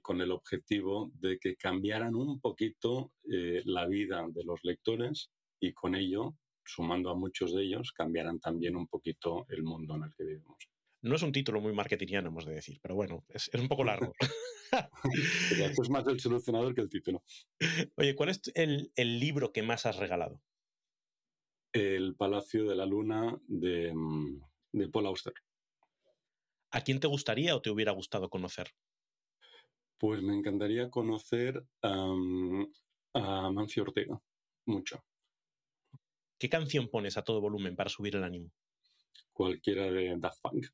con 0.01 0.19
el 0.19 0.31
objetivo 0.31 1.11
de 1.13 1.39
que 1.39 1.55
cambiaran 1.55 2.15
un 2.15 2.39
poquito 2.39 3.13
eh, 3.31 3.61
la 3.65 3.85
vida 3.87 4.25
de 4.29 4.43
los 4.43 4.59
lectores 4.63 5.29
y 5.59 5.73
con 5.73 5.95
ello, 5.95 6.35
sumando 6.65 7.09
a 7.09 7.15
muchos 7.15 7.53
de 7.53 7.63
ellos, 7.63 7.93
cambiaran 7.93 8.39
también 8.39 8.75
un 8.75 8.87
poquito 8.87 9.45
el 9.49 9.63
mundo 9.63 9.95
en 9.95 10.03
el 10.03 10.13
que 10.15 10.23
vivimos. 10.23 10.57
No 11.01 11.15
es 11.15 11.21
un 11.21 11.31
título 11.31 11.61
muy 11.61 11.73
marketingiano, 11.73 12.27
hemos 12.27 12.45
de 12.45 12.55
decir, 12.55 12.79
pero 12.81 12.95
bueno, 12.95 13.23
es, 13.29 13.49
es 13.53 13.61
un 13.61 13.69
poco 13.69 13.85
largo. 13.85 14.13
Esto 15.71 15.81
es 15.81 15.89
más 15.89 16.05
el 16.07 16.19
solucionador 16.19 16.75
que 16.75 16.81
el 16.81 16.89
título. 16.89 17.23
Oye, 17.95 18.15
¿cuál 18.15 18.29
es 18.29 18.41
el, 18.53 18.91
el, 18.95 19.19
libro 19.19 19.53
que 19.53 19.63
más 19.63 19.85
has 19.85 19.95
regalado? 19.95 20.41
El 21.71 22.15
Palacio 22.15 22.67
de 22.67 22.75
la 22.75 22.85
Luna 22.85 23.39
de, 23.47 23.93
de 24.73 24.89
Paul 24.89 25.07
Auster. 25.07 25.33
¿A 26.71 26.81
quién 26.81 26.99
te 26.99 27.07
gustaría 27.07 27.55
o 27.55 27.61
te 27.61 27.69
hubiera 27.69 27.93
gustado 27.93 28.29
conocer? 28.29 28.71
Pues 29.97 30.21
me 30.21 30.33
encantaría 30.33 30.89
conocer 30.89 31.65
um, 31.83 32.71
a 33.13 33.51
Mancio 33.51 33.83
Ortega, 33.83 34.21
mucho. 34.65 35.03
¿Qué 36.37 36.49
canción 36.49 36.89
pones 36.89 37.17
a 37.17 37.23
todo 37.23 37.41
volumen 37.41 37.75
para 37.75 37.89
subir 37.89 38.15
el 38.15 38.23
ánimo? 38.23 38.51
Cualquiera 39.33 39.91
de 39.91 40.15
Daft 40.17 40.41
Punk. 40.41 40.67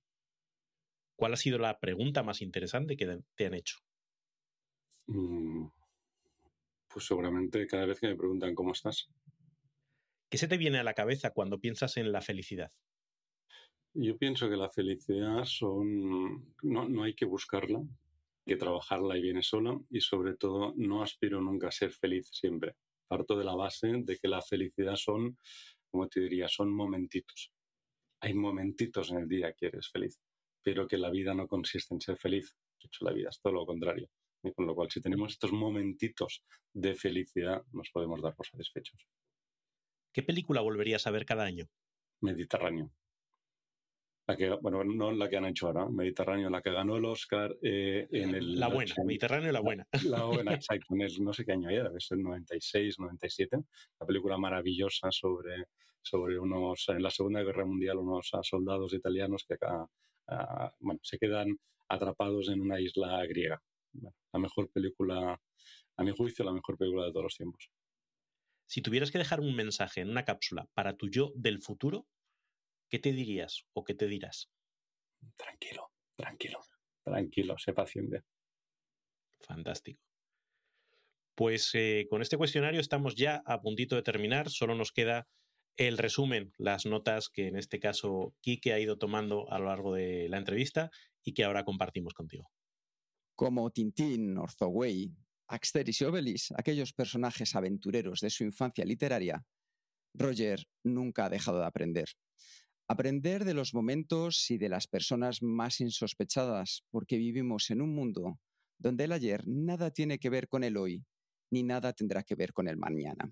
¿Cuál 1.15 1.33
ha 1.33 1.37
sido 1.37 1.57
la 1.57 1.79
pregunta 1.79 2.23
más 2.23 2.41
interesante 2.41 2.95
que 2.97 3.19
te 3.35 3.45
han 3.45 3.53
hecho? 3.53 3.77
Mm, 5.09 5.67
pues 6.87 7.05
seguramente 7.05 7.67
cada 7.67 7.85
vez 7.85 7.99
que 7.99 8.07
me 8.07 8.15
preguntan 8.15 8.55
cómo 8.55 8.71
estás. 8.71 9.07
¿Qué 10.29 10.37
se 10.37 10.47
te 10.47 10.57
viene 10.57 10.77
a 10.77 10.83
la 10.83 10.93
cabeza 10.93 11.31
cuando 11.31 11.59
piensas 11.59 11.97
en 11.97 12.11
la 12.11 12.21
felicidad? 12.21 12.71
Yo 13.93 14.17
pienso 14.17 14.49
que 14.49 14.57
la 14.57 14.69
felicidad 14.69 15.45
son. 15.45 16.53
No, 16.63 16.87
no 16.89 17.03
hay 17.03 17.13
que 17.15 17.25
buscarla, 17.25 17.79
hay 17.79 17.87
que 18.45 18.57
trabajarla 18.57 19.17
y 19.17 19.21
viene 19.21 19.41
sola. 19.43 19.79
Y 19.89 20.01
sobre 20.01 20.35
todo, 20.35 20.73
no 20.75 21.01
aspiro 21.01 21.41
nunca 21.41 21.69
a 21.69 21.71
ser 21.71 21.91
feliz 21.93 22.29
siempre. 22.31 22.75
Parto 23.07 23.37
de 23.37 23.45
la 23.45 23.55
base 23.55 23.87
de 24.03 24.17
que 24.17 24.27
la 24.27 24.41
felicidad 24.41 24.95
son, 24.97 25.37
como 25.89 26.07
te 26.09 26.19
diría, 26.21 26.47
son 26.49 26.73
momentitos. 26.73 27.51
Hay 28.21 28.33
momentitos 28.33 29.11
en 29.11 29.19
el 29.19 29.27
día 29.29 29.53
que 29.53 29.67
eres 29.67 29.89
feliz 29.89 30.19
pero 30.65 30.87
que 30.87 30.97
la 30.97 31.11
vida 31.11 31.35
no 31.35 31.47
consiste 31.47 31.93
en 31.93 32.01
ser 32.01 32.17
feliz. 32.17 32.55
De 32.81 32.87
hecho, 32.87 33.05
la 33.05 33.13
vida 33.13 33.29
es 33.29 33.39
todo 33.39 33.53
lo 33.53 33.67
contrario. 33.67 34.09
Y 34.41 34.51
con 34.51 34.65
lo 34.65 34.73
cual, 34.73 34.89
si 34.89 34.99
tenemos 34.99 35.33
estos 35.33 35.51
momentitos 35.51 36.43
de 36.73 36.95
felicidad, 36.95 37.63
nos 37.71 37.91
podemos 37.91 38.19
dar 38.19 38.35
por 38.35 38.47
satisfechos. 38.47 39.07
¿Qué 40.11 40.23
película 40.23 40.61
volverías 40.61 41.05
a 41.05 41.11
ver 41.11 41.23
cada 41.23 41.43
año? 41.43 41.69
Mediterráneo. 42.21 42.91
La 44.27 44.35
que, 44.35 44.49
bueno, 44.59 44.83
no 44.83 45.11
la 45.11 45.29
que 45.29 45.37
han 45.37 45.45
hecho 45.45 45.67
ahora, 45.67 45.87
Mediterráneo, 45.87 46.49
la 46.49 46.63
que 46.63 46.71
ganó 46.71 46.97
el 46.97 47.05
Oscar 47.05 47.55
eh, 47.61 48.07
en 48.09 48.33
el... 48.33 48.59
La 48.59 48.67
buena, 48.67 48.95
Mediterráneo 49.05 49.51
la 49.51 49.59
buena. 49.59 49.87
La 50.17 50.25
buena, 50.25 50.53
exacto, 50.55 50.95
no 50.95 51.31
sé 51.31 51.45
qué 51.45 51.51
año 51.51 51.69
era, 51.69 51.89
debe 51.89 51.99
ser 51.99 52.17
96, 52.17 52.97
97, 52.97 53.57
la 53.99 54.07
película 54.07 54.39
maravillosa 54.39 55.11
sobre, 55.11 55.65
sobre 56.01 56.39
unos, 56.39 56.89
en 56.89 57.03
la 57.03 57.11
Segunda 57.11 57.43
Guerra 57.43 57.65
Mundial, 57.65 57.97
unos 57.97 58.31
soldados 58.41 58.93
italianos 58.93 59.45
que 59.47 59.53
acá, 59.53 59.87
ah, 60.27 60.73
bueno, 60.79 60.99
se 61.03 61.17
quedan 61.17 61.57
atrapados 61.87 62.49
en 62.49 62.61
una 62.61 62.79
isla 62.79 63.25
griega. 63.25 63.61
la 64.33 64.39
mejor 64.39 64.69
película, 64.71 65.39
a 65.97 66.03
mi 66.03 66.11
juicio, 66.11 66.43
la 66.43 66.51
mejor 66.51 66.77
película 66.77 67.05
de 67.05 67.11
todos 67.11 67.23
los 67.23 67.35
tiempos. 67.35 67.69
Si 68.67 68.81
tuvieras 68.81 69.11
que 69.11 69.17
dejar 69.17 69.39
un 69.39 69.55
mensaje 69.55 70.01
en 70.01 70.09
una 70.09 70.25
cápsula 70.25 70.67
para 70.73 70.97
tu 70.97 71.09
yo 71.09 71.31
del 71.35 71.61
futuro, 71.61 72.07
¿qué 72.89 72.99
te 72.99 73.13
dirías 73.13 73.65
o 73.73 73.83
qué 73.83 73.93
te 73.93 74.07
dirás? 74.07 74.49
Tranquilo, 75.37 75.91
tranquilo, 76.15 76.59
tranquilo, 77.03 77.57
sé 77.57 77.73
paciente. 77.73 78.23
Fantástico. 79.41 80.01
Pues 81.35 81.69
eh, 81.73 82.07
con 82.09 82.21
este 82.21 82.37
cuestionario 82.37 82.79
estamos 82.79 83.15
ya 83.15 83.43
a 83.45 83.61
puntito 83.61 83.95
de 83.95 84.03
terminar, 84.03 84.49
solo 84.49 84.73
nos 84.73 84.91
queda 84.91 85.27
el 85.77 85.97
resumen, 85.97 86.53
las 86.57 86.85
notas 86.85 87.29
que 87.29 87.47
en 87.47 87.57
este 87.57 87.79
caso 87.79 88.35
Quique 88.41 88.73
ha 88.73 88.79
ido 88.79 88.97
tomando 88.97 89.51
a 89.51 89.59
lo 89.59 89.65
largo 89.65 89.93
de 89.93 90.29
la 90.29 90.37
entrevista 90.37 90.89
y 91.23 91.33
que 91.33 91.43
ahora 91.43 91.65
compartimos 91.65 92.13
contigo. 92.13 92.49
Como 93.35 93.69
Tintín, 93.71 94.37
Orzoway, 94.37 95.13
Axteris 95.47 96.01
y 96.01 96.05
Obelix, 96.05 96.53
aquellos 96.57 96.93
personajes 96.93 97.55
aventureros 97.55 98.21
de 98.21 98.29
su 98.29 98.43
infancia 98.43 98.85
literaria, 98.85 99.45
Roger 100.13 100.65
nunca 100.83 101.25
ha 101.25 101.29
dejado 101.29 101.59
de 101.59 101.65
aprender. 101.65 102.07
Aprender 102.87 103.43
de 103.43 103.53
los 103.53 103.73
momentos 103.73 104.49
y 104.49 104.57
de 104.57 104.69
las 104.69 104.87
personas 104.87 105.41
más 105.41 105.81
insospechadas, 105.81 106.85
porque 106.89 107.17
vivimos 107.17 107.69
en 107.71 107.81
un 107.81 107.93
mundo 107.93 108.39
donde 108.77 109.05
el 109.05 109.11
ayer 109.11 109.43
nada 109.47 109.91
tiene 109.91 110.19
que 110.19 110.29
ver 110.29 110.47
con 110.47 110.63
el 110.63 110.77
hoy, 110.77 111.05
ni 111.51 111.63
nada 111.63 111.93
tendrá 111.93 112.23
que 112.23 112.35
ver 112.35 112.53
con 112.53 112.67
el 112.67 112.77
mañana. 112.77 113.31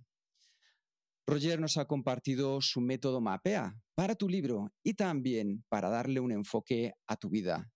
Roger 1.25 1.59
nos 1.59 1.77
ha 1.77 1.85
compartido 1.85 2.61
su 2.61 2.81
método 2.81 3.21
MAPEA 3.21 3.79
para 3.95 4.15
tu 4.15 4.27
libro 4.27 4.73
y 4.83 4.95
también 4.95 5.63
para 5.69 5.89
darle 5.89 6.19
un 6.19 6.31
enfoque 6.31 6.93
a 7.07 7.15
tu 7.15 7.29
vida, 7.29 7.73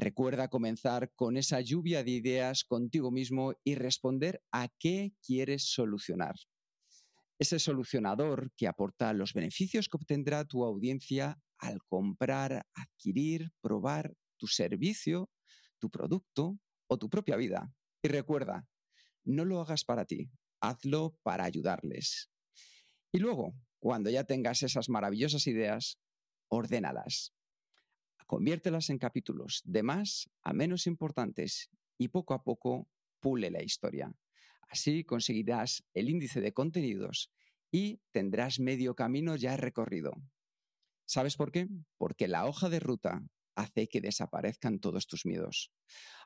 Recuerda 0.00 0.46
comenzar 0.46 1.12
con 1.16 1.36
esa 1.36 1.60
lluvia 1.60 2.04
de 2.04 2.12
ideas 2.12 2.62
contigo 2.62 3.10
mismo 3.10 3.54
y 3.64 3.74
responder 3.74 4.40
a 4.52 4.68
qué 4.78 5.12
quieres 5.20 5.72
solucionar. 5.72 6.36
Ese 7.40 7.58
solucionador 7.58 8.52
que 8.56 8.68
aporta 8.68 9.12
los 9.12 9.32
beneficios 9.32 9.88
que 9.88 9.96
obtendrá 9.96 10.44
tu 10.44 10.64
audiencia 10.64 11.42
al 11.58 11.80
comprar, 11.88 12.64
adquirir, 12.74 13.50
probar 13.60 14.14
tu 14.36 14.46
servicio, 14.46 15.30
tu 15.80 15.90
producto 15.90 16.60
o 16.86 16.96
tu 16.96 17.10
propia 17.10 17.34
vida. 17.34 17.74
Y 18.00 18.06
recuerda, 18.06 18.68
no 19.24 19.44
lo 19.44 19.60
hagas 19.60 19.84
para 19.84 20.04
ti, 20.04 20.30
hazlo 20.60 21.18
para 21.24 21.42
ayudarles. 21.42 22.30
Y 23.12 23.18
luego, 23.18 23.54
cuando 23.78 24.10
ya 24.10 24.24
tengas 24.24 24.62
esas 24.62 24.88
maravillosas 24.88 25.46
ideas, 25.46 25.98
ordénalas. 26.48 27.34
Conviértelas 28.26 28.90
en 28.90 28.98
capítulos 28.98 29.62
de 29.64 29.82
más 29.82 30.28
a 30.42 30.52
menos 30.52 30.86
importantes 30.86 31.70
y 31.96 32.08
poco 32.08 32.34
a 32.34 32.42
poco 32.42 32.88
pule 33.20 33.50
la 33.50 33.62
historia. 33.62 34.12
Así 34.68 35.04
conseguirás 35.04 35.84
el 35.94 36.10
índice 36.10 36.40
de 36.40 36.52
contenidos 36.52 37.30
y 37.70 38.00
tendrás 38.12 38.60
medio 38.60 38.94
camino 38.94 39.36
ya 39.36 39.56
recorrido. 39.56 40.12
¿Sabes 41.06 41.36
por 41.36 41.50
qué? 41.52 41.68
Porque 41.96 42.28
la 42.28 42.46
hoja 42.46 42.68
de 42.68 42.80
ruta 42.80 43.22
hace 43.54 43.88
que 43.88 44.00
desaparezcan 44.00 44.78
todos 44.78 45.06
tus 45.06 45.24
miedos. 45.24 45.72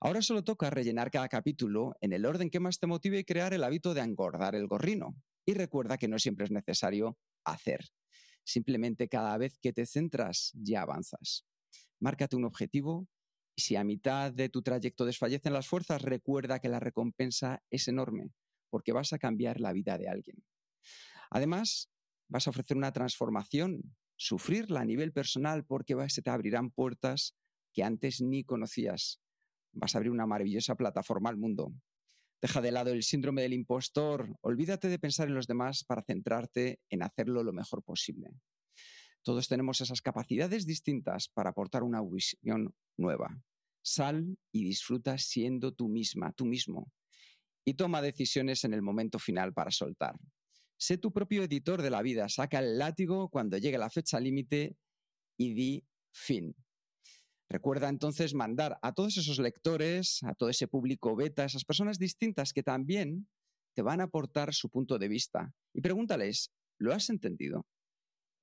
Ahora 0.00 0.22
solo 0.22 0.42
toca 0.42 0.70
rellenar 0.70 1.10
cada 1.10 1.28
capítulo 1.28 1.96
en 2.00 2.12
el 2.12 2.26
orden 2.26 2.50
que 2.50 2.60
más 2.60 2.78
te 2.78 2.86
motive 2.86 3.20
y 3.20 3.24
crear 3.24 3.54
el 3.54 3.64
hábito 3.64 3.94
de 3.94 4.02
engordar 4.02 4.54
el 4.54 4.66
gorrino. 4.66 5.14
Y 5.44 5.54
recuerda 5.54 5.98
que 5.98 6.08
no 6.08 6.18
siempre 6.18 6.44
es 6.44 6.50
necesario 6.50 7.18
hacer. 7.44 7.88
Simplemente 8.44 9.08
cada 9.08 9.36
vez 9.38 9.58
que 9.58 9.72
te 9.72 9.86
centras 9.86 10.52
ya 10.54 10.82
avanzas. 10.82 11.44
Márcate 12.00 12.36
un 12.36 12.44
objetivo 12.44 13.08
y 13.54 13.62
si 13.62 13.76
a 13.76 13.84
mitad 13.84 14.32
de 14.32 14.48
tu 14.48 14.62
trayecto 14.62 15.04
desfallecen 15.04 15.52
las 15.52 15.68
fuerzas, 15.68 16.02
recuerda 16.02 16.58
que 16.58 16.68
la 16.68 16.80
recompensa 16.80 17.62
es 17.70 17.86
enorme, 17.88 18.30
porque 18.70 18.92
vas 18.92 19.12
a 19.12 19.18
cambiar 19.18 19.60
la 19.60 19.72
vida 19.72 19.98
de 19.98 20.08
alguien. 20.08 20.42
Además, 21.30 21.90
vas 22.28 22.46
a 22.46 22.50
ofrecer 22.50 22.76
una 22.76 22.92
transformación, 22.92 23.94
sufrirla 24.16 24.80
a 24.80 24.84
nivel 24.84 25.12
personal, 25.12 25.64
porque 25.64 25.96
se 26.08 26.22
te 26.22 26.30
abrirán 26.30 26.70
puertas 26.70 27.36
que 27.72 27.82
antes 27.82 28.20
ni 28.20 28.44
conocías. 28.44 29.20
Vas 29.72 29.94
a 29.94 29.98
abrir 29.98 30.12
una 30.12 30.26
maravillosa 30.26 30.74
plataforma 30.74 31.30
al 31.30 31.36
mundo. 31.36 31.72
Deja 32.42 32.60
de 32.60 32.72
lado 32.72 32.90
el 32.90 33.04
síndrome 33.04 33.42
del 33.42 33.52
impostor, 33.52 34.36
olvídate 34.40 34.88
de 34.88 34.98
pensar 34.98 35.28
en 35.28 35.34
los 35.34 35.46
demás 35.46 35.84
para 35.84 36.02
centrarte 36.02 36.80
en 36.90 37.04
hacerlo 37.04 37.44
lo 37.44 37.52
mejor 37.52 37.84
posible. 37.84 38.30
Todos 39.22 39.46
tenemos 39.46 39.80
esas 39.80 40.02
capacidades 40.02 40.66
distintas 40.66 41.28
para 41.28 41.50
aportar 41.50 41.84
una 41.84 42.02
visión 42.02 42.74
nueva. 42.98 43.40
Sal 43.80 44.36
y 44.50 44.64
disfruta 44.64 45.18
siendo 45.18 45.72
tú 45.72 45.88
misma, 45.88 46.32
tú 46.32 46.44
mismo. 46.44 46.90
Y 47.64 47.74
toma 47.74 48.02
decisiones 48.02 48.64
en 48.64 48.74
el 48.74 48.82
momento 48.82 49.20
final 49.20 49.52
para 49.52 49.70
soltar. 49.70 50.16
Sé 50.76 50.98
tu 50.98 51.12
propio 51.12 51.44
editor 51.44 51.80
de 51.80 51.90
la 51.90 52.02
vida, 52.02 52.28
saca 52.28 52.58
el 52.58 52.76
látigo 52.76 53.28
cuando 53.28 53.56
llegue 53.56 53.78
la 53.78 53.88
fecha 53.88 54.18
límite 54.18 54.76
y 55.36 55.54
di 55.54 55.86
fin. 56.10 56.56
Recuerda 57.52 57.88
entonces 57.88 58.34
mandar 58.34 58.78
a 58.82 58.92
todos 58.92 59.18
esos 59.18 59.38
lectores, 59.38 60.22
a 60.22 60.34
todo 60.34 60.48
ese 60.48 60.68
público 60.68 61.14
beta, 61.14 61.44
esas 61.44 61.64
personas 61.64 61.98
distintas 61.98 62.52
que 62.52 62.62
también 62.62 63.28
te 63.74 63.82
van 63.82 64.00
a 64.00 64.04
aportar 64.04 64.54
su 64.54 64.70
punto 64.70 64.98
de 64.98 65.08
vista. 65.08 65.54
Y 65.74 65.82
pregúntales, 65.82 66.50
¿lo 66.78 66.92
has 66.92 67.10
entendido? 67.10 67.66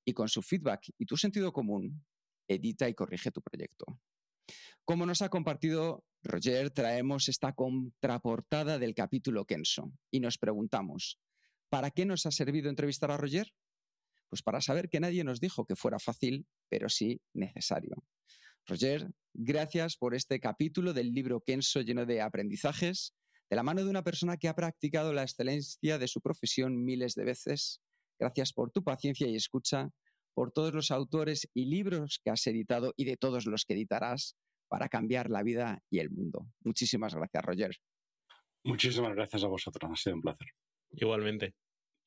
y 0.04 0.12
con 0.12 0.28
su 0.28 0.42
feedback 0.42 0.90
y 0.98 1.06
tu 1.06 1.16
sentido 1.16 1.52
común, 1.52 2.04
edita 2.48 2.88
y 2.88 2.94
corrige 2.94 3.30
tu 3.30 3.40
proyecto. 3.42 3.86
Como 4.84 5.06
nos 5.06 5.22
ha 5.22 5.28
compartido 5.28 6.04
Roger, 6.22 6.70
traemos 6.70 7.28
esta 7.28 7.54
contraportada 7.54 8.78
del 8.78 8.94
capítulo 8.94 9.44
Kenso 9.44 9.92
y 10.10 10.20
nos 10.20 10.38
preguntamos, 10.38 11.20
¿para 11.68 11.90
qué 11.90 12.04
nos 12.04 12.26
ha 12.26 12.30
servido 12.30 12.68
entrevistar 12.68 13.10
a 13.10 13.16
Roger? 13.16 13.52
Pues 14.28 14.42
para 14.42 14.60
saber 14.60 14.88
que 14.88 15.00
nadie 15.00 15.24
nos 15.24 15.40
dijo 15.40 15.64
que 15.64 15.76
fuera 15.76 15.98
fácil, 15.98 16.46
pero 16.68 16.88
sí 16.88 17.20
necesario. 17.32 18.04
Roger, 18.66 19.10
gracias 19.34 19.96
por 19.96 20.14
este 20.14 20.40
capítulo 20.40 20.92
del 20.92 21.12
libro 21.12 21.40
Kenso 21.40 21.80
lleno 21.80 22.06
de 22.06 22.20
aprendizajes, 22.20 23.14
de 23.48 23.56
la 23.56 23.62
mano 23.62 23.84
de 23.84 23.90
una 23.90 24.04
persona 24.04 24.36
que 24.36 24.48
ha 24.48 24.54
practicado 24.54 25.12
la 25.12 25.22
excelencia 25.22 25.98
de 25.98 26.08
su 26.08 26.20
profesión 26.20 26.84
miles 26.84 27.14
de 27.14 27.24
veces 27.24 27.80
Gracias 28.20 28.52
por 28.52 28.70
tu 28.70 28.84
paciencia 28.84 29.26
y 29.26 29.34
escucha, 29.34 29.88
por 30.34 30.52
todos 30.52 30.74
los 30.74 30.90
autores 30.90 31.48
y 31.54 31.64
libros 31.64 32.20
que 32.22 32.30
has 32.30 32.46
editado 32.46 32.92
y 32.96 33.06
de 33.06 33.16
todos 33.16 33.46
los 33.46 33.64
que 33.64 33.72
editarás 33.72 34.36
para 34.68 34.90
cambiar 34.90 35.30
la 35.30 35.42
vida 35.42 35.82
y 35.88 36.00
el 36.00 36.10
mundo. 36.10 36.46
Muchísimas 36.62 37.14
gracias, 37.14 37.42
Roger. 37.42 37.76
Muchísimas 38.62 39.14
gracias 39.14 39.42
a 39.42 39.48
vosotros, 39.48 39.90
ha 39.90 39.96
sido 39.96 40.16
un 40.16 40.22
placer. 40.22 40.48
Igualmente. 40.90 41.54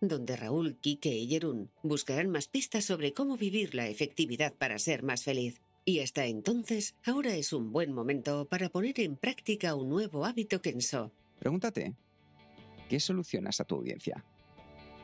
donde 0.00 0.36
Raúl, 0.36 0.76
Quique 0.80 1.16
y 1.16 1.28
Jerún 1.28 1.70
buscarán 1.82 2.30
más 2.30 2.48
pistas 2.48 2.84
sobre 2.84 3.12
cómo 3.12 3.36
vivir 3.36 3.74
la 3.74 3.88
efectividad 3.88 4.54
para 4.54 4.78
ser 4.78 5.02
más 5.02 5.24
feliz. 5.24 5.60
Y 5.84 6.00
hasta 6.00 6.26
entonces, 6.26 6.94
ahora 7.04 7.34
es 7.34 7.52
un 7.52 7.72
buen 7.72 7.92
momento 7.92 8.46
para 8.46 8.68
poner 8.68 9.00
en 9.00 9.16
práctica 9.16 9.74
un 9.74 9.88
nuevo 9.88 10.26
hábito 10.26 10.60
Kenso. 10.60 11.12
Pregúntate, 11.38 11.94
¿Qué 12.88 12.98
solucionas 12.98 13.60
a 13.60 13.64
tu 13.64 13.76
audiencia? 13.76 14.24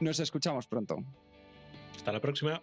Nos 0.00 0.18
escuchamos 0.18 0.66
pronto. 0.66 1.04
Hasta 1.94 2.12
la 2.12 2.20
próxima. 2.20 2.62